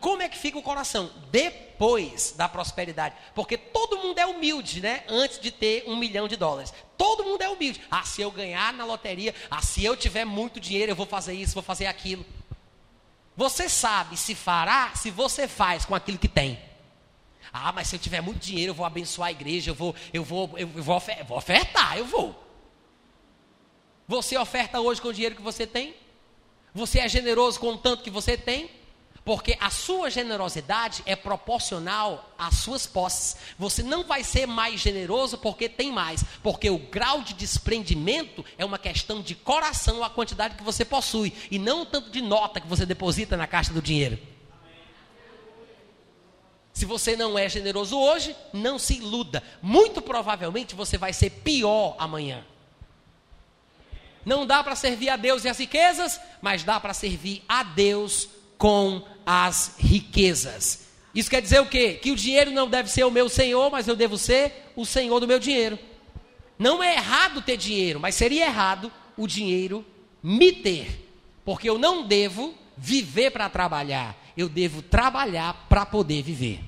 Como 0.00 0.22
é 0.22 0.28
que 0.28 0.38
fica 0.38 0.58
o 0.58 0.62
coração? 0.62 1.10
Depois 1.30 2.32
da 2.36 2.48
prosperidade. 2.48 3.14
Porque 3.34 3.56
todo 3.56 3.98
mundo 3.98 4.18
é 4.18 4.26
humilde, 4.26 4.80
né? 4.80 5.04
Antes 5.08 5.40
de 5.40 5.50
ter 5.50 5.84
um 5.86 5.96
milhão 5.96 6.28
de 6.28 6.36
dólares. 6.36 6.72
Todo 6.96 7.24
mundo 7.24 7.42
é 7.42 7.48
humilde. 7.48 7.80
Ah, 7.90 8.04
se 8.04 8.22
eu 8.22 8.30
ganhar 8.30 8.72
na 8.72 8.84
loteria, 8.84 9.34
ah, 9.50 9.62
se 9.62 9.84
eu 9.84 9.96
tiver 9.96 10.24
muito 10.24 10.60
dinheiro, 10.60 10.92
eu 10.92 10.96
vou 10.96 11.06
fazer 11.06 11.34
isso, 11.34 11.54
vou 11.54 11.62
fazer 11.62 11.86
aquilo. 11.86 12.24
Você 13.36 13.68
sabe 13.68 14.16
se 14.16 14.34
fará 14.34 14.92
se 14.94 15.10
você 15.10 15.46
faz 15.46 15.84
com 15.84 15.94
aquilo 15.94 16.18
que 16.18 16.28
tem. 16.28 16.58
Ah, 17.52 17.72
mas 17.72 17.88
se 17.88 17.96
eu 17.96 18.00
tiver 18.00 18.20
muito 18.20 18.40
dinheiro, 18.40 18.70
eu 18.70 18.74
vou 18.74 18.84
abençoar 18.84 19.28
a 19.28 19.32
igreja, 19.32 19.70
eu 19.70 19.74
vou, 19.74 19.94
eu 20.12 20.24
vou, 20.24 20.50
eu 20.56 20.66
vou, 20.66 20.96
ofer 20.96 21.24
vou 21.24 21.38
ofertar, 21.38 21.96
eu 21.96 22.04
vou. 22.04 22.44
Você 24.06 24.36
oferta 24.36 24.80
hoje 24.80 25.00
com 25.00 25.08
o 25.08 25.12
dinheiro 25.12 25.34
que 25.34 25.42
você 25.42 25.66
tem? 25.66 25.94
Você 26.74 26.98
é 26.98 27.08
generoso 27.08 27.58
com 27.58 27.72
o 27.72 27.78
tanto 27.78 28.02
que 28.02 28.10
você 28.10 28.36
tem? 28.36 28.70
Porque 29.28 29.58
a 29.60 29.68
sua 29.68 30.08
generosidade 30.08 31.02
é 31.04 31.14
proporcional 31.14 32.32
às 32.38 32.54
suas 32.60 32.86
posses. 32.86 33.36
Você 33.58 33.82
não 33.82 34.02
vai 34.02 34.24
ser 34.24 34.46
mais 34.46 34.80
generoso 34.80 35.36
porque 35.36 35.68
tem 35.68 35.92
mais. 35.92 36.24
Porque 36.42 36.70
o 36.70 36.78
grau 36.78 37.20
de 37.20 37.34
desprendimento 37.34 38.42
é 38.56 38.64
uma 38.64 38.78
questão 38.78 39.20
de 39.20 39.34
coração, 39.34 40.02
a 40.02 40.08
quantidade 40.08 40.54
que 40.54 40.62
você 40.62 40.82
possui. 40.82 41.34
E 41.50 41.58
não 41.58 41.84
tanto 41.84 42.08
de 42.08 42.22
nota 42.22 42.58
que 42.58 42.66
você 42.66 42.86
deposita 42.86 43.36
na 43.36 43.46
caixa 43.46 43.70
do 43.70 43.82
dinheiro. 43.82 44.18
Se 46.72 46.86
você 46.86 47.14
não 47.14 47.38
é 47.38 47.50
generoso 47.50 47.98
hoje, 47.98 48.34
não 48.50 48.78
se 48.78 48.94
iluda. 48.94 49.42
Muito 49.60 50.00
provavelmente 50.00 50.74
você 50.74 50.96
vai 50.96 51.12
ser 51.12 51.28
pior 51.28 51.96
amanhã. 51.98 52.46
Não 54.24 54.46
dá 54.46 54.64
para 54.64 54.74
servir 54.74 55.10
a 55.10 55.16
Deus 55.16 55.44
e 55.44 55.50
as 55.50 55.58
riquezas, 55.58 56.18
mas 56.40 56.64
dá 56.64 56.80
para 56.80 56.94
servir 56.94 57.44
a 57.46 57.62
Deus 57.62 58.37
com 58.58 59.02
as 59.24 59.76
riquezas. 59.78 60.88
Isso 61.14 61.30
quer 61.30 61.40
dizer 61.40 61.60
o 61.60 61.66
quê? 61.66 61.94
Que 61.94 62.10
o 62.10 62.16
dinheiro 62.16 62.50
não 62.50 62.68
deve 62.68 62.90
ser 62.90 63.04
o 63.04 63.10
meu 63.10 63.28
senhor, 63.28 63.70
mas 63.70 63.88
eu 63.88 63.96
devo 63.96 64.18
ser 64.18 64.70
o 64.76 64.84
senhor 64.84 65.20
do 65.20 65.26
meu 65.26 65.38
dinheiro. 65.38 65.78
Não 66.58 66.82
é 66.82 66.94
errado 66.96 67.40
ter 67.40 67.56
dinheiro, 67.56 68.00
mas 68.00 68.14
seria 68.14 68.46
errado 68.46 68.92
o 69.16 69.26
dinheiro 69.26 69.84
me 70.22 70.52
ter. 70.52 71.08
Porque 71.44 71.68
eu 71.70 71.78
não 71.78 72.06
devo 72.06 72.54
viver 72.76 73.30
para 73.30 73.48
trabalhar, 73.48 74.16
eu 74.36 74.48
devo 74.48 74.82
trabalhar 74.82 75.66
para 75.68 75.86
poder 75.86 76.22
viver. 76.22 76.60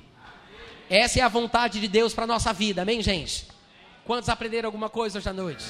Essa 0.89 1.19
é 1.19 1.21
a 1.21 1.29
vontade 1.29 1.79
de 1.79 1.87
Deus 1.87 2.13
para 2.13 2.25
a 2.25 2.27
nossa 2.27 2.51
vida, 2.51 2.81
amém, 2.81 3.01
gente? 3.01 3.47
Quantos 4.03 4.27
aprenderam 4.27 4.67
alguma 4.67 4.89
coisa 4.89 5.19
hoje 5.19 5.29
à 5.29 5.33
noite? 5.33 5.63